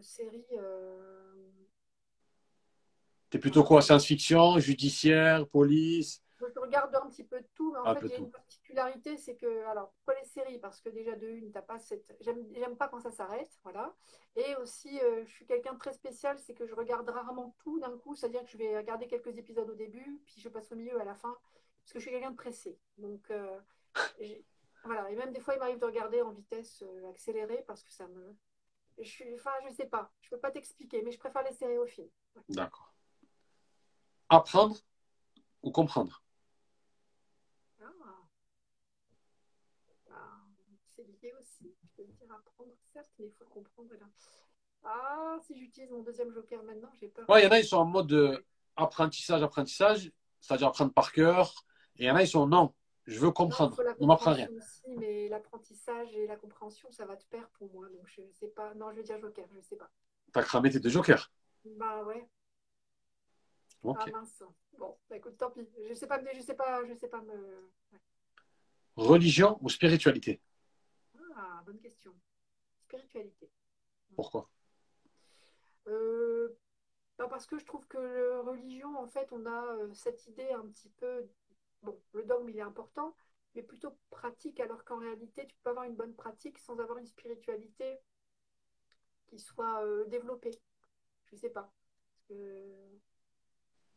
Série. 0.00 0.44
T'es 3.34 3.40
plutôt 3.40 3.64
quoi 3.64 3.82
Science-fiction, 3.82 4.60
judiciaire, 4.60 5.48
police? 5.48 6.22
Je 6.38 6.60
regarde 6.60 6.94
un 6.94 7.08
petit 7.08 7.24
peu 7.24 7.40
de 7.40 7.48
tout, 7.52 7.72
mais 7.72 7.80
en 7.80 7.86
Un 7.86 7.96
fait, 7.96 8.06
il 8.06 8.10
y 8.10 8.12
a 8.12 8.18
tout. 8.18 8.24
une 8.26 8.30
particularité, 8.30 9.16
c'est 9.16 9.34
que, 9.34 9.64
alors, 9.66 9.90
pourquoi 9.90 10.14
les 10.22 10.28
séries 10.28 10.60
Parce 10.60 10.80
que 10.80 10.88
déjà, 10.88 11.16
de 11.16 11.26
une, 11.26 11.50
t'as 11.50 11.60
pas 11.62 11.80
cette... 11.80 12.16
J'aime 12.20 12.76
pas 12.76 12.86
quand 12.86 13.00
ça 13.00 13.10
s'arrête, 13.10 13.50
voilà. 13.64 13.92
Et 14.36 14.54
aussi, 14.62 15.00
euh, 15.00 15.24
je 15.26 15.32
suis 15.32 15.46
quelqu'un 15.46 15.72
de 15.72 15.80
très 15.80 15.92
spécial, 15.92 16.38
c'est 16.38 16.54
que 16.54 16.64
je 16.64 16.76
regarde 16.76 17.08
rarement 17.08 17.56
tout 17.58 17.80
d'un 17.80 17.98
coup, 17.98 18.14
c'est-à-dire 18.14 18.44
que 18.44 18.50
je 18.50 18.56
vais 18.56 18.76
regarder 18.78 19.08
quelques 19.08 19.36
épisodes 19.36 19.68
au 19.68 19.74
début, 19.74 20.22
puis 20.26 20.40
je 20.40 20.48
passe 20.48 20.70
au 20.70 20.76
milieu 20.76 21.00
à 21.00 21.04
la 21.04 21.16
fin, 21.16 21.36
parce 21.82 21.92
que 21.92 21.98
je 21.98 22.04
suis 22.04 22.12
quelqu'un 22.12 22.30
de 22.30 22.36
pressé. 22.36 22.78
Donc, 22.98 23.28
euh, 23.32 23.58
voilà. 24.84 25.10
Et 25.10 25.16
même 25.16 25.32
des 25.32 25.40
fois, 25.40 25.54
il 25.54 25.58
m'arrive 25.58 25.80
de 25.80 25.86
regarder 25.86 26.22
en 26.22 26.30
vitesse 26.30 26.84
euh, 26.86 27.10
accélérée, 27.10 27.64
parce 27.66 27.82
que 27.82 27.90
ça 27.92 28.06
me... 28.06 28.36
Je 28.98 29.08
suis... 29.08 29.34
Enfin, 29.34 29.50
je 29.68 29.74
sais 29.74 29.86
pas, 29.86 30.12
je 30.20 30.30
peux 30.30 30.38
pas 30.38 30.52
t'expliquer, 30.52 31.02
mais 31.02 31.10
je 31.10 31.18
préfère 31.18 31.42
les 31.42 31.52
séries 31.52 31.78
aux 31.78 31.86
films. 31.86 32.10
D'accord. 32.48 32.93
Apprendre 34.34 34.76
ou 35.62 35.70
comprendre 35.70 36.22
Ah. 37.80 37.86
Ah, 40.10 40.40
c'est 40.96 41.04
lié 41.04 41.32
aussi. 41.40 41.72
Je 41.82 41.88
peux 41.96 42.04
dire 42.04 42.32
apprendre, 42.32 42.72
certes, 42.92 43.10
mais 43.18 43.26
il 43.26 43.32
faut 43.32 43.44
comprendre. 43.44 43.94
Là. 43.94 44.06
Ah, 44.82 45.38
si 45.46 45.56
j'utilise 45.56 45.90
mon 45.90 46.02
deuxième 46.02 46.32
joker 46.32 46.62
maintenant, 46.64 46.90
j'ai 47.00 47.08
peur. 47.08 47.28
Ouais, 47.28 47.42
il 47.42 47.44
y 47.44 47.46
en 47.46 47.52
a, 47.52 47.60
ils 47.60 47.64
sont 47.64 47.76
en 47.76 47.84
mode 47.84 48.12
euh, 48.12 48.44
apprentissage, 48.76 49.42
apprentissage, 49.42 50.10
c'est-à-dire 50.40 50.66
apprendre 50.68 50.92
par 50.92 51.12
cœur. 51.12 51.54
Et 51.96 52.04
il 52.04 52.06
y 52.06 52.10
en 52.10 52.16
a, 52.16 52.22
ils 52.22 52.28
sont 52.28 52.48
non, 52.48 52.74
je 53.06 53.18
veux 53.20 53.26
Non, 53.26 53.32
comprendre. 53.32 53.80
la 53.84 53.94
On 54.00 54.06
m'apprend 54.08 54.32
rien. 54.32 54.48
aussi, 54.56 54.88
mais 54.98 55.28
l'apprentissage 55.28 56.12
et 56.16 56.26
la 56.26 56.36
compréhension, 56.36 56.90
ça 56.90 57.06
va 57.06 57.16
te 57.16 57.24
perdre 57.26 57.48
pour 57.56 57.72
moi. 57.72 57.88
Donc, 57.88 58.08
je 58.08 58.22
sais 58.32 58.48
pas. 58.48 58.74
Non, 58.74 58.90
je 58.90 58.96
vais 58.96 59.04
dire 59.04 59.20
joker, 59.20 59.46
je 59.54 59.60
sais 59.60 59.76
pas. 59.76 59.88
T'as 60.32 60.42
cramé 60.42 60.70
tes 60.70 60.80
deux 60.80 60.90
jokers. 60.90 61.30
Bah 61.64 62.02
ouais. 62.04 62.28
Ah 63.86 64.06
mince. 64.10 64.42
Bon, 64.78 64.96
bah, 65.08 65.16
écoute, 65.16 65.36
tant 65.36 65.50
pis. 65.50 65.68
Je 65.88 65.94
sais 65.94 66.06
pas, 66.06 66.20
me- 66.20 66.34
je 66.34 66.40
sais 66.40 66.54
pas, 66.54 66.84
je 66.86 66.94
sais 66.94 67.08
pas 67.08 67.20
me. 67.20 67.70
ouais. 67.92 67.98
Religion 68.96 69.58
ou 69.60 69.68
spiritualité? 69.68 70.40
Ah, 71.36 71.62
bonne 71.66 71.78
question. 71.80 72.14
Spiritualité. 72.86 73.50
Pourquoi? 74.16 74.48
Euh, 75.88 76.48
parce 77.16 77.46
que 77.46 77.58
je 77.58 77.64
trouve 77.64 77.86
que 77.88 77.98
la 77.98 78.40
religion, 78.42 78.98
en 78.98 79.06
fait, 79.06 79.28
on 79.32 79.46
a 79.46 79.76
euh, 79.76 79.92
cette 79.94 80.26
idée 80.26 80.50
un 80.52 80.66
petit 80.68 80.90
peu, 80.90 81.28
bon, 81.82 82.00
le 82.12 82.24
dogme, 82.24 82.48
il 82.48 82.58
est 82.58 82.62
important, 82.62 83.14
mais 83.54 83.62
plutôt 83.62 83.96
pratique, 84.10 84.60
alors 84.60 84.84
qu'en 84.84 84.98
réalité, 84.98 85.46
tu 85.46 85.56
peux 85.62 85.70
avoir 85.70 85.84
une 85.84 85.96
bonne 85.96 86.14
pratique 86.14 86.58
sans 86.58 86.78
avoir 86.78 86.98
une 86.98 87.06
spiritualité 87.06 87.98
qui 89.26 89.38
soit 89.38 89.84
euh, 89.84 90.04
développée. 90.06 90.52
Je 91.26 91.36
sais 91.36 91.50
pas. 91.50 91.72
Parce 92.12 92.22
que, 92.28 92.98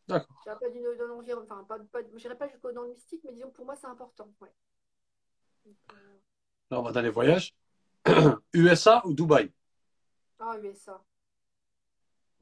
D'accord. 0.08 0.38
je 0.45 0.51
pas 0.53 0.70
d'une 0.70 1.34
enfin, 1.38 1.64
pas, 1.66 1.80
pas, 1.80 2.36
pas 2.36 2.47
jusqu'au 2.47 2.72
dans 2.72 2.84
le 2.84 2.89
mystique, 2.89 3.22
mais 3.24 3.34
disons, 3.34 3.51
pour 3.51 3.66
moi, 3.66 3.76
c'est 3.76 3.88
important. 3.88 4.30
Ouais. 4.41 4.51
Donc, 5.66 5.76
euh, 5.93 6.18
Là, 6.72 6.80
on 6.80 6.84
va 6.84 6.91
dans 6.91 7.01
les 7.01 7.10
voyages. 7.10 7.53
USA 8.53 9.05
ou 9.05 9.14
Dubaï? 9.14 9.51
Ah, 10.39 10.58
USA. 10.58 11.03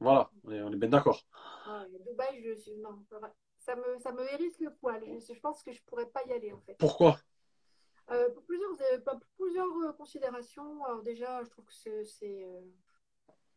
Voilà, 0.00 0.30
on 0.44 0.52
est, 0.52 0.62
on 0.62 0.72
est 0.72 0.76
bien 0.76 0.88
d'accord. 0.88 1.22
Ah, 1.66 1.84
Dubaï, 2.06 2.42
je 2.42 2.54
suis, 2.54 2.76
non, 2.76 3.04
ça 3.58 3.74
me, 3.76 3.98
ça 3.98 4.12
me 4.12 4.22
hérisse 4.32 4.60
le 4.60 4.72
poil. 4.74 5.02
Je, 5.20 5.34
je 5.34 5.40
pense 5.40 5.62
que 5.62 5.72
je 5.72 5.82
pourrais 5.82 6.06
pas 6.06 6.22
y 6.26 6.32
aller, 6.32 6.52
en 6.52 6.60
fait. 6.60 6.76
Pourquoi? 6.78 7.18
Euh, 8.10 8.30
pour 8.30 8.44
plusieurs, 8.44 8.70
euh, 8.92 8.98
pour 9.00 9.20
plusieurs 9.36 9.66
euh, 9.84 9.92
considérations. 9.92 10.84
Alors 10.84 11.02
déjà, 11.02 11.42
je 11.42 11.50
trouve 11.50 11.64
que 11.64 11.72
c'est 11.74 12.04
c'est, 12.04 12.44
euh, 12.44 12.60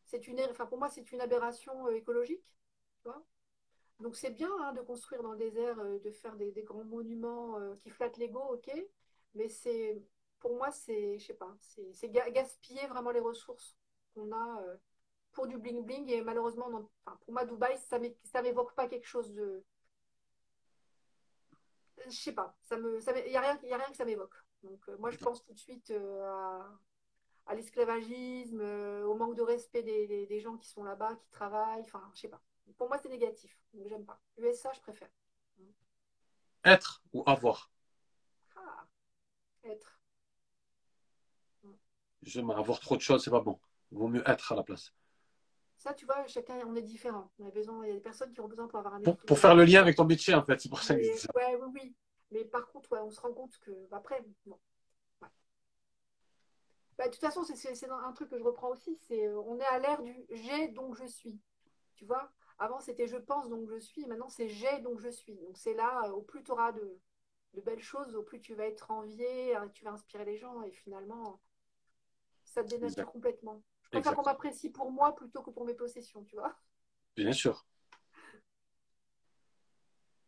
c'est 0.05 0.27
une, 0.27 0.39
enfin 0.49 0.65
pour 0.65 0.77
moi, 0.79 0.89
c'est 0.89 1.11
une 1.11 1.21
aberration 1.21 1.87
écologique. 1.89 2.43
tu 3.03 3.09
vois. 3.09 3.23
Donc 3.99 4.15
c'est 4.15 4.31
bien 4.31 4.49
hein, 4.61 4.73
de 4.73 4.81
construire 4.81 5.21
dans 5.23 5.33
le 5.33 5.37
désert, 5.37 5.79
euh, 5.79 5.99
de 5.99 6.11
faire 6.11 6.35
des, 6.35 6.51
grands 6.63 6.83
monuments 6.85 7.59
euh, 7.59 7.75
qui 7.83 7.89
flattent 7.89 8.17
l'ego, 8.17 8.39
ok. 8.53 8.71
Mais 9.35 9.49
c'est, 9.49 10.01
pour 10.39 10.55
moi, 10.55 10.71
c'est, 10.71 11.17
je 11.19 11.25
sais 11.25 11.33
pas, 11.33 11.53
c'est 11.59 11.93
c'est 11.93 12.09
ga- 12.09 12.29
gaspiller 12.31 12.87
vraiment 12.87 13.11
les 13.11 13.19
ressources 13.19 13.77
qu'on 14.15 14.31
a 14.31 14.61
euh, 14.63 14.77
pour 15.33 15.47
du 15.47 15.57
bling 15.57 15.83
bling. 15.85 16.09
Et 16.09 16.21
malheureusement, 16.21 16.69
pour 17.05 17.33
moi, 17.33 17.45
Dubaï, 17.45 17.77
ça 17.77 17.99
ça 18.23 18.41
m'évoque 18.41 18.73
pas 18.75 18.87
quelque 18.87 19.07
chose 19.07 19.33
de, 19.33 19.63
je 22.07 22.15
sais 22.15 22.31
pas, 22.33 22.55
ça 22.63 22.77
me, 22.77 22.99
ça 22.99 23.17
y 23.27 23.35
a 23.35 23.41
rien, 23.41 23.59
y 23.63 23.73
a 23.73 23.77
rien 23.77 23.89
que 23.89 23.97
ça 23.97 24.05
m'évoque. 24.05 24.35
Donc 24.63 24.87
moi, 24.99 25.11
je 25.11 25.17
pense 25.17 25.43
tout 25.43 25.53
de 25.53 25.59
suite 25.59 25.91
à, 27.47 27.53
l'esclavagisme, 27.55 28.61
au 29.05 29.15
manque 29.15 29.35
de 29.35 29.41
respect 29.43 29.83
des, 29.83 30.07
des- 30.07 30.27
des 30.27 30.39
gens 30.39 30.57
qui 30.57 30.67
sont 30.69 30.83
là-bas, 30.83 31.15
qui 31.15 31.29
travaillent. 31.29 31.81
Enfin, 31.81 32.09
je 32.15 32.21
sais 32.21 32.29
pas. 32.29 32.41
Pour 32.77 32.87
moi, 32.87 32.97
c'est 32.97 33.09
négatif. 33.09 33.57
Donc 33.73 33.87
j'aime 33.87 34.05
pas. 34.05 34.19
USA, 34.37 34.71
je 34.73 34.81
préfère. 34.81 35.09
Être 36.63 37.01
ou 37.13 37.23
avoir? 37.25 37.71
Ah, 38.55 38.85
être. 39.63 39.99
J'aime 42.21 42.49
avoir 42.51 42.79
trop 42.79 42.95
de 42.95 43.01
choses, 43.01 43.23
c'est 43.23 43.31
pas 43.31 43.39
bon. 43.39 43.59
Il 43.91 43.97
vaut 43.97 44.07
mieux 44.07 44.23
être 44.29 44.51
à 44.51 44.55
la 44.55 44.63
place. 44.63 44.93
Ça, 45.77 45.93
tu 45.93 46.05
vois, 46.05 46.27
chacun, 46.27 46.59
on 46.67 46.75
est 46.75 46.81
différent. 46.81 47.31
On 47.39 47.47
a 47.47 47.51
besoin, 47.51 47.85
il 47.85 47.89
y 47.89 47.91
a 47.91 47.95
des 47.95 48.01
personnes 48.01 48.33
qui 48.33 48.41
ont 48.41 48.47
besoin 48.49 48.67
pour 48.67 48.79
avoir 48.79 48.95
un 48.95 49.01
Pour, 49.01 49.17
pour 49.17 49.39
faire 49.39 49.55
le 49.55 49.63
lien 49.63 49.79
avec 49.79 49.95
ton 49.95 50.05
métier, 50.05 50.33
en 50.33 50.43
fait, 50.43 50.59
c'est 50.59 50.69
pour 50.69 50.83
ça 50.83 50.95
que 50.95 51.01
je 51.01 51.07
Mais- 51.07 51.13
dis 51.13 51.19
ça. 51.21 51.29
ouais, 51.35 51.55
oui, 51.55 51.67
oui. 51.73 51.95
Mais 52.31 52.43
par 52.43 52.67
contre, 52.67 52.91
ouais, 52.91 52.99
on 52.99 53.09
se 53.09 53.19
rend 53.21 53.33
compte 53.33 53.57
que 53.59 53.71
après, 53.91 54.21
bon. 54.45 54.59
ouais. 55.21 55.27
Bah, 56.97 57.05
de 57.07 57.11
toute 57.11 57.21
façon, 57.21 57.43
c'est 57.43 57.89
un 57.89 58.11
truc 58.11 58.29
que 58.29 58.37
je 58.37 58.43
reprends 58.43 58.69
aussi, 58.69 58.97
c'est 59.07 59.25
euh, 59.27 59.39
on 59.47 59.57
est 59.57 59.65
à 59.65 59.79
l'ère 59.79 60.03
du 60.03 60.13
j'ai 60.29 60.67
donc 60.67 60.97
je 60.97 61.05
suis. 61.05 61.39
Tu 61.95 62.05
vois? 62.05 62.29
Avant, 62.59 62.79
c'était 62.81 63.07
je 63.07 63.15
pense 63.15 63.49
donc 63.49 63.69
je 63.69 63.79
suis. 63.79 64.05
Maintenant, 64.05 64.29
c'est 64.29 64.49
j'ai 64.49 64.79
donc 64.81 64.99
je 64.99 65.09
suis. 65.09 65.35
Donc 65.35 65.57
c'est 65.57 65.73
là, 65.73 66.03
euh, 66.05 66.11
au 66.11 66.21
plus 66.21 66.43
tu 66.43 66.51
auras 66.51 66.73
de, 66.73 66.99
de 67.53 67.61
belles 67.61 67.81
choses, 67.81 68.15
au 68.15 68.23
plus 68.23 68.41
tu 68.41 68.53
vas 68.53 68.65
être 68.65 68.91
envié, 68.91 69.55
euh, 69.55 69.67
tu 69.73 69.85
vas 69.85 69.91
inspirer 69.91 70.25
les 70.25 70.37
gens 70.37 70.61
et 70.63 70.71
finalement, 70.71 71.39
ça 72.43 72.63
te 72.63 72.69
dénature 72.69 72.89
Exact. 72.89 73.11
complètement. 73.11 73.63
Je 73.83 73.89
préfère 73.89 74.13
qu'on 74.13 74.23
m'apprécie 74.23 74.69
pour 74.69 74.91
moi 74.91 75.15
plutôt 75.15 75.41
que 75.41 75.51
pour 75.51 75.65
mes 75.65 75.73
possessions, 75.73 76.23
tu 76.23 76.35
vois? 76.35 76.53
Bien 77.15 77.31
sûr. 77.31 77.65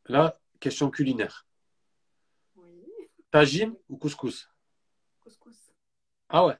Là, 0.07 0.39
question 0.59 0.89
culinaire. 0.89 1.45
Oui, 2.55 2.91
Tagine 3.29 3.75
ou 3.89 3.97
couscous? 3.97 4.49
Couscous. 5.21 5.73
Ah 6.29 6.45
ouais. 6.45 6.57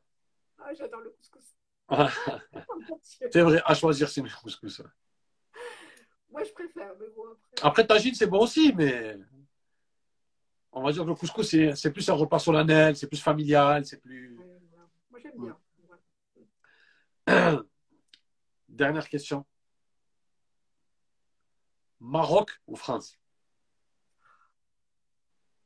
Ah, 0.60 0.74
j'adore 0.74 1.02
le 1.02 1.12
couscous. 1.12 1.56
c'est 3.32 3.42
vrai, 3.42 3.62
à 3.66 3.74
choisir, 3.74 4.10
c'est 4.10 4.22
le 4.22 4.30
couscous. 4.42 4.82
Moi, 6.32 6.44
je 6.44 6.52
préfère, 6.52 6.94
mais 7.00 7.08
bon, 7.16 7.24
après. 7.32 7.68
Après, 7.68 7.88
tagine, 7.88 8.16
c'est 8.16 8.28
bon 8.28 8.40
aussi, 8.40 8.74
mais 8.76 9.18
on 10.72 10.82
va 10.82 10.92
dire 10.92 11.04
que 11.04 11.10
le 11.10 11.16
couscous, 11.16 11.50
c'est 11.50 11.92
plus 11.92 12.10
un 12.10 12.14
repas 12.14 12.40
solennel, 12.40 12.96
c'est 12.96 13.08
plus 13.08 13.22
familial, 13.22 13.86
c'est 13.86 14.02
plus. 14.02 14.40
Moi, 15.10 15.20
j'aime 15.20 15.38
bien. 15.38 15.58
Dernière 18.70 19.10
question. 19.10 19.46
Maroc 22.00 22.60
ou 22.68 22.76
France? 22.76 23.20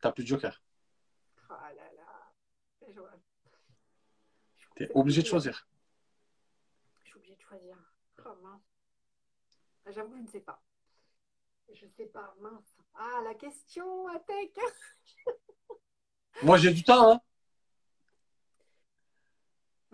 T'as 0.01 0.11
plus 0.11 0.23
de 0.23 0.27
joker. 0.27 0.61
Ah 1.49 1.71
là 1.75 1.83
là. 1.95 2.03
T'es 4.75 4.89
obligé 4.93 5.21
de 5.21 5.27
choisir. 5.27 5.67
Je 7.03 7.09
suis 7.09 7.17
obligé 7.17 7.35
de 7.35 7.41
choisir. 7.41 7.77
Oh, 8.25 8.31
J'avoue, 9.87 10.15
je 10.17 10.21
ne 10.21 10.27
sais 10.27 10.41
pas. 10.41 10.61
Je 11.73 11.85
ne 11.85 11.91
sais 11.91 12.05
pas, 12.05 12.35
mince. 12.39 12.75
Ah, 12.95 13.21
la 13.23 13.35
question, 13.35 14.07
Atek 14.07 14.59
Moi, 16.43 16.57
j'ai 16.57 16.71
du 16.73 16.83
temps, 16.83 17.11
hein 17.11 17.21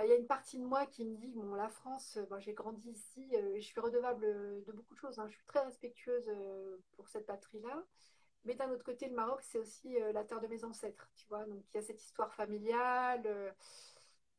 bah, 0.02 0.08
il 0.08 0.10
y 0.10 0.14
a 0.14 0.18
une 0.18 0.26
partie 0.26 0.58
de 0.58 0.66
moi 0.66 0.88
qui 0.88 1.06
me 1.06 1.16
dit 1.16 1.32
bon, 1.32 1.54
la 1.54 1.70
France, 1.70 2.18
euh, 2.18 2.40
j'ai 2.40 2.54
grandi 2.54 2.90
ici, 2.90 3.30
euh, 3.36 3.54
je 3.58 3.62
suis 3.62 3.80
redevable 3.80 4.22
de 4.66 4.72
beaucoup 4.72 4.96
de 4.96 5.00
choses. 5.00 5.20
Hein. 5.20 5.28
Je 5.28 5.36
suis 5.36 5.46
très 5.46 5.60
respectueuse 5.60 6.28
euh, 6.28 6.78
pour 6.94 7.08
cette 7.08 7.28
patrie-là. 7.28 7.84
Mais 8.44 8.56
d'un 8.56 8.72
autre 8.72 8.84
côté, 8.84 9.08
le 9.08 9.14
Maroc, 9.14 9.42
c'est 9.44 9.60
aussi 9.60 9.96
la 10.14 10.24
terre 10.24 10.42
de 10.42 10.48
mes 10.48 10.64
ancêtres, 10.64 11.08
tu 11.14 11.28
vois. 11.28 11.46
Donc 11.46 11.64
il 11.72 11.78
y 11.78 11.80
a 11.80 11.84
cette 11.84 12.02
histoire 12.02 12.34
familiale. 12.34 13.54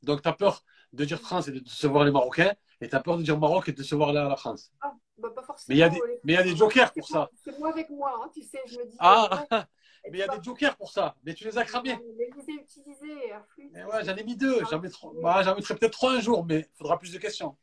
Donc 0.03 0.23
tu 0.23 0.29
as 0.29 0.33
peur 0.33 0.65
de 0.93 1.05
dire 1.05 1.21
France 1.21 1.49
et 1.49 1.53
de 1.53 1.69
se 1.69 1.87
voir 1.87 2.05
les 2.05 2.11
Marocains, 2.11 2.53
et 2.81 2.89
tu 2.89 2.95
as 2.95 3.01
peur 3.01 3.17
de 3.17 3.23
dire 3.23 3.39
Maroc 3.39 3.69
et 3.69 3.73
de 3.73 3.83
se 3.83 3.95
voir 3.95 4.13
la, 4.13 4.29
la 4.29 4.37
France. 4.37 4.73
Ah, 4.81 4.95
bah, 5.17 5.31
pas 5.31 5.43
forcément. 5.43 5.67
Mais 5.69 5.75
il 5.77 5.79
y 5.79 5.83
a 5.83 5.89
des, 5.89 6.01
mais 6.25 6.33
il 6.33 6.37
y 6.37 6.39
a 6.39 6.43
des 6.43 6.57
jokers 6.57 6.93
pour 6.93 7.07
ça. 7.07 7.31
C'est 7.45 7.59
moi 7.59 7.71
avec 7.71 7.89
moi, 7.91 8.21
hein, 8.23 8.31
tu 8.35 8.43
sais, 8.43 8.61
je 8.67 8.79
me 8.79 8.85
dis. 8.85 8.97
Ah, 8.99 9.47
Mais 10.11 10.19
il 10.19 10.21
y 10.21 10.23
a 10.23 10.37
des 10.37 10.43
jokers 10.43 10.77
pour 10.77 10.91
ça. 10.91 11.15
Mais 11.25 11.35
tu 11.35 11.45
les 11.45 11.57
as 11.57 11.65
cramés. 11.65 11.97
Je 11.97 12.19
les 12.19 12.55
ai 12.55 12.61
utilisés. 12.61 13.33
ouais, 13.59 14.05
j'en 14.05 14.17
ai 14.17 14.25
mis 14.25 14.37
deux. 14.37 14.59
J'en 14.71 14.81
bah, 15.23 15.55
mettrai 15.55 15.77
peut-être 15.77 15.93
trois 15.93 16.13
un 16.13 16.21
jour, 16.21 16.45
mais 16.45 16.61
il 16.61 16.77
faudra 16.77 16.99
plus 16.99 17.13
de 17.13 17.19
questions. 17.19 17.57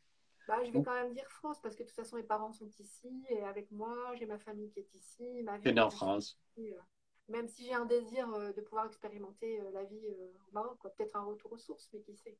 Bah, 0.48 0.56
je 0.64 0.72
vais 0.72 0.82
quand 0.82 0.94
même 0.94 1.12
dire 1.12 1.28
France 1.28 1.58
parce 1.62 1.76
que 1.76 1.82
de 1.82 1.88
toute 1.88 1.96
façon, 1.96 2.16
mes 2.16 2.22
parents 2.22 2.52
sont 2.52 2.68
ici 2.78 3.24
et 3.28 3.44
avec 3.44 3.70
moi, 3.70 3.94
j'ai 4.18 4.26
ma 4.26 4.38
famille 4.38 4.70
qui 4.70 4.80
est 4.80 4.94
ici. 4.94 5.42
Ma 5.44 5.58
vie 5.58 5.72
né 5.72 5.80
en 5.80 5.90
France. 5.90 6.38
Euh, 6.58 6.62
même 7.30 7.48
si 7.48 7.64
j'ai 7.64 7.74
un 7.74 7.86
désir 7.86 8.28
euh, 8.34 8.52
de 8.52 8.60
pouvoir 8.60 8.86
expérimenter 8.86 9.60
euh, 9.60 9.70
la 9.72 9.84
vie 9.84 10.06
au 10.48 10.52
Maroc, 10.52 10.78
peut-être 10.82 11.16
un 11.16 11.24
retour 11.24 11.52
aux 11.52 11.58
sources, 11.58 11.88
mais 11.92 12.00
qui 12.00 12.14
sait. 12.16 12.36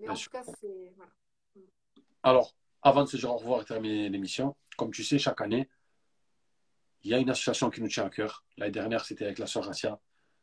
Mais 0.00 0.08
en 0.08 0.14
tout 0.14 0.30
cas, 0.30 0.42
c'est. 0.60 0.92
Voilà. 0.96 1.12
Alors, 2.22 2.54
avant 2.82 3.04
de 3.04 3.08
se 3.08 3.16
dire 3.16 3.30
au 3.30 3.36
revoir 3.36 3.62
et 3.62 3.64
terminer 3.64 4.08
l'émission, 4.08 4.56
comme 4.76 4.90
tu 4.90 5.04
sais, 5.04 5.18
chaque 5.18 5.40
année, 5.40 5.68
il 7.02 7.10
y 7.10 7.14
a 7.14 7.18
une 7.18 7.30
association 7.30 7.70
qui 7.70 7.80
nous 7.80 7.88
tient 7.88 8.06
à 8.06 8.10
cœur. 8.10 8.44
L'année 8.56 8.72
dernière, 8.72 9.04
c'était 9.04 9.24
avec 9.24 9.38
la 9.38 9.46
sœur 9.46 9.64
Rassia 9.64 10.00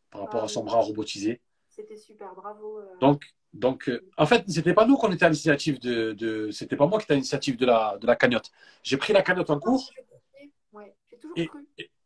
par 0.09 0.21
rapport 0.21 0.43
à 0.43 0.47
son 0.47 0.63
bras 0.63 0.79
robotisé. 0.79 1.41
C'était 1.69 1.97
super, 1.97 2.33
bravo. 2.33 2.79
Euh. 2.79 2.97
Donc, 2.99 3.25
donc 3.53 3.89
euh, 3.89 4.07
en 4.17 4.25
fait, 4.25 4.43
c'était 4.47 4.73
pas 4.73 4.85
nous 4.85 4.97
qu'on 4.97 5.11
était 5.11 5.25
à 5.25 5.29
l'initiative 5.29 5.79
de, 5.79 6.13
de 6.13 6.51
c'était 6.51 6.77
pas 6.77 6.87
moi 6.87 6.99
qui 6.99 7.05
étais 7.05 7.13
à 7.13 7.15
l'initiative 7.15 7.57
de 7.57 7.65
la, 7.65 7.97
de 7.97 8.07
la 8.07 8.15
cagnotte. 8.15 8.51
J'ai 8.83 8.97
pris 8.97 9.13
la 9.13 9.21
cagnotte 9.21 9.49
en 9.49 9.59
cours. 9.59 9.89
Ouais, 10.71 10.95
j'ai 11.09 11.17
toujours 11.17 11.35
cru. 11.35 11.67